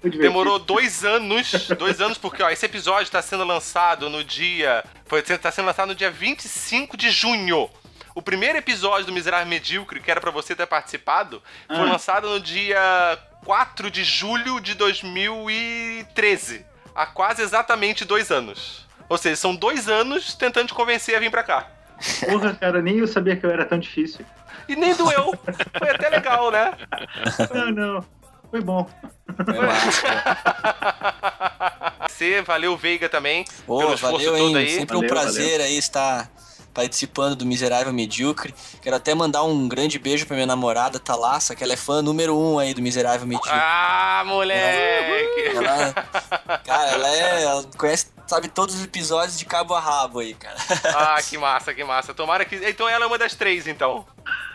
Foi 0.00 0.10
divertido. 0.10 0.22
Demorou 0.22 0.58
dois 0.58 1.04
anos, 1.04 1.68
dois 1.78 2.00
anos, 2.00 2.16
porque 2.18 2.42
ó, 2.42 2.48
esse 2.50 2.64
episódio 2.64 3.02
está 3.04 3.20
sendo 3.20 3.44
lançado 3.44 4.08
no 4.08 4.24
dia. 4.24 4.82
Foi, 5.06 5.20
tá 5.22 5.50
sendo 5.50 5.66
lançado 5.66 5.88
no 5.88 5.94
dia 5.94 6.10
25 6.10 6.96
de 6.96 7.10
junho. 7.10 7.68
O 8.14 8.22
primeiro 8.22 8.56
episódio 8.58 9.06
do 9.06 9.12
Miserável 9.12 9.46
Medíocre, 9.46 10.00
que 10.00 10.10
era 10.10 10.20
pra 10.20 10.30
você 10.30 10.54
ter 10.54 10.66
participado, 10.66 11.42
foi 11.66 11.76
Ah. 11.80 11.82
lançado 11.92 12.28
no 12.28 12.40
dia 12.40 13.18
4 13.44 13.90
de 13.90 14.04
julho 14.04 14.60
de 14.60 14.74
2013. 14.74 16.64
Há 16.94 17.06
quase 17.06 17.42
exatamente 17.42 18.04
dois 18.04 18.30
anos. 18.30 18.86
Ou 19.08 19.18
seja, 19.18 19.36
são 19.36 19.54
dois 19.54 19.88
anos 19.88 20.34
tentando 20.34 20.68
te 20.68 20.74
convencer 20.74 21.16
a 21.16 21.20
vir 21.20 21.30
pra 21.30 21.42
cá. 21.42 21.68
Porra, 22.28 22.54
cara, 22.54 22.80
nem 22.80 22.98
eu 22.98 23.06
sabia 23.06 23.36
que 23.36 23.44
eu 23.44 23.50
era 23.50 23.64
tão 23.64 23.78
difícil. 23.78 24.24
E 24.68 24.76
nem 24.76 24.94
doeu. 24.94 25.34
Foi 25.78 25.90
até 25.90 26.08
legal, 26.08 26.50
né? 26.50 26.72
Não, 27.52 27.70
não. 27.70 28.04
Foi 28.50 28.60
bom. 28.60 28.88
Você, 32.08 32.42
valeu 32.42 32.76
Veiga 32.76 33.08
também. 33.08 33.44
Ô, 33.66 33.78
pelo 33.78 33.94
esforço 33.94 34.16
valeu, 34.16 34.36
todo 34.36 34.58
hein? 34.58 34.64
aí. 34.64 34.74
Sempre 34.74 34.96
um 34.96 35.00
Valeu, 35.00 35.14
prazer 35.14 35.60
aí 35.60 35.76
estar 35.76 36.30
participando 36.74 37.36
do 37.36 37.46
Miserável 37.46 37.92
Medíocre. 37.92 38.54
Quero 38.82 38.96
até 38.96 39.14
mandar 39.14 39.44
um 39.44 39.68
grande 39.68 39.98
beijo 39.98 40.26
pra 40.26 40.34
minha 40.34 40.46
namorada, 40.46 40.98
Thalassa, 40.98 41.54
que 41.54 41.62
ela 41.62 41.72
é 41.72 41.76
fã 41.76 42.02
número 42.02 42.36
um 42.36 42.58
aí 42.58 42.74
do 42.74 42.82
Miserável 42.82 43.26
Medíocre. 43.26 43.52
Ah, 43.52 44.22
moleque! 44.26 45.56
Ela, 45.56 45.92
cara, 46.64 46.90
ela 46.90 47.08
é. 47.08 47.42
Ela 47.44 47.64
conhece, 47.78 48.08
sabe 48.26 48.48
todos 48.48 48.74
os 48.74 48.84
episódios 48.84 49.38
de 49.38 49.44
cabo 49.44 49.74
a 49.74 49.80
rabo 49.80 50.18
aí, 50.18 50.34
cara. 50.34 50.56
Ah, 50.96 51.22
que 51.22 51.38
massa, 51.38 51.72
que 51.72 51.84
massa. 51.84 52.12
Tomara 52.12 52.44
que. 52.44 52.56
Então 52.56 52.88
ela 52.88 53.04
é 53.04 53.08
uma 53.08 53.18
das 53.18 53.34
três, 53.34 53.66
então. 53.66 54.04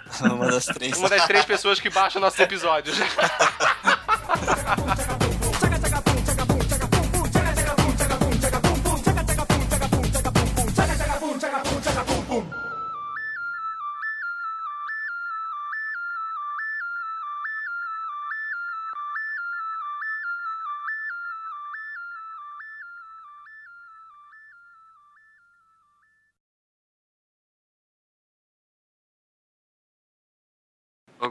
Uma 0.21 0.51
das 0.51 0.65
três. 0.65 0.97
Uma 0.97 1.09
das 1.09 1.25
três 1.25 1.45
pessoas 1.45 1.79
que 1.79 1.89
baixam 1.89 2.21
nossos 2.21 2.39
episódios. 2.39 2.97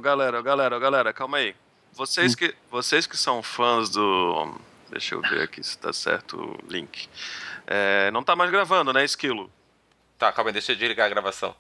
galera, 0.01 0.41
galera, 0.43 0.79
galera, 0.79 1.13
calma 1.13 1.39
aí. 1.39 1.55
Vocês 1.93 2.33
hum. 2.33 2.37
que, 2.37 2.55
vocês 2.71 3.07
que 3.07 3.17
são 3.17 3.43
fãs 3.43 3.91
do. 3.91 4.55
Deixa 4.91 5.15
eu 5.15 5.21
ver 5.21 5.43
aqui 5.43 5.63
se 5.63 5.77
tá 5.77 5.93
certo 5.93 6.37
o 6.39 6.73
link. 6.73 7.09
É, 7.67 8.11
não 8.11 8.23
tá 8.23 8.35
mais 8.35 8.51
gravando, 8.51 8.93
né, 8.93 9.05
Esquilo? 9.05 9.51
Tá, 10.19 10.33
calma 10.33 10.51
aí, 10.51 10.53
deixa 10.53 10.73
eu 10.73 10.77
desligar 10.77 11.07
a 11.07 11.11
gravação. 11.11 11.55